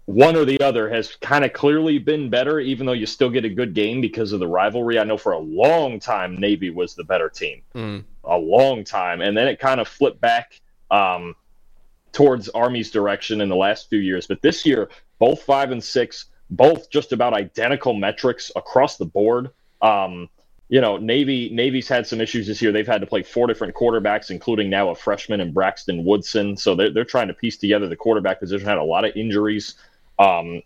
one 0.07 0.37
or 0.37 0.45
the 0.45 0.61
other 0.61 0.89
has 0.91 1.17
kind 1.17 1.45
of 1.45 1.53
clearly 1.53 1.99
been 1.99 2.29
better, 2.29 2.61
even 2.61 2.87
though 2.87 2.93
you 2.93 3.07
still 3.07 3.31
get 3.31 3.45
a 3.45 3.49
good 3.49 3.75
game 3.75 4.01
because 4.01 4.33
of 4.33 4.41
the 4.41 4.47
rivalry. 4.47 4.99
I 4.99 5.05
know 5.05 5.17
for 5.17 5.33
a 5.33 5.39
long 5.39 5.99
time 5.99 6.37
Navy 6.37 6.71
was 6.71 6.95
the 6.95 7.05
better 7.05 7.31
team, 7.31 7.63
mm. 7.75 8.05
a 8.25 8.37
long 8.37 8.85
time, 8.85 9.23
and 9.23 9.37
then 9.37 9.49
it 9.49 9.59
kind 9.59 9.81
of 9.81 9.89
flipped 9.89 10.21
back 10.21 10.61
um, 10.91 11.35
towards 12.13 12.49
Army's 12.51 12.91
direction 12.91 13.41
in 13.41 13.49
the 13.49 13.57
last 13.57 13.89
few 13.89 13.99
years. 13.99 14.27
But 14.27 14.43
this 14.43 14.67
year, 14.67 14.91
both 15.19 15.43
five 15.43 15.71
and 15.71 15.83
six, 15.83 16.27
both 16.51 16.91
just 16.91 17.13
about 17.13 17.33
identical 17.33 17.95
metrics 17.95 18.53
across 18.57 18.99
the 18.99 19.07
board. 19.07 19.51
Um, 19.81 20.29
you 20.69 20.81
know, 20.81 20.99
Navy 20.99 21.51
Navy's 21.51 21.89
had 21.89 22.07
some 22.07 22.21
issues 22.21 22.47
this 22.47 22.61
year. 22.61 22.73
They've 22.73 22.87
had 22.87 23.01
to 23.01 23.07
play 23.07 23.23
four 23.23 23.47
different 23.47 23.75
quarterbacks, 23.75 24.31
including 24.31 24.69
now 24.69 24.91
a 24.91 24.95
freshman 24.95 25.41
in 25.41 25.53
Braxton 25.53 26.05
Woodson. 26.05 26.57
So 26.57 26.75
they're, 26.75 26.91
they're 26.91 27.05
trying 27.05 27.29
to 27.29 27.35
piece 27.35 27.57
together 27.57 27.89
the 27.89 27.97
quarterback 27.97 28.41
position. 28.41 28.67
Had 28.67 28.79
a 28.79 28.83
lot 28.83 29.05
of 29.05 29.15
injuries. 29.17 29.77
Um, 30.19 30.63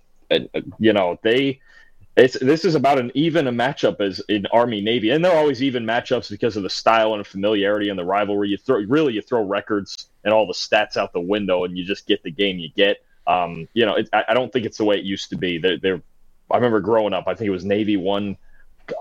you 0.79 0.93
know, 0.93 1.19
they 1.23 1.61
it's 2.19 2.39
this 2.41 2.65
is 2.65 2.75
about 2.75 2.99
an 2.99 3.13
even 3.15 3.47
a 3.47 3.53
matchup 3.53 4.01
as 4.01 4.21
in 4.29 4.47
Army 4.47 4.81
Navy, 4.81 5.11
and 5.11 5.25
they're 5.25 5.37
always 5.37 5.63
even 5.63 5.85
matchups 5.85 6.31
because 6.31 6.57
of 6.57 6.65
the 6.65 6.71
style 6.71 7.15
and 7.15 7.25
familiarity 7.27 7.91
and 7.91 7.99
the 7.99 8.05
rivalry. 8.05 8.49
You 8.49 8.59
throw 8.59 8.81
really 8.81 9.15
you 9.15 9.23
throw 9.23 9.45
records 9.45 10.09
and 10.25 10.35
all 10.35 10.47
the 10.47 10.53
stats 10.53 10.97
out 10.97 11.13
the 11.13 11.21
window, 11.21 11.65
and 11.65 11.79
you 11.79 11.85
just 11.85 12.07
get 12.07 12.23
the 12.25 12.31
game 12.31 12.59
you 12.59 12.71
get. 12.71 13.05
Um, 13.29 13.69
you 13.73 13.87
know, 13.87 13.95
it, 13.95 14.09
I, 14.13 14.25
I, 14.29 14.35
don't 14.35 14.51
think 14.51 14.65
it's 14.65 14.79
the 14.79 14.87
way 14.87 14.97
it 14.97 15.05
used 15.05 15.29
to 15.31 15.37
be. 15.37 15.59
They're, 15.59 15.77
they're, 15.77 16.03
I 16.51 16.57
remember 16.57 16.81
growing 16.81 17.13
up. 17.13 17.29
I 17.29 17.35
think 17.35 17.47
it 17.47 17.51
was 17.51 17.63
Navy 17.63 17.99
one, 17.99 18.39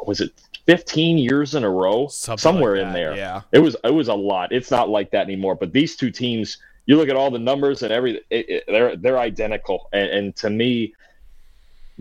Was 0.05 0.19
it 0.19 0.33
15 0.65 1.17
years 1.17 1.55
in 1.55 1.63
a 1.63 1.69
row? 1.69 2.07
Something 2.07 2.37
somewhere 2.41 2.75
like 2.75 2.87
in 2.87 2.93
there. 2.93 3.15
Yeah, 3.15 3.41
it 3.53 3.59
was. 3.59 3.75
It 3.83 3.93
was 3.93 4.09
a 4.09 4.13
lot. 4.13 4.51
It's 4.51 4.69
not 4.69 4.89
like 4.89 5.11
that 5.11 5.23
anymore. 5.23 5.55
But 5.55 5.71
these 5.71 5.95
two 5.95 6.11
teams 6.11 6.57
you 6.87 6.95
look 6.95 7.09
at 7.09 7.15
all 7.15 7.29
the 7.29 7.37
numbers 7.37 7.83
and 7.83 7.91
everything; 7.91 8.21
they're 8.67 8.95
they're 8.95 9.19
identical. 9.19 9.89
And, 9.93 10.09
and, 10.09 10.35
to 10.37 10.49
me, 10.49 10.95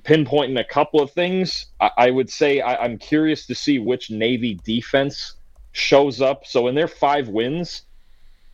pinpointing 0.03 0.59
a 0.59 0.64
couple 0.64 1.03
of 1.03 1.11
things, 1.11 1.66
I, 1.80 1.91
I 1.99 2.11
would 2.11 2.30
say 2.30 2.61
I, 2.61 2.82
I'm 2.82 2.97
curious 2.97 3.47
to 3.49 3.55
see 3.55 3.78
which 3.78 4.11
Navy 4.11 4.59
defense 4.64 5.34
shows 5.72 6.22
up. 6.22 6.47
So 6.47 6.68
in 6.68 6.74
their 6.74 6.89
five 6.89 7.28
wins, 7.28 7.82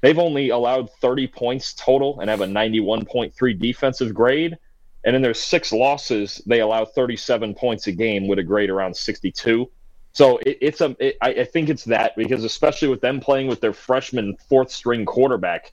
they've 0.00 0.18
only 0.18 0.48
allowed 0.48 0.90
30 1.00 1.28
points 1.28 1.74
total 1.74 2.18
and 2.20 2.30
have 2.30 2.40
a 2.40 2.46
91.3 2.46 3.58
defensive 3.60 4.14
grade. 4.14 4.56
And 5.04 5.14
in 5.14 5.22
their 5.22 5.34
six 5.34 5.72
losses, 5.72 6.40
they 6.46 6.60
allow 6.60 6.84
37 6.84 7.54
points 7.54 7.88
a 7.88 7.92
game 7.92 8.26
with 8.26 8.38
a 8.38 8.42
grade 8.42 8.70
around 8.70 8.96
62. 8.96 9.70
So 10.12 10.38
it, 10.38 10.58
it's 10.60 10.80
a. 10.80 10.96
It, 10.98 11.18
I, 11.20 11.30
I 11.30 11.44
think 11.44 11.68
it's 11.68 11.84
that 11.84 12.16
because 12.16 12.44
especially 12.44 12.88
with 12.88 13.00
them 13.00 13.20
playing 13.20 13.48
with 13.48 13.60
their 13.60 13.72
freshman 13.72 14.36
fourth 14.48 14.70
string 14.70 15.04
quarterback, 15.04 15.72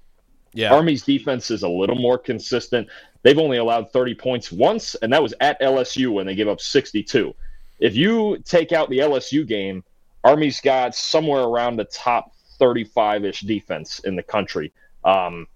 yeah. 0.53 0.73
Army's 0.73 1.03
defense 1.03 1.51
is 1.51 1.63
a 1.63 1.69
little 1.69 1.95
more 1.95 2.17
consistent. 2.17 2.87
They've 3.21 3.37
only 3.37 3.57
allowed 3.57 3.91
30 3.91 4.15
points 4.15 4.51
once, 4.51 4.95
and 4.95 5.11
that 5.13 5.21
was 5.21 5.33
at 5.41 5.59
LSU 5.61 6.13
when 6.13 6.25
they 6.25 6.35
gave 6.35 6.47
up 6.47 6.61
62. 6.61 7.33
If 7.79 7.95
you 7.95 8.37
take 8.45 8.71
out 8.71 8.89
the 8.89 8.99
LSU 8.99 9.47
game, 9.47 9.83
Army's 10.23 10.59
got 10.59 10.95
somewhere 10.95 11.43
around 11.43 11.77
the 11.77 11.85
top 11.85 12.33
35 12.57 13.25
ish 13.25 13.41
defense 13.41 13.99
in 13.99 14.15
the 14.15 14.23
country. 14.23 14.73
Um, 15.03 15.47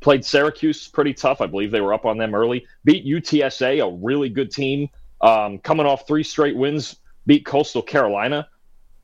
played 0.00 0.24
Syracuse 0.24 0.88
pretty 0.88 1.14
tough. 1.14 1.40
I 1.40 1.46
believe 1.46 1.70
they 1.70 1.80
were 1.80 1.94
up 1.94 2.06
on 2.06 2.18
them 2.18 2.34
early. 2.34 2.66
Beat 2.84 3.04
UTSA, 3.04 3.84
a 3.84 3.98
really 4.04 4.28
good 4.28 4.50
team, 4.50 4.88
um, 5.20 5.58
coming 5.58 5.86
off 5.86 6.06
three 6.06 6.22
straight 6.22 6.56
wins. 6.56 6.96
Beat 7.26 7.44
Coastal 7.44 7.82
Carolina 7.82 8.48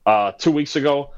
uh, 0.07 0.33
two 0.33 0.51
weeks 0.51 0.77
ago. 0.77 1.11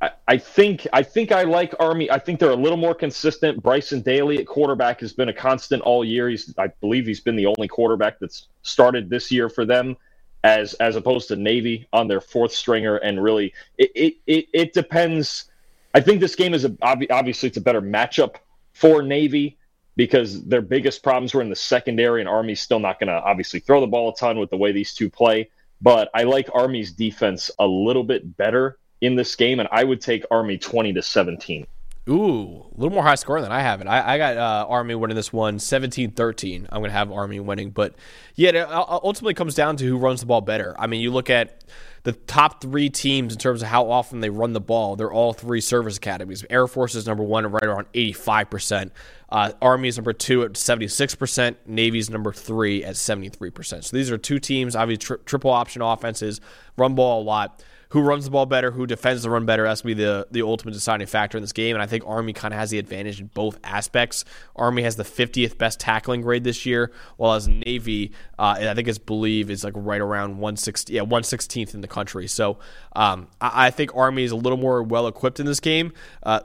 I, 0.00 0.38
think 0.38 0.86
I 0.92 1.02
think 1.02 1.30
I 1.30 1.42
like 1.42 1.74
Army. 1.78 2.10
I 2.10 2.18
think 2.18 2.40
they're 2.40 2.50
a 2.50 2.56
little 2.56 2.78
more 2.78 2.94
consistent. 2.94 3.62
Bryson 3.62 4.00
Daily 4.00 4.38
at 4.38 4.46
quarterback 4.46 5.00
has 5.00 5.12
been 5.12 5.28
a 5.28 5.32
constant 5.32 5.82
all 5.82 6.04
year. 6.04 6.28
He's 6.28 6.54
I 6.56 6.68
believe 6.68 7.06
he's 7.06 7.20
been 7.20 7.36
the 7.36 7.46
only 7.46 7.68
quarterback 7.68 8.18
that's 8.18 8.48
started 8.62 9.10
this 9.10 9.30
year 9.30 9.50
for 9.50 9.66
them, 9.66 9.96
as 10.42 10.72
as 10.74 10.96
opposed 10.96 11.28
to 11.28 11.36
Navy 11.36 11.86
on 11.92 12.08
their 12.08 12.20
fourth 12.20 12.52
stringer. 12.52 12.96
And 12.96 13.22
really, 13.22 13.52
it 13.76 13.90
it 13.94 14.14
it, 14.26 14.46
it 14.54 14.72
depends. 14.72 15.50
I 15.94 16.00
think 16.00 16.20
this 16.20 16.36
game 16.36 16.54
is 16.54 16.64
a, 16.64 16.74
obviously 16.80 17.48
it's 17.48 17.58
a 17.58 17.62
better 17.62 17.82
matchup 17.82 18.36
for 18.72 19.02
Navy 19.02 19.58
because 19.96 20.42
their 20.44 20.62
biggest 20.62 21.02
problems 21.02 21.34
were 21.34 21.42
in 21.42 21.50
the 21.50 21.56
secondary, 21.56 22.20
and 22.20 22.28
Army's 22.28 22.60
still 22.60 22.78
not 22.78 23.00
going 23.00 23.08
to 23.08 23.20
obviously 23.20 23.60
throw 23.60 23.80
the 23.82 23.86
ball 23.86 24.10
a 24.10 24.16
ton 24.16 24.38
with 24.38 24.48
the 24.48 24.56
way 24.56 24.72
these 24.72 24.94
two 24.94 25.10
play. 25.10 25.50
But 25.82 26.10
I 26.14 26.22
like 26.22 26.48
Army's 26.54 26.92
defense 26.92 27.50
a 27.58 27.66
little 27.66 28.04
bit 28.04 28.36
better 28.36 28.78
in 29.00 29.16
this 29.16 29.34
game, 29.34 29.60
and 29.60 29.68
I 29.72 29.84
would 29.84 30.00
take 30.00 30.24
Army 30.30 30.58
20 30.58 30.92
to 30.94 31.02
17. 31.02 31.66
Ooh, 32.08 32.66
a 32.74 32.80
little 32.80 32.94
more 32.94 33.02
high 33.02 33.14
scoring 33.14 33.42
than 33.42 33.52
I 33.52 33.60
have 33.60 33.80
it. 33.80 33.86
I, 33.86 34.14
I 34.14 34.18
got 34.18 34.36
uh, 34.36 34.66
Army 34.68 34.94
winning 34.94 35.14
this 35.14 35.32
one 35.32 35.58
17 35.58 36.12
13. 36.12 36.66
I'm 36.70 36.80
going 36.80 36.90
to 36.90 36.96
have 36.96 37.12
Army 37.12 37.38
winning. 37.40 37.70
But 37.70 37.94
yeah, 38.34 38.50
it 38.50 38.68
ultimately 38.68 39.34
comes 39.34 39.54
down 39.54 39.76
to 39.76 39.84
who 39.84 39.96
runs 39.96 40.20
the 40.20 40.26
ball 40.26 40.40
better. 40.40 40.74
I 40.78 40.86
mean, 40.86 41.02
you 41.02 41.12
look 41.12 41.30
at 41.30 41.62
the 42.02 42.12
top 42.12 42.62
three 42.62 42.88
teams 42.88 43.34
in 43.34 43.38
terms 43.38 43.60
of 43.62 43.68
how 43.68 43.90
often 43.90 44.20
they 44.20 44.30
run 44.30 44.54
the 44.54 44.60
ball. 44.60 44.96
They're 44.96 45.12
all 45.12 45.34
three 45.34 45.60
service 45.60 45.98
academies. 45.98 46.44
Air 46.48 46.66
Force 46.66 46.94
is 46.94 47.06
number 47.06 47.22
one, 47.22 47.46
right 47.46 47.62
around 47.62 47.86
85%. 47.92 48.90
Uh, 49.28 49.52
Army 49.60 49.88
is 49.88 49.98
number 49.98 50.14
two 50.14 50.42
at 50.42 50.54
76%. 50.54 51.56
Navy's 51.66 52.08
number 52.08 52.32
three 52.32 52.82
at 52.82 52.94
73%. 52.94 53.84
So 53.84 53.96
these 53.96 54.10
are 54.10 54.18
two 54.18 54.38
teams, 54.38 54.74
obviously, 54.74 55.16
tri- 55.16 55.24
triple 55.26 55.50
option 55.50 55.82
offenses, 55.82 56.40
run 56.76 56.94
ball 56.94 57.22
a 57.22 57.24
lot 57.24 57.62
who 57.90 58.00
runs 58.00 58.24
the 58.24 58.30
ball 58.30 58.46
better, 58.46 58.70
who 58.70 58.86
defends 58.86 59.22
the 59.22 59.30
run 59.30 59.44
better. 59.46 59.64
Going 59.64 59.76
to 59.76 59.84
be 59.84 59.94
the, 59.94 60.26
the 60.30 60.42
ultimate 60.42 60.72
deciding 60.72 61.06
factor 61.06 61.36
in 61.36 61.42
this 61.42 61.52
game. 61.52 61.74
And 61.76 61.82
I 61.82 61.86
think 61.86 62.04
Army 62.06 62.32
kind 62.32 62.54
of 62.54 62.58
has 62.58 62.70
the 62.70 62.78
advantage 62.78 63.20
in 63.20 63.26
both 63.34 63.58
aspects. 63.64 64.24
Army 64.56 64.82
has 64.82 64.96
the 64.96 65.02
50th 65.02 65.58
best 65.58 65.80
tackling 65.80 66.22
grade 66.22 66.44
this 66.44 66.64
year, 66.64 66.92
while 67.16 67.34
as 67.34 67.48
Navy, 67.48 68.12
uh, 68.38 68.56
I 68.60 68.74
think 68.74 68.88
it's 68.88 68.98
believe 68.98 69.50
is 69.50 69.64
like 69.64 69.74
right 69.76 70.00
around 70.00 70.38
160, 70.38 70.92
yeah, 70.92 71.02
116th 71.02 71.74
in 71.74 71.80
the 71.80 71.88
country. 71.88 72.28
So 72.28 72.58
um, 72.94 73.28
I, 73.40 73.66
I, 73.66 73.70
think 73.70 73.94
Army 73.96 74.24
is 74.24 74.30
a 74.30 74.36
little 74.36 74.58
more 74.58 74.82
well 74.82 75.06
equipped 75.06 75.40
in 75.40 75.46
this 75.46 75.60
game. 75.60 75.92
Uh, 76.22 76.40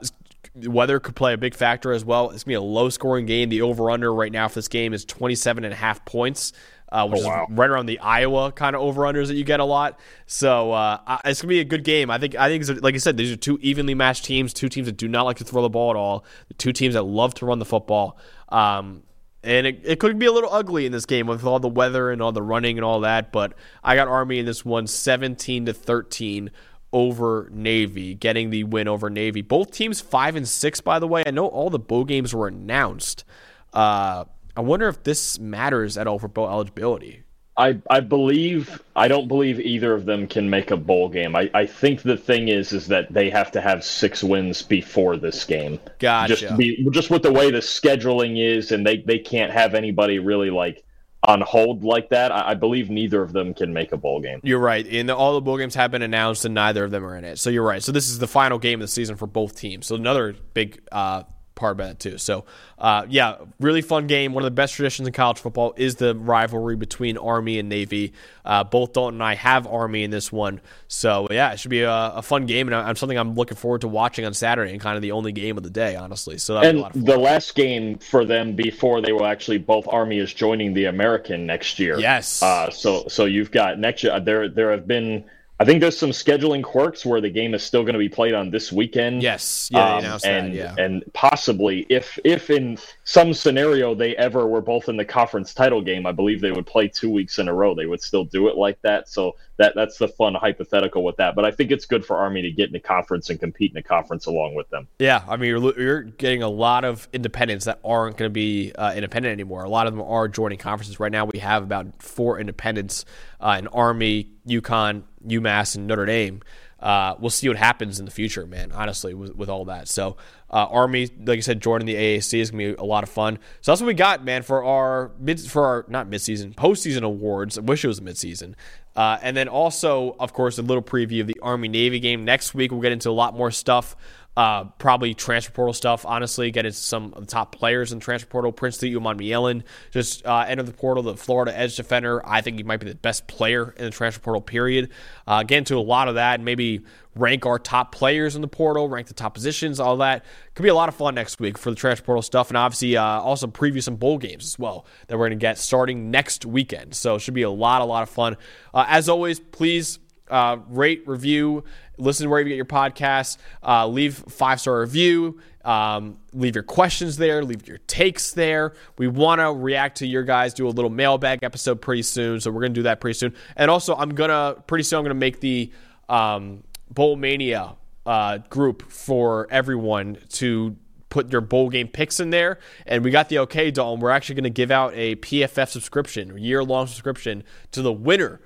weather 0.64 1.00
could 1.00 1.16
play 1.16 1.32
a 1.32 1.38
big 1.38 1.54
factor 1.54 1.92
as 1.92 2.04
well. 2.04 2.30
It's 2.30 2.44
going 2.44 2.44
to 2.44 2.46
be 2.46 2.54
a 2.54 2.60
low 2.60 2.88
scoring 2.88 3.26
game. 3.26 3.48
The 3.48 3.62
over 3.62 3.90
under 3.90 4.12
right 4.12 4.32
now 4.32 4.48
for 4.48 4.56
this 4.56 4.68
game 4.68 4.92
is 4.94 5.04
27 5.04 5.64
and 5.64 5.72
a 5.72 5.76
half 5.76 6.04
points 6.04 6.52
uh, 6.92 7.06
which 7.08 7.22
oh, 7.22 7.26
wow. 7.26 7.46
is 7.48 7.56
right 7.56 7.68
around 7.68 7.86
the 7.86 7.98
Iowa 7.98 8.52
kind 8.52 8.76
of 8.76 8.82
over 8.82 9.02
unders 9.02 9.26
that 9.28 9.34
you 9.34 9.44
get 9.44 9.60
a 9.60 9.64
lot. 9.64 9.98
So 10.26 10.72
uh, 10.72 11.18
it's 11.24 11.42
gonna 11.42 11.48
be 11.48 11.60
a 11.60 11.64
good 11.64 11.84
game. 11.84 12.10
I 12.10 12.18
think. 12.18 12.36
I 12.36 12.48
think, 12.48 12.82
like 12.82 12.94
I 12.94 12.98
said, 12.98 13.16
these 13.16 13.32
are 13.32 13.36
two 13.36 13.58
evenly 13.60 13.94
matched 13.94 14.24
teams. 14.24 14.52
Two 14.52 14.68
teams 14.68 14.86
that 14.86 14.96
do 14.96 15.08
not 15.08 15.22
like 15.22 15.38
to 15.38 15.44
throw 15.44 15.62
the 15.62 15.68
ball 15.68 15.90
at 15.90 15.96
all. 15.96 16.24
Two 16.58 16.72
teams 16.72 16.94
that 16.94 17.02
love 17.02 17.34
to 17.34 17.46
run 17.46 17.58
the 17.58 17.64
football. 17.64 18.18
Um, 18.48 19.02
and 19.42 19.66
it, 19.66 19.80
it 19.84 20.00
could 20.00 20.18
be 20.18 20.26
a 20.26 20.32
little 20.32 20.52
ugly 20.52 20.86
in 20.86 20.92
this 20.92 21.06
game 21.06 21.26
with 21.26 21.44
all 21.44 21.60
the 21.60 21.68
weather 21.68 22.10
and 22.10 22.20
all 22.20 22.32
the 22.32 22.42
running 22.42 22.78
and 22.78 22.84
all 22.84 23.00
that. 23.00 23.32
But 23.32 23.54
I 23.82 23.94
got 23.94 24.08
Army 24.08 24.38
in 24.38 24.46
this 24.46 24.64
one, 24.64 24.86
17 24.86 25.66
to 25.66 25.72
13 25.72 26.50
over 26.92 27.48
Navy, 27.52 28.14
getting 28.14 28.50
the 28.50 28.64
win 28.64 28.88
over 28.88 29.10
Navy. 29.10 29.42
Both 29.42 29.72
teams 29.72 30.00
five 30.00 30.36
and 30.36 30.48
six, 30.48 30.80
by 30.80 30.98
the 30.98 31.06
way. 31.06 31.24
I 31.26 31.30
know 31.30 31.46
all 31.46 31.70
the 31.70 31.78
bowl 31.78 32.04
games 32.04 32.34
were 32.34 32.48
announced. 32.48 33.24
Uh, 33.72 34.24
I 34.56 34.60
wonder 34.60 34.88
if 34.88 35.02
this 35.02 35.38
matters 35.38 35.98
at 35.98 36.06
all 36.06 36.18
for 36.18 36.28
bowl 36.28 36.48
eligibility. 36.48 37.22
I, 37.58 37.80
I 37.88 38.00
believe 38.00 38.82
I 38.94 39.08
don't 39.08 39.28
believe 39.28 39.58
either 39.60 39.94
of 39.94 40.04
them 40.04 40.26
can 40.26 40.50
make 40.50 40.70
a 40.70 40.76
bowl 40.76 41.08
game. 41.08 41.34
I, 41.34 41.50
I 41.54 41.64
think 41.64 42.02
the 42.02 42.16
thing 42.16 42.48
is 42.48 42.72
is 42.72 42.86
that 42.88 43.10
they 43.12 43.30
have 43.30 43.50
to 43.52 43.62
have 43.62 43.82
six 43.82 44.22
wins 44.22 44.60
before 44.60 45.16
this 45.16 45.42
game. 45.44 45.80
Gotcha. 45.98 46.36
Just 46.36 46.56
be, 46.58 46.86
just 46.90 47.10
with 47.10 47.22
the 47.22 47.32
way 47.32 47.50
the 47.50 47.58
scheduling 47.58 48.38
is, 48.38 48.72
and 48.72 48.86
they, 48.86 48.98
they 48.98 49.18
can't 49.18 49.50
have 49.52 49.74
anybody 49.74 50.18
really 50.18 50.50
like 50.50 50.84
on 51.26 51.40
hold 51.42 51.84
like 51.84 52.08
that. 52.10 52.32
I, 52.32 52.50
I 52.50 52.54
believe 52.54 52.88
neither 52.88 53.22
of 53.22 53.32
them 53.32 53.52
can 53.52 53.72
make 53.72 53.92
a 53.92 53.96
bowl 53.96 54.20
game. 54.20 54.40
You're 54.42 54.60
right. 54.60 54.86
And 54.86 55.10
all 55.10 55.34
the 55.34 55.40
bowl 55.40 55.58
games 55.58 55.74
have 55.74 55.90
been 55.90 56.02
announced, 56.02 56.44
and 56.44 56.54
neither 56.54 56.84
of 56.84 56.90
them 56.90 57.04
are 57.04 57.16
in 57.16 57.24
it. 57.24 57.38
So 57.38 57.50
you're 57.50 57.64
right. 57.64 57.82
So 57.82 57.92
this 57.92 58.08
is 58.08 58.18
the 58.18 58.28
final 58.28 58.58
game 58.58 58.80
of 58.80 58.84
the 58.84 58.92
season 58.92 59.16
for 59.16 59.26
both 59.26 59.56
teams. 59.56 59.86
So 59.86 59.96
another 59.96 60.34
big 60.54 60.80
uh, 60.90 61.24
part 61.56 61.72
about 61.72 61.90
it 61.90 61.98
too. 61.98 62.18
So, 62.18 62.44
uh, 62.78 63.06
yeah, 63.08 63.38
really 63.58 63.82
fun 63.82 64.06
game. 64.06 64.32
One 64.32 64.44
of 64.44 64.46
the 64.46 64.52
best 64.52 64.74
traditions 64.74 65.08
in 65.08 65.12
college 65.12 65.38
football 65.38 65.74
is 65.76 65.96
the 65.96 66.14
rivalry 66.14 66.76
between 66.76 67.18
Army 67.18 67.58
and 67.58 67.68
Navy. 67.68 68.12
Uh, 68.44 68.62
both 68.62 68.92
Dalton 68.92 69.16
and 69.16 69.22
I 69.24 69.34
have 69.34 69.66
Army 69.66 70.04
in 70.04 70.12
this 70.12 70.30
one, 70.30 70.60
so 70.86 71.26
yeah, 71.32 71.52
it 71.52 71.58
should 71.58 71.70
be 71.72 71.82
a, 71.82 71.90
a 71.90 72.22
fun 72.22 72.46
game, 72.46 72.68
and 72.68 72.76
I'm 72.76 72.94
something 72.94 73.18
I'm 73.18 73.34
looking 73.34 73.56
forward 73.56 73.80
to 73.80 73.88
watching 73.88 74.24
on 74.24 74.34
Saturday, 74.34 74.70
and 74.70 74.80
kind 74.80 74.94
of 74.94 75.02
the 75.02 75.10
only 75.10 75.32
game 75.32 75.56
of 75.56 75.64
the 75.64 75.70
day, 75.70 75.96
honestly. 75.96 76.38
So 76.38 76.58
and 76.58 76.84
the 76.94 77.16
last 77.16 77.56
game 77.56 77.98
for 77.98 78.24
them 78.24 78.54
before 78.54 79.00
they 79.00 79.12
will 79.12 79.26
actually 79.26 79.58
both 79.58 79.88
Army 79.88 80.18
is 80.18 80.32
joining 80.32 80.74
the 80.74 80.84
American 80.84 81.44
next 81.46 81.80
year. 81.80 81.98
Yes. 81.98 82.42
Uh, 82.42 82.70
so 82.70 83.08
so 83.08 83.24
you've 83.24 83.50
got 83.50 83.78
next 83.80 84.04
year. 84.04 84.20
There 84.20 84.48
there 84.48 84.70
have 84.70 84.86
been 84.86 85.24
I 85.58 85.64
think 85.64 85.80
there's 85.80 85.96
some 85.96 86.10
scheduling 86.10 86.62
quirks 86.62 87.06
where 87.06 87.20
the 87.20 87.30
game 87.30 87.54
is 87.54 87.62
still 87.62 87.82
going 87.82 87.94
to 87.94 87.98
be 87.98 88.10
played 88.10 88.34
on 88.34 88.50
this 88.50 88.70
weekend. 88.70 89.22
Yes, 89.22 89.70
yeah, 89.72 89.96
um, 89.96 90.04
and 90.24 90.52
that, 90.52 90.54
yeah. 90.54 90.74
and 90.78 91.02
possibly 91.14 91.86
if 91.88 92.18
if 92.24 92.50
in 92.50 92.78
some 93.06 93.32
scenario 93.32 93.94
they 93.94 94.16
ever 94.16 94.48
were 94.48 94.60
both 94.60 94.88
in 94.88 94.96
the 94.96 95.04
conference 95.04 95.54
title 95.54 95.80
game, 95.80 96.06
I 96.06 96.12
believe 96.12 96.40
they 96.40 96.50
would 96.50 96.66
play 96.66 96.88
two 96.88 97.08
weeks 97.08 97.38
in 97.38 97.46
a 97.46 97.54
row. 97.54 97.72
They 97.72 97.86
would 97.86 98.02
still 98.02 98.24
do 98.24 98.48
it 98.48 98.56
like 98.56 98.82
that. 98.82 99.08
So 99.08 99.36
that 99.58 99.74
that's 99.76 99.96
the 99.96 100.08
fun 100.08 100.34
hypothetical 100.34 101.04
with 101.04 101.16
that. 101.18 101.36
But 101.36 101.44
I 101.44 101.52
think 101.52 101.70
it's 101.70 101.86
good 101.86 102.04
for 102.04 102.16
Army 102.16 102.42
to 102.42 102.50
get 102.50 102.66
in 102.66 102.72
the 102.72 102.80
conference 102.80 103.30
and 103.30 103.38
compete 103.38 103.70
in 103.70 103.76
the 103.76 103.82
conference 103.82 104.26
along 104.26 104.56
with 104.56 104.68
them. 104.70 104.88
Yeah, 104.98 105.22
I 105.28 105.36
mean 105.36 105.50
you're 105.50 105.80
you're 105.80 106.02
getting 106.02 106.42
a 106.42 106.48
lot 106.48 106.84
of 106.84 107.08
independents 107.12 107.66
that 107.66 107.78
aren't 107.84 108.16
going 108.16 108.28
to 108.28 108.32
be 108.32 108.72
uh, 108.72 108.92
independent 108.94 109.32
anymore. 109.32 109.62
A 109.62 109.68
lot 109.68 109.86
of 109.86 109.94
them 109.94 110.02
are 110.02 110.26
joining 110.26 110.58
conferences 110.58 110.98
right 110.98 111.12
now. 111.12 111.26
We 111.26 111.38
have 111.38 111.62
about 111.62 112.02
four 112.02 112.40
independents 112.40 113.04
uh, 113.40 113.54
in 113.56 113.68
Army, 113.68 114.30
UConn, 114.48 115.04
UMass, 115.24 115.76
and 115.76 115.86
Notre 115.86 116.06
Dame. 116.06 116.42
Uh, 116.78 117.14
we'll 117.18 117.30
see 117.30 117.48
what 117.48 117.56
happens 117.56 117.98
in 117.98 118.04
the 118.04 118.10
future, 118.10 118.46
man. 118.46 118.70
Honestly, 118.70 119.14
with, 119.14 119.34
with 119.34 119.48
all 119.48 119.64
that. 119.64 119.88
So, 119.88 120.16
uh, 120.50 120.66
Army, 120.70 121.08
like 121.24 121.38
I 121.38 121.40
said, 121.40 121.60
joining 121.60 121.86
the 121.86 121.94
AAC 121.94 122.38
is 122.38 122.50
gonna 122.50 122.72
be 122.72 122.74
a 122.74 122.84
lot 122.84 123.02
of 123.02 123.08
fun. 123.08 123.38
So 123.62 123.72
that's 123.72 123.80
what 123.80 123.86
we 123.86 123.94
got, 123.94 124.24
man, 124.24 124.42
for 124.42 124.62
our 124.62 125.12
mid 125.18 125.40
for 125.40 125.64
our 125.64 125.84
not 125.88 126.08
midseason 126.08 126.54
postseason 126.54 127.02
awards. 127.02 127.56
I 127.56 127.62
wish 127.62 127.84
it 127.84 127.88
was 127.88 128.00
midseason. 128.00 128.54
Uh, 128.94 129.18
and 129.22 129.36
then 129.36 129.48
also, 129.48 130.16
of 130.18 130.32
course, 130.32 130.58
a 130.58 130.62
little 130.62 130.82
preview 130.82 131.20
of 131.20 131.26
the 131.26 131.38
Army 131.42 131.68
Navy 131.68 132.00
game 132.00 132.24
next 132.24 132.54
week. 132.54 132.70
We'll 132.70 132.80
get 132.80 132.92
into 132.92 133.10
a 133.10 133.12
lot 133.12 133.36
more 133.36 133.50
stuff 133.50 133.96
uh, 134.36 134.64
probably 134.64 135.14
transfer 135.14 135.50
portal 135.50 135.72
stuff, 135.72 136.04
honestly. 136.04 136.50
Get 136.50 136.66
into 136.66 136.76
some 136.76 137.14
of 137.14 137.20
the 137.20 137.26
top 137.26 137.54
players 137.54 137.92
in 137.92 137.98
the 137.98 138.04
transfer 138.04 138.28
portal. 138.28 138.52
Princely 138.52 138.92
Umanmielen 138.92 139.62
just 139.90 140.26
uh, 140.26 140.44
entered 140.46 140.66
the 140.66 140.72
portal, 140.72 141.02
the 141.02 141.16
Florida 141.16 141.56
edge 141.56 141.76
defender. 141.76 142.20
I 142.28 142.42
think 142.42 142.58
he 142.58 142.62
might 142.62 142.80
be 142.80 142.88
the 142.88 142.94
best 142.94 143.26
player 143.26 143.74
in 143.78 143.86
the 143.86 143.90
transfer 143.90 144.20
portal, 144.20 144.42
period. 144.42 144.90
Uh, 145.26 145.42
get 145.42 145.58
into 145.58 145.78
a 145.78 145.80
lot 145.80 146.08
of 146.08 146.16
that, 146.16 146.34
and 146.34 146.44
maybe 146.44 146.82
rank 147.14 147.46
our 147.46 147.58
top 147.58 147.92
players 147.92 148.36
in 148.36 148.42
the 148.42 148.48
portal, 148.48 148.90
rank 148.90 149.06
the 149.06 149.14
top 149.14 149.32
positions, 149.32 149.80
all 149.80 149.96
that. 149.96 150.24
Could 150.54 150.64
be 150.64 150.68
a 150.68 150.74
lot 150.74 150.90
of 150.90 150.94
fun 150.94 151.14
next 151.14 151.40
week 151.40 151.56
for 151.56 151.70
the 151.70 151.76
transfer 151.76 152.04
portal 152.04 152.20
stuff. 152.20 152.48
And 152.48 152.58
obviously, 152.58 152.94
uh, 152.96 153.02
also 153.02 153.46
preview 153.46 153.82
some 153.82 153.96
bowl 153.96 154.18
games 154.18 154.44
as 154.44 154.58
well 154.58 154.86
that 155.06 155.16
we're 155.16 155.28
going 155.28 155.38
to 155.38 155.42
get 155.42 155.56
starting 155.56 156.10
next 156.10 156.44
weekend. 156.44 156.94
So 156.94 157.14
it 157.14 157.20
should 157.20 157.32
be 157.32 157.42
a 157.42 157.50
lot, 157.50 157.80
a 157.80 157.86
lot 157.86 158.02
of 158.02 158.10
fun. 158.10 158.36
Uh, 158.74 158.84
as 158.86 159.08
always, 159.08 159.40
please 159.40 159.98
uh, 160.28 160.58
rate, 160.68 161.06
review, 161.06 161.64
listen 161.98 162.28
wherever 162.28 162.48
you 162.48 162.54
get 162.54 162.56
your 162.56 162.64
podcasts. 162.64 163.38
Uh, 163.62 163.86
leave 163.86 164.16
five 164.28 164.60
star 164.60 164.80
review. 164.80 165.40
Um, 165.64 166.18
leave 166.32 166.54
your 166.54 166.62
questions 166.62 167.16
there. 167.16 167.44
Leave 167.44 167.66
your 167.66 167.78
takes 167.86 168.32
there. 168.32 168.74
We 168.98 169.08
want 169.08 169.40
to 169.40 169.52
react 169.52 169.98
to 169.98 170.06
your 170.06 170.22
guys. 170.22 170.54
Do 170.54 170.68
a 170.68 170.70
little 170.70 170.90
mailbag 170.90 171.42
episode 171.42 171.80
pretty 171.80 172.02
soon, 172.02 172.40
so 172.40 172.50
we're 172.50 172.62
gonna 172.62 172.74
do 172.74 172.84
that 172.84 173.00
pretty 173.00 173.18
soon. 173.18 173.34
And 173.56 173.70
also, 173.70 173.94
I'm 173.96 174.10
gonna 174.14 174.56
pretty 174.66 174.84
soon. 174.84 174.98
I'm 174.98 175.04
gonna 175.04 175.14
make 175.14 175.40
the 175.40 175.72
um, 176.08 176.62
Bowl 176.90 177.16
Mania 177.16 177.74
uh, 178.06 178.38
group 178.48 178.90
for 178.90 179.48
everyone 179.50 180.18
to 180.30 180.76
put 181.08 181.32
your 181.32 181.40
bowl 181.40 181.70
game 181.70 181.88
picks 181.88 182.20
in 182.20 182.30
there. 182.30 182.58
And 182.86 183.04
we 183.04 183.10
got 183.10 183.28
the 183.28 183.38
okay, 183.40 183.70
Dalton. 183.70 184.00
We're 184.00 184.10
actually 184.10 184.34
going 184.36 184.44
to 184.44 184.50
give 184.50 184.70
out 184.70 184.92
a 184.94 185.16
PFF 185.16 185.68
subscription, 185.68 186.36
year 186.38 186.62
long 186.62 186.86
subscription 186.86 187.42
to 187.72 187.82
the 187.82 187.92
winner 187.92 188.40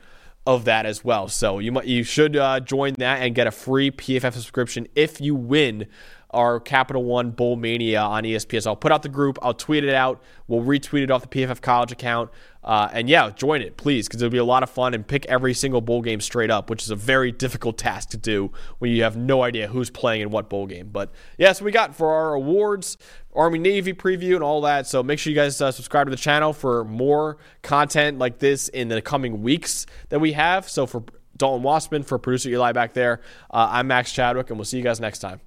of 0.55 0.64
that 0.64 0.84
as 0.84 1.05
well. 1.05 1.28
So 1.28 1.59
you 1.59 1.72
might 1.72 1.86
you 1.86 2.03
should 2.03 2.36
uh, 2.36 2.61
join 2.61 2.94
that 2.98 3.22
and 3.22 3.34
get 3.34 3.46
a 3.46 3.51
free 3.51 3.90
PFF 3.90 4.32
subscription 4.32 4.88
if 4.94 5.20
you 5.20 5.34
win 5.34 5.86
our 6.31 6.61
Capital 6.61 7.05
One 7.05 7.31
Bowl 7.31 7.57
Mania 7.57 8.01
on 8.01 8.24
ESPN. 8.24 8.62
So 8.62 8.70
I'll 8.70 8.76
put 8.76 8.93
out 8.93 9.03
the 9.03 9.09
group, 9.09 9.39
I'll 9.43 9.55
tweet 9.55 9.85
it 9.85 9.95
out, 9.95 10.22
we'll 10.47 10.62
retweet 10.62 11.03
it 11.03 11.11
off 11.11 11.22
the 11.22 11.28
PFF 11.28 11.61
College 11.61 11.93
account. 11.93 12.31
Uh, 12.62 12.89
and 12.93 13.09
yeah, 13.09 13.31
join 13.31 13.62
it, 13.62 13.76
please, 13.76 14.07
because 14.07 14.20
it'll 14.20 14.31
be 14.31 14.39
a 14.39 14.45
lot 14.45 14.62
of 14.62 14.68
fun 14.68 14.93
and 14.93 15.07
pick 15.07 15.24
every 15.26 15.55
single 15.55 15.81
bowl 15.81 16.03
game 16.03 16.20
straight 16.20 16.51
up, 16.51 16.68
which 16.68 16.83
is 16.83 16.91
a 16.91 16.97
very 16.97 17.33
difficult 17.33 17.78
task 17.78 18.11
to 18.11 18.18
do 18.18 18.53
when 18.78 18.91
you 18.91 19.03
have 19.03 19.16
no 19.16 19.43
idea 19.43 19.66
who's 19.66 19.89
playing 19.91 20.20
in 20.20 20.31
what 20.31 20.51
bowl 20.51 20.66
game. 20.66 20.91
But 20.93 21.11
yeah, 21.39 21.53
so 21.53 21.64
we 21.64 21.72
got 21.72 21.95
for 21.95 22.12
our 22.12 22.35
awards, 22.35 22.99
Army 23.35 23.59
Navy 23.59 23.95
preview, 23.95 24.35
and 24.35 24.45
all 24.45 24.61
that. 24.62 24.87
So 24.87 25.03
make 25.03 25.18
sure 25.18 25.31
you 25.31 25.37
guys 25.37 25.61
uh, 25.61 25.72
subscribe 25.72 26.07
to 26.07 26.11
the 26.11 26.16
channel 26.16 26.53
for 26.53 26.85
more 26.85 27.39
content 27.62 28.18
like 28.18 28.39
this 28.39 28.68
in 28.68 28.89
the 28.89 29.01
coming 29.01 29.43
weeks 29.43 29.87
that 30.11 30.20
we 30.20 30.33
have. 30.33 30.68
So 30.68 30.87
for 30.87 31.03
Dalton 31.39 31.62
Wasserman, 31.62 32.03
for 32.03 32.18
producer 32.18 32.51
Eli 32.51 32.72
back 32.72 32.93
there, 32.93 33.22
uh, 33.51 33.68
I'm 33.70 33.87
Max 33.87 34.12
Chadwick, 34.12 34.51
and 34.51 34.59
we'll 34.59 34.66
see 34.66 34.76
you 34.76 34.85
guys 34.85 35.01
next 35.01 35.20
time. 35.20 35.41